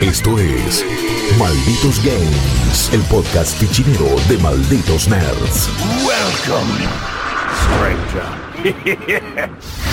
Esto 0.00 0.38
es 0.38 0.82
Malditos 1.38 2.02
Games, 2.02 2.90
el 2.90 3.02
podcast 3.02 3.54
fichinero 3.58 4.06
de 4.30 4.38
Malditos 4.38 5.06
Nerds. 5.08 5.68
Welcome, 6.06 6.88
stranger. 7.60 8.40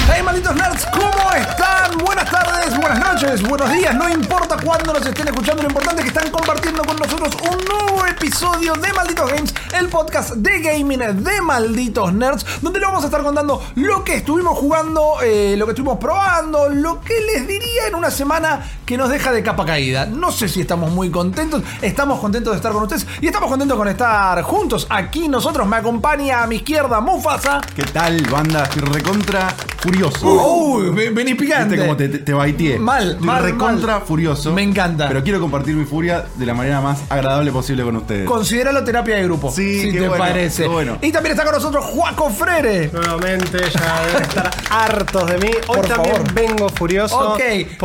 Hey 0.09 0.23
malditos 0.23 0.55
nerds, 0.55 0.85
¿cómo 0.93 1.33
están? 1.33 1.97
Buenas 1.97 2.31
tardes, 2.31 2.77
buenas 2.77 2.99
noches, 2.99 3.41
buenos 3.43 3.69
días, 3.73 3.93
no 3.93 4.07
importa 4.07 4.55
cuándo 4.63 4.93
nos 4.93 5.05
estén 5.05 5.27
escuchando, 5.27 5.63
lo 5.63 5.67
importante 5.67 6.01
es 6.01 6.09
que 6.09 6.17
están 6.17 6.31
compartiendo 6.31 6.81
con 6.83 6.95
nosotros 6.95 7.35
un 7.51 7.65
nuevo 7.65 8.05
episodio 8.05 8.73
de 8.75 8.93
Malditos 8.93 9.29
Games, 9.29 9.53
el 9.77 9.89
podcast 9.89 10.35
de 10.35 10.61
gaming 10.61 10.99
de 10.99 11.41
Malditos 11.41 12.13
Nerds, 12.13 12.45
donde 12.61 12.79
le 12.79 12.85
vamos 12.85 13.03
a 13.03 13.07
estar 13.07 13.21
contando 13.21 13.61
lo 13.75 14.05
que 14.05 14.15
estuvimos 14.15 14.57
jugando, 14.57 15.17
eh, 15.21 15.55
lo 15.57 15.65
que 15.65 15.71
estuvimos 15.71 15.97
probando, 15.97 16.69
lo 16.69 17.01
que 17.01 17.19
les 17.33 17.45
diría 17.45 17.87
en 17.89 17.95
una 17.95 18.09
semana 18.09 18.76
que 18.87 18.97
nos 18.97 19.09
deja 19.09 19.33
de 19.33 19.43
capa 19.43 19.65
caída. 19.65 20.05
No 20.05 20.31
sé 20.31 20.47
si 20.47 20.61
estamos 20.61 20.89
muy 20.91 21.11
contentos, 21.11 21.61
estamos 21.81 22.19
contentos 22.21 22.53
de 22.53 22.57
estar 22.57 22.71
con 22.71 22.83
ustedes 22.83 23.05
y 23.21 23.27
estamos 23.27 23.49
contentos 23.49 23.77
con 23.77 23.87
estar 23.89 24.41
juntos 24.43 24.87
aquí 24.89 25.27
nosotros. 25.27 25.67
Me 25.67 25.75
acompaña 25.75 26.41
a 26.41 26.47
mi 26.47 26.55
izquierda 26.55 27.01
Mufasa. 27.01 27.59
¿Qué 27.75 27.83
tal, 27.83 28.21
banda? 28.31 28.63
Estoy 28.63 28.83
recontra 28.83 29.53
furioso. 29.79 30.25
Uy, 30.25 30.89
ven- 30.91 31.13
vení 31.13 31.33
picante. 31.35 31.75
Viste 31.75 31.85
cómo 31.85 31.97
te, 31.97 32.07
te, 32.07 32.17
te 32.19 32.33
baiteé. 32.33 32.79
Mal, 32.79 33.11
Estoy 33.11 33.25
mal, 33.27 33.43
recontra 33.43 33.93
mal. 33.99 34.07
furioso. 34.07 34.53
Me 34.53 34.63
encanta. 34.63 35.09
Pero 35.09 35.21
quiero 35.21 35.41
compartir 35.41 35.75
mi 35.75 35.83
furia 35.83 36.25
de 36.35 36.45
la 36.45 36.53
manera 36.53 36.79
más 36.79 36.99
agradable 37.09 37.51
posible 37.51 37.83
con 37.83 37.97
ustedes. 37.97 38.25
Considéralo 38.25 38.85
terapia 38.85 39.17
de 39.17 39.23
grupo. 39.25 39.51
Sí, 39.51 39.81
si 39.81 39.91
qué 39.91 39.99
te 39.99 40.07
bueno, 40.07 40.23
parece. 40.23 40.63
qué 40.63 40.69
bueno. 40.69 40.97
Y 41.01 41.11
también 41.11 41.33
está 41.33 41.43
con 41.43 41.53
nosotros 41.55 41.83
Juaco 41.83 42.29
Frere. 42.29 42.89
Nuevamente, 42.93 43.57
ya 43.69 44.05
deben 44.07 44.21
estar 44.29 44.49
hartos 44.69 45.29
de 45.29 45.37
mí. 45.39 45.49
Hoy 45.67 45.75
Por 45.77 45.87
también 45.87 46.15
favor. 46.15 46.33
vengo 46.33 46.69
furioso. 46.69 47.33
Ok, 47.33 47.41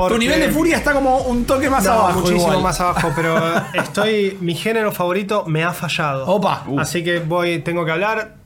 tu 0.08 0.16
nivel 0.18 0.38
de 0.38 0.48
furia 0.50 0.76
está 0.76 0.91
como 0.92 1.18
un 1.22 1.44
toque 1.44 1.68
más 1.70 1.84
No, 1.84 1.92
abajo. 1.92 2.20
muchísimo 2.20 2.42
igual. 2.48 2.62
más 2.62 2.80
abajo, 2.80 3.12
pero 3.14 3.36
estoy. 3.74 4.36
Mi 4.40 4.54
género 4.54 4.92
favorito 4.92 5.44
me 5.46 5.64
ha 5.64 5.72
fallado. 5.72 6.26
Opa. 6.26 6.64
Uh. 6.66 6.78
Así 6.80 7.02
que 7.04 7.20
voy, 7.20 7.58
tengo 7.60 7.84
que 7.84 7.92
hablar. 7.92 8.36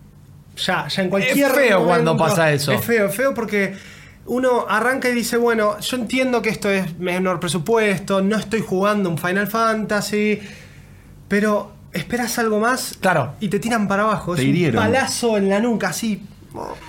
Ya, 0.56 0.86
ya 0.88 1.02
en 1.02 1.10
cualquier. 1.10 1.36
Es 1.50 1.52
feo 1.52 1.80
momento. 1.80 1.86
cuando 1.86 2.16
pasa 2.16 2.52
eso. 2.52 2.72
Es 2.72 2.84
feo, 2.84 3.06
es 3.06 3.14
feo 3.14 3.34
porque 3.34 3.76
uno 4.26 4.66
arranca 4.68 5.08
y 5.08 5.14
dice, 5.14 5.36
bueno, 5.36 5.78
yo 5.80 5.96
entiendo 5.96 6.40
que 6.42 6.48
esto 6.48 6.70
es 6.70 6.98
menor 6.98 7.38
presupuesto, 7.40 8.22
no 8.22 8.36
estoy 8.36 8.60
jugando 8.60 9.08
un 9.10 9.18
Final 9.18 9.46
Fantasy, 9.46 10.40
pero 11.28 11.72
esperas 11.92 12.38
algo 12.38 12.58
más 12.58 12.96
Claro. 13.00 13.34
y 13.40 13.48
te 13.48 13.58
tiran 13.58 13.86
para 13.88 14.02
abajo. 14.04 14.34
Te 14.34 14.42
es 14.42 14.44
un 14.48 14.50
hirieron. 14.54 14.82
palazo 14.82 15.36
en 15.36 15.48
la 15.48 15.60
nuca, 15.60 15.88
así. 15.88 16.22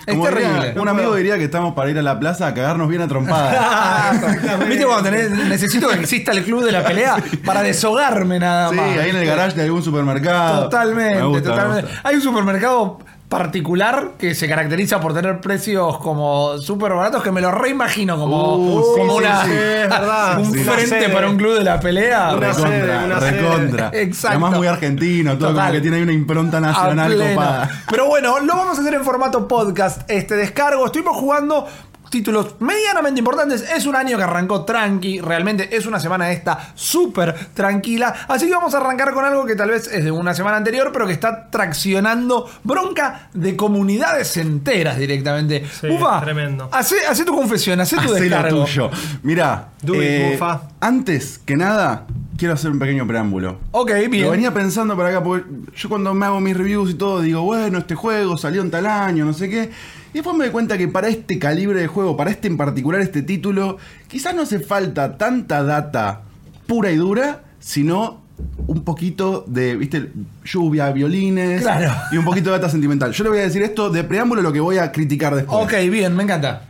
Es 0.06 0.14
Como 0.16 0.28
diría- 0.30 0.60
terrible. 0.60 0.82
un 0.82 0.88
amigo 0.88 1.16
diría 1.16 1.38
que 1.38 1.46
estamos 1.46 1.74
para 1.74 1.90
ir 1.90 1.98
a 2.00 2.02
la 2.02 2.20
plaza 2.20 2.48
a 2.48 2.54
cagarnos 2.54 2.88
bien 2.90 3.02
a 3.02 3.08
trompadas. 3.08 4.22
¿Viste 4.68 4.86
cuando 4.86 5.04
tenés, 5.10 5.30
necesito 5.32 5.88
que 5.90 5.96
exista 6.00 6.32
el 6.32 6.44
club 6.44 6.64
de 6.64 6.72
la 6.72 6.84
pelea 6.84 7.18
para 7.46 7.62
deshogarme 7.62 8.40
nada 8.40 8.70
sí, 8.70 8.76
más? 8.76 8.98
ahí 8.98 9.10
en 9.10 9.16
el 9.18 9.26
garage 9.26 9.56
de 9.56 9.64
algún 9.64 9.84
supermercado. 9.84 10.64
Totalmente, 10.66 11.22
gusta, 11.24 11.50
totalmente. 11.50 11.92
Hay 12.04 12.16
un 12.16 12.22
supermercado 12.22 13.00
particular 13.30 14.12
que 14.18 14.34
se 14.36 14.48
caracteriza 14.48 15.02
por 15.02 15.14
tener 15.14 15.42
precios 15.42 15.98
como 15.98 16.58
súper 16.60 16.94
baratos 16.94 17.22
que 17.22 17.32
me 17.32 17.42
lo 17.42 17.52
reimagino 17.52 18.18
como, 18.18 18.56
Uh, 18.56 18.82
como 18.98 19.20
sí, 19.20 19.26
una, 19.26 19.44
sí. 19.44 19.52
Es 19.52 19.58
verdad. 19.90 20.40
un 20.40 20.54
frente 20.54 20.88
sede. 20.88 21.10
para 21.10 21.30
un 21.30 21.36
club 21.38 21.58
de 21.58 21.64
la 21.66 21.78
pelea. 21.80 22.30
Una 22.38 22.48
Recontra, 22.48 22.70
sede, 22.70 23.06
una 23.06 23.20
sede. 23.20 23.32
recontra. 23.42 23.90
Exacto. 23.94 24.28
Además 24.38 24.58
muy 24.58 24.68
argentino, 24.68 25.38
todo 25.38 25.50
Total. 25.50 25.66
como 25.66 25.72
que 25.74 25.82
tiene 25.82 25.98
ahí 25.98 26.04
una 26.04 26.14
impronta 26.14 26.60
nacional 26.62 27.18
copada. 27.18 27.70
Pero 27.90 28.08
bueno, 28.08 28.40
lo 28.40 28.56
vamos 28.56 28.78
a 28.78 28.82
hacer 28.82 28.94
en 28.94 29.04
formato 29.04 29.46
podcast, 29.48 30.10
este 30.10 30.36
descargo. 30.36 30.86
Estuvimos 30.86 31.18
jugando 31.18 31.68
títulos 32.10 32.56
medianamente 32.60 33.20
importantes. 33.20 33.62
Es 33.70 33.86
un 33.86 33.96
año 33.96 34.18
que 34.18 34.24
arrancó 34.24 34.64
tranqui, 34.66 35.20
realmente 35.22 35.76
es 35.76 35.86
una 35.86 36.00
semana 36.00 36.32
esta 36.32 36.72
súper 36.76 37.34
tranquila. 37.54 38.14
Así 38.28 38.48
que 38.48 38.54
vamos 38.54 38.74
a 38.74 38.78
arrancar 38.78 39.14
con 39.14 39.26
algo 39.26 39.46
que 39.46 39.56
tal 39.56 39.70
vez 39.70 39.88
es 39.88 40.04
de 40.04 40.12
una 40.12 40.34
semana 40.34 40.58
anterior, 40.58 40.92
pero 40.92 41.06
que 41.08 41.14
está 41.14 41.50
traccionando 41.50 42.50
bronca 42.64 43.30
de 43.34 43.56
comunidades 43.56 44.36
enteras 44.38 44.98
directamente. 44.98 45.66
Sí, 45.80 45.88
Ufa, 45.90 46.22
tremendo. 46.22 46.70
Hace, 46.72 47.06
hace 47.08 47.24
tu 47.26 47.36
confesión, 47.36 47.80
hace 47.80 47.96
tu 47.96 48.02
Hacé 48.02 48.10
lo 48.10 48.14
descargo. 48.16 48.64
tuyo. 48.66 48.90
Mirá, 49.24 49.70
Do 49.82 49.96
it, 49.96 50.02
eh, 50.02 50.30
Mufa. 50.32 50.62
Antes 50.80 51.40
que 51.40 51.56
nada, 51.58 52.06
quiero 52.38 52.54
hacer 52.54 52.72
un 52.72 52.80
pequeño 52.80 53.08
preámbulo. 53.08 53.58
Ok, 53.72 53.92
bien. 54.10 54.26
Lo 54.26 54.32
venía 54.32 54.54
pensando 54.54 54.96
para 54.96 55.10
acá, 55.10 55.24
porque 55.24 55.46
yo 55.76 55.90
cuando 55.90 56.14
me 56.14 56.26
hago 56.26 56.40
mis 56.40 56.56
reviews 56.56 56.92
y 56.92 56.94
todo, 56.94 57.22
digo, 57.22 57.42
bueno, 57.42 57.80
este 57.80 57.96
juego 57.96 58.38
salió 58.38 58.62
en 58.62 58.72
tal 58.72 58.86
año, 58.86 59.26
no 59.26 59.34
sé 59.34 59.50
qué. 59.50 59.72
Y 60.12 60.14
después 60.14 60.36
me 60.36 60.46
doy 60.46 60.52
cuenta 60.52 60.78
que 60.78 60.88
para 60.88 61.08
este 61.08 61.40
calibre 61.40 61.80
de 61.82 61.88
juego, 61.88 62.16
para 62.16 62.32
este 62.32 62.48
en 62.48 62.58
particular, 62.58 63.02
este 63.02 63.22
título, 63.22 63.78
quizás 64.08 64.36
no 64.36 64.44
hace 64.44 64.60
falta 64.60 65.18
tanta 65.18 65.64
data 65.64 66.22
pura 66.68 66.92
y 66.92 66.96
dura, 66.98 67.44
sino 67.60 68.22
un 68.68 68.84
poquito 68.84 69.44
de, 69.48 69.76
viste, 69.76 70.12
lluvia, 70.46 70.92
violines 70.92 71.62
Claro. 71.62 71.92
y 72.12 72.18
un 72.18 72.26
poquito 72.26 72.52
de 72.52 72.58
data 72.58 72.70
sentimental. 72.70 73.12
Yo 73.12 73.24
le 73.24 73.32
voy 73.32 73.40
a 73.40 73.44
decir 73.44 73.64
esto 73.64 73.90
de 73.90 74.04
preámbulo, 74.04 74.42
lo 74.42 74.54
que 74.54 74.60
voy 74.60 74.78
a 74.78 74.92
criticar 74.92 75.34
después. 75.36 75.58
Ok, 75.66 75.74
bien, 75.90 76.16
me 76.16 76.24
encanta. 76.24 76.64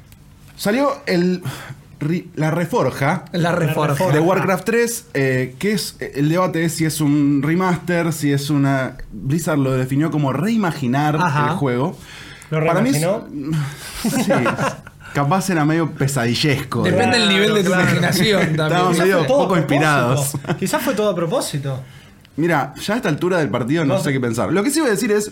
Salió 0.55 0.89
el, 1.05 1.43
la 2.35 2.51
reforja 2.51 3.25
La 3.31 3.51
reforma. 3.53 4.11
de 4.13 4.19
Warcraft 4.19 4.65
3, 4.65 5.05
eh, 5.13 5.55
que 5.57 5.71
es 5.73 5.95
el 5.99 6.29
debate 6.29 6.63
es 6.65 6.73
si 6.75 6.85
es 6.85 7.01
un 7.01 7.41
remaster, 7.43 8.13
si 8.13 8.31
es 8.31 8.49
una 8.49 8.97
Blizzard 9.11 9.57
lo 9.57 9.71
definió 9.73 10.11
como 10.11 10.31
reimaginar 10.33 11.15
Ajá. 11.15 11.49
el 11.51 11.55
juego. 11.57 11.97
¿Lo 12.51 12.65
Para 12.65 12.81
mí 12.81 12.89
es- 12.89 13.01
reimaginó? 13.01 13.27
sí, 14.03 14.31
capaz 15.13 15.49
era 15.49 15.65
medio 15.65 15.89
pesadillesco. 15.91 16.83
Depende 16.83 17.17
del 17.19 17.29
nivel 17.29 17.53
de 17.55 17.63
tu 17.63 17.67
Claro. 17.71 17.83
imaginación 17.83 18.41
Estábamos 18.41 18.97
también. 18.97 19.03
medio 19.03 19.25
Todo 19.27 19.35
a 19.41 19.43
poco 19.47 19.57
inspirados. 19.57 20.31
Quizás 20.59 20.81
fue 20.81 20.93
todo 20.93 21.09
a 21.09 21.15
propósito. 21.15 21.81
Mira, 22.35 22.73
ya 22.79 22.93
a 22.93 22.97
esta 22.97 23.09
altura 23.09 23.39
del 23.39 23.49
partido 23.49 23.83
no 23.83 23.95
No. 23.95 23.99
sé 24.03 24.11
qué 24.13 24.19
pensar. 24.19 24.53
Lo 24.53 24.61
que 24.63 24.69
sí 24.69 24.79
voy 24.79 24.89
a 24.89 24.91
decir 24.91 25.11
es. 25.11 25.31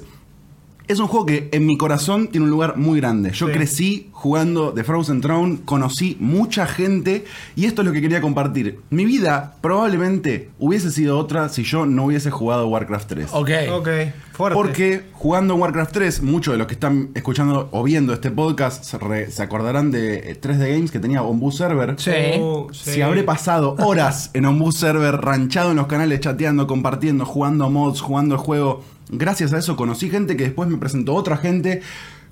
Es 0.87 0.99
un 0.99 1.07
juego 1.07 1.25
que 1.25 1.49
en 1.51 1.65
mi 1.65 1.77
corazón 1.77 2.27
tiene 2.27 2.45
un 2.45 2.51
lugar 2.51 2.77
muy 2.77 2.99
grande. 2.99 3.31
Yo 3.31 3.47
Sí. 3.47 3.53
crecí 3.53 4.09
jugando 4.11 4.71
The 4.73 4.83
Frozen 4.83 5.21
Throne, 5.21 5.59
conocí 5.65 6.15
mucha 6.19 6.65
gente 6.67 7.25
y 7.55 7.65
esto 7.65 7.81
es 7.81 7.87
lo 7.87 7.93
que 7.93 8.01
quería 8.01 8.21
compartir. 8.21 8.79
Mi 8.89 9.05
vida 9.05 9.55
probablemente 9.61 10.49
hubiese 10.59 10.91
sido 10.91 11.17
otra 11.19 11.49
si 11.49 11.63
yo 11.63 11.85
no 11.85 12.05
hubiese 12.05 12.31
jugado 12.31 12.67
Warcraft 12.67 13.07
3. 13.09 13.29
Ok. 13.33 13.49
Ok, 13.71 13.89
fuerte. 14.33 14.55
Porque 14.55 15.01
jugando 15.13 15.55
Warcraft 15.55 15.91
3, 15.91 16.21
muchos 16.21 16.53
de 16.53 16.57
los 16.59 16.67
que 16.67 16.73
están 16.73 17.09
escuchando 17.15 17.69
o 17.71 17.83
viendo 17.83 18.13
este 18.13 18.31
podcast 18.31 18.83
se, 18.83 18.97
re- 18.97 19.31
se 19.31 19.41
acordarán 19.43 19.91
de 19.91 20.31
eh, 20.31 20.39
3D 20.39 20.69
Games 20.71 20.91
que 20.91 20.99
tenía 20.99 21.23
Ombu 21.23 21.51
Server. 21.51 21.95
Sí. 21.97 22.11
Uh, 22.39 22.67
sí. 22.73 22.91
Si 22.93 23.01
habré 23.01 23.23
pasado 23.23 23.75
horas 23.79 24.29
en 24.33 24.45
Ombu 24.45 24.71
Server, 24.71 25.15
ranchado 25.15 25.71
en 25.71 25.77
los 25.77 25.87
canales, 25.87 26.19
chateando, 26.19 26.67
compartiendo, 26.67 27.25
jugando 27.25 27.69
mods, 27.69 28.01
jugando 28.01 28.35
el 28.35 28.41
juego, 28.41 28.83
gracias 29.09 29.53
a 29.53 29.57
eso 29.59 29.75
conocí 29.75 30.09
gente 30.09 30.35
que 30.37 30.43
después 30.45 30.69
me 30.69 30.77
presentó 30.77 31.13
otra 31.13 31.37
gente 31.37 31.81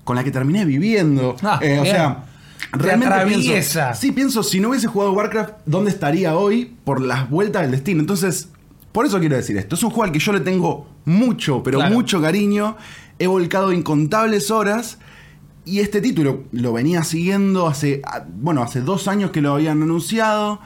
con 0.04 0.16
la 0.16 0.24
que 0.24 0.30
terminé 0.30 0.64
viviendo. 0.64 1.36
Ah, 1.42 1.58
Eh, 1.62 1.78
o 1.80 1.84
sea, 1.84 2.24
Te 2.72 2.78
realmente 2.78 3.14
pienso, 3.26 3.80
sí 3.94 4.12
pienso, 4.12 4.42
si 4.42 4.60
no 4.60 4.70
hubiese 4.70 4.86
jugado 4.86 5.12
Warcraft, 5.12 5.52
¿dónde 5.66 5.90
estaría 5.90 6.36
hoy 6.36 6.74
por 6.84 7.00
las 7.00 7.28
vueltas 7.30 7.62
del 7.62 7.70
destino? 7.72 8.00
Entonces, 8.00 8.48
por 8.92 9.06
eso 9.06 9.18
quiero 9.20 9.36
decir 9.36 9.56
esto. 9.56 9.74
Es 9.76 9.82
un 9.82 9.90
juego 9.90 10.04
al 10.04 10.12
que 10.12 10.18
yo 10.18 10.32
le 10.32 10.40
tengo 10.40 10.86
mucho, 11.04 11.62
pero 11.62 11.78
Claro. 11.78 11.94
mucho 11.94 12.20
cariño. 12.20 12.76
He 13.18 13.26
volcado 13.26 13.72
incontables 13.72 14.50
horas. 14.50 14.98
Y 15.66 15.80
este 15.80 16.00
título 16.02 16.44
lo 16.52 16.74
venía 16.74 17.02
siguiendo 17.04 17.66
hace, 17.66 18.02
ah, 18.04 18.24
bueno, 18.28 18.62
hace 18.62 18.82
dos 18.82 19.08
años 19.08 19.30
que 19.30 19.40
lo 19.40 19.54
habían 19.54 19.82
anunciado. 19.82 20.60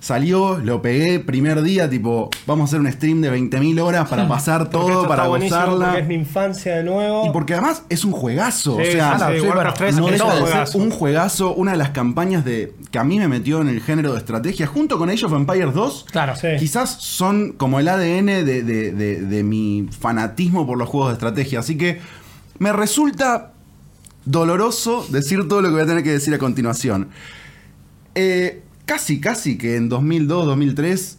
Salió, 0.00 0.58
lo 0.58 0.80
pegué 0.80 1.18
primer 1.18 1.60
día, 1.62 1.90
tipo, 1.90 2.30
vamos 2.46 2.62
a 2.62 2.76
hacer 2.76 2.80
un 2.80 2.92
stream 2.92 3.20
de 3.20 3.32
20.000 3.36 3.80
horas 3.80 4.08
para 4.08 4.28
pasar 4.28 4.70
todo, 4.70 5.08
para 5.08 5.26
gozarla. 5.26 5.86
Porque 5.86 6.00
es 6.02 6.06
mi 6.06 6.14
infancia 6.14 6.76
de 6.76 6.84
nuevo. 6.84 7.26
Y 7.26 7.30
porque 7.30 7.54
además 7.54 7.82
es 7.88 8.04
un 8.04 8.12
juegazo. 8.12 8.76
Sí, 8.76 8.88
o 8.88 8.92
sea, 8.92 9.18
sí, 9.18 9.24
sí, 9.34 9.40
sí, 9.40 9.46
Warcraft 9.48 9.78
bueno, 9.78 9.92
3 9.92 9.96
no 9.96 10.06
es 10.06 10.12
deja 10.12 10.24
un 10.26 10.30
ser 10.32 10.40
juegazo. 10.42 10.78
un 10.78 10.90
juegazo, 10.90 11.54
una 11.54 11.72
de 11.72 11.78
las 11.78 11.90
campañas 11.90 12.44
de 12.44 12.74
que 12.92 12.98
a 13.00 13.04
mí 13.04 13.18
me 13.18 13.26
metió 13.26 13.60
en 13.60 13.68
el 13.68 13.80
género 13.80 14.12
de 14.12 14.18
estrategia, 14.18 14.68
junto 14.68 14.98
con 14.98 15.10
Age 15.10 15.26
of 15.26 15.32
Empires 15.32 15.74
2. 15.74 16.06
Claro. 16.12 16.36
Sí. 16.36 16.46
Quizás 16.60 16.90
son 17.02 17.52
como 17.52 17.80
el 17.80 17.88
ADN 17.88 18.26
de, 18.26 18.62
de- 18.62 18.92
de- 18.92 19.20
de 19.22 19.42
mi 19.42 19.88
fanatismo 19.98 20.64
por 20.64 20.78
los 20.78 20.88
juegos 20.88 21.08
de 21.10 21.14
estrategia. 21.14 21.58
Así 21.58 21.76
que 21.76 22.00
me 22.60 22.72
resulta 22.72 23.50
doloroso 24.24 25.06
decir 25.10 25.48
todo 25.48 25.60
lo 25.62 25.68
que 25.68 25.74
voy 25.74 25.82
a 25.82 25.86
tener 25.86 26.04
que 26.04 26.12
decir 26.12 26.32
a 26.34 26.38
continuación. 26.38 27.08
Eh, 28.14 28.62
casi, 28.88 29.20
casi 29.20 29.58
que 29.58 29.76
en 29.76 29.88
2002, 29.88 30.46
2003, 30.46 31.18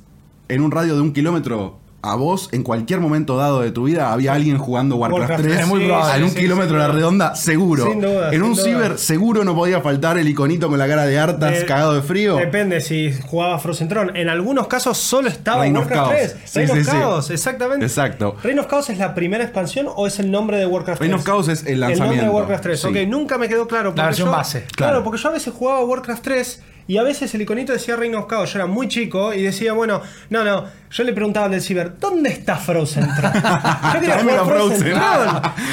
en 0.49 0.61
un 0.61 0.71
radio 0.71 0.95
de 0.95 1.01
un 1.01 1.13
kilómetro 1.13 1.77
a 2.01 2.15
vos, 2.15 2.47
en 2.53 2.63
cualquier 2.63 3.01
momento 3.01 3.35
dado 3.35 3.59
de 3.59 3.71
tu 3.71 3.83
vida, 3.83 4.13
había 4.13 4.31
alguien 4.33 4.57
jugando 4.57 4.95
Warcraft, 4.95 5.19
Warcraft 5.19 5.41
3. 5.43 5.51
tres, 5.53 5.63
Es 5.65 5.67
muy 5.69 5.85
probable, 5.85 6.17
En 6.17 6.23
un 6.23 6.29
sí, 6.29 6.39
kilómetro 6.39 6.77
sí, 6.77 6.81
a 6.83 6.87
la 6.87 6.93
redonda, 6.93 7.35
seguro. 7.35 7.85
Sin 7.91 7.99
duda, 7.99 8.27
en 8.27 8.31
sin 8.35 8.41
un 8.43 8.53
duda. 8.53 8.63
ciber, 8.63 8.97
seguro 8.97 9.43
no 9.43 9.53
podía 9.53 9.81
faltar 9.81 10.17
el 10.17 10.27
iconito 10.29 10.69
con 10.69 10.79
la 10.79 10.87
cara 10.87 11.05
de 11.05 11.19
Artas 11.19 11.59
De- 11.59 11.65
cagado 11.65 11.93
de 11.95 12.01
frío. 12.01 12.37
Depende 12.37 12.79
si 12.79 13.11
jugaba 13.27 13.59
Frozen 13.59 13.89
Throne. 13.89 14.13
En 14.19 14.29
algunos 14.29 14.67
casos 14.67 14.97
solo 14.97 15.27
estaba 15.27 15.63
Reign 15.63 15.75
of 15.75 15.91
Warcraft 15.91 16.09
Chaos. 16.09 16.31
3. 16.31 16.35
Sí, 16.45 16.59
Reign 16.59 16.69
sí, 16.71 16.79
of 16.79 16.85
sí. 16.85 16.91
Chaos, 16.91 17.29
exactamente. 17.31 17.85
Exacto. 17.85 18.35
¿Reign 18.43 18.59
of 18.59 18.67
Chaos 18.67 18.89
es 18.89 18.97
la 18.97 19.13
primera 19.13 19.43
expansión 19.43 19.87
o 19.93 20.07
es 20.07 20.19
el 20.19 20.31
nombre 20.31 20.57
de 20.57 20.65
Warcraft 20.67 20.99
3? 20.99 21.09
Reign 21.09 21.19
of 21.19 21.25
Chaos 21.25 21.49
es 21.49 21.63
el 21.65 21.73
El 21.73 21.79
nombre 21.81 21.95
de 21.95 21.99
lanzamiento. 22.05 22.31
Warcraft 22.33 22.63
3. 22.63 22.79
Sí. 22.79 22.87
Ok, 22.87 22.95
nunca 23.09 23.37
me 23.37 23.49
quedó 23.49 23.67
claro. 23.67 23.89
porque 23.93 24.03
versión 24.05 24.29
yo- 24.29 24.31
base. 24.31 24.59
Claro, 24.73 24.91
Claro. 24.93 25.03
porque 25.03 25.21
yo 25.21 25.27
a 25.29 25.33
veces 25.33 25.53
jugaba 25.53 25.83
Warcraft 25.83 26.23
3 26.23 26.63
Y 26.89 26.97
a 26.97 27.03
veces 27.03 27.31
el 27.35 27.41
iconito 27.43 27.71
decía 27.71 27.95
Reign 27.95 28.15
of 28.15 28.25
Chaos. 28.27 28.51
Yo 28.51 28.57
era 28.57 28.65
muy 28.65 28.87
chico 28.87 29.31
y 29.31 29.43
decía, 29.43 29.73
bueno, 29.73 30.01
no, 30.31 30.43
no. 30.43 30.65
Yo 30.89 31.03
le 31.03 31.13
preguntaba 31.13 31.45
al 31.45 31.51
del 31.51 31.61
ciber, 31.61 31.99
¿dónde 31.99 32.29
está 32.31 32.55
Frozen 32.55 33.07
Throne? 33.15 33.41
Yo 33.93 33.99
quería 33.99 34.19
jugar 34.19 34.45
Frozen. 34.45 34.93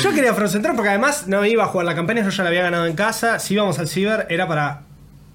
Yo 0.03 0.13
quería 0.13 0.35
Frozen 0.35 0.63
porque 0.77 0.91
además 0.91 1.27
no 1.27 1.43
iba 1.47 1.65
a 1.65 1.69
jugar 1.69 1.87
la 1.87 1.95
campaña, 1.95 2.23
yo 2.23 2.29
ya 2.29 2.43
la 2.43 2.51
había 2.51 2.65
ganado 2.65 2.85
en 2.85 2.95
casa. 2.95 3.39
Si 3.39 3.55
íbamos 3.55 3.79
al 3.79 3.89
ciber 3.89 4.27
era 4.29 4.47
para 4.47 4.83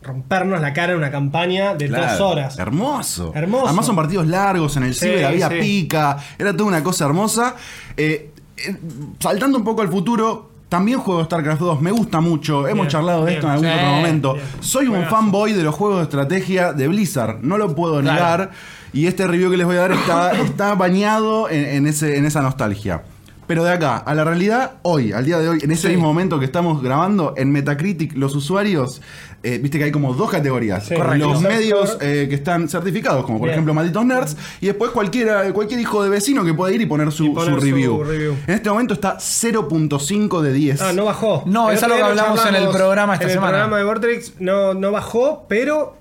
rompernos 0.04 0.62
la 0.62 0.72
cara 0.72 0.92
en 0.94 1.00
una 1.00 1.10
campaña 1.10 1.74
de 1.74 1.88
Claro, 1.88 2.12
dos 2.12 2.22
horas. 2.22 2.60
Hermoso. 2.60 3.32
Hermoso. 3.34 3.66
Además 3.66 3.86
son 3.88 3.96
partidos 3.96 4.28
largos, 4.28 4.78
en 4.78 4.84
el 4.84 4.94
Sí, 4.94 5.08
ciber 5.08 5.26
había 5.26 5.50
sí. 5.50 5.56
pica, 5.60 6.16
era 6.38 6.52
toda 6.54 6.66
una 6.66 6.84
cosa 6.84 7.06
hermosa. 7.06 7.56
Eh, 7.98 8.30
eh, 8.58 8.76
saltando 9.20 9.58
un 9.58 9.64
poco 9.64 9.82
al 9.82 9.90
futuro, 9.90 10.51
también 10.72 11.00
juego 11.00 11.22
StarCraft 11.26 11.60
2, 11.60 11.82
me 11.82 11.92
gusta 11.92 12.22
mucho, 12.22 12.66
hemos 12.66 12.86
Bien, 12.86 12.88
charlado 12.88 13.26
de 13.26 13.32
bien, 13.32 13.36
esto 13.40 13.48
en 13.48 13.52
algún 13.54 13.68
sí, 13.68 13.74
otro 13.76 13.88
momento. 13.90 14.34
bien. 14.36 14.46
Soy 14.62 14.88
un 14.88 15.04
fanboy 15.04 15.52
de 15.52 15.64
los 15.64 15.76
juegos 15.76 15.98
de 15.98 16.04
estrategia 16.04 16.72
de 16.72 16.88
Blizzard, 16.88 17.40
no 17.42 17.58
lo 17.58 17.76
puedo 17.76 18.00
Claro. 18.00 18.14
negar. 18.14 18.52
Y 18.94 19.06
este 19.08 19.28
review 19.28 19.52
que 19.52 19.58
les 19.58 19.68
voy 19.68 19.76
a 19.76 19.82
dar 19.82 19.92
está, 19.92 20.32
está 20.32 20.74
bañado 20.76 21.50
en, 21.50 21.66
en 21.66 21.88
ese, 21.88 22.16
en 22.18 22.26
esa 22.26 22.42
nostalgia. 22.42 23.04
Pero 23.52 23.66
de 23.66 23.72
acá, 23.74 23.98
a 23.98 24.16
la 24.16 24.24
realidad, 24.24 24.76
hoy, 24.84 25.12
al 25.12 25.26
día 25.26 25.38
de 25.38 25.50
hoy, 25.50 25.60
en 25.62 25.72
ese 25.72 25.82
Sí. 25.82 25.88
mismo 25.90 26.08
momento 26.08 26.40
que 26.40 26.46
estamos 26.46 26.82
grabando, 26.82 27.34
en 27.36 27.52
Metacritic, 27.52 28.16
los 28.16 28.34
usuarios, 28.34 29.02
eh, 29.44 29.60
viste 29.62 29.78
que 29.78 29.84
hay 29.84 29.92
como 29.92 30.14
dos 30.14 30.32
categorías. 30.32 30.86
Sí, 30.86 30.96
Correcto. 30.96 31.28
Los 31.34 31.42
medios 31.42 31.98
eh, 32.00 32.28
que 32.30 32.36
están 32.36 32.70
certificados, 32.70 33.26
como 33.26 33.40
por 33.40 33.48
Bien. 33.48 33.56
ejemplo 33.56 33.74
Malditos 33.74 34.06
Nerds, 34.06 34.38
y 34.62 34.68
después 34.68 34.92
cualquiera, 34.92 35.52
cualquier 35.52 35.82
hijo 35.82 36.02
de 36.02 36.10
vecino 36.10 36.46
que 36.46 36.54
pueda 36.54 36.74
ir 36.74 36.80
y 36.80 36.86
poner 36.86 37.12
su, 37.12 37.26
Y 37.26 37.30
poner 37.32 37.56
su 37.56 37.60
su 37.60 37.66
review. 37.66 38.04
review. 38.06 38.38
En 38.48 38.54
este 38.56 38.70
momento 38.70 38.94
está 38.94 39.18
0.5 39.20 40.42
de 40.42 40.54
10. 40.54 40.82
Ah, 40.82 40.94
no 40.94 41.04
bajó. 41.04 41.44
No, 41.46 41.70
El 41.72 41.76
es 41.76 41.84
algo 41.84 41.98
que 41.98 42.04
hablamos 42.04 42.46
en 42.46 42.56
el 42.56 42.70
programa 42.70 43.16
esta 43.16 43.26
en 43.26 43.32
semana. 43.32 43.48
el 43.50 43.54
programa 43.64 43.78
de 43.80 43.84
Vortex 43.84 44.34
no, 44.40 44.74
no 44.76 44.92
bajó, 44.94 45.46
pero. 45.50 45.98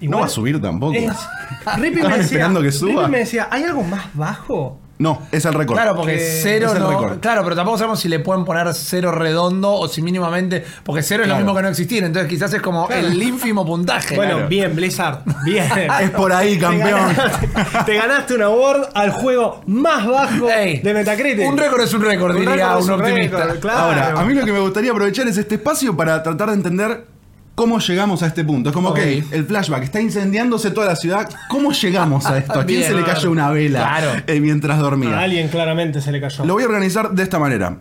no 0.00 0.20
va 0.20 0.26
a 0.26 0.28
subir 0.28 0.62
tampoco. 0.62 0.94
es- 0.94 1.10
Rippy 1.76 2.02
me 2.02 2.08
decía, 2.08 2.22
esperando 2.22 2.62
que 2.62 2.70
suba. 2.70 3.00
Rippy 3.00 3.10
me 3.10 3.18
decía, 3.18 3.48
¿hay 3.50 3.64
algo 3.64 3.82
más 3.82 4.04
bajo? 4.14 4.78
No, 4.98 5.22
es 5.30 5.44
el 5.44 5.54
récord. 5.54 5.76
Claro, 5.76 5.94
porque 5.94 6.14
Que 6.14 6.40
cero 6.42 6.66
es 6.68 6.74
el 6.74 6.80
no. 6.80 6.90
récord. 6.90 7.20
Claro, 7.20 7.44
pero 7.44 7.54
tampoco 7.54 7.78
sabemos 7.78 8.00
si 8.00 8.08
le 8.08 8.18
pueden 8.18 8.44
poner 8.44 8.72
cero 8.74 9.12
redondo 9.12 9.72
o 9.72 9.86
si 9.86 10.02
mínimamente. 10.02 10.64
Porque 10.82 11.02
cero 11.02 11.22
es 11.22 11.28
lo 11.28 11.34
Claro. 11.34 11.44
mismo 11.44 11.56
que 11.56 11.62
no 11.62 11.68
existir. 11.68 12.02
Entonces 12.02 12.28
quizás 12.28 12.52
es 12.52 12.60
como 12.60 12.88
el 12.90 13.22
ínfimo 13.22 13.64
puntaje. 13.64 14.16
Bueno, 14.16 14.32
Claro. 14.34 14.48
bien, 14.48 14.74
Blizzard. 14.74 15.20
Bien. 15.44 15.68
Es 16.02 16.10
por 16.10 16.32
ahí, 16.32 16.54
Te 16.56 16.60
campeón. 16.60 17.00
ganaste, 17.16 17.48
te 17.86 17.94
ganaste 17.96 18.34
un 18.34 18.42
award 18.42 18.88
al 18.94 19.10
juego 19.12 19.60
más 19.66 20.06
bajo 20.06 20.48
Ey, 20.50 20.80
de 20.80 20.92
Metacritic. 20.94 21.46
Un 21.46 21.56
récord 21.58 21.80
es 21.82 21.94
un 21.94 22.02
récord, 22.02 22.34
diría 22.36 22.54
récord 22.54 22.78
es 22.80 22.84
un 22.86 22.92
un 22.94 23.00
optimista. 23.00 23.36
récord, 23.44 23.60
claro. 23.60 23.78
Ahora, 23.78 24.20
a 24.20 24.24
mí 24.24 24.34
lo 24.34 24.44
que 24.44 24.52
me 24.52 24.58
gustaría 24.60 24.90
aprovechar 24.90 25.28
es 25.28 25.36
este 25.38 25.54
espacio 25.56 25.96
para 25.96 26.22
tratar 26.22 26.48
de 26.48 26.54
entender 26.54 27.04
cómo 27.58 27.80
llegamos 27.80 28.22
a 28.22 28.28
este 28.28 28.44
punto. 28.44 28.70
Es 28.70 28.74
como, 28.74 28.90
Ok. 28.90 28.98
ok, 29.00 29.32
el 29.32 29.44
flashback 29.44 29.82
está 29.82 30.00
incendiándose 30.00 30.70
toda 30.70 30.86
la 30.86 30.94
ciudad. 30.94 31.28
¿Cómo 31.50 31.72
llegamos 31.72 32.24
a 32.26 32.38
esto? 32.38 32.52
¿A 32.52 32.64
quién 32.64 32.78
Bien, 32.78 32.90
se 32.92 32.96
le 32.96 33.02
cayó 33.04 33.32
una 33.32 33.50
vela 33.50 33.80
Claro. 33.80 34.22
eh, 34.28 34.40
mientras 34.40 34.78
A 34.78 34.82
dormía? 34.82 35.18
alguien 35.18 35.48
claramente 35.48 36.00
se 36.00 36.12
le 36.12 36.20
cayó. 36.20 36.44
Lo 36.44 36.54
voy 36.54 36.62
a 36.62 36.66
organizar 36.66 37.10
de 37.10 37.20
esta 37.24 37.40
manera. 37.40 37.78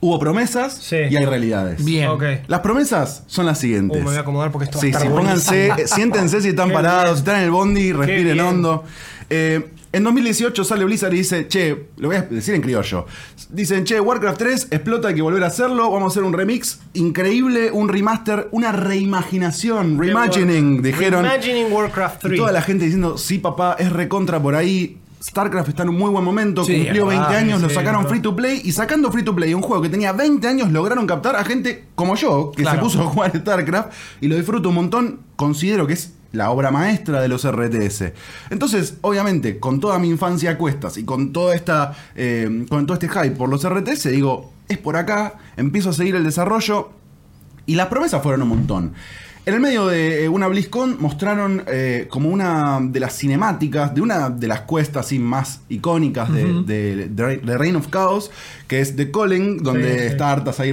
Hubo 0.00 0.18
promesas 0.18 0.72
Sí. 0.80 0.96
y 1.10 1.16
hay 1.16 1.24
realidades. 1.26 1.84
Bien. 1.84 2.08
Ok. 2.08 2.22
Las 2.46 2.60
promesas 2.60 3.24
son 3.26 3.44
las 3.44 3.58
Uh, 3.58 3.60
siguientes. 3.60 3.98
me 3.98 4.04
voy 4.08 4.16
a 4.16 4.20
acomodar 4.20 4.50
porque 4.50 4.64
esto 4.64 4.78
va 4.78 4.80
a 4.80 4.82
Sí, 4.82 4.86
estar 4.88 5.02
sí, 5.02 5.08
pónganse, 5.08 5.66
eh, 5.68 5.86
siéntense 5.86 6.40
si 6.40 6.48
están 6.48 6.68
Qué 6.68 6.74
parados, 6.74 7.04
bien. 7.04 7.14
si 7.16 7.20
están 7.20 7.36
en 7.36 7.42
el 7.42 7.50
bondi, 7.50 7.92
respiren 7.92 8.32
bien. 8.32 8.40
hondo. 8.40 8.84
Eh, 9.28 9.66
en 9.96 10.04
2018 10.04 10.64
sale 10.64 10.84
Blizzard 10.84 11.12
y 11.14 11.18
dice, 11.18 11.46
che, 11.48 11.86
lo 11.96 12.08
voy 12.08 12.16
a 12.16 12.22
decir 12.22 12.54
en 12.54 12.60
criollo. 12.62 13.06
Dicen, 13.50 13.84
che, 13.84 14.00
Warcraft 14.00 14.38
3 14.38 14.68
explota, 14.70 15.08
hay 15.08 15.14
que 15.14 15.22
volver 15.22 15.42
a 15.44 15.46
hacerlo, 15.46 15.90
vamos 15.90 16.04
a 16.04 16.06
hacer 16.12 16.22
un 16.24 16.32
remix 16.32 16.80
increíble, 16.94 17.70
un 17.70 17.88
remaster, 17.88 18.48
una 18.50 18.72
reimaginación, 18.72 19.98
reimagining, 19.98 20.82
dijeron. 20.82 21.24
Reimagining 21.24 21.72
Warcraft 21.72 22.20
3. 22.22 22.34
Y 22.34 22.36
toda 22.36 22.52
la 22.52 22.62
gente 22.62 22.84
diciendo, 22.84 23.16
sí, 23.16 23.38
papá, 23.38 23.76
es 23.78 23.92
recontra 23.92 24.40
por 24.42 24.54
ahí. 24.54 24.98
StarCraft 25.22 25.70
está 25.70 25.84
en 25.84 25.88
un 25.88 25.96
muy 25.96 26.10
buen 26.10 26.22
momento, 26.22 26.64
Sí, 26.64 26.74
cumplió 26.76 27.04
es 27.04 27.08
20 27.16 27.26
verdad, 27.26 27.38
años, 27.38 27.62
lo 27.62 27.70
sacaron 27.70 28.06
free 28.06 28.20
to 28.20 28.36
play 28.36 28.60
y 28.62 28.72
sacando 28.72 29.10
free 29.10 29.22
to 29.22 29.34
play 29.34 29.54
un 29.54 29.62
juego 29.62 29.82
que 29.82 29.88
tenía 29.88 30.12
20 30.12 30.46
años 30.46 30.70
lograron 30.70 31.06
captar 31.06 31.34
a 31.36 31.44
gente 31.46 31.86
como 31.94 32.14
yo, 32.14 32.52
que 32.54 32.60
Claro. 32.62 32.76
se 32.76 32.82
puso 32.82 33.00
a 33.00 33.06
jugar 33.06 33.34
StarCraft 33.34 33.90
y 34.20 34.28
lo 34.28 34.36
disfruto 34.36 34.68
un 34.68 34.74
montón, 34.74 35.20
considero 35.36 35.86
que 35.86 35.94
es 35.94 36.12
la 36.34 36.50
obra 36.50 36.70
maestra 36.70 37.20
de 37.20 37.28
los 37.28 37.48
RTS. 37.50 38.12
Entonces, 38.50 38.98
obviamente, 39.00 39.58
con 39.58 39.80
toda 39.80 39.98
mi 39.98 40.08
infancia 40.08 40.50
a 40.50 40.58
cuestas 40.58 40.96
y 40.98 41.04
con 41.04 41.32
toda 41.32 41.54
esta 41.54 41.94
eh, 42.14 42.66
con 42.68 42.86
todo 42.86 42.94
este 42.94 43.08
hype 43.08 43.36
por 43.36 43.48
los 43.48 43.68
RTS, 43.68 44.10
digo, 44.10 44.52
es 44.68 44.78
por 44.78 44.96
acá, 44.96 45.34
empiezo 45.56 45.90
a 45.90 45.92
seguir 45.92 46.14
el 46.16 46.24
desarrollo 46.24 46.90
y 47.66 47.76
las 47.76 47.86
promesas 47.88 48.22
fueron 48.22 48.42
un 48.42 48.48
montón. 48.48 48.94
En 49.46 49.52
el 49.52 49.60
medio 49.60 49.86
de 49.86 50.24
eh, 50.24 50.28
una 50.30 50.46
BlizzCon 50.48 50.96
mostraron 51.00 51.64
eh, 51.66 52.06
como 52.08 52.30
una 52.30 52.78
de 52.80 52.98
las 52.98 53.12
cinemáticas 53.18 53.94
de 53.94 54.00
una 54.00 54.30
de 54.30 54.48
las 54.48 54.62
cuestas 54.62 55.04
así 55.04 55.18
más 55.18 55.60
icónicas 55.68 56.32
de, 56.32 56.62
de- 56.62 57.08
de- 57.10 57.36
de 57.36 57.58
Reign 57.58 57.76
of 57.76 57.88
Chaos, 57.90 58.30
que 58.68 58.80
es 58.80 58.96
The 58.96 59.10
Calling, 59.10 59.58
donde 59.62 59.98
Sí, 59.98 60.06
está 60.06 60.32
Arthas 60.32 60.60
ahí 60.60 60.72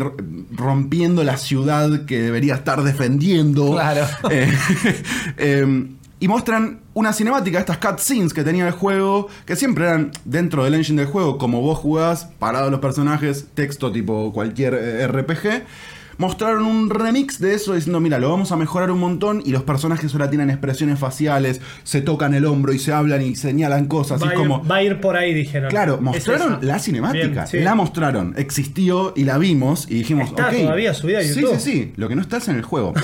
rompiendo 0.55 1.21
la 1.25 1.35
ciudad 1.35 2.05
que 2.05 2.21
debería 2.21 2.55
estar 2.55 2.81
defendiendo. 2.83 3.71
Claro. 3.71 4.05
Eh, 4.29 4.49
eh, 5.37 5.87
y 6.21 6.27
muestran 6.27 6.81
una 6.93 7.13
cinemática, 7.13 7.57
estas 7.59 7.77
cutscenes 7.79 8.31
que 8.33 8.43
tenía 8.43 8.67
el 8.67 8.73
juego, 8.73 9.27
que 9.45 9.55
siempre 9.55 9.85
eran 9.85 10.11
dentro 10.23 10.63
del 10.63 10.75
engine 10.75 11.01
del 11.01 11.11
juego, 11.11 11.39
como 11.39 11.61
vos 11.61 11.79
jugás, 11.79 12.25
parados 12.37 12.69
los 12.71 12.79
personajes, 12.79 13.47
texto 13.55 13.91
tipo 13.91 14.31
cualquier 14.31 14.75
RPG. 15.11 15.63
Mostraron 16.21 16.65
un 16.67 16.91
remix 16.91 17.39
de 17.39 17.55
eso 17.55 17.73
diciendo, 17.73 17.99
mira, 17.99 18.19
lo 18.19 18.29
vamos 18.29 18.51
a 18.51 18.55
mejorar 18.55 18.91
un 18.91 18.99
montón 18.99 19.41
y 19.43 19.49
los 19.49 19.63
personajes 19.63 20.13
ahora 20.13 20.29
tienen 20.29 20.51
expresiones 20.51 20.99
faciales, 20.99 21.61
se 21.83 22.01
tocan 22.01 22.35
el 22.35 22.45
hombro 22.45 22.73
y 22.73 22.77
se 22.77 22.93
hablan 22.93 23.23
y 23.23 23.35
señalan 23.35 23.87
cosas. 23.87 24.21
va, 24.21 24.27
y 24.27 24.29
a 24.29 24.31
ir, 24.33 24.37
como, 24.37 24.63
va 24.67 24.75
a 24.75 24.83
ir 24.83 25.01
por 25.01 25.17
ahí, 25.17 25.33
dijeron. 25.33 25.71
Claro, 25.71 25.97
mostraron 25.99 26.59
la 26.61 26.77
cinemática. 26.77 27.25
Bien, 27.27 27.47
sí. 27.47 27.59
La 27.61 27.73
mostraron. 27.73 28.35
Existió 28.37 29.13
y 29.15 29.23
la 29.23 29.39
vimos 29.39 29.87
y 29.89 29.95
dijimos, 29.95 30.29
Está 30.29 30.49
ok. 30.49 30.57
todavía 30.61 30.93
subida 30.93 31.17
a 31.17 31.23
YouTube. 31.23 31.55
Sí, 31.55 31.59
sí, 31.59 31.71
sí. 31.71 31.93
Lo 31.95 32.07
que 32.07 32.15
no 32.15 32.21
está 32.21 32.37
es 32.37 32.47
en 32.49 32.57
el 32.57 32.61
juego. 32.63 32.93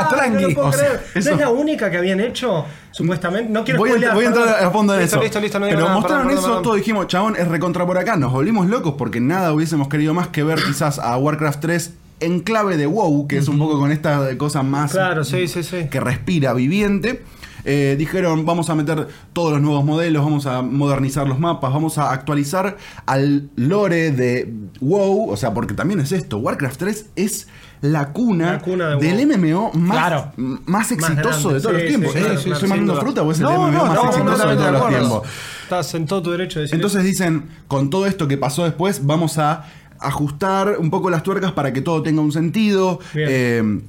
Ah, 0.00 0.06
tranqui. 0.10 0.42
No 0.42 0.48
lo 0.50 0.54
puedo 0.54 0.68
O 0.68 0.72
sea, 0.72 0.86
creer. 0.86 1.00
eso- 1.14 1.30
¿No 1.30 1.34
es 1.36 1.40
la 1.40 1.50
única 1.50 1.90
que 1.90 1.96
habían 1.96 2.20
hecho? 2.20 2.66
Supuestamente. 2.92 3.50
No 3.50 3.64
quiero 3.64 3.78
Voy 3.80 3.88
a, 3.88 3.92
spoilear, 3.92 4.14
voy 4.14 4.24
a 4.24 4.28
entrar 4.28 4.46
perdón. 4.46 4.66
a 4.66 4.70
fondo 4.70 4.92
de 4.92 5.00
listo, 5.00 5.16
eso. 5.16 5.22
Listo, 5.24 5.40
listo, 5.40 5.58
no 5.58 5.66
digo 5.66 5.76
Pero 5.76 5.88
nada, 5.88 5.98
mostraron 6.00 6.26
perdón, 6.26 6.38
eso, 6.38 6.46
perdón, 6.48 6.62
todos 6.64 6.76
dijimos, 6.76 7.06
chabón, 7.08 7.36
es 7.36 7.48
recontra 7.48 7.86
por 7.86 7.96
acá. 7.98 8.16
Nos 8.16 8.30
volvimos 8.32 8.68
locos 8.68 8.94
porque 8.98 9.18
nada 9.20 9.52
hubiésemos 9.54 9.88
querido 9.88 10.12
más 10.14 10.28
que 10.28 10.42
ver 10.44 10.58
quizás 10.62 10.98
a 10.98 11.16
Warcraft 11.16 11.60
3 11.60 11.94
en 12.20 12.40
clave 12.40 12.76
de 12.76 12.86
WoW, 12.86 13.26
que 13.28 13.38
es 13.38 13.48
un 13.48 13.58
poco 13.58 13.78
con 13.78 13.92
esta 13.92 14.36
cosa 14.38 14.62
más 14.62 14.92
Claro, 14.92 15.24
sí, 15.24 15.46
sí, 15.48 15.62
sí. 15.62 15.86
que 15.90 16.00
respira 16.00 16.52
viviente. 16.54 17.22
Eh, 17.64 17.96
dijeron, 17.98 18.46
vamos 18.46 18.70
a 18.70 18.74
meter 18.74 19.08
todos 19.32 19.52
los 19.52 19.60
nuevos 19.60 19.84
modelos, 19.84 20.24
vamos 20.24 20.46
a 20.46 20.62
modernizar 20.62 21.26
los 21.26 21.38
mapas, 21.38 21.72
vamos 21.72 21.98
a 21.98 22.12
actualizar 22.12 22.76
al 23.04 23.50
lore 23.56 24.10
de 24.12 24.50
WoW, 24.80 25.28
o 25.30 25.36
sea, 25.36 25.52
porque 25.52 25.74
también 25.74 26.00
es 26.00 26.12
esto, 26.12 26.38
Warcraft 26.38 26.78
3 26.78 27.06
es 27.16 27.48
la 27.80 28.12
cuna, 28.12 28.52
La 28.52 28.58
cuna 28.60 28.96
de 28.96 29.14
del 29.14 29.26
MMO 29.26 29.72
más, 29.74 29.96
Claro. 29.98 30.32
más 30.36 30.90
exitoso 30.92 31.50
de 31.52 31.60
todos 31.60 31.76
sí, 31.76 31.82
los 31.82 31.88
tiempos. 31.88 32.12
sí, 32.12 32.18
Eh, 32.20 32.52
estoy 32.52 32.68
mandando 32.68 32.96
fruta 33.00 33.22
o 33.22 33.32
es 33.32 33.38
el 33.38 33.44
No, 33.44 33.52
MMO 33.68 33.70
no, 33.72 33.86
más 33.86 33.94
no, 33.94 34.08
exitoso 34.08 34.48
de 34.48 34.56
todos 34.56 34.72
los 34.72 34.88
tiempos. 34.88 35.22
Estás 35.64 35.94
en 35.94 36.06
todo 36.06 36.22
tu 36.22 36.30
derecho 36.30 36.60
de 36.60 36.62
decir 36.62 36.74
Entonces 36.76 37.04
dicen, 37.04 37.48
con 37.66 37.90
todo 37.90 38.06
esto 38.06 38.26
que 38.28 38.38
pasó 38.38 38.64
después, 38.64 39.04
vamos 39.04 39.36
a 39.38 39.64
ajustar 40.00 40.76
un 40.78 40.90
poco 40.90 41.10
las 41.10 41.22
tuercas 41.22 41.52
para 41.52 41.72
que 41.72 41.80
todo 41.80 42.02
tenga 42.02 42.20
un 42.22 42.32
sentido. 42.32 42.98
Eh, 43.14 43.80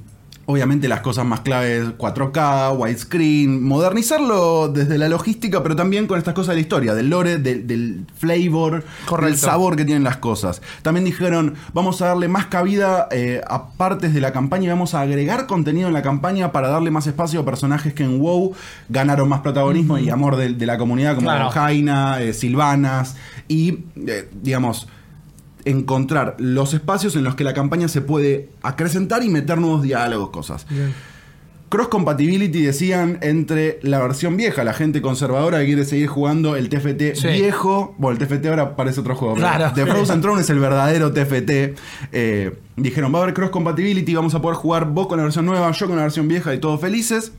obviamente 0.46 0.88
las 0.88 1.00
cosas 1.00 1.24
más 1.24 1.40
claves, 1.42 1.90
4K, 1.96 2.76
widescreen, 2.76 3.62
modernizarlo 3.62 4.66
desde 4.68 4.98
la 4.98 5.08
logística, 5.08 5.62
pero 5.62 5.76
también 5.76 6.08
con 6.08 6.18
estas 6.18 6.34
cosas 6.34 6.48
de 6.48 6.54
la 6.56 6.60
historia, 6.62 6.94
del 6.94 7.08
lore, 7.08 7.38
del, 7.38 7.68
del 7.68 8.04
flavor, 8.18 8.82
Correcto. 9.06 9.26
del 9.30 9.36
sabor 9.38 9.76
que 9.76 9.84
tienen 9.84 10.02
las 10.02 10.16
cosas. 10.16 10.60
También 10.82 11.04
dijeron, 11.04 11.54
vamos 11.72 12.02
a 12.02 12.06
darle 12.06 12.26
más 12.26 12.46
cabida 12.46 13.06
eh, 13.12 13.42
a 13.46 13.68
partes 13.68 14.12
de 14.12 14.20
la 14.20 14.32
campaña 14.32 14.64
y 14.64 14.68
vamos 14.70 14.94
a 14.94 15.02
agregar 15.02 15.46
contenido 15.46 15.86
en 15.86 15.94
la 15.94 16.02
campaña 16.02 16.50
para 16.50 16.68
darle 16.68 16.90
más 16.90 17.06
espacio 17.06 17.38
a 17.40 17.44
personajes 17.44 17.94
que 17.94 18.02
en 18.02 18.18
WoW 18.20 18.52
ganaron 18.88 19.28
más 19.28 19.42
protagonismo 19.42 19.98
y 19.98 20.10
amor 20.10 20.34
de, 20.34 20.52
de 20.54 20.66
la 20.66 20.78
comunidad, 20.78 21.14
como 21.14 21.28
Claro. 21.28 21.50
Jaina, 21.50 22.20
eh, 22.22 22.32
Silvanas, 22.32 23.14
y, 23.46 23.84
eh, 24.04 24.28
digamos, 24.42 24.88
encontrar 25.64 26.36
los 26.38 26.74
espacios 26.74 27.16
en 27.16 27.24
los 27.24 27.34
que 27.34 27.44
la 27.44 27.54
campaña 27.54 27.88
se 27.88 28.00
puede 28.00 28.48
acrecentar 28.62 29.22
y 29.22 29.28
meter 29.28 29.58
nuevos 29.58 29.82
diálogos, 29.82 30.30
cosas. 30.30 30.66
Cross 31.68 31.86
compatibility 31.86 32.62
decían 32.62 33.18
entre 33.20 33.78
la 33.82 34.00
versión 34.00 34.36
vieja, 34.36 34.64
la 34.64 34.72
gente 34.72 35.00
conservadora 35.00 35.60
que 35.60 35.66
quiere 35.66 35.84
seguir 35.84 36.08
jugando 36.08 36.56
el 36.56 36.68
TFT 36.68 37.14
Sí. 37.14 37.28
viejo. 37.28 37.94
Bueno, 37.96 38.18
el 38.20 38.26
TFT 38.26 38.46
ahora 38.48 38.74
parece 38.74 38.98
otro 38.98 39.14
juego. 39.14 39.34
pero 39.36 39.46
Claro. 39.46 39.72
The 39.76 39.86
Frozen 39.86 40.20
Throne 40.22 40.40
es 40.40 40.50
el 40.50 40.58
verdadero 40.58 41.12
TFT. 41.12 41.76
Eh, 42.10 42.56
dijeron, 42.76 43.14
va 43.14 43.20
a 43.20 43.22
haber 43.22 43.34
cross 43.34 43.50
compatibility, 43.50 44.14
vamos 44.16 44.34
a 44.34 44.42
poder 44.42 44.56
jugar 44.56 44.86
vos 44.86 45.06
con 45.06 45.18
la 45.18 45.22
versión 45.22 45.46
nueva, 45.46 45.70
yo 45.70 45.86
con 45.86 45.94
la 45.94 46.02
versión 46.02 46.26
vieja 46.26 46.52
y 46.52 46.58
todos 46.58 46.80
felices. 46.80 47.32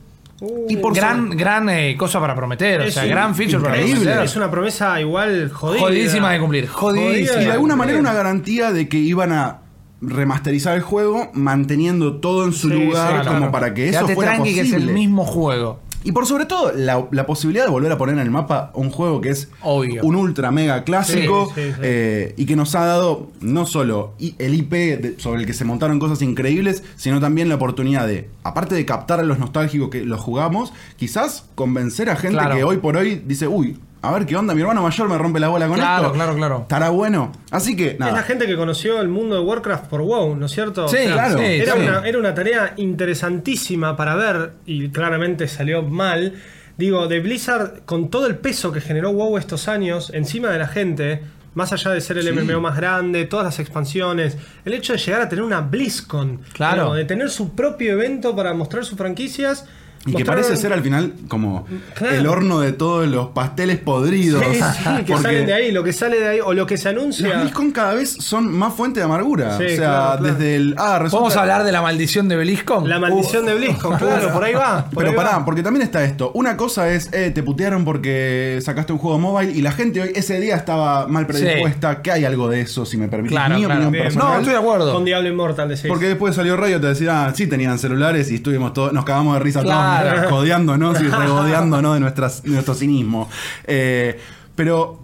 Y 0.68 0.76
por 0.76 0.94
gran 0.94 1.30
gran 1.30 1.68
eh, 1.68 1.96
cosa 1.96 2.18
para 2.20 2.34
prometer. 2.34 2.80
O 2.80 2.84
Es 2.84 2.94
sea, 2.94 3.04
gran 3.06 3.34
feature 3.34 3.60
para 3.62 3.76
increíble. 3.76 4.02
prometer. 4.04 4.24
Es 4.24 4.36
una 4.36 4.50
promesa 4.50 5.00
igual 5.00 5.50
jodida. 5.50 5.80
Jodidísima 5.82 6.32
de 6.32 6.40
cumplir. 6.40 6.66
Jodidísima. 6.68 7.42
y 7.42 7.44
de 7.46 7.52
alguna 7.52 7.76
manera 7.76 7.98
una 7.98 8.12
garantía 8.12 8.72
de 8.72 8.88
que 8.88 8.98
iban 8.98 9.32
a 9.32 9.58
remasterizar 10.00 10.74
el 10.76 10.82
juego 10.82 11.30
manteniendo 11.32 12.16
todo 12.20 12.44
en 12.44 12.52
su 12.52 12.68
Sí, 12.68 12.74
lugar 12.74 13.22
sí, 13.24 13.28
como 13.30 13.52
para 13.52 13.72
que 13.72 13.88
eso 13.88 13.98
Quédate 14.00 14.14
fuera 14.16 14.32
tranqui 14.32 14.50
posible. 14.50 14.70
que 14.70 14.76
es 14.76 14.82
el 14.88 14.92
mismo 14.92 15.24
juego. 15.24 15.80
Y 16.04 16.12
por 16.12 16.26
sobre 16.26 16.46
todo, 16.46 16.72
la, 16.72 17.06
la 17.12 17.26
posibilidad 17.26 17.64
de 17.64 17.70
volver 17.70 17.92
a 17.92 17.98
poner 17.98 18.14
en 18.16 18.20
el 18.22 18.30
mapa 18.30 18.70
un 18.74 18.90
juego 18.90 19.20
que 19.20 19.30
es 19.30 19.48
Obvio. 19.62 20.02
un 20.02 20.16
ultra 20.16 20.50
mega 20.50 20.84
clásico 20.84 21.52
Sí, 21.54 21.62
sí, 21.62 21.70
sí. 21.72 21.80
eh, 21.82 22.34
y 22.36 22.46
que 22.46 22.56
nos 22.56 22.74
ha 22.74 22.84
dado 22.84 23.30
no 23.40 23.66
solo 23.66 24.12
el 24.18 24.54
IP 24.54 24.72
de- 24.72 25.14
sobre 25.18 25.40
el 25.40 25.46
que 25.46 25.52
se 25.52 25.64
montaron 25.64 25.98
cosas 25.98 26.20
increíbles, 26.22 26.82
sino 26.96 27.20
también 27.20 27.48
la 27.48 27.54
oportunidad 27.54 28.06
de, 28.06 28.28
aparte 28.42 28.74
de 28.74 28.84
captar 28.84 29.20
a 29.20 29.22
los 29.22 29.38
nostálgicos 29.38 29.90
que 29.90 30.04
los 30.04 30.20
jugamos, 30.20 30.72
quizás 30.96 31.44
convencer 31.54 32.10
a 32.10 32.16
gente 32.16 32.38
Claro. 32.38 32.56
que 32.56 32.64
hoy 32.64 32.78
por 32.78 32.96
hoy 32.96 33.22
dice, 33.26 33.46
uy, 33.46 33.78
a 34.02 34.10
ver 34.12 34.26
qué 34.26 34.36
onda, 34.36 34.54
mi 34.54 34.60
hermano 34.62 34.82
mayor 34.82 35.08
me 35.08 35.16
rompe 35.16 35.38
la 35.40 35.48
bola 35.48 35.66
con 35.68 35.76
Claro, 35.76 36.02
esto. 36.06 36.14
claro, 36.14 36.34
claro. 36.34 36.58
Estará 36.62 36.90
bueno. 36.90 37.32
Así 37.50 37.76
que, 37.76 37.92
Es 37.92 37.98
la 38.00 38.06
nada. 38.06 38.22
gente 38.24 38.46
que 38.46 38.56
conoció 38.56 39.00
el 39.00 39.08
mundo 39.08 39.36
de 39.36 39.42
Warcraft 39.42 39.86
por 39.86 40.02
WoW, 40.02 40.34
¿no 40.36 40.46
es 40.46 40.52
cierto? 40.52 40.88
Sí, 40.88 40.96
claro. 41.06 41.38
sí, 41.38 41.44
Era, 41.44 41.74
sí. 41.74 41.80
una, 41.80 42.06
era 42.06 42.18
una 42.18 42.34
tarea 42.34 42.74
interesantísima 42.76 43.96
para 43.96 44.14
ver 44.16 44.52
y 44.66 44.88
claramente 44.88 45.46
salió 45.48 45.82
mal. 45.82 46.34
Digo, 46.78 47.06
de 47.06 47.20
Blizzard, 47.20 47.84
con 47.84 48.08
todo 48.10 48.26
el 48.26 48.36
peso 48.36 48.72
que 48.72 48.80
generó 48.80 49.12
WoW 49.12 49.38
estos 49.38 49.68
años 49.68 50.10
encima 50.14 50.48
de 50.50 50.58
la 50.58 50.66
gente, 50.66 51.22
más 51.54 51.72
allá 51.72 51.90
de 51.90 52.00
ser 52.00 52.18
el 52.18 52.24
Sí. 52.24 52.32
MMO 52.32 52.60
más 52.60 52.76
grande, 52.76 53.24
todas 53.26 53.44
las 53.44 53.58
expansiones, 53.60 54.36
el 54.64 54.72
hecho 54.74 54.94
de 54.94 54.98
llegar 54.98 55.20
a 55.20 55.28
tener 55.28 55.44
una 55.44 55.60
BlizzCon, 55.60 56.40
Claro. 56.54 56.84
¿no? 56.86 56.94
de 56.94 57.04
tener 57.04 57.30
su 57.30 57.54
propio 57.54 57.92
evento 57.92 58.34
para 58.34 58.54
mostrar 58.54 58.84
sus 58.84 58.96
franquicias. 58.98 59.66
Y 60.04 60.14
que 60.14 60.24
parece 60.24 60.56
ser 60.56 60.72
al 60.72 60.82
final 60.82 61.12
como 61.28 61.64
Claro. 61.94 62.16
el 62.16 62.26
horno 62.26 62.58
de 62.60 62.72
todos 62.72 63.06
los 63.06 63.28
pasteles 63.28 63.78
podridos. 63.78 64.42
Sí, 64.44 64.54
sí, 64.60 65.04
que 65.04 65.12
Porque- 65.12 65.22
salen 65.22 65.46
de 65.46 65.54
ahí, 65.54 65.70
lo 65.70 65.84
que 65.84 65.92
sale 65.92 66.18
de 66.18 66.28
ahí, 66.28 66.38
o 66.44 66.52
lo 66.54 66.66
que 66.66 66.76
se 66.76 66.88
anuncia. 66.88 67.28
Las 67.28 67.42
BlizzCon 67.42 67.70
cada 67.70 67.94
vez 67.94 68.10
son 68.18 68.52
más 68.52 68.74
fuente 68.74 68.98
de 68.98 69.04
amargura. 69.04 69.56
Sí, 69.58 69.64
o 69.64 69.68
sea, 69.68 69.76
claro, 69.76 70.18
claro. 70.18 70.22
desde 70.34 70.56
el. 70.56 70.74
Ah, 70.76 70.98
resulta. 70.98 71.10
¿Podemos 71.22 71.36
hablar 71.36 71.62
de 71.64 71.70
la 71.72 71.82
maldición 71.82 72.28
de 72.28 72.36
BlizzCon? 72.36 72.88
La 72.88 72.98
maldición 72.98 73.44
Uh, 73.44 73.46
de 73.46 73.54
BlizzCon, 73.54 73.96
claro, 73.96 74.32
por 74.32 74.42
ahí 74.44 74.54
va. 74.54 74.84
por 74.90 74.98
Pero 75.04 75.10
ahí 75.10 75.16
pará, 75.16 75.38
va. 75.38 75.44
porque 75.44 75.62
también 75.62 75.82
está 75.82 76.02
esto. 76.04 76.32
Una 76.34 76.56
cosa 76.56 76.88
es, 76.90 77.08
eh, 77.12 77.30
te 77.30 77.42
putearon 77.44 77.84
porque 77.84 78.58
sacaste 78.62 78.92
un 78.92 78.98
juego 78.98 79.18
mobile 79.20 79.52
y 79.52 79.62
la 79.62 79.70
gente 79.72 80.00
hoy 80.02 80.10
ese 80.14 80.40
día 80.40 80.56
estaba 80.56 81.06
mal 81.06 81.26
predispuesta. 81.28 82.02
Que 82.02 82.10
hay 82.10 82.24
algo 82.24 82.48
de 82.48 82.62
eso, 82.62 82.84
si 82.84 82.96
me 82.96 83.06
permites. 83.08 83.32
Claro, 83.36 83.54
mi 83.54 83.60
claro. 83.64 83.74
opinión 83.74 83.92
Bien. 83.92 84.04
personal. 84.04 84.28
No, 84.28 84.38
estoy 84.38 84.52
de 84.52 84.58
acuerdo. 84.58 84.92
Con 84.92 85.04
Diablo 85.04 85.28
Immortal 85.28 85.68
de 85.68 85.76
6. 85.76 85.88
Porque 85.92 86.06
después 86.08 86.34
salió 86.34 86.56
Rayo 86.56 86.80
te 86.80 86.88
decía, 86.88 87.26
ah, 87.26 87.32
sí 87.34 87.46
tenían 87.46 87.78
celulares 87.78 88.30
y 88.32 88.36
estuvimos 88.36 88.72
todos, 88.72 88.92
nos 88.92 89.04
cagamos 89.04 89.34
de 89.34 89.40
risa 89.40 89.62
Claro. 90.00 90.20
todos, 90.22 90.30
jodeándonos 90.32 91.00
y 91.00 91.08
regodeándonos 91.08 91.94
de, 91.94 92.00
nuestras, 92.00 92.42
de 92.42 92.50
nuestro 92.50 92.74
cinismo. 92.74 93.28
Eh, 93.64 94.18
pero 94.54 95.00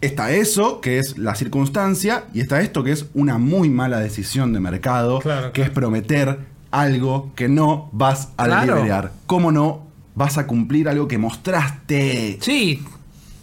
está 0.00 0.30
eso, 0.32 0.80
que 0.80 0.98
es 0.98 1.16
la 1.18 1.34
circunstancia, 1.34 2.24
y 2.34 2.40
está 2.40 2.60
esto, 2.60 2.84
que 2.84 2.92
es 2.92 3.06
una 3.14 3.38
muy 3.38 3.70
mala 3.70 3.98
decisión 4.00 4.52
de 4.52 4.60
mercado, 4.60 5.20
Claro, 5.20 5.52
que 5.52 5.62
es 5.62 5.70
prometer 5.70 6.38
algo 6.70 7.30
que 7.34 7.48
no 7.48 7.88
vas 7.92 8.28
a 8.36 8.44
Claro. 8.46 8.76
liberar. 8.76 9.12
¿Cómo 9.26 9.52
no 9.52 9.84
vas 10.14 10.38
a 10.38 10.46
cumplir 10.46 10.88
algo 10.88 11.08
que 11.08 11.18
mostraste? 11.18 12.38
Sí. 12.40 12.82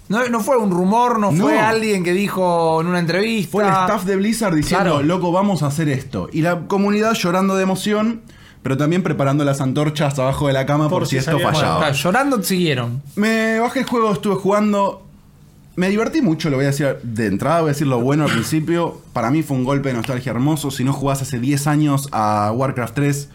No, 0.10 0.27
no 0.27 0.41
fue 0.41 0.58
un 0.58 0.72
rumor, 0.72 1.20
no, 1.20 1.32
fue 1.32 1.58
alguien 1.58 2.03
que 2.03 2.12
dijo 2.12 2.82
en 2.82 2.88
una 2.88 3.00
entrevista. 3.00 3.50
Fue 3.51 3.63
el 3.63 3.70
staff 3.70 4.03
de 4.03 4.18
Blizzard 4.18 4.53
diciendo, 4.53 5.01
loco, 5.01 5.32
vamos 5.32 5.63
a 5.63 5.68
hacer 5.68 5.88
esto. 5.88 6.27
Y 6.34 6.41
la 6.41 6.68
comunidad 6.68 7.13
llorando 7.13 7.56
de 7.56 7.63
emoción, 7.63 8.22
pero 8.63 8.77
también 8.77 9.03
preparando 9.03 9.44
las 9.44 9.62
antorchas 9.62 10.18
abajo 10.20 10.48
de 10.48 10.53
la 10.53 10.65
cama 10.65 10.89
por, 10.89 11.00
Por 11.00 11.08
si 11.08 11.12
si 11.12 11.18
esto 11.18 11.39
fallaba. 11.39 11.91
Llorando 11.91 12.41
siguieron. 12.44 13.01
Me 13.15 13.60
bajé 13.60 13.80
el 13.80 13.86
juego, 13.86 14.12
estuve 14.12 14.36
jugando. 14.36 15.06
Me 15.75 15.89
divertí 15.89 16.22
mucho, 16.22 16.50
lo 16.50 16.58
voy 16.58 16.65
a 16.65 16.70
decir 16.70 16.98
de 17.01 17.27
entrada, 17.27 17.62
voy 17.62 17.70
a 17.70 17.74
decir 17.74 17.88
lo 17.88 18.00
bueno 18.01 18.25
al 18.25 18.32
principio. 18.32 19.01
Para 19.13 19.32
mí 19.32 19.41
fue 19.41 19.58
un 19.58 19.63
golpe 19.63 19.89
de 19.89 19.96
nostalgia 19.96 20.32
hermoso. 20.32 20.70
Si 20.70 20.84
no 20.84 20.94
jugás 20.94 21.22
hace 21.22 21.39
10 21.39 21.68
años 21.68 22.10
a 22.12 22.51
Warcraft 22.53 22.94
3, 22.94 23.30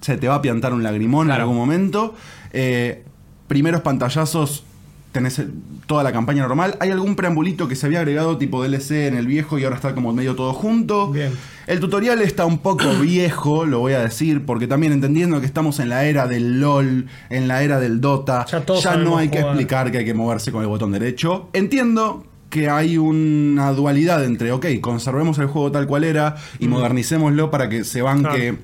se 0.00 0.16
te 0.16 0.28
va 0.28 0.36
a 0.36 0.42
piantar 0.42 0.72
un 0.72 0.82
lagrimón 0.82 1.26
en 1.28 1.32
algún 1.32 1.56
momento. 1.56 2.14
Eh, 2.52 3.04
primeros 3.48 3.82
pantallazos, 3.82 4.64
tenés 5.12 5.38
el- 5.38 5.52
toda 5.86 6.02
la 6.02 6.10
campaña 6.12 6.42
normal. 6.42 6.76
Hay 6.80 6.90
algún 6.90 7.14
preambulito 7.16 7.68
que 7.68 7.76
se 7.76 7.86
había 7.86 7.98
agregado 8.00 8.38
tipo 8.38 8.62
DLC 8.62 9.06
en 9.08 9.16
el 9.16 9.26
viejo 9.26 9.58
y 9.58 9.64
ahora 9.64 9.76
está 9.76 9.94
como 9.94 10.12
medio 10.12 10.34
todo 10.34 10.52
junto. 10.54 11.08
Bien. 11.10 11.32
El 11.66 11.78
tutorial 11.80 12.20
está 12.22 12.44
un 12.46 12.58
poco 12.58 12.84
viejo, 13.00 13.66
lo 13.66 13.78
voy 13.80 13.92
a 13.92 14.00
decir, 14.00 14.44
porque 14.46 14.66
también 14.66 14.92
entendiendo 14.92 15.38
que 15.40 15.46
estamos 15.46 15.78
en 15.80 15.90
la 15.90 16.04
era 16.06 16.26
del 16.26 16.60
LOL, 16.60 17.06
en 17.30 17.46
la 17.48 17.62
era 17.62 17.78
del 17.78 18.00
Dota, 18.00 18.46
Ya 18.82 18.96
no 18.96 19.18
hay 19.18 19.28
que 19.28 19.38
jugar. 19.38 19.54
explicar 19.54 19.92
que 19.92 19.98
hay 19.98 20.04
que 20.04 20.14
moverse 20.14 20.50
con 20.50 20.62
el 20.62 20.68
botón 20.68 20.92
derecho. 20.92 21.48
Entiendo 21.52 22.24
que 22.50 22.68
hay 22.68 22.98
una 22.98 23.72
dualidad 23.72 24.22
entre, 24.24 24.52
ok, 24.52 24.66
conservemos 24.82 25.38
el 25.38 25.46
juego 25.46 25.72
tal 25.72 25.86
cual 25.86 26.04
era 26.04 26.36
y 26.58 26.68
modernicémoslo 26.68 27.50
para 27.50 27.68
que 27.70 27.82
se 27.84 28.02
banque, 28.02 28.56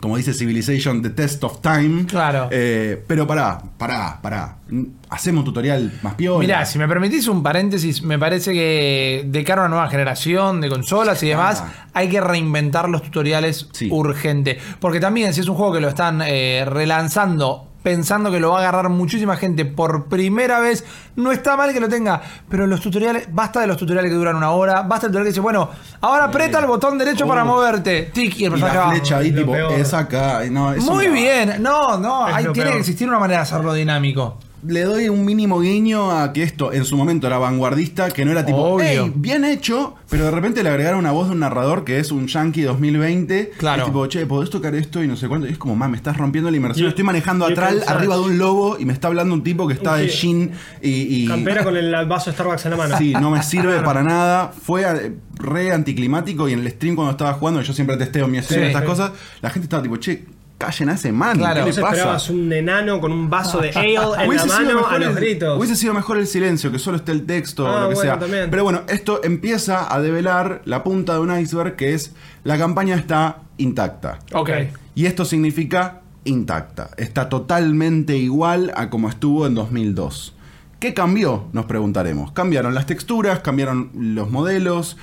como 0.00 0.16
dice 0.16 0.32
Civilization, 0.34 1.02
the 1.02 1.10
test 1.10 1.42
of 1.44 1.60
time. 1.60 2.06
Claro. 2.06 2.48
Eh, 2.50 3.02
pero 3.06 3.26
pará, 3.26 3.58
pará, 3.78 4.18
pará. 4.22 4.56
Hacemos 5.10 5.40
un 5.40 5.44
tutorial 5.46 5.92
más 6.02 6.14
piola. 6.14 6.38
Mirá, 6.40 6.66
si 6.66 6.78
me 6.78 6.86
permitís 6.86 7.26
un 7.28 7.42
paréntesis, 7.42 8.02
me 8.02 8.18
parece 8.18 8.52
que 8.52 9.24
de 9.26 9.44
cara 9.44 9.62
a 9.62 9.64
una 9.66 9.76
nueva 9.76 9.90
generación 9.90 10.60
de 10.60 10.68
consolas 10.68 11.22
y 11.22 11.28
demás, 11.28 11.62
Ah. 11.64 11.88
hay 11.94 12.08
que 12.08 12.20
reinventar 12.20 12.88
los 12.88 13.02
tutoriales 13.02 13.68
Sí. 13.72 13.88
urgente. 13.90 14.58
Porque 14.80 15.00
también, 15.00 15.32
si 15.32 15.40
es 15.40 15.48
un 15.48 15.54
juego 15.56 15.72
que 15.72 15.80
lo 15.80 15.88
están 15.88 16.20
eh, 16.24 16.64
relanzando, 16.66 17.67
pensando 17.88 18.30
que 18.30 18.38
lo 18.38 18.50
va 18.50 18.58
a 18.58 18.60
agarrar 18.60 18.90
muchísima 18.90 19.36
gente 19.36 19.64
por 19.64 20.06
primera 20.06 20.60
vez, 20.60 20.84
no 21.16 21.32
está 21.32 21.56
mal 21.56 21.72
que 21.72 21.80
lo 21.80 21.88
tenga. 21.88 22.20
Pero 22.48 22.66
los 22.66 22.80
tutoriales, 22.80 23.28
basta 23.32 23.60
de 23.60 23.66
los 23.66 23.76
tutoriales 23.78 24.10
que 24.10 24.16
duran 24.16 24.36
una 24.36 24.50
hora, 24.50 24.82
basta 24.82 25.06
el 25.06 25.12
tutorial 25.12 25.24
que 25.24 25.30
dice, 25.30 25.40
bueno, 25.40 25.70
ahora 26.02 26.24
aprieta 26.24 26.58
el 26.58 26.66
botón 26.66 26.98
derecho 26.98 27.26
para 27.26 27.44
moverte. 27.44 28.10
Tic, 28.12 28.38
y 28.38 28.44
el 28.44 28.48
Y 28.48 28.50
personaje 28.50 28.76
la 28.78 28.84
va. 28.84 28.90
flecha 28.90 29.16
ahí, 29.16 29.32
tipo, 29.32 29.52
peor. 29.52 29.72
es 29.72 29.94
acá. 29.94 30.44
y 30.44 30.50
No, 30.50 30.74
Muy 30.76 31.08
bien. 31.08 31.62
No, 31.62 31.96
no, 31.98 32.28
lo 32.28 32.52
tiene 32.52 32.72
que 32.72 32.78
existir 32.78 33.08
una 33.08 33.18
manera 33.18 33.38
de 33.40 33.42
hacerlo 33.44 33.72
dinámico. 33.72 34.38
Le 34.66 34.82
doy 34.82 35.08
un 35.08 35.24
mínimo 35.24 35.60
guiño 35.60 36.10
a 36.10 36.32
que 36.32 36.42
esto 36.42 36.72
en 36.72 36.84
su 36.84 36.96
momento 36.96 37.26
era 37.26 37.38
vanguardista, 37.38 38.10
que 38.10 38.24
no 38.24 38.32
era 38.32 38.44
tipo, 38.44 38.58
Obvio. 38.58 39.04
"Ey, 39.04 39.12
bien 39.14 39.44
hecho, 39.44 39.94
pero 40.10 40.24
de 40.24 40.30
repente 40.30 40.62
le 40.62 40.68
agregaron 40.70 40.98
una 40.98 41.12
voz 41.12 41.28
de 41.28 41.34
un 41.34 41.40
narrador 41.40 41.84
que 41.84 41.98
es 42.00 42.10
un 42.10 42.26
Yankee 42.26 42.62
2020. 42.62 43.52
Claro. 43.56 43.82
Y 43.82 43.86
tipo, 43.86 44.06
che, 44.06 44.26
¿podés 44.26 44.50
tocar 44.50 44.74
esto? 44.74 45.02
Y 45.02 45.06
no 45.08 45.16
sé 45.16 45.28
cuánto. 45.28 45.46
Y 45.46 45.50
es 45.52 45.58
como, 45.58 45.76
man, 45.76 45.90
me 45.90 45.96
estás 45.96 46.16
rompiendo 46.16 46.50
la 46.50 46.56
inmersión. 46.56 46.88
Estoy 46.88 47.04
manejando 47.04 47.44
atrás, 47.46 47.74
pensás- 47.74 47.88
arriba 47.88 48.16
de 48.16 48.22
un 48.22 48.38
lobo, 48.38 48.76
y 48.78 48.84
me 48.84 48.92
está 48.92 49.08
hablando 49.08 49.34
un 49.34 49.42
tipo 49.44 49.68
que 49.68 49.74
está 49.74 49.96
de 49.96 50.08
jean 50.08 50.52
y. 50.82 51.24
y- 51.24 51.28
Campera 51.28 51.62
con 51.62 51.76
el 51.76 51.92
vaso 52.06 52.30
de 52.30 52.34
Starbucks 52.34 52.64
en 52.64 52.70
la 52.72 52.76
mano. 52.76 52.98
Sí, 52.98 53.12
no 53.12 53.30
me 53.30 53.42
sirve 53.42 53.80
para 53.82 54.02
nada. 54.02 54.48
Fue 54.52 54.82
eh, 54.82 55.12
re 55.34 55.72
anticlimático 55.72 56.48
y 56.48 56.52
en 56.54 56.60
el 56.60 56.70
stream 56.72 56.96
cuando 56.96 57.12
estaba 57.12 57.32
jugando, 57.34 57.60
yo 57.62 57.72
siempre 57.72 57.96
testeo 57.96 58.26
mi 58.26 58.40
stream 58.42 58.62
Sí. 58.62 58.66
estas 58.68 58.82
cosas, 58.82 59.12
la 59.40 59.50
gente 59.50 59.66
estaba 59.66 59.82
tipo, 59.82 59.96
che, 59.98 60.24
callen 60.58 60.88
a 60.88 60.94
ese 60.94 61.12
man, 61.12 61.38
Claro. 61.38 61.64
¿qué 61.64 61.70
le 61.72 61.80
pasa? 61.80 61.88
esperabas 61.94 62.30
un 62.30 62.52
enano 62.52 63.00
con 63.00 63.12
un 63.12 63.30
vaso 63.30 63.60
de 63.60 63.70
ale 63.70 63.94
en 63.94 64.36
la 64.36 64.44
mano 64.44 64.86
a 64.88 64.98
los 64.98 65.08
el- 65.10 65.14
gritos. 65.14 65.56
Hubiese 65.58 65.76
sido 65.76 65.94
mejor 65.94 66.18
el 66.18 66.26
silencio, 66.26 66.72
que 66.72 66.78
solo 66.80 66.96
esté 66.96 67.12
el 67.12 67.24
texto 67.26 67.66
Ah, 67.66 67.70
o 67.70 67.80
lo 67.82 67.88
que 67.90 67.94
bueno, 67.94 68.10
sea. 68.10 68.18
también. 68.18 68.50
Pero 68.50 68.64
bueno, 68.64 68.82
esto 68.88 69.20
empieza 69.22 69.92
a 69.94 70.00
develar 70.00 70.62
la 70.64 70.82
punta 70.82 71.14
de 71.14 71.20
un 71.20 71.38
iceberg 71.38 71.76
que 71.76 71.94
es 71.94 72.12
la 72.44 72.58
campaña 72.58 72.96
está 72.96 73.38
intacta. 73.56 74.18
Ok. 74.34 74.50
Y 74.96 75.06
esto 75.06 75.24
significa 75.24 76.00
intacta. 76.24 76.90
Está 76.96 77.28
totalmente 77.28 78.16
igual 78.16 78.72
a 78.76 78.90
como 78.90 79.08
estuvo 79.08 79.46
en 79.46 79.54
2002. 79.54 80.34
¿Qué 80.80 80.94
cambió? 80.94 81.48
Nos 81.52 81.64
preguntaremos. 81.66 82.30
Cambiaron 82.32 82.72
las 82.74 82.86
texturas, 82.86 83.40
cambiaron 83.40 83.90
los 83.94 84.30
modelos. 84.30 84.96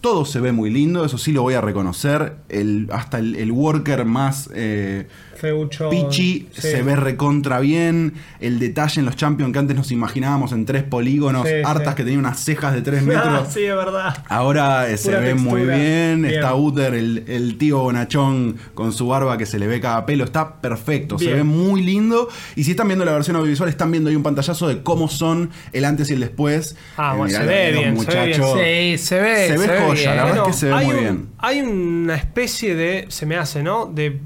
Todo 0.00 0.24
se 0.24 0.40
ve 0.40 0.52
muy 0.52 0.70
lindo, 0.70 1.04
eso 1.04 1.18
sí 1.18 1.32
lo 1.32 1.42
voy 1.42 1.54
a 1.54 1.60
reconocer. 1.60 2.36
El, 2.48 2.88
hasta 2.92 3.18
el, 3.18 3.34
el 3.36 3.50
worker 3.52 4.04
más 4.04 4.50
eh, 4.54 5.08
Feucho. 5.36 5.90
Pichi 5.90 6.48
Sí. 6.52 6.60
se 6.62 6.82
ve 6.82 6.96
recontra 6.96 7.60
bien. 7.60 8.14
El 8.40 8.58
detalle 8.58 9.00
en 9.00 9.06
los 9.06 9.16
Champions 9.16 9.52
que 9.52 9.58
antes 9.58 9.76
nos 9.76 9.90
imaginábamos 9.92 10.52
en 10.52 10.64
tres 10.66 10.82
polígonos, 10.82 11.46
Sí, 11.46 11.54
hartas 11.64 11.90
sí. 11.90 11.96
que 11.96 12.02
tenían 12.04 12.20
unas 12.20 12.40
cejas 12.42 12.74
de 12.74 12.82
tres 12.82 13.02
Ah, 13.02 13.06
metros. 13.06 13.48
sí, 13.52 13.62
es 13.64 13.76
verdad. 13.76 14.16
Ahora 14.28 14.88
eh, 14.90 14.96
se 14.96 15.10
ve 15.16 15.34
muy 15.34 15.62
bien. 15.62 16.22
Bien. 16.22 16.24
Está 16.26 16.54
Uther, 16.54 16.94
el, 16.94 17.24
el 17.28 17.58
tío 17.58 17.78
bonachón 17.80 18.56
con 18.74 18.92
su 18.92 19.06
barba 19.08 19.36
que 19.38 19.46
se 19.46 19.58
le 19.58 19.66
ve 19.66 19.80
cada 19.80 20.06
pelo. 20.06 20.24
Está 20.24 20.60
perfecto. 20.60 21.18
Se 21.18 21.26
Bien. 21.26 21.36
ve 21.38 21.44
muy 21.44 21.82
lindo. 21.82 22.28
Y 22.56 22.64
si 22.64 22.72
están 22.72 22.88
viendo 22.88 23.04
la 23.04 23.12
versión 23.12 23.36
audiovisual, 23.36 23.68
están 23.68 23.90
viendo 23.90 24.10
ahí 24.10 24.16
un 24.16 24.22
pantallazo 24.22 24.68
de 24.68 24.82
cómo 24.82 25.08
son 25.08 25.50
el 25.72 25.84
antes 25.84 26.10
y 26.10 26.14
el 26.14 26.20
después. 26.20 26.76
Ah, 26.96 27.12
Eh, 27.14 27.16
bueno, 27.18 27.24
mirá, 27.26 27.40
se 27.40 27.46
ve 27.46 27.72
los 27.72 27.80
bien, 27.82 27.96
se 28.00 28.06
ve 28.06 28.24
bien. 28.26 28.40
muchachos. 28.40 28.60
Sí, 28.62 28.98
se 28.98 29.20
ve. 29.20 29.46
Se 29.48 29.58
ve 29.58 29.66
joya, 29.80 29.92
bien. 29.94 30.16
la 30.16 30.24
verdad 30.24 30.26
Bueno, 30.28 30.42
es 30.42 30.48
que 30.48 30.52
se 30.60 30.66
ve 30.66 30.72
hay 30.74 30.86
muy 30.86 30.94
un- 30.94 31.00
bien. 31.00 31.26
Hay 31.38 31.60
una 31.60 32.14
especie 32.16 32.74
de, 32.74 33.04
se 33.08 33.26
me 33.26 33.36
hace, 33.36 33.62
¿no? 33.62 33.86
De 33.86 34.20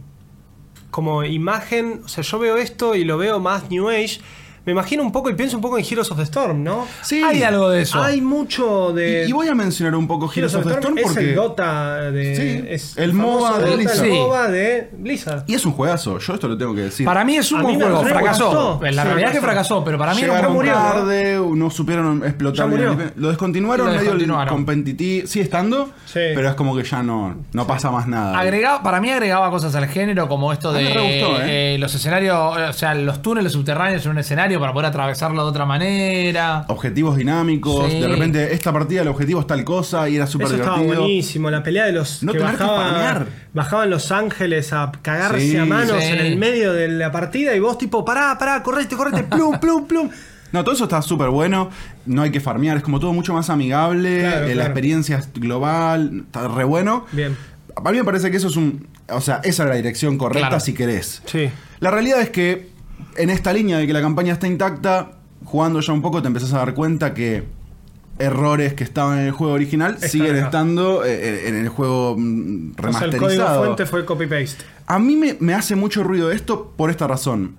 como 0.91 1.25
imagen, 1.25 2.03
o 2.05 2.09
sea, 2.09 2.25
yo 2.25 2.39
veo 2.39 2.57
esto 2.57 2.95
y 2.95 3.05
lo 3.05 3.19
veo 3.19 3.39
más 3.41 3.71
New 3.71 3.89
Age, 3.89 4.21
me 4.67 4.73
imagino 4.73 5.03
un 5.03 5.11
poco 5.13 5.31
y 5.31 5.35
pienso 5.35 5.57
un 5.57 5.63
poco 5.63 5.79
en 5.79 5.85
Heroes 5.85 6.11
of 6.11 6.17
the 6.19 6.25
Storm, 6.25 6.63
¿no? 6.63 6.87
Sí. 7.03 7.23
Hay 7.23 7.43
algo 7.43 7.71
de 7.71 7.83
eso. 7.83 8.03
Hay 8.03 8.21
mucho 8.21 8.93
de. 8.93 9.25
Y, 9.27 9.31
y 9.31 9.33
voy 9.33 9.49
a 9.49 9.55
mencionar 9.55 9.95
un 9.95 10.07
poco 10.07 10.31
Heroes 10.35 10.55
of 10.55 10.65
the 10.67 10.73
Storm 10.75 10.99
es 10.99 11.05
porque. 11.05 11.31
el 11.31 11.35
Dota 11.35 12.11
de. 12.11 12.37
Sí, 12.37 12.65
es 12.69 12.97
el 12.99 13.13
famoso 13.13 13.47
MOBA 13.47 13.59
de 13.59 13.77
Blizzard. 13.77 14.05
El 14.05 14.11
Sí. 14.13 14.19
MOBA 14.19 14.49
de 14.49 14.91
Blizzard. 14.99 15.45
Y 15.47 15.55
es 15.55 15.65
un 15.67 15.73
juegazo, 15.73 16.19
yo 16.19 16.35
esto 16.35 16.49
lo 16.49 16.57
tengo 16.59 16.75
que 16.75 16.83
decir. 16.83 17.07
Para 17.07 17.25
mí 17.25 17.37
es 17.37 17.51
un 17.53 17.63
buen 17.63 17.77
juego. 17.81 18.03
Fracasó. 18.03 18.81
La 18.83 18.91
Sí, 19.03 19.09
realidad 19.09 19.31
es 19.31 19.37
que 19.37 19.41
fracasó. 19.43 19.85
pero 19.85 19.99
para 19.99 20.15
mí 20.15 20.21
era 20.23 20.33
un 20.49 20.55
juego. 20.57 20.73
tarde, 20.73 21.41
no 21.55 21.71
supieron 21.71 22.25
explotar. 22.25 22.69
Murió. 22.69 22.93
el- 22.93 23.13
Lo 23.17 23.29
descontinuaron, 23.29 23.87
Lo 23.87 23.93
medio 23.93 24.13
el 24.13 24.49
competitivo. 24.49 25.27
Sigue 25.27 25.45
estando, 25.45 25.91
Sí. 26.07 26.21
pero 26.35 26.49
es 26.49 26.55
como 26.55 26.77
que 26.77 26.83
ya 26.85 27.03
no, 27.03 27.37
no 27.53 27.67
pasa 27.67 27.91
más 27.91 28.07
nada. 28.07 28.39
Agregaba, 28.39 28.83
para 28.83 29.01
mí 29.01 29.11
agregaba 29.11 29.51
cosas 29.51 29.75
al 29.75 29.87
género 29.89 30.29
como 30.29 30.53
esto 30.53 30.71
A 30.71 30.73
mí 30.75 30.79
de 30.85 30.85
me 30.89 30.95
re 30.95 31.01
gustó, 31.21 31.43
¿eh? 31.43 31.75
eh, 31.75 31.79
los 31.79 31.95
escenarios, 31.95 32.37
o 32.37 32.73
sea, 32.73 32.95
los 32.95 33.23
túneles 33.23 33.53
subterráneos 33.53 34.05
en 34.05 34.13
un 34.13 34.19
escenario 34.19 34.60
para 34.61 34.73
poder 34.73 34.87
atravesarlo 34.87 35.43
de 35.43 35.49
otra 35.51 35.65
manera. 35.67 36.65
Objetivos 36.69 37.17
dinámicos, 37.17 37.91
Sí. 37.91 38.01
de 38.01 38.09
repente 38.09 38.53
esta 38.55 38.73
partida 38.73 39.03
el 39.03 39.09
objetivo 39.09 39.41
es 39.41 39.47
tal 39.47 39.65
cosa 39.65 40.09
y 40.09 40.17
era 40.17 40.27
súper 40.27 40.47
Eso 40.49 40.57
estaba 40.57 40.77
divertido. 40.79 41.03
buenísimo, 41.03 41.51
la 41.51 41.63
pelea 41.63 41.87
de 41.87 41.93
los 41.93 42.23
No 42.23 42.33
que 42.33 42.39
que 42.39 42.45
bajaba- 42.45 42.77
farmear. 42.91 43.27
bajaban 43.55 43.91
los 43.91 44.13
ángeles 44.13 44.73
a 44.73 44.93
cagarse 45.03 45.41
Sí, 45.41 45.57
a 45.57 45.65
manos 45.65 46.03
sí. 46.03 46.09
en 46.13 46.19
el 46.21 46.37
medio 46.37 46.73
de 46.73 46.89
la 46.89 47.11
partida 47.11 47.55
y 47.55 47.61
vos 47.61 47.79
tipo, 47.79 48.05
pará, 48.05 48.37
pará, 48.39 48.63
correte, 48.63 48.97
correte, 48.97 49.25
plum, 49.25 49.59
plum, 49.59 49.87
plum. 49.87 50.11
No, 50.53 50.65
todo 50.65 50.75
eso 50.75 50.83
está 50.85 51.01
súper 51.01 51.29
bueno. 51.29 51.71
No 52.07 52.23
hay 52.23 52.33
que 52.33 52.41
farmear, 52.41 52.77
es 52.77 52.83
como 52.83 52.99
todo 52.99 53.13
mucho 53.13 53.33
más 53.33 53.49
amigable. 53.51 54.19
Claro, 54.23 54.47
eh, 54.49 54.55
La 54.57 54.65
experiencia 54.65 55.19
es 55.19 55.33
global, 55.33 56.25
está 56.27 56.49
re 56.49 56.65
bueno. 56.65 57.07
Bien. 57.13 57.37
A 57.77 57.93
mí 57.93 57.99
me 57.99 58.05
parece 58.05 58.33
que 58.33 58.37
eso 58.39 58.49
es 58.49 58.57
un. 58.57 58.89
O 59.11 59.21
sea, 59.21 59.37
esa 59.45 59.63
es 59.63 59.69
la 59.69 59.77
dirección 59.77 60.19
correcta 60.19 60.49
Claro. 60.49 60.61
si 60.61 60.75
querés. 60.75 61.23
Sí. 61.27 61.49
La 61.79 61.93
realidad 61.93 62.21
es 62.21 62.31
que 62.31 62.69
en 63.17 63.31
esta 63.31 63.53
línea 63.53 63.79
de 63.79 63.87
que 63.87 63.93
la 63.93 64.01
campaña 64.01 64.33
está 64.33 64.47
intacta, 64.47 65.13
jugando 65.45 65.81
ya 65.81 65.93
un 65.93 66.03
poco 66.03 66.21
te 66.23 66.29
empezás 66.29 66.53
a 66.53 66.59
dar 66.59 66.75
cuenta 66.75 67.15
que 67.15 67.45
errores 68.19 68.75
que 68.75 68.85
estaban 68.85 69.19
en 69.21 69.27
el 69.27 69.33
juego 69.33 69.55
original 69.55 69.95
Están 69.95 70.11
siguen 70.11 70.37
acá. 70.37 70.45
estando 70.47 71.05
eh, 71.05 71.49
en 71.49 71.55
el 71.57 71.69
juego 71.71 72.17
mm, 72.19 72.73
O 72.73 72.93
sea, 72.93 73.07
el 73.07 73.13
remasterizado. 73.13 73.27
código 73.27 73.65
fuente 73.65 73.87
fue 73.87 74.05
copy-paste. 74.05 74.65
A 74.87 74.99
mí 74.99 75.17
me, 75.17 75.37
me 75.41 75.55
hace 75.55 75.75
mucho 75.75 76.03
ruido 76.05 76.31
esto 76.31 76.73
por 76.77 76.91
esta 76.91 77.07
razón. 77.07 77.57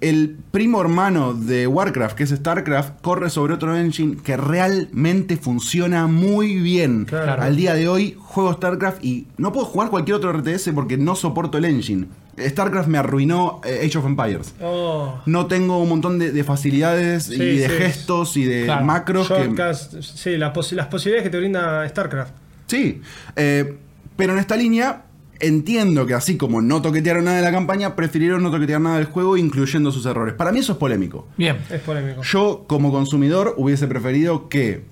El 0.00 0.38
primo 0.50 0.80
hermano 0.80 1.34
de 1.34 1.66
Warcraft, 1.66 2.16
que 2.16 2.22
es 2.24 2.30
StarCraft, 2.30 3.00
corre 3.02 3.28
sobre 3.28 3.52
otro 3.54 3.76
engine 3.76 4.16
que 4.24 4.36
realmente 4.36 5.36
funciona 5.36 6.06
muy 6.06 6.56
bien. 6.56 7.04
Claro. 7.04 7.42
Al 7.42 7.54
día 7.56 7.74
de 7.74 7.86
hoy 7.88 8.16
juego 8.18 8.52
StarCraft 8.54 9.04
y 9.04 9.26
no 9.36 9.52
puedo 9.52 9.66
jugar 9.66 9.90
cualquier 9.90 10.16
otro 10.16 10.32
RTS 10.32 10.70
porque 10.74 10.96
no 10.96 11.14
soporto 11.16 11.58
el 11.58 11.66
engine. 11.66 12.06
StarCraft 12.38 12.88
me 12.88 12.96
arruinó 12.96 13.60
eh, 13.62 13.82
Age 13.86 13.98
of 13.98 14.06
Empires. 14.06 14.54
Oh. 14.62 15.20
No 15.26 15.44
tengo 15.46 15.78
un 15.82 15.90
montón 15.90 16.18
de, 16.18 16.32
de 16.32 16.44
facilidades 16.44 17.24
Sí, 17.24 17.34
y 17.34 17.58
de 17.58 17.68
sí. 17.68 17.74
gestos 17.76 18.36
y 18.38 18.44
de 18.44 18.64
Claro. 18.64 18.86
macros 18.86 19.28
que, 19.28 19.74
sí, 20.00 20.38
las 20.38 20.50
posibilidades 20.52 21.22
que 21.24 21.28
te 21.30 21.36
brinda 21.38 21.86
StarCraft. 21.86 22.32
Sí, 22.68 23.02
eh, 23.36 23.76
pero 24.16 24.32
en 24.32 24.38
esta 24.38 24.56
línea 24.56 25.02
entiendo 25.40 26.06
que 26.06 26.14
así 26.14 26.36
como 26.36 26.62
no 26.62 26.80
toquetearon 26.82 27.24
nada 27.24 27.38
de 27.38 27.42
la 27.42 27.50
campaña, 27.52 27.96
prefirieron 27.96 28.42
no 28.42 28.50
toquetear 28.50 28.80
nada 28.80 28.96
del 28.96 29.06
juego, 29.06 29.36
incluyendo 29.36 29.90
sus 29.92 30.06
errores. 30.06 30.34
Para 30.34 30.52
mí 30.52 30.60
eso 30.60 30.72
es 30.72 30.78
polémico. 30.78 31.26
Bien. 31.36 31.56
Es 31.70 31.80
polémico. 31.80 32.22
Yo, 32.22 32.64
como 32.66 32.90
consumidor, 32.92 33.54
hubiese 33.56 33.86
preferido 33.86 34.48
que... 34.48 34.84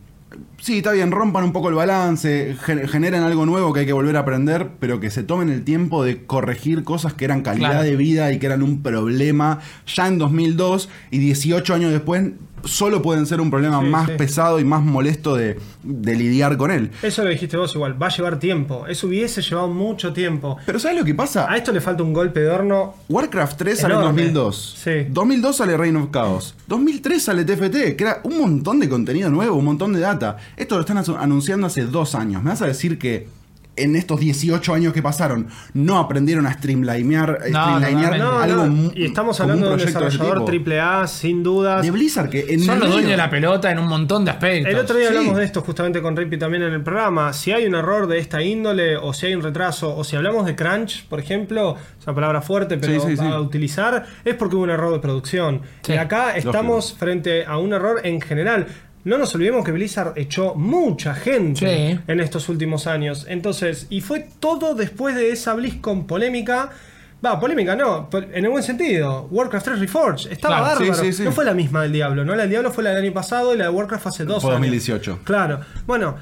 Sí, 0.61 0.79
está 0.79 0.93
bien, 0.93 1.11
rompan 1.11 1.45
un 1.45 1.53
poco 1.53 1.69
el 1.71 1.75
balance, 1.75 2.55
gen- 2.61 2.87
generen 2.87 3.23
algo 3.23 3.47
nuevo 3.47 3.73
que 3.73 3.81
hay 3.81 3.87
que 3.87 3.93
volver 3.95 4.17
a 4.17 4.21
aprender, 4.21 4.69
pero 4.79 5.01
que 5.01 5.11
se 5.11 5.23
tomen 5.23 5.49
el 5.49 5.65
tiempo 5.65 6.05
de 6.05 6.25
corregir 6.27 6.85
cosas 6.85 7.15
que 7.15 7.25
eran 7.25 7.41
calidad 7.43 7.71
Claro. 7.71 7.85
de 7.85 7.97
vida 7.97 8.31
y 8.33 8.39
que 8.39 8.47
eran 8.47 8.63
un 8.63 8.83
problema 8.83 9.61
ya 9.87 10.07
en 10.07 10.19
2002 10.19 10.91
y 11.11 11.19
18 11.19 11.75
años 11.75 11.93
después 11.93 12.25
solo 12.65 13.03
pueden 13.03 13.27
ser 13.27 13.41
un 13.41 13.51
problema 13.51 13.81
Sí, 13.81 13.87
más 13.87 14.07
sí. 14.09 14.13
pesado 14.17 14.61
y 14.61 14.65
más 14.65 14.83
molesto 14.83 15.37
de, 15.37 15.59
de 15.83 16.15
lidiar 16.17 16.57
con 16.57 16.71
él. 16.71 16.91
Eso 17.03 17.23
lo 17.25 17.31
dijiste 17.31 17.57
vos 17.57 17.75
igual, 17.75 18.01
va 18.01 18.07
a 18.07 18.11
llevar 18.11 18.39
tiempo. 18.39 18.87
Eso 18.87 19.07
hubiese 19.07 19.43
llevado 19.43 19.69
mucho 19.69 20.13
tiempo. 20.13 20.57
Pero 20.67 20.79
¿sabes 20.79 20.99
lo 20.99 21.05
que 21.05 21.15
pasa? 21.15 21.51
A 21.51 21.57
esto 21.57 21.73
le 21.73 21.81
falta 21.81 22.03
un 22.03 22.13
golpe 22.13 22.41
de 22.41 22.51
horno. 22.51 22.95
Warcraft 23.09 23.57
3 23.59 23.79
sale 23.79 23.95
en 23.95 24.01
Enorme. 24.01 24.23
2002. 24.23 24.77
Sí. 24.83 24.91
2002 25.11 25.57
sale 25.57 25.77
Reign 25.77 25.97
of 25.97 26.11
Chaos. 26.13 26.55
2003 26.67 27.23
sale 27.23 27.45
TFT, 27.45 27.97
que 27.97 28.05
era 28.05 28.21
un 28.25 28.39
montón 28.39 28.81
de 28.81 28.89
contenido 28.89 29.31
nuevo, 29.31 29.57
un 29.57 29.65
montón 29.65 29.93
de 29.93 30.01
data. 30.01 30.37
Esto 30.57 30.75
lo 30.77 30.81
están 30.83 30.99
anunciando 31.19 31.67
hace 31.67 31.83
dos 31.83 32.15
años. 32.15 32.43
¿Me 32.43 32.51
vas 32.51 32.63
a 32.63 32.67
decir 32.67 32.99
que 32.99 33.29
en 33.83 33.97
estos 33.97 34.21
18 34.21 34.75
años 34.75 34.93
que 34.93 35.03
pasaron 35.03 35.49
no 35.75 35.99
aprendieron 35.99 36.47
a 36.47 36.53
streamlinear, 36.55 37.39
No, 37.51 37.79
streamlinear. 37.79 38.19
No, 38.19 38.39
algo 38.39 38.67
no, 38.67 38.93
y 38.95 39.05
estamos 39.05 39.41
hablando 39.41 39.67
de 39.69 39.73
un 39.75 39.79
desarrollador 39.81 40.35
tipo? 40.35 40.45
triple 40.45 40.81
A, 40.81 41.07
sin 41.07 41.43
dudas. 41.43 41.83
de 41.83 41.91
Blizzard 41.91 42.29
que 42.31 42.47
en 42.49 42.61
Son 42.61 42.75
el 42.77 42.81
los 42.81 42.91
dueños 42.93 43.11
de 43.11 43.17
la 43.17 43.31
pelota 43.31 43.71
en 43.71 43.79
un 43.79 43.89
montón 43.89 44.25
de 44.25 44.31
aspectos. 44.33 44.73
El 44.73 44.79
otro 44.79 44.97
día 44.97 45.09
Sí. 45.11 45.17
hablamos 45.17 45.37
de 45.39 45.45
esto 45.45 45.63
justamente 45.63 46.03
con 46.03 46.17
Rippy 46.17 46.39
también 46.39 46.63
en 46.63 46.73
el 46.73 46.83
programa. 46.83 47.33
Si 47.33 47.53
hay 47.53 47.67
un 47.67 47.75
error 47.75 48.07
de 48.07 48.19
esta 48.19 48.43
índole, 48.43 48.97
o 48.97 49.13
si 49.13 49.27
hay 49.27 49.35
un 49.35 49.43
retraso, 49.43 49.97
o 49.97 50.05
si 50.05 50.17
hablamos 50.17 50.47
de 50.47 50.55
crunch, 50.57 51.07
por 51.09 51.21
ejemplo, 51.21 51.77
es 51.99 52.07
una 52.07 52.15
palabra 52.15 52.43
fuerte, 52.43 52.79
pero 52.79 53.01
Sí, 53.01 53.09
sí, 53.11 53.17
sí. 53.17 53.25
a 53.25 53.41
utilizar, 53.41 54.05
es 54.25 54.35
porque 54.35 54.57
hubo 54.57 54.65
un 54.65 54.71
error 54.71 54.93
de 54.93 54.99
producción. 55.01 55.63
Sí, 55.83 55.93
y 55.93 55.97
acá 55.97 56.37
estamos 56.37 56.95
frente 56.99 57.45
a 57.45 57.59
un 57.59 57.73
error 57.73 58.01
en 58.05 58.21
general. 58.21 58.67
No 59.05 59.17
nos 59.17 59.35
olvidemos 59.35 59.65
que 59.65 59.73
Blizzard 59.73 60.13
echó 60.17 60.55
mucha 60.55 61.15
gente 61.15 61.67
Sí. 61.95 62.01
en 62.07 62.21
estos 62.21 62.49
últimos 62.49 62.87
años. 62.87 63.27
Entonces, 63.29 63.87
y 63.91 64.01
fue 64.01 64.27
todo 64.41 64.75
después 64.75 65.15
de 65.15 65.31
esa 65.31 65.55
BlizzCon 65.55 66.07
polémica. 66.07 66.71
Va, 67.25 67.41
polémica 67.41 67.75
no, 67.75 68.09
en 68.13 68.45
el 68.45 68.51
buen 68.51 68.63
sentido. 68.63 69.27
Warcraft 69.31 69.65
3 69.67 69.79
Reforged 69.81 70.31
estaba 70.33 70.59
Claro, 70.59 70.81
bárbaro. 70.81 70.95
sí, 71.03 71.07
sí, 71.07 71.13
sí. 71.15 71.23
No 71.25 71.33
fue 71.33 71.45
la 71.45 71.55
misma 71.55 71.83
del 71.83 71.93
Diablo, 71.93 72.25
¿no? 72.25 72.35
La 72.35 72.43
del 72.43 72.51
Diablo 72.51 72.71
fue 72.71 72.85
la 72.85 72.91
del 72.91 73.05
año 73.05 73.13
pasado 73.13 73.55
y 73.55 73.59
la 73.59 73.65
de 73.65 73.71
Warcraft 73.71 74.07
hace 74.09 74.25
dos 74.25 74.43
Fue 74.43 74.51
años. 74.51 74.61
2018. 74.61 75.21
Claro. 75.25 75.61
Bueno, 75.87 76.15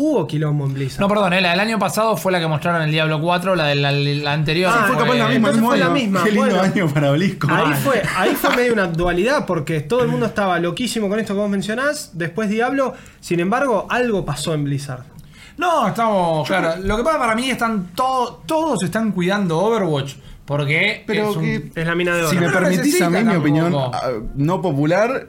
hubo 0.00 0.26
quilombo 0.28 0.64
en 0.66 0.74
Blizzard. 0.74 1.00
No, 1.00 1.08
perdón, 1.08 1.32
eh, 1.32 1.40
la 1.40 1.50
del 1.50 1.60
año 1.60 1.78
pasado 1.78 2.16
fue 2.16 2.30
la 2.30 2.38
que 2.38 2.46
mostraron 2.46 2.82
el 2.82 2.90
Diablo 2.92 3.20
4, 3.20 3.56
la 3.56 3.64
de 3.66 3.74
la, 3.74 3.90
la 3.90 4.32
anterior. 4.32 4.72
Ah, 4.72 4.84
fue 4.86 4.96
capaz 4.96 5.14
la 5.14 5.28
misma, 5.28 5.50
mismo 5.50 5.66
fue 5.68 5.78
la 5.78 5.84
año. 5.86 5.94
misma, 5.94 6.22
Qué 6.24 6.30
lindo 6.30 6.46
bueno. 6.56 6.62
año 6.62 6.88
para 6.94 7.10
BlizzCon. 7.10 7.50
Ahí 7.50 7.74
fue, 7.82 8.02
ahí 8.16 8.34
fue 8.36 8.54
medio 8.56 8.72
una 8.74 8.86
dualidad 8.86 9.44
porque 9.44 9.80
todo 9.80 10.02
el 10.02 10.08
mundo 10.08 10.26
estaba 10.26 10.58
loquísimo 10.60 11.08
con 11.08 11.18
esto 11.18 11.34
que 11.34 11.40
vos 11.40 11.50
mencionás. 11.50 12.10
Después 12.14 12.48
Diablo, 12.48 12.94
sin 13.20 13.40
embargo, 13.40 13.86
algo 13.90 14.24
pasó 14.24 14.54
en 14.54 14.64
Blizzard. 14.64 15.02
No, 15.56 15.88
estamos. 15.88 16.46
Claro, 16.46 16.80
lo 16.82 16.96
que 16.96 17.02
pasa 17.02 17.18
para 17.18 17.34
mí 17.34 17.50
están 17.50 17.88
todos. 17.96 18.46
Todos 18.46 18.82
están 18.84 19.10
cuidando 19.10 19.58
Overwatch. 19.58 20.14
Porque. 20.44 21.02
Pero 21.06 21.30
es 21.30 21.36
un- 21.36 21.42
que- 21.42 21.72
Es 21.80 21.86
la 21.86 21.94
mina 21.96 22.14
de 22.14 22.20
oro. 22.20 22.30
Si 22.30 22.36
me 22.36 22.48
permitís 22.48 23.02
a 23.02 23.10
mí 23.10 23.22
mi 23.24 23.34
opinión 23.34 23.74
ah, 23.76 24.10
no 24.36 24.62
popular, 24.62 25.26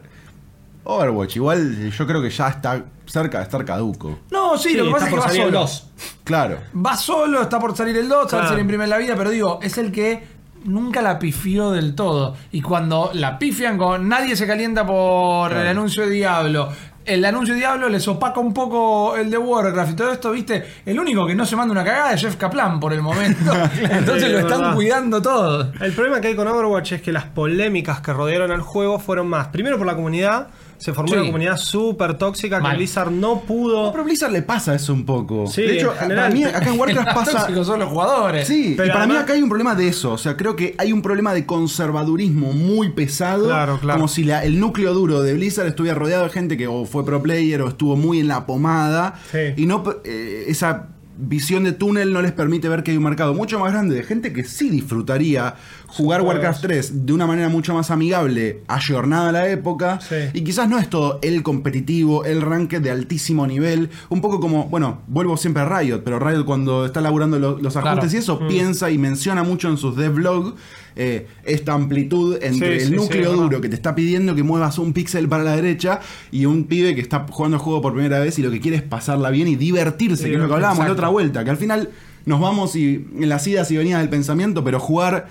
Overwatch, 0.89 1.35
igual 1.37 1.89
yo 1.91 2.07
creo 2.07 2.21
que 2.21 2.29
ya 2.29 2.47
está 2.49 2.83
cerca 3.05 3.37
de 3.39 3.43
estar 3.43 3.63
caduco. 3.65 4.19
No, 4.31 4.57
sí, 4.57 4.69
Sí, 4.69 4.77
lo 4.77 4.85
que 4.85 4.91
pasa 4.91 5.05
es 5.07 5.13
que 5.13 5.19
va 5.19 5.29
solo. 5.29 5.59
2. 5.59 5.87
Claro. 6.23 6.57
Va 6.85 6.97
solo, 6.97 7.41
está 7.41 7.59
por 7.59 7.75
salir 7.75 7.97
el 7.97 8.07
2, 8.09 8.17
a 8.17 8.21
ver 8.21 8.29
Claro. 8.29 8.49
si 8.49 8.55
le 8.55 8.61
imprime 8.61 8.83
en 8.85 8.89
la 8.89 8.97
vida, 8.97 9.15
pero 9.15 9.29
digo, 9.29 9.59
es 9.61 9.77
el 9.77 9.91
que 9.91 10.23
nunca 10.65 11.01
la 11.01 11.19
pifió 11.19 11.71
del 11.71 11.95
todo. 11.95 12.35
Y 12.51 12.61
cuando 12.61 13.11
la 13.13 13.39
pifian 13.39 13.77
con. 13.77 14.07
Nadie 14.09 14.35
se 14.35 14.45
calienta 14.45 14.85
por 14.85 15.49
Claro. 15.49 15.61
el 15.63 15.67
anuncio 15.69 16.03
de 16.05 16.09
Diablo. 16.11 16.69
El 17.05 17.25
anuncio 17.25 17.55
de 17.55 17.61
Diablo 17.61 17.89
les 17.89 18.07
opaca 18.07 18.39
un 18.39 18.53
poco 18.53 19.15
el 19.15 19.31
de 19.31 19.37
Warcraft 19.39 19.93
y 19.93 19.95
todo 19.95 20.11
esto, 20.11 20.29
¿viste? 20.31 20.63
El 20.85 20.99
único 20.99 21.25
que 21.25 21.33
no 21.33 21.43
se 21.43 21.55
manda 21.55 21.71
una 21.71 21.83
cagada 21.83 22.13
es 22.13 22.21
Jeff 22.21 22.35
Kaplan 22.35 22.79
por 22.79 22.93
el 22.93 23.01
momento. 23.01 23.51
Entonces 23.81 24.25
Sí, 24.25 24.29
lo 24.31 24.37
es 24.37 24.43
están 24.43 24.59
verdad. 24.59 24.75
cuidando 24.75 25.19
todo. 25.21 25.71
El 25.81 25.93
problema 25.93 26.21
que 26.21 26.27
hay 26.27 26.35
con 26.35 26.47
Overwatch 26.47 26.91
es 26.91 27.01
que 27.01 27.11
las 27.11 27.23
polémicas 27.25 28.01
que 28.01 28.13
rodearon 28.13 28.51
al 28.51 28.61
juego 28.61 28.99
fueron 28.99 29.27
más. 29.27 29.47
Primero 29.47 29.77
por 29.79 29.87
la 29.87 29.95
comunidad. 29.95 30.49
Se 30.79 30.93
formó 30.93 31.09
Sí. 31.09 31.15
una 31.17 31.25
comunidad 31.27 31.57
súper 31.57 32.17
tóxica 32.17 32.59
que. 32.61 32.75
Blizzard 32.75 33.11
no 33.11 33.41
pudo. 33.41 33.83
No, 33.83 33.91
pero 33.91 34.01
a 34.03 34.05
Blizzard 34.05 34.31
le 34.31 34.41
pasa 34.41 34.73
eso 34.73 34.93
un 34.93 35.05
poco. 35.05 35.45
Sí, 35.47 35.61
de 35.61 35.77
hecho, 35.77 35.91
en 35.93 35.99
general. 35.99 36.23
para 36.23 36.33
mí 36.33 36.43
acá 36.45 36.69
en 36.71 36.79
Warcraft 36.79 37.05
Los 37.07 37.15
pasa. 37.25 37.37
tóxicos 37.39 37.67
son 37.67 37.79
los 37.79 37.89
jugadores. 37.89 38.47
Sí, 38.47 38.73
Pero 38.77 38.87
y 38.89 38.91
para 38.91 39.05
mí 39.05 39.15
acá 39.15 39.33
hay 39.33 39.41
un 39.43 39.49
problema 39.49 39.75
de 39.75 39.87
eso. 39.89 40.13
O 40.13 40.17
sea, 40.17 40.35
creo 40.37 40.55
que 40.55 40.73
hay 40.77 40.91
un 40.93 41.01
problema 41.01 41.33
de 41.33 41.45
conservadurismo 41.45 42.53
muy 42.53 42.89
pesado. 42.89 43.45
Claro, 43.45 43.79
claro. 43.79 43.99
Como 43.99 44.07
si 44.07 44.23
la- 44.23 44.43
el 44.43 44.59
núcleo 44.59 44.93
duro 44.93 45.21
de 45.21 45.33
Blizzard 45.33 45.67
estuviera 45.67 45.97
rodeado 45.97 46.23
de 46.23 46.29
gente 46.29 46.57
que 46.57 46.67
o 46.67 46.85
fue 46.85 47.05
pro 47.05 47.21
player 47.21 47.61
o 47.61 47.67
estuvo 47.69 47.95
muy 47.95 48.19
en 48.19 48.27
la 48.27 48.45
pomada. 48.45 49.15
Sí. 49.31 49.53
Y 49.57 49.65
no 49.65 49.83
eh, 50.05 50.45
esa 50.47 50.87
visión 51.21 51.65
de 51.65 51.73
túnel 51.73 52.13
no 52.13 52.21
les 52.21 52.31
permite 52.31 52.69
ver 52.69 52.81
que 52.83 52.91
hay 52.91 52.97
un 52.97 53.03
mercado 53.03 53.33
mucho 53.33 53.59
más 53.59 53.71
grande 53.73 53.93
de 53.95 54.03
gente 54.03 54.31
que 54.31 54.43
sí 54.45 54.69
disfrutaría 54.69 55.55
jugar. 55.87 56.21
Warcraft 56.21 56.61
3 56.61 57.05
de 57.05 57.13
una 57.13 57.27
manera 57.27 57.49
mucho 57.49 57.73
más 57.73 57.91
amigable, 57.91 58.61
ayornada 58.67 59.29
a 59.29 59.31
la 59.31 59.49
época. 59.49 59.99
Sí. 60.01 60.15
Y 60.33 60.43
quizás 60.43 60.69
no 60.69 60.77
es 60.79 60.89
todo 60.89 61.19
el 61.21 61.43
competitivo, 61.43 62.25
el 62.25 62.41
ranked 62.41 62.81
de 62.81 62.91
altísimo 62.91 63.45
nivel. 63.47 63.89
Un 64.09 64.21
poco 64.21 64.39
como, 64.39 64.65
bueno, 64.69 65.01
vuelvo 65.07 65.35
siempre 65.37 65.63
a 65.63 65.79
Riot, 65.79 66.01
pero 66.03 66.19
Riot 66.19 66.45
cuando 66.45 66.85
está 66.85 67.01
laburando 67.01 67.37
lo- 67.39 67.57
los 67.59 67.75
ajustes 67.75 67.99
Claro. 67.99 68.09
y 68.13 68.17
eso, 68.17 68.39
piensa 68.47 68.89
y 68.91 68.97
menciona 68.97 69.43
mucho 69.43 69.67
en 69.69 69.77
sus 69.77 69.95
devlog 69.95 70.55
eh, 71.01 71.27
esta 71.45 71.73
amplitud 71.73 72.37
entre 72.41 72.77
Sí, 72.79 72.83
el 72.83 72.89
sí, 72.89 72.95
núcleo 72.95 73.31
sí, 73.31 73.35
duro 73.37 73.47
verdad. 73.47 73.61
que 73.61 73.69
te 73.69 73.75
está 73.75 73.95
pidiendo 73.95 74.35
que 74.35 74.43
muevas 74.43 74.77
un 74.77 74.91
píxel 74.91 75.29
para 75.29 75.43
la 75.45 75.55
derecha 75.55 76.01
y 76.29 76.45
un 76.45 76.65
pibe 76.65 76.93
que 76.93 76.99
está 77.01 77.25
jugando 77.29 77.55
el 77.55 77.63
juego 77.63 77.81
por 77.81 77.93
primera 77.93 78.19
vez 78.19 78.37
y 78.37 78.41
lo 78.41 78.51
que 78.51 78.59
quiere 78.59 78.75
es 78.77 78.83
pasarla 78.83 79.29
bien 79.29 79.47
y 79.47 79.55
divertirse, 79.55 80.25
que 80.25 80.33
es 80.35 80.39
lo 80.39 80.47
que 80.49 80.53
hablábamos 80.55 80.85
la 80.85 80.91
otra 80.91 81.07
vuelta, 81.07 81.43
que 81.45 81.49
al 81.51 81.57
final 81.57 81.89
nos 82.25 82.41
vamos 82.41 82.75
y 82.75 83.07
en 83.17 83.29
las 83.29 83.47
idas 83.47 83.71
y 83.71 83.77
venidas 83.77 84.01
del 84.01 84.09
pensamiento, 84.09 84.63
pero 84.63 84.79
jugar 84.79 85.27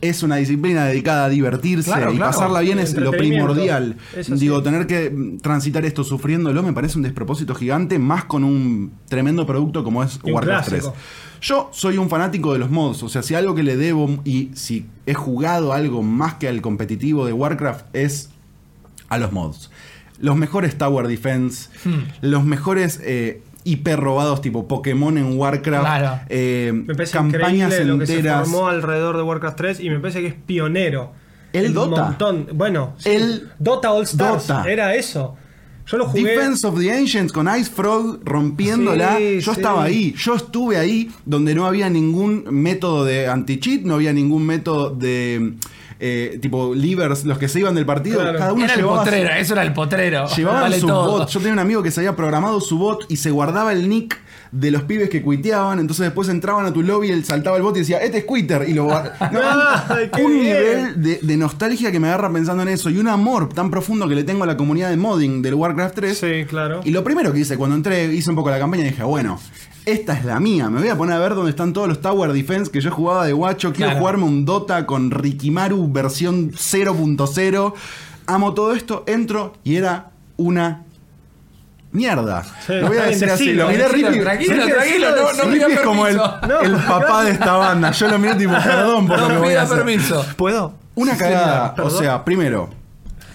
es 0.00 0.22
una 0.22 0.36
disciplina 0.36 0.84
dedicada 0.84 1.24
a 1.24 1.28
divertirse 1.28 1.90
Claro, 1.90 2.12
y 2.12 2.16
claro. 2.16 2.32
pasarla 2.32 2.60
bien 2.60 2.78
es 2.78 2.94
lo 2.94 3.10
primordial. 3.12 3.96
Eso 4.16 4.34
Digo, 4.36 4.58
sí. 4.58 4.64
tener 4.64 4.86
que 4.86 5.38
transitar 5.42 5.84
esto 5.84 6.04
sufriéndolo 6.04 6.62
me 6.62 6.72
parece 6.72 6.98
un 6.98 7.02
despropósito 7.02 7.54
gigante, 7.54 7.98
más 7.98 8.24
con 8.24 8.44
un 8.44 8.92
tremendo 9.08 9.46
producto 9.46 9.82
como 9.84 10.02
es 10.02 10.18
Warcraft 10.22 10.68
3. 10.68 10.82
clásico. 10.82 11.02
Yo 11.40 11.70
soy 11.72 11.98
un 11.98 12.08
fanático 12.08 12.52
de 12.52 12.58
los 12.58 12.70
mods, 12.70 13.02
o 13.02 13.08
sea, 13.08 13.22
si 13.22 13.34
algo 13.34 13.54
que 13.54 13.62
le 13.62 13.76
debo 13.76 14.20
y 14.24 14.50
si 14.54 14.86
he 15.06 15.14
jugado 15.14 15.72
algo 15.72 16.02
más 16.02 16.34
que 16.34 16.48
al 16.48 16.60
competitivo 16.62 17.26
de 17.26 17.32
Warcraft 17.32 17.86
es 17.94 18.30
a 19.08 19.18
los 19.18 19.32
mods. 19.32 19.70
Los 20.18 20.36
mejores 20.36 20.78
Tower 20.78 21.06
Defense, 21.08 21.68
Hmm. 21.84 22.04
los 22.22 22.42
mejores 22.44 23.00
eh, 23.04 23.42
hiper 23.66 23.98
robados 24.00 24.40
tipo 24.40 24.66
Pokémon 24.68 25.18
en 25.18 25.36
Warcraft, 25.38 25.82
Claro. 25.86 26.20
eh, 26.28 26.72
Me 26.86 26.94
parece 26.94 27.12
campañas 27.12 27.70
increíble 27.72 27.84
lo 27.84 27.98
que 27.98 28.06
se 28.06 28.16
enteras. 28.16 28.48
formó 28.48 28.68
alrededor 28.68 29.16
de 29.16 29.22
Warcraft 29.24 29.56
3 29.56 29.80
y 29.80 29.90
me 29.90 29.98
parece 30.00 30.20
que 30.20 30.28
es 30.28 30.34
pionero. 30.34 31.12
El 31.52 31.66
Un 31.68 31.74
Dota. 31.74 32.04
montón. 32.04 32.48
Bueno. 32.54 32.94
El 33.04 33.48
Dota 33.58 33.90
All 33.92 34.04
Stars. 34.04 34.46
Dota. 34.48 34.64
Era 34.70 34.94
eso. 34.94 35.36
Yo 35.86 35.98
lo 35.98 36.06
jugué. 36.06 36.24
Defense 36.34 36.66
of 36.66 36.78
the 36.80 36.90
Ancients 36.92 37.32
con 37.32 37.48
Ice 37.56 37.70
Frog 37.70 38.18
rompiéndola. 38.24 39.16
Sí, 39.18 39.40
yo 39.40 39.54
sí. 39.54 39.60
estaba 39.60 39.84
ahí. 39.84 40.14
Yo 40.18 40.34
estuve 40.34 40.76
ahí 40.78 41.10
donde 41.24 41.54
no 41.54 41.64
había 41.66 41.88
ningún 41.88 42.44
método 42.50 43.04
de 43.04 43.28
anti-cheat, 43.28 43.82
no 43.82 43.94
había 43.94 44.12
ningún 44.12 44.44
método 44.44 44.90
de 44.90 45.54
eh, 45.98 46.38
tipo 46.42 46.74
livers, 46.74 47.24
los 47.24 47.38
que 47.38 47.48
se 47.48 47.60
iban 47.60 47.74
del 47.74 47.86
partido. 47.86 48.20
Claro. 48.20 48.38
Cada 48.38 48.52
uno 48.52 48.64
Era 48.64 48.74
el 48.74 48.80
llevaba 48.80 48.98
su- 48.98 49.04
potrero, 49.10 49.30
eso 49.34 49.52
era 49.54 49.62
el 49.62 49.72
potrero. 49.72 50.26
Llevaban 50.36 50.60
Vale 50.62 50.80
su 50.80 50.86
todo. 50.86 51.18
bot. 51.18 51.28
Yo 51.28 51.38
tenía 51.40 51.52
un 51.54 51.58
amigo 51.58 51.82
que 51.82 51.90
se 51.90 52.00
había 52.00 52.14
programado 52.16 52.60
su 52.60 52.78
bot 52.78 53.04
y 53.08 53.16
se 53.16 53.30
guardaba 53.30 53.72
el 53.72 53.88
nick 53.88 54.18
de 54.52 54.70
los 54.70 54.82
pibes 54.82 55.08
que 55.10 55.22
cuiteaban. 55.22 55.78
Entonces 55.78 56.04
después 56.04 56.28
entraban 56.28 56.66
a 56.66 56.72
tu 56.72 56.82
lobby, 56.82 57.10
él 57.10 57.24
saltaba 57.24 57.56
el 57.56 57.62
bot 57.62 57.76
y 57.76 57.80
decía, 57.80 57.98
este 57.98 58.18
es 58.18 58.24
quitter. 58.24 58.68
Y 58.68 58.74
lo 58.74 58.84
No, 59.32 59.40
Ay, 59.88 60.10
qué 60.14 60.22
un 60.24 60.32
bien. 60.32 60.42
nivel 60.44 61.02
de, 61.02 61.18
de 61.22 61.36
nostalgia 61.36 61.90
que 61.90 61.98
me 62.00 62.08
agarra 62.08 62.30
pensando 62.32 62.62
en 62.62 62.68
eso. 62.68 62.90
Y 62.90 62.98
un 62.98 63.08
amor 63.08 63.48
tan 63.48 63.70
profundo 63.70 64.08
que 64.08 64.14
le 64.14 64.24
tengo 64.24 64.44
a 64.44 64.46
la 64.46 64.56
comunidad 64.56 64.90
de 64.90 64.96
modding 64.96 65.42
del 65.42 65.54
Warcraft 65.54 65.94
3. 65.94 66.18
Sí, 66.18 66.44
claro. 66.48 66.80
Y 66.84 66.90
lo 66.90 67.02
primero 67.02 67.32
que 67.32 67.40
hice 67.40 67.56
cuando 67.56 67.74
entré, 67.76 68.04
hice 68.14 68.30
un 68.30 68.36
poco 68.36 68.50
la 68.50 68.58
campaña 68.58 68.84
y 68.84 68.90
dije, 68.90 69.02
bueno, 69.02 69.40
esta 69.86 70.12
es 70.12 70.24
la 70.24 70.38
mía. 70.40 70.68
Me 70.68 70.80
voy 70.80 70.88
a 70.88 70.96
poner 70.96 71.14
a 71.16 71.18
ver 71.20 71.34
dónde 71.34 71.50
están 71.50 71.72
todos 71.72 71.88
los 71.88 72.00
Tower 72.02 72.32
Defense 72.32 72.70
que 72.70 72.80
yo 72.82 72.90
jugaba 72.90 73.24
de 73.26 73.32
guacho. 73.32 73.72
Quiero 73.72 73.86
Claro. 73.90 74.00
jugarme 74.00 74.24
un 74.24 74.44
Dota 74.44 74.84
con 74.84 75.10
Rikimaru 75.10 75.90
versión 75.90 76.52
0.0. 76.52 77.72
Amo 78.26 78.52
todo 78.54 78.74
esto, 78.74 79.04
entro 79.06 79.54
y 79.64 79.76
era 79.76 80.10
una 80.36 80.82
mierda. 81.92 82.42
Sí, 82.66 82.74
lo 82.74 82.88
voy 82.88 82.98
a 82.98 83.02
decir 83.04 83.30
así. 83.30 83.52
Lo 83.52 83.68
miré 83.68 83.88
Ricky. 83.88 84.20
tranquilo, 84.20 84.66
tranquilo, 84.66 85.08
no- 85.10 85.44
no 85.44 85.66
es 85.68 85.80
como 85.80 86.06
el. 86.06 86.16
No, 86.16 86.78
papá 86.86 87.24
de 87.24 87.30
esta 87.30 87.52
banda. 87.52 87.90
Yo 87.92 88.08
lo 88.08 88.18
miré 88.18 88.34
tipo, 88.34 88.52
perdón 88.52 89.06
por 89.06 89.20
lo 89.20 89.28
que 89.28 89.32
No 89.34 89.40
voy 89.40 89.54
a 89.54 89.62
hacer. 89.62 89.76
permiso. 89.78 90.26
¿Puedo? 90.36 90.74
Una 90.96 91.16
cagada. 91.16 91.74
O 91.82 91.90
sea, 91.90 92.24
primero. 92.24 92.68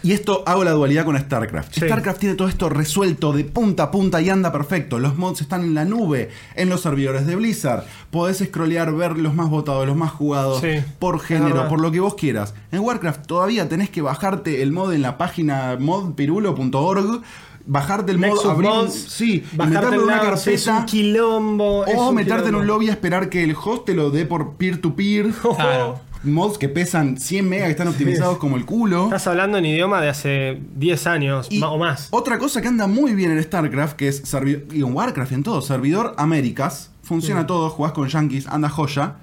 Y 0.04 0.14
esto 0.14 0.44
hago 0.48 0.64
la 0.64 0.72
dualidad 0.72 1.06
con 1.06 1.18
StarCraft. 1.20 1.74
Sí. 1.74 1.82
StarCraft 1.86 2.20
tiene 2.20 2.36
todo 2.36 2.48
esto 2.48 2.70
resuelto 2.70 3.34
de 3.34 3.44
punta 3.44 3.84
a 3.84 3.92
punta 3.92 4.20
y 4.22 4.30
anda 4.30 4.52
perfecto. 4.52 4.98
Los 5.00 5.16
mods 5.18 5.42
están 5.42 5.62
en 5.64 5.74
la 5.76 5.86
nube, 5.86 6.30
en 6.56 6.70
los 6.70 6.82
servidores 6.82 7.28
de 7.28 7.36
Blizzard. 7.36 7.84
Podés 8.10 8.40
scrollear, 8.40 8.94
ver 8.96 9.18
los 9.18 9.36
más 9.36 9.50
votados, 9.50 9.86
los 9.86 9.96
más 9.96 10.12
jugados, 10.12 10.62
Sí, 10.62 10.84
por 11.00 11.20
género, 11.20 11.68
por 11.68 11.80
lo 11.82 11.92
que 11.92 12.00
vos 12.00 12.16
quieras. 12.16 12.54
En 12.72 12.80
Warcraft 12.80 13.28
todavía 13.28 13.70
tenés 13.70 13.90
que 13.92 14.02
bajarte 14.02 14.64
el 14.64 14.72
mod 14.72 14.92
en 14.94 15.02
la 15.04 15.18
página 15.20 15.78
modpirulo.org. 15.80 17.22
Bajarte 17.68 18.12
el 18.12 18.18
mod, 18.18 18.26
Nexus 18.26 18.46
abrir 18.46 18.70
un- 18.72 18.78
Mods, 18.78 18.94
sí, 19.08 19.44
meterlo 19.56 19.94
en 19.94 20.00
una 20.00 20.16
lado, 20.24 20.34
es 20.34 20.48
un 20.48 20.74
carpeta. 20.74 20.86
quilombo. 20.88 21.86
es 21.86 21.96
O 21.96 22.10
un 22.10 22.16
meterte 22.16 22.50
en 22.50 22.56
un 22.56 22.66
lobby 22.66 22.90
a 22.90 22.94
esperar 22.94 23.30
que 23.30 23.44
el 23.44 23.56
host 23.56 23.86
te 23.86 23.94
lo 23.94 24.10
dé 24.10 24.26
por 24.26 24.54
peer-to-peer. 24.56 25.30
Claro. 25.56 26.00
Mods 26.24 26.58
que 26.60 26.70
pesan 26.70 27.18
100 27.18 27.50
megas, 27.50 27.66
que 27.66 27.72
están 27.72 27.88
optimizados 27.88 28.38
como 28.38 28.56
el 28.58 28.66
culo. 28.66 29.06
Estás 29.06 29.26
hablando 29.28 29.58
en 29.58 29.66
idioma 29.66 30.00
de 30.02 30.10
hace 30.10 30.62
10 30.76 31.08
años 31.08 31.48
Y 31.50 31.62
o 31.64 31.78
más. 31.78 32.10
Otra 32.12 32.38
cosa 32.38 32.62
que 32.62 32.68
anda 32.68 32.86
muy 32.88 33.16
bien 33.16 33.32
en 33.32 33.42
StarCraft, 33.42 33.96
que 33.96 34.08
es 34.08 34.24
servi- 34.32 34.64
y 34.72 34.80
en 34.82 34.94
Warcraft 34.94 35.32
en 35.32 35.44
todo, 35.44 35.62
servidor 35.62 36.14
Américas, 36.18 36.92
Mm. 37.02 37.06
funciona 37.08 37.48
todo, 37.48 37.70
jugás 37.72 37.94
con 37.94 38.08
Yankees, 38.08 38.48
anda 38.48 38.70
joya. 38.70 39.16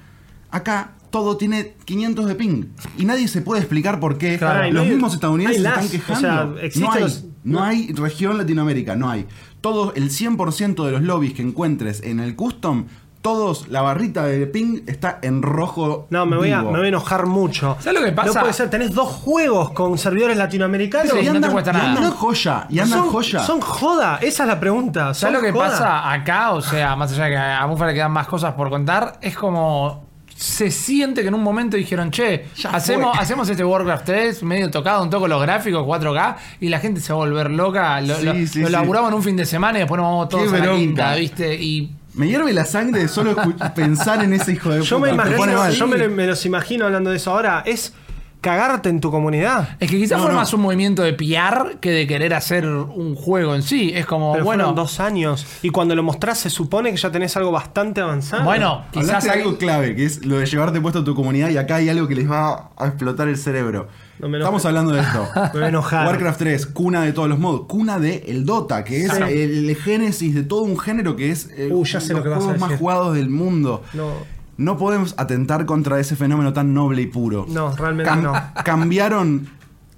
Acá 0.51 0.93
todo 1.11 1.37
tiene 1.37 1.75
500 1.85 2.27
de 2.27 2.35
ping 2.35 2.65
y 2.99 3.05
nadie 3.05 3.29
se 3.29 3.43
puede 3.43 3.61
explicar 3.61 4.01
por 4.01 4.19
qué. 4.19 4.37
Claro, 4.37 4.65
los 4.65 4.75
no 4.75 4.81
hay- 4.81 4.89
mismos 4.91 5.15
estadounidenses 5.15 5.65
hay 5.65 5.89
se 5.89 5.97
están 5.97 6.17
quejando. 6.19 6.53
o 6.53 6.57
sea, 6.57 6.65
existen 6.67 6.83
no 6.89 6.93
hay, 6.95 7.01
los- 7.03 7.25
no 7.45 7.63
hay 7.63 7.93
región 7.93 8.37
Latinoamérica, 8.39 8.97
no 8.97 9.09
hay. 9.09 9.27
Todo 9.61 9.93
el 9.95 10.11
100% 10.11 10.85
de 10.85 10.93
los 10.93 11.03
lobbies 11.03 11.33
que 11.35 11.43
encuentres 11.43 12.03
en 12.03 12.21
el 12.21 12.35
custom, 12.37 12.87
todos 13.29 13.69
la 13.69 13.83
barrita 13.83 14.25
de 14.25 14.47
ping 14.47 14.81
está 14.87 15.19
en 15.21 15.43
rojo. 15.43 16.07
No, 16.09 16.25
me 16.25 16.37
voy, 16.37 16.51
a, 16.51 16.61
vivo. 16.61 16.71
me 16.73 16.79
voy 16.79 16.87
a 16.87 16.89
enojar 16.89 17.27
mucho. 17.27 17.77
¿Sabes 17.79 18.01
lo 18.01 18.07
que 18.07 18.13
pasa? 18.13 18.33
No 18.33 18.41
puede 18.41 18.53
ser, 18.55 18.71
tenés 18.71 18.95
dos 18.95 19.09
juegos 19.09 19.71
con 19.73 19.99
servidores 19.99 20.37
latinoamericanos. 20.39 21.13
Sí, 21.13 21.19
y 21.21 21.25
no 21.27 21.33
te 21.33 21.37
andan, 21.37 21.53
cuesta 21.53 21.71
y 21.71 21.75
nada. 21.75 21.89
andan 21.91 22.11
joya, 22.13 22.67
y 22.71 22.79
andan 22.79 23.01
son, 23.01 23.09
joya. 23.11 23.41
Son 23.41 23.61
joda, 23.61 24.19
esa 24.23 24.45
es 24.45 24.49
la 24.49 24.59
pregunta. 24.59 25.13
¿Sabes 25.13 25.37
lo 25.37 25.43
que 25.43 25.53
joda. 25.53 25.69
pasa 25.69 26.11
acá? 26.13 26.53
O 26.53 26.63
sea, 26.63 26.97
más 26.97 27.13
allá 27.13 27.25
de 27.25 27.31
que 27.33 27.37
a 27.37 27.67
Mufa 27.67 27.87
le 27.87 27.93
quedan 27.95 28.13
más 28.13 28.27
cosas 28.27 28.55
por 28.55 28.71
contar, 28.71 29.19
es 29.21 29.37
como. 29.37 30.07
Se 30.35 30.71
siente 30.71 31.23
que 31.23 31.29
en 31.29 31.35
un 31.35 31.43
momento 31.43 31.77
dijeron, 31.77 32.13
che, 32.13 32.47
hacemos, 32.73 33.19
hacemos 33.19 33.49
este 33.49 33.65
Warcraft 33.65 34.05
3 34.07 34.43
medio 34.45 34.71
tocado, 34.71 35.03
un 35.03 35.11
toque 35.11 35.27
los 35.27 35.43
gráficos 35.43 35.83
4K, 35.85 36.37
y 36.61 36.69
la 36.69 36.79
gente 36.79 37.01
se 37.01 37.13
va 37.13 37.17
a 37.19 37.27
volver 37.27 37.51
loca. 37.51 38.01
Lo, 38.01 38.15
Sí, 38.15 38.25
lo- 38.25 38.33
sí, 38.47 38.61
lo 38.61 38.67
sí. 38.69 38.73
laburamos 38.73 39.09
en 39.11 39.15
un 39.17 39.23
fin 39.25 39.37
de 39.37 39.45
semana 39.45 39.79
y 39.79 39.81
después 39.81 39.99
nos 40.01 40.07
vamos 40.07 40.29
todos 40.29 40.45
Qué 40.45 40.51
a 40.55 40.59
la 40.61 40.65
bronca. 40.67 40.79
quinta, 40.79 41.15
¿viste? 41.17 41.55
Y 41.57 41.91
Me 42.15 42.27
hierve 42.27 42.53
la 42.53 42.65
sangre 42.65 43.03
de 43.03 43.09
solo 43.09 43.37
pensar 43.75 44.23
en 44.25 44.33
ese 44.33 44.53
hijo 44.53 44.71
de 44.71 44.83
Yo 44.83 44.99
me 44.99 45.11
puta. 45.11 45.29
Imagino, 45.29 45.71
yo 45.71 45.87
me, 45.87 46.09
me 46.09 46.27
los 46.27 46.45
imagino 46.47 46.87
hablando 46.87 47.11
de 47.11 47.17
eso 47.17 47.31
ahora. 47.33 47.63
Es 47.67 47.93
cagarte 48.41 48.89
en 48.89 49.01
tu 49.01 49.11
comunidad. 49.11 49.71
es 49.81 49.91
que 49.91 49.99
quizás 49.99 50.19
No, 50.19 50.25
fue 50.25 50.33
no. 50.33 50.39
más 50.39 50.53
un 50.55 50.61
movimiento 50.61 51.03
de 51.03 51.13
PR 51.13 51.79
que 51.81 51.91
de 51.91 52.07
querer 52.07 52.35
hacer 52.35 52.67
un 52.67 53.15
juego 53.17 53.55
en 53.55 53.63
sí. 53.63 53.91
Es 53.95 54.07
como, 54.07 54.33
Pero 54.33 54.45
bueno, 54.45 54.73
dos 54.75 55.01
años. 55.01 55.45
Y 55.63 55.71
cuando 55.71 55.95
lo 55.97 56.03
mostrás 56.05 56.39
se 56.39 56.49
supone 56.51 56.91
que 56.93 56.97
ya 56.97 57.11
tenés 57.11 57.37
algo 57.37 57.51
bastante 57.51 58.01
avanzado. 58.01 58.45
bueno, 58.45 58.85
quizás 58.93 59.09
Hablaste 59.09 59.31
de 59.31 59.35
algo 59.43 59.59
clave, 59.59 59.97
que 59.97 60.05
es 60.05 60.25
lo 60.25 60.39
de 60.39 60.47
llevarte 60.47 60.81
puesto 60.81 61.01
a 61.01 61.05
tu 61.05 61.15
comunidad 61.15 61.51
y 61.51 61.57
acá 61.57 61.77
hay 61.77 61.89
algo 61.89 62.07
que 62.07 62.15
les 62.15 62.31
va 62.31 62.71
a 62.77 62.87
explotar 62.87 63.27
el 63.29 63.37
cerebro. 63.37 63.89
No 64.21 64.29
me 64.29 64.39
enojes. 64.39 64.41
Estamos 64.41 64.65
hablando 64.67 64.93
de 64.93 65.01
esto. 65.01 65.29
Me 65.35 65.51
voy 65.53 65.63
a 65.63 65.69
enojar. 65.69 66.07
Warcraft 66.07 66.39
3, 66.39 66.67
cuna 66.67 67.03
de 67.03 67.13
todos 67.13 67.29
los 67.29 67.39
modos, 67.39 67.63
cuna 67.69 67.99
de 67.99 68.25
el 68.29 68.45
Dota, 68.45 68.85
que 68.85 69.05
es 69.05 69.13
Sí. 69.13 69.23
el 69.23 69.77
génesis 69.77 70.35
de 70.35 70.43
todo 70.43 70.63
un 70.63 70.79
género 70.79 71.15
que 71.17 71.31
es 71.31 71.49
eh, 71.57 71.69
Uh, 71.73 71.85
ya 71.85 72.01
sé 72.01 72.13
los 72.13 72.19
lo 72.19 72.23
que 72.25 72.29
vas 72.31 72.39
a 72.39 72.43
juegos 72.43 72.61
más 72.61 72.71
decir. 72.71 72.81
jugados 72.81 73.15
del 73.15 73.31
mundo. 73.31 73.83
No. 73.95 74.13
No 74.57 74.77
podemos 74.77 75.15
atentar 75.19 75.67
contra 75.67 76.01
ese 76.01 76.17
fenómeno 76.17 76.53
tan 76.53 76.75
noble 76.75 77.03
y 77.03 77.07
puro. 77.07 77.47
No, 77.49 77.77
realmente 77.77 78.17
no. 78.17 78.33
Cambiaron 78.65 79.49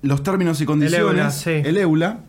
los 0.02 0.22
términos 0.22 0.60
y 0.60 0.66
condiciones. 0.66 1.00
EULA, 1.10 1.30
sí. 1.30 1.50
el 1.50 1.76
EULA, 1.78 2.20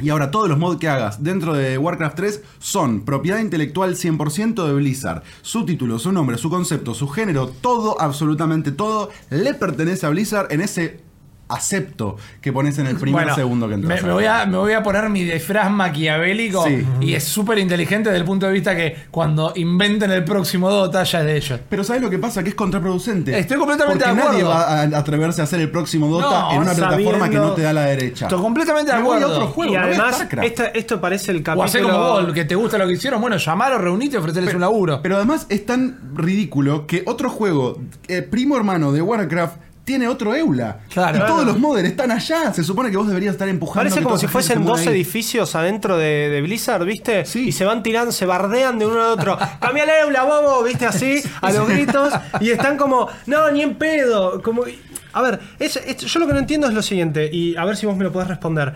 Y 0.00 0.08
ahora 0.10 0.30
todos 0.30 0.48
los 0.48 0.58
mods 0.58 0.78
que 0.78 0.88
hagas 0.88 1.22
dentro 1.22 1.52
de 1.54 1.76
Warcraft 1.78 2.16
3 2.16 2.42
son 2.58 3.04
propiedad 3.04 3.38
intelectual 3.40 3.94
100% 3.94 4.66
de 4.66 4.72
Blizzard. 4.74 5.22
Su 5.42 5.64
título, 5.66 5.98
su 5.98 6.12
nombre, 6.12 6.38
su 6.38 6.48
concepto, 6.50 6.94
su 6.94 7.08
género, 7.08 7.48
todo, 7.48 8.00
absolutamente 8.00 8.72
todo, 8.72 9.10
le 9.30 9.52
pertenece 9.54 10.06
a 10.06 10.10
Blizzard 10.10 10.52
en 10.52 10.60
ese 10.62 11.00
acepto 11.48 12.16
que 12.40 12.52
pones 12.52 12.78
en 12.78 12.86
el 12.86 12.96
primer 12.96 13.22
Bueno, 13.24 13.34
segundo 13.36 13.68
que 13.68 13.74
entras. 13.74 14.02
me, 14.02 14.08
me 14.08 14.14
voy 14.14 14.24
a, 14.24 14.46
me 14.46 14.56
voy 14.58 14.72
a 14.72 14.82
poner 14.82 15.08
mi 15.08 15.24
disfraz 15.24 15.70
maquiavélico 15.70 16.64
Sí. 16.66 16.84
y 17.00 17.14
es 17.14 17.24
súper 17.24 17.58
inteligente 17.58 18.10
desde 18.10 18.20
el 18.20 18.24
punto 18.26 18.46
de 18.46 18.52
vista 18.52 18.74
que 18.76 18.96
cuando 19.10 19.52
inventen 19.56 20.10
el 20.10 20.24
próximo 20.24 20.70
Dota 20.70 21.04
ya 21.04 21.20
es 21.20 21.26
de 21.26 21.36
ellos. 21.36 21.60
Pero 21.68 21.84
¿sabes 21.84 22.02
lo 22.02 22.10
que 22.10 22.18
pasa? 22.18 22.42
Que 22.42 22.50
es 22.50 22.54
contraproducente. 22.54 23.38
Estoy 23.38 23.58
completamente 23.58 24.04
Porque 24.04 24.14
de 24.14 24.20
acuerdo. 24.20 24.32
nadie 24.32 24.44
va 24.44 24.96
a 24.96 24.98
atreverse 24.98 25.40
a 25.40 25.44
hacer 25.44 25.60
el 25.60 25.70
próximo 25.70 26.08
Dota 26.08 26.40
No, 26.42 26.52
en 26.52 26.58
una 26.62 26.74
plataforma 26.74 27.28
que 27.30 27.36
no 27.36 27.52
te 27.52 27.62
da 27.62 27.72
la 27.72 27.82
derecha. 27.86 28.26
Estoy 28.26 28.40
completamente 28.40 28.90
de 28.92 28.98
Me 28.98 29.04
voy 29.04 29.14
a 29.14 29.16
acuerdo. 29.24 29.34
otro 29.36 29.46
juego. 29.48 29.72
y 29.72 29.76
no 29.76 29.82
voy 29.82 29.90
a 29.94 29.94
además, 30.00 30.26
esta- 30.42 30.66
esto 30.66 31.00
parece 31.00 31.30
el 31.32 31.38
O 31.38 31.42
capítulo. 31.44 31.64
hacer 31.64 31.82
como 31.82 31.98
vos, 31.98 32.32
que 32.32 32.44
te 32.44 32.54
gusta 32.54 32.78
lo 32.78 32.86
que 32.86 32.94
hicieron, 32.94 33.20
bueno, 33.20 33.36
llamaros, 33.36 33.80
reunite 33.80 34.16
y 34.16 34.18
ofrecerles 34.18 34.54
un 34.54 34.60
laburo. 34.60 35.00
Pero 35.02 35.16
además 35.16 35.46
es 35.48 35.64
tan 35.64 35.98
ridículo 36.14 36.86
que 36.86 37.02
otro 37.06 37.30
juego, 37.30 37.78
eh, 38.08 38.22
primo 38.22 38.56
hermano 38.56 38.92
de 38.92 39.02
Warcraft, 39.02 39.56
tiene 39.86 40.06
otro 40.08 40.34
Eula. 40.34 40.80
Claro. 40.92 41.16
Y 41.18 41.20
todos 41.26 41.46
los 41.46 41.58
modders 41.58 41.88
están 41.88 42.10
allá. 42.10 42.52
Se 42.52 42.62
supone 42.62 42.90
que 42.90 42.96
vos 42.98 43.06
deberías 43.08 43.32
estar 43.32 43.48
empujando. 43.48 43.88
Parece 43.88 44.02
como 44.02 44.18
si 44.18 44.26
fuesen 44.26 44.58
se 44.58 44.64
dos 44.64 44.80
ahí. 44.80 44.88
edificios 44.88 45.54
adentro 45.54 45.96
de, 45.96 46.28
de 46.28 46.42
Blizzard, 46.42 46.84
¿viste? 46.84 47.24
Sí. 47.24 47.48
Y 47.48 47.52
se 47.52 47.64
van 47.64 47.82
tirando, 47.82 48.10
se 48.12 48.26
bardean 48.26 48.78
de 48.78 48.84
uno 48.86 49.00
al 49.02 49.12
otro. 49.12 49.38
¡Cambiale 49.60 49.92
la 50.10 50.24
bobo! 50.24 50.62
¿Viste? 50.64 50.84
Así, 50.86 51.22
a 51.40 51.52
los 51.52 51.68
gritos. 51.68 52.12
Y 52.40 52.50
están 52.50 52.76
como, 52.76 53.08
no, 53.26 53.50
ni 53.50 53.62
en 53.62 53.76
pedo. 53.76 54.42
Como, 54.42 54.64
a 55.12 55.22
ver, 55.22 55.40
es- 55.58 55.76
es- 55.76 55.98
yo 55.98 56.18
lo 56.20 56.26
que 56.26 56.32
no 56.32 56.40
entiendo 56.40 56.66
es 56.66 56.74
lo 56.74 56.82
siguiente, 56.82 57.30
y 57.32 57.56
a 57.56 57.64
ver 57.64 57.76
si 57.76 57.86
vos 57.86 57.96
me 57.96 58.04
lo 58.04 58.12
podés 58.12 58.28
responder. 58.28 58.74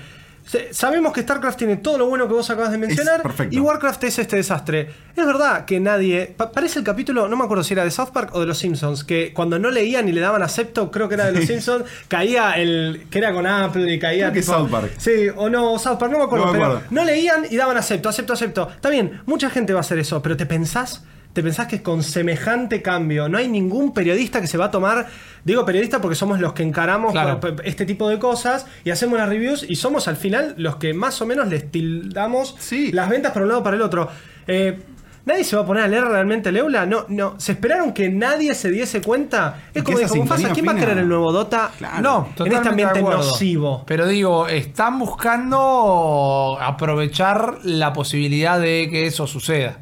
Sabemos 0.73 1.13
que 1.13 1.23
StarCraft 1.23 1.59
tiene 1.59 1.77
todo 1.77 1.99
lo 1.99 2.07
bueno 2.09 2.27
que 2.27 2.35
vos 2.35 2.49
acabas 2.51 2.73
de 2.73 2.79
mencionar. 2.79 3.23
perfecto. 3.23 3.55
Y 3.55 3.61
Warcraft 3.61 4.05
es 4.05 4.19
este 4.19 4.37
desastre. 4.37 4.91
Es 5.17 5.25
verdad 5.27 5.65
que 5.65 5.79
nadie. 5.81 6.35
pa- 6.37 6.51
parece 6.51 6.79
el 6.81 6.85
capítulo, 6.85 7.29
no 7.29 7.37
me 7.37 7.45
acuerdo 7.45 7.63
si 7.63 7.75
era 7.75 7.85
de 7.85 7.91
South 7.91 8.11
Park 8.13 8.31
o 8.35 8.41
de 8.41 8.47
los 8.47 8.59
Simpsons, 8.59 9.05
que 9.05 9.33
cuando 9.33 9.59
no 9.59 9.71
leían 9.71 10.09
y 10.09 10.13
le 10.13 10.21
daban 10.21 10.43
acepto, 10.43 10.91
creo 10.91 11.09
que 11.09 11.15
era 11.15 11.27
de 11.27 11.33
los 11.33 11.45
Simpsons, 11.47 11.85
caía 12.09 12.53
el. 12.55 13.07
que 13.11 13.19
era 13.19 13.33
con 13.33 13.47
Apple 13.47 13.93
y 13.93 13.99
caía. 13.99 14.31
Creo 14.31 14.35
que 14.35 14.41
tipo- 14.41 14.53
South 14.55 14.71
Park. 14.71 14.93
Sí, 14.99 15.29
o 15.37 15.49
no, 15.49 15.79
South 15.79 15.99
Park, 15.99 16.11
no 16.13 16.19
me 16.19 16.25
acuerdo, 16.25 16.47
No 16.47 16.53
me 16.53 16.59
pero 16.59 16.71
acuerdo. 16.73 16.87
no 16.91 17.05
leían 17.05 17.47
y 17.49 17.57
daban 17.57 17.77
acepto, 17.77 18.09
acepto, 18.09 18.33
acepto. 18.33 18.69
Está 18.75 18.89
bien, 18.91 19.21
mucha 19.27 19.51
gente 19.51 19.73
va 19.73 19.81
a 19.81 19.83
hacer 19.83 19.99
eso, 19.99 20.21
pero 20.23 20.37
¿te 20.37 20.47
pensás 20.47 21.05
te 21.33 21.43
pensás 21.43 21.67
que 21.69 21.83
con 21.83 22.03
semejante 22.03 22.83
cambio 22.83 23.29
no 23.29 23.39
hay 23.39 23.47
ningún 23.49 23.95
periodista 23.95 24.41
que 24.41 24.47
se 24.49 24.59
va 24.59 24.65
a 24.67 24.71
tomar, 24.71 25.07
digo 25.45 25.65
periodista 25.65 26.01
porque 26.01 26.17
somos 26.17 26.41
los 26.41 26.53
que 26.55 26.63
encaramos 26.65 27.13
Claro. 27.13 27.39
este 27.65 27.87
tipo 27.87 28.09
de 28.09 28.19
cosas 28.19 28.67
y 28.85 28.91
hacemos 28.91 29.19
las 29.19 29.29
reviews 29.29 29.65
y 29.69 29.77
somos 29.77 30.09
al 30.09 30.17
final 30.17 30.55
los 30.59 30.77
que 30.77 30.93
más 30.93 31.21
o 31.23 31.27
menos 31.27 31.47
les 31.49 31.71
tildamos 31.71 32.57
Sí. 32.59 32.91
las 32.93 33.09
ventas 33.09 33.33
para 33.33 33.45
un 33.45 33.49
lado 33.51 33.63
para 33.63 33.77
el 33.77 33.83
otro. 33.83 34.09
Eh, 34.47 34.79
¿Nadie 35.27 35.45
se 35.45 35.55
va 35.55 35.63
a 35.63 35.67
poner 35.67 35.85
a 35.85 35.87
leer 35.89 36.03
realmente 36.05 36.49
el 36.49 36.57
Eula? 36.57 36.87
No, 36.87 37.05
no. 37.09 37.35
¿Se 37.39 37.53
esperaron 37.53 37.93
que 37.93 38.09
nadie 38.09 38.55
se 38.55 38.71
diese 38.71 39.03
cuenta? 39.03 39.65
Es 39.75 39.83
como 39.83 39.99
dijo 39.99 40.17
Mufasa, 40.17 40.51
¿quién 40.53 40.67
va 40.67 40.73
a 40.73 40.77
querer 40.77 40.97
el 40.99 41.09
nuevo 41.09 41.31
Dota? 41.31 41.71
Claro. 41.77 42.01
No, 42.37 42.45
en 42.47 42.53
este 42.53 42.69
ambiente 42.71 43.03
nocivo. 43.03 43.85
Pero 43.87 44.07
digo, 44.09 44.49
están 44.49 44.99
buscando 44.99 46.59
aprovechar 46.61 47.59
la 47.65 47.93
posibilidad 47.93 48.59
de 48.61 48.89
que 48.91 49.07
eso 49.07 49.27
suceda. 49.27 49.79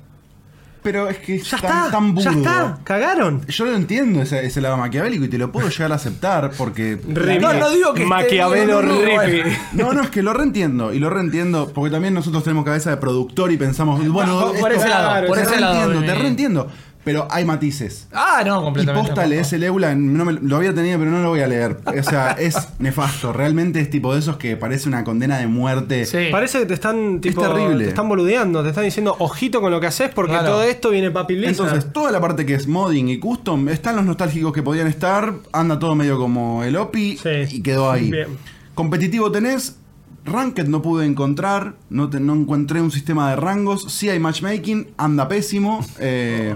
Pero 0.88 1.07
es 1.11 1.18
que 1.18 1.37
Ya 1.38 1.57
es 1.57 1.62
tan, 1.62 1.87
está, 1.87 1.90
tan 1.90 2.16
ya 2.16 2.31
burdo. 2.31 2.38
está, 2.38 2.79
cagaron. 2.83 3.44
Yo 3.46 3.66
lo 3.66 3.74
entiendo 3.77 4.22
ese, 4.22 4.46
ese 4.46 4.62
lado 4.62 4.79
maquiavélico 4.79 5.27
y 5.27 5.29
te 5.29 5.37
lo 5.37 5.53
puedo 5.53 5.68
llegar 5.68 5.92
a 5.92 5.96
aceptar 5.96 6.51
porque. 6.57 6.98
No, 7.07 7.53
no 7.53 7.68
digo 7.70 7.92
que 7.92 8.07
Maquiavelo 8.07 8.81
no, 9.74 9.92
no, 9.92 10.01
es 10.03 10.09
que 10.09 10.22
lo 10.22 10.33
reentiendo. 10.33 10.94
Y 10.94 10.98
lo 10.98 11.11
reentiendo 11.11 11.70
porque 11.74 11.90
también 11.90 12.14
nosotros 12.14 12.42
tenemos 12.42 12.64
cabeza 12.64 12.88
de 12.88 12.96
productor 12.96 13.53
y 13.53 13.59
pensamos, 13.59 14.01
bueno, 14.09 14.40
por- 14.40 14.57
esto- 14.57 14.68
ese 14.81 14.88
lado, 14.88 15.27
por 15.27 15.37
te 15.37 15.42
ese 15.42 15.61
lado, 15.61 15.74
reentiendo, 15.74 16.07
te 16.07 16.18
eh. 16.18 16.22
reentiendo. 16.22 16.68
Pero 17.09 17.27
hay 17.31 17.42
matices. 17.47 18.07
Ah, 18.12 18.42
no, 18.44 18.61
Y 18.61 18.64
completamente. 18.64 19.09
posta 19.09 19.27
lees 19.27 19.51
el 19.55 19.62
Eula, 19.62 19.94
no 19.94 20.27
me- 20.27 20.35
lo 20.35 20.57
había 20.57 20.75
tenido, 20.75 20.99
pero 20.99 21.11
no 21.11 21.23
lo 21.23 21.31
voy 21.31 21.40
a 21.40 21.47
leer. 21.47 21.79
O 21.87 22.03
sea, 22.03 22.33
es 22.38 22.55
nefasto. 22.79 23.33
Realmente 23.33 23.81
es 23.81 23.88
tipo 23.88 24.12
de 24.12 24.18
esos 24.21 24.37
que 24.37 24.59
parece 24.59 24.88
una 24.90 25.05
condena 25.05 25.38
de 25.38 25.47
muerte. 25.47 26.05
Sí. 26.05 26.29
Parece 26.31 26.59
que 26.59 26.66
te 26.66 26.75
están 26.75 27.23
tipo, 27.23 27.40
terrible. 27.40 27.85
te 27.85 27.88
están 27.88 28.11
boludeando, 28.11 28.62
te 28.62 28.68
están 28.68 28.85
diciendo 28.85 29.16
ojito 29.21 29.62
con 29.62 29.71
lo 29.71 29.81
que 29.81 29.87
haces 29.87 30.11
porque 30.14 30.33
Claro. 30.33 30.49
todo 30.51 30.62
esto 30.64 30.90
viene 30.90 31.11
papi 31.11 31.35
Blizzard. 31.37 31.68
Entonces, 31.68 31.90
toda 31.94 32.12
la 32.12 32.21
parte 32.21 32.44
que 32.44 32.53
es 32.53 32.68
modding 32.68 33.09
y 33.09 33.18
custom, 33.18 33.71
están 33.71 33.97
los 33.97 34.05
nostálgicos 34.05 34.53
que 34.53 34.62
podían 34.62 34.87
estar, 34.87 35.33
anda 35.55 35.79
todo 35.79 35.94
medio 35.94 36.18
como 36.18 36.62
el 36.62 36.77
OPI 36.77 37.16
Sí. 37.16 37.57
y 37.57 37.62
quedó 37.62 37.90
ahí. 37.90 38.11
Bien. 38.11 38.29
Competitivo 38.75 39.33
tenés, 39.33 39.77
Ranked 40.27 40.66
no 40.66 40.83
pude 40.83 41.07
encontrar, 41.07 41.77
no, 41.88 42.11
te- 42.11 42.21
no 42.21 42.35
encontré 42.35 42.83
un 42.83 42.90
sistema 42.90 43.31
de 43.31 43.37
rangos, 43.37 43.87
sí 43.90 44.11
hay 44.11 44.21
matchmaking, 44.21 44.88
anda 44.99 45.27
pésimo. 45.27 45.81
eh, 46.01 46.55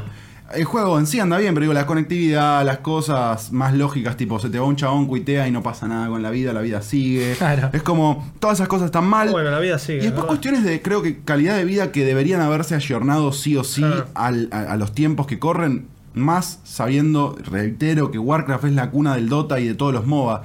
el 0.55 0.65
juego 0.65 0.99
en 0.99 1.07
sí 1.07 1.19
anda 1.21 1.39
bien, 1.39 1.55
pero 1.55 1.63
digo, 1.65 1.73
la 1.75 1.87
conectividad, 1.87 2.65
las 2.65 2.79
cosas 2.79 3.53
más 3.53 3.75
lógicas, 3.75 4.17
tipo, 4.17 4.39
se 4.39 4.49
te 4.51 4.59
va 4.59 4.67
un 4.67 4.77
chabón, 4.77 5.07
cuitea 5.07 5.49
y 5.49 5.51
no 5.51 5.63
pasa 5.63 5.89
nada 5.89 6.09
con 6.09 6.23
la 6.23 6.31
vida, 6.31 6.53
la 6.53 6.61
vida 6.61 6.83
sigue. 6.83 7.35
Claro. 7.39 7.71
Es 7.73 7.83
como, 7.83 8.31
todas 8.41 8.59
esas 8.59 8.69
cosas 8.69 8.87
están 8.87 9.07
mal. 9.07 9.31
Bueno, 9.31 9.51
la 9.51 9.59
vida 9.61 9.79
sigue, 9.79 9.99
Y 9.99 10.03
después 10.03 10.15
¿verdad? 10.23 10.29
cuestiones 10.29 10.65
de, 10.65 10.83
creo 10.83 11.03
que, 11.03 11.21
calidad 11.21 11.57
de 11.57 11.65
vida 11.65 11.93
que 11.93 12.05
deberían 12.05 12.41
haberse 12.41 12.75
ayornado 12.75 13.33
sí 13.33 13.57
o 13.57 13.65
sí 13.65 13.81
Claro. 13.83 14.07
al- 14.15 14.49
a, 14.53 14.61
a 14.73 14.77
los 14.77 14.93
tiempos 14.93 15.27
que 15.27 15.39
corren, 15.39 15.87
más 16.15 16.61
sabiendo, 16.65 17.39
reitero, 17.51 18.11
que 18.11 18.19
Warcraft 18.19 18.65
es 18.65 18.73
la 18.73 18.91
cuna 18.91 19.15
del 19.15 19.29
Dota 19.29 19.61
y 19.61 19.67
de 19.67 19.75
todos 19.75 19.95
los 19.95 20.07
MOBA. 20.07 20.43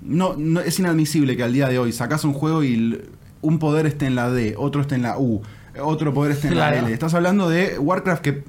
No, 0.00 0.34
no 0.36 0.60
es 0.60 0.78
inadmisible 0.78 1.36
que 1.36 1.42
al 1.44 1.52
día 1.52 1.68
de 1.68 1.78
hoy 1.78 1.92
sacas 1.92 2.24
un 2.24 2.32
juego 2.32 2.64
y 2.64 3.00
un 3.40 3.58
poder 3.58 3.86
esté 3.86 4.06
en 4.06 4.14
la 4.14 4.30
D, 4.30 4.54
otro 4.56 4.80
esté 4.80 4.94
en 4.94 5.02
la 5.02 5.18
U, 5.18 5.42
otro 5.80 6.12
poder 6.12 6.36
la 6.44 6.50
Claro. 6.50 6.86
L. 6.86 6.92
Estás 6.92 7.14
hablando 7.14 7.48
de 7.48 7.78
Warcraft 7.78 8.22
que 8.22 8.44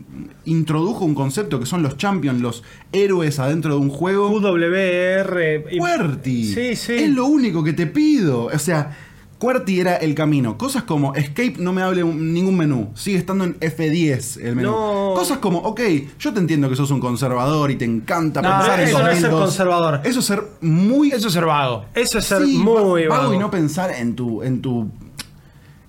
introdujo 0.46 1.06
un 1.06 1.16
concepto 1.16 1.60
que 1.60 1.66
son 1.66 1.82
los 1.84 1.98
champions, 1.98 2.42
los 2.42 2.64
héroes 2.92 3.40
adentro 3.40 3.76
de 3.76 3.80
un 3.80 3.90
juego. 3.90 4.30
QWR. 4.30 5.78
QWERTY. 5.78 6.54
Sí, 6.54 6.76
sí. 6.76 6.94
Es 6.94 7.10
lo 7.10 7.26
único 7.26 7.64
que 7.64 7.74
te 7.74 7.88
pido. 7.88 8.46
O 8.46 8.60
sea, 8.60 8.98
QWERTY 9.40 9.80
era 9.80 9.96
el 9.98 10.16
camino. 10.16 10.58
Cosas 10.58 10.84
como 10.84 11.16
Escape 11.16 11.56
no 11.60 11.72
me 11.74 11.82
hable 11.82 12.04
ningún 12.04 12.58
menú. 12.58 12.92
Sigue 12.96 13.18
estando 13.18 13.44
en 13.46 13.60
F10 13.60 14.42
el 14.42 14.56
menú. 14.56 14.72
No. 14.72 15.14
Cosas 15.16 15.38
como, 15.40 15.60
ok, 15.60 15.82
yo 16.20 16.34
te 16.34 16.40
entiendo 16.40 16.70
que 16.70 16.76
sos 16.76 16.92
un 16.92 17.00
conservador 17.00 17.72
y 17.72 17.76
te 17.76 17.86
encanta 17.86 18.42
No, 18.42 18.50
pensar 18.50 18.80
en 18.82 18.88
eso 18.88 19.00
no 19.00 19.08
es 19.08 19.20
ser 19.20 19.32
2002. 19.32 19.42
conservador. 19.46 20.02
Eso 20.04 20.20
es 20.20 20.26
ser 20.26 20.44
muy... 20.62 21.12
Eso 21.12 21.28
es 21.28 21.34
ser 21.34 21.46
vago. 21.46 21.86
Eso 21.94 22.20
es 22.20 22.26
ser 22.26 22.44
sí, 22.46 22.58
muy 22.58 23.06
vago 23.08 23.22
vago. 23.24 23.34
y 23.34 23.38
no 23.38 23.50
pensar 23.52 23.92
en 23.92 24.16
tu... 24.16 24.44
En 24.44 24.62
tu 24.62 24.90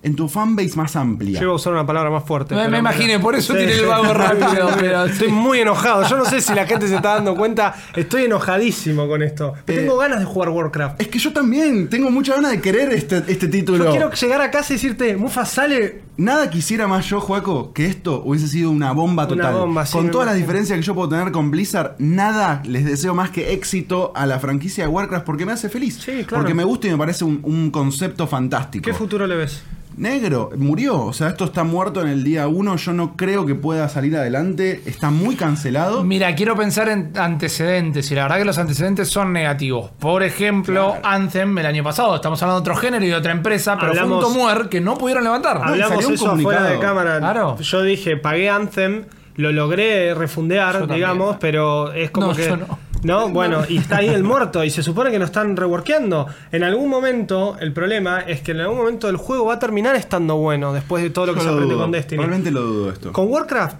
en 0.05 0.15
tu 0.15 0.29
fanbase 0.29 0.75
más 0.75 0.95
amplia. 0.95 1.39
Yo 1.39 1.45
iba 1.45 1.51
a 1.53 1.55
usar 1.55 1.73
una 1.73 1.85
palabra 1.85 2.09
más 2.11 2.23
fuerte. 2.23 2.53
Me, 2.53 2.61
pero 2.61 2.71
me 2.71 2.77
imaginé, 2.77 3.19
por 3.19 3.35
eso 3.35 3.53
Sí, 3.53 3.59
tiré 3.59 3.73
el 3.73 3.79
sí. 3.81 3.85
vago 3.85 4.13
rápido. 4.13 4.69
Pero 4.79 5.05
Estoy 5.05 5.29
muy 5.29 5.59
enojado. 5.59 6.07
Yo 6.07 6.15
no 6.17 6.25
sé 6.25 6.41
si 6.41 6.53
la 6.53 6.65
gente 6.67 6.87
se 6.87 6.95
está 6.95 7.15
dando 7.15 7.35
cuenta. 7.35 7.73
Estoy 7.95 8.25
enojadísimo 8.25 9.07
con 9.07 9.23
esto. 9.23 9.53
Pero 9.65 9.79
Eh, 9.79 9.81
tengo 9.83 9.97
ganas 9.97 10.19
de 10.19 10.25
jugar 10.25 10.49
Warcraft. 10.49 11.01
Es 11.01 11.07
que 11.07 11.17
yo 11.19 11.33
también 11.33 11.89
tengo 11.89 12.11
mucha 12.11 12.35
ganas 12.35 12.51
de 12.51 12.61
querer 12.61 12.93
este, 12.93 13.23
este 13.27 13.47
título. 13.47 13.83
Yo 13.85 13.89
quiero 13.91 14.11
llegar 14.11 14.41
a 14.41 14.51
casa 14.51 14.73
y 14.73 14.75
decirte, 14.75 15.15
Mufa 15.17 15.43
sale. 15.45 16.03
Nada 16.17 16.49
quisiera 16.49 16.87
más 16.87 17.05
yo, 17.09 17.19
Juaco, 17.19 17.73
que 17.73 17.87
esto 17.87 18.21
hubiese 18.23 18.47
sido 18.47 18.71
una 18.71 18.93
bomba 18.93 19.23
Una 19.25 19.35
total. 19.35 19.53
bomba, 19.53 19.85
sí, 19.85 19.91
con 19.97 20.11
todas 20.11 20.27
las 20.27 20.37
diferencias 20.37 20.79
que 20.79 20.85
yo 20.85 20.95
puedo 20.95 21.09
tener 21.09 21.31
con 21.33 21.51
Blizzard, 21.51 21.95
nada 21.99 22.61
les 22.65 22.85
deseo 22.85 23.13
más 23.13 23.31
que 23.31 23.51
éxito 23.51 24.13
a 24.15 24.25
la 24.25 24.39
franquicia 24.39 24.85
de 24.85 24.89
Warcraft 24.89 25.25
porque 25.25 25.45
me 25.45 25.51
hace 25.51 25.67
feliz. 25.67 25.95
Sí, 25.95 26.23
claro. 26.25 26.43
Porque 26.43 26.53
me 26.53 26.63
gusta 26.63 26.87
y 26.87 26.91
me 26.91 26.97
parece 26.97 27.25
un, 27.25 27.39
un 27.43 27.69
concepto 27.69 28.27
fantástico. 28.27 28.85
¿Qué 28.85 28.93
futuro 28.93 29.27
le 29.27 29.35
ves? 29.35 29.61
Negro, 29.97 30.49
murió. 30.57 31.01
O 31.05 31.13
sea, 31.13 31.29
esto 31.29 31.45
está 31.45 31.63
muerto 31.63 32.01
en 32.01 32.09
el 32.09 32.23
día 32.23 32.47
1. 32.47 32.75
Yo 32.75 32.93
no 32.93 33.15
creo 33.15 33.45
que 33.45 33.55
pueda 33.55 33.87
salir 33.87 34.15
adelante. 34.17 34.81
Está 34.85 35.09
muy 35.09 35.35
cancelado. 35.35 36.03
Mira, 36.03 36.35
quiero 36.35 36.55
pensar 36.55 36.89
en 36.89 37.11
antecedentes 37.17 38.11
y 38.11 38.15
la 38.15 38.23
verdad 38.23 38.37
que 38.39 38.45
los 38.45 38.57
antecedentes 38.57 39.07
son 39.09 39.31
negativos. 39.31 39.91
Por 39.99 40.23
ejemplo, 40.23 40.91
Claro. 40.99 41.01
Anthem 41.07 41.57
el 41.57 41.65
año 41.65 41.83
pasado. 41.83 42.15
Estamos 42.15 42.41
hablando 42.43 42.61
de 42.61 42.71
otro 42.71 42.75
género 42.81 43.05
y 43.05 43.07
de 43.09 43.15
otra 43.15 43.31
empresa, 43.31 43.75
pero 43.79 43.91
Hablamos- 43.91 44.21
fue 44.23 44.27
un 44.29 44.33
Tomuer 44.35 44.69
que 44.69 44.81
no 44.81 44.97
pudieron 44.97 45.23
levantar. 45.23 45.57
Habla- 45.57 45.69
Hablamos 45.71 45.93
salió 45.95 46.07
un 46.09 46.13
eso 46.15 46.25
comunicado. 46.25 46.67
de 46.69 46.79
cámara. 46.79 47.17
Claro. 47.19 47.57
Yo 47.59 47.81
dije, 47.83 48.17
pagué 48.17 48.49
Anthem, 48.49 49.05
lo 49.37 49.51
logré 49.51 50.13
refundear, 50.13 50.87
digamos, 50.87 51.37
pero 51.39 51.91
es 51.93 52.11
como 52.11 52.27
No, 52.27 52.33
que. 52.35 52.47
yo 52.47 52.57
no. 52.57 52.79
No, 53.05 53.29
bueno, 53.29 53.63
y 53.69 53.77
está 53.77 53.97
ahí 53.97 54.07
el 54.09 54.23
muerto 54.23 54.63
y 54.63 54.69
se 54.69 54.81
supone 54.83 55.11
que 55.11 55.19
lo 55.19 55.25
están 55.25 55.55
reworkeando. 55.55 56.27
En 56.51 56.63
algún 56.63 56.89
momento, 56.89 57.57
el 57.59 57.71
problema 57.73 58.19
es 58.21 58.41
que 58.41 58.51
en 58.51 58.61
algún 58.61 58.77
momento 58.77 59.07
el 59.09 59.17
juego 59.17 59.45
va 59.45 59.55
a 59.55 59.59
terminar 59.59 59.95
estando 59.95 60.35
bueno 60.37 60.73
después 60.73 61.03
de 61.03 61.09
todo 61.09 61.27
lo 61.27 61.33
que 61.33 61.39
Yo 61.39 61.43
se 61.43 61.47
lo 61.49 61.53
aprende 61.53 61.73
dudo. 61.75 61.83
con 61.83 61.91
Destiny. 61.91 62.17
Realmente 62.19 62.51
lo 62.51 62.61
dudo 62.61 62.91
esto. 62.91 63.11
Con 63.13 63.27
Warcraft, 63.27 63.75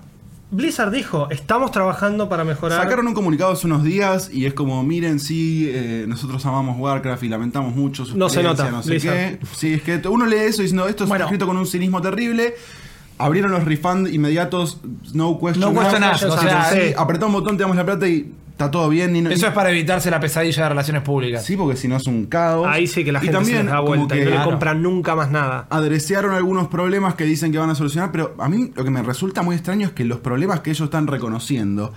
Blizzard 0.51 0.91
dijo, 0.91 1.27
estamos 1.31 1.71
trabajando 1.71 2.29
para 2.29 2.43
mejorar. 2.43 2.81
Sacaron 2.81 3.07
un 3.07 3.13
comunicado 3.15 3.51
hace 3.51 3.65
unos 3.65 3.83
días 3.83 4.29
y 4.31 4.45
es 4.45 4.53
como, 4.53 4.83
miren, 4.83 5.19
sí, 5.19 5.67
eh, 5.73 6.05
nosotros 6.07 6.45
amamos 6.45 6.77
Warcraft 6.79 7.23
y 7.23 7.29
lamentamos 7.29 7.75
mucho 7.75 8.05
su 8.05 8.15
No 8.17 8.29
se 8.29 8.43
nota, 8.43 8.69
no 8.69 8.83
sé 8.83 8.91
Blizzard. 8.91 9.13
qué. 9.15 9.39
Sí, 9.55 9.73
es 9.73 9.81
que 9.81 9.99
uno 10.07 10.25
lee 10.27 10.35
eso 10.37 10.61
y 10.61 10.65
dice, 10.65 10.75
no, 10.75 10.87
esto 10.87 11.03
es 11.05 11.09
Bueno. 11.09 11.25
escrito 11.25 11.47
con 11.47 11.57
un 11.57 11.65
cinismo 11.65 12.01
terrible. 12.01 12.53
Abrieron 13.17 13.51
los 13.51 13.63
refund 13.65 14.13
inmediatos, 14.13 14.79
no 15.13 15.39
question 15.39 15.73
No 15.73 15.79
question 15.81 16.03
o 16.03 16.17
sea, 16.17 16.65
sí, 16.69 16.75
sí. 16.89 16.93
apretá 16.97 17.25
un 17.25 17.31
botón, 17.33 17.55
te 17.57 17.63
damos 17.63 17.77
la 17.77 17.85
plata 17.85 18.07
y 18.07 18.31
está 18.55 18.71
todo 18.71 18.87
bien. 18.87 19.13
y 19.15 19.21
no- 19.21 19.29
Eso 19.29 19.47
es 19.47 19.53
para 19.53 19.69
evitarse 19.69 20.09
la 20.09 20.19
pesadilla 20.21 20.63
de 20.63 20.69
relaciones 20.69 21.01
públicas. 21.03 21.43
Sí, 21.43 21.57
porque 21.57 21.75
si 21.75 21.89
no 21.89 21.97
es 21.97 22.07
un 22.07 22.25
caos. 22.27 22.65
Ahí 22.69 22.87
sí 22.87 23.03
que 23.03 23.11
la 23.11 23.19
Y 23.19 23.23
gente 23.27 23.37
se 23.39 23.43
también, 23.43 23.65
les 23.65 23.73
da 23.73 23.79
vuelta 23.81 24.15
y 24.17 24.23
no 24.23 24.29
le 24.31 24.43
compran 24.43 24.81
nunca 24.81 25.13
más 25.15 25.29
nada. 25.29 25.67
adrecearon 25.69 26.33
algunos 26.33 26.69
problemas 26.69 27.15
que 27.15 27.25
dicen 27.25 27.51
que 27.51 27.57
van 27.57 27.69
a 27.69 27.75
solucionar, 27.75 28.11
pero 28.13 28.33
a 28.39 28.47
mí 28.47 28.71
lo 28.73 28.83
que 28.85 28.89
me 28.91 29.03
resulta 29.03 29.41
muy 29.41 29.55
extraño 29.55 29.87
es 29.87 29.93
que 29.93 30.05
los 30.05 30.19
problemas 30.19 30.61
que 30.61 30.69
ellos 30.71 30.85
están 30.85 31.07
reconociendo 31.07 31.93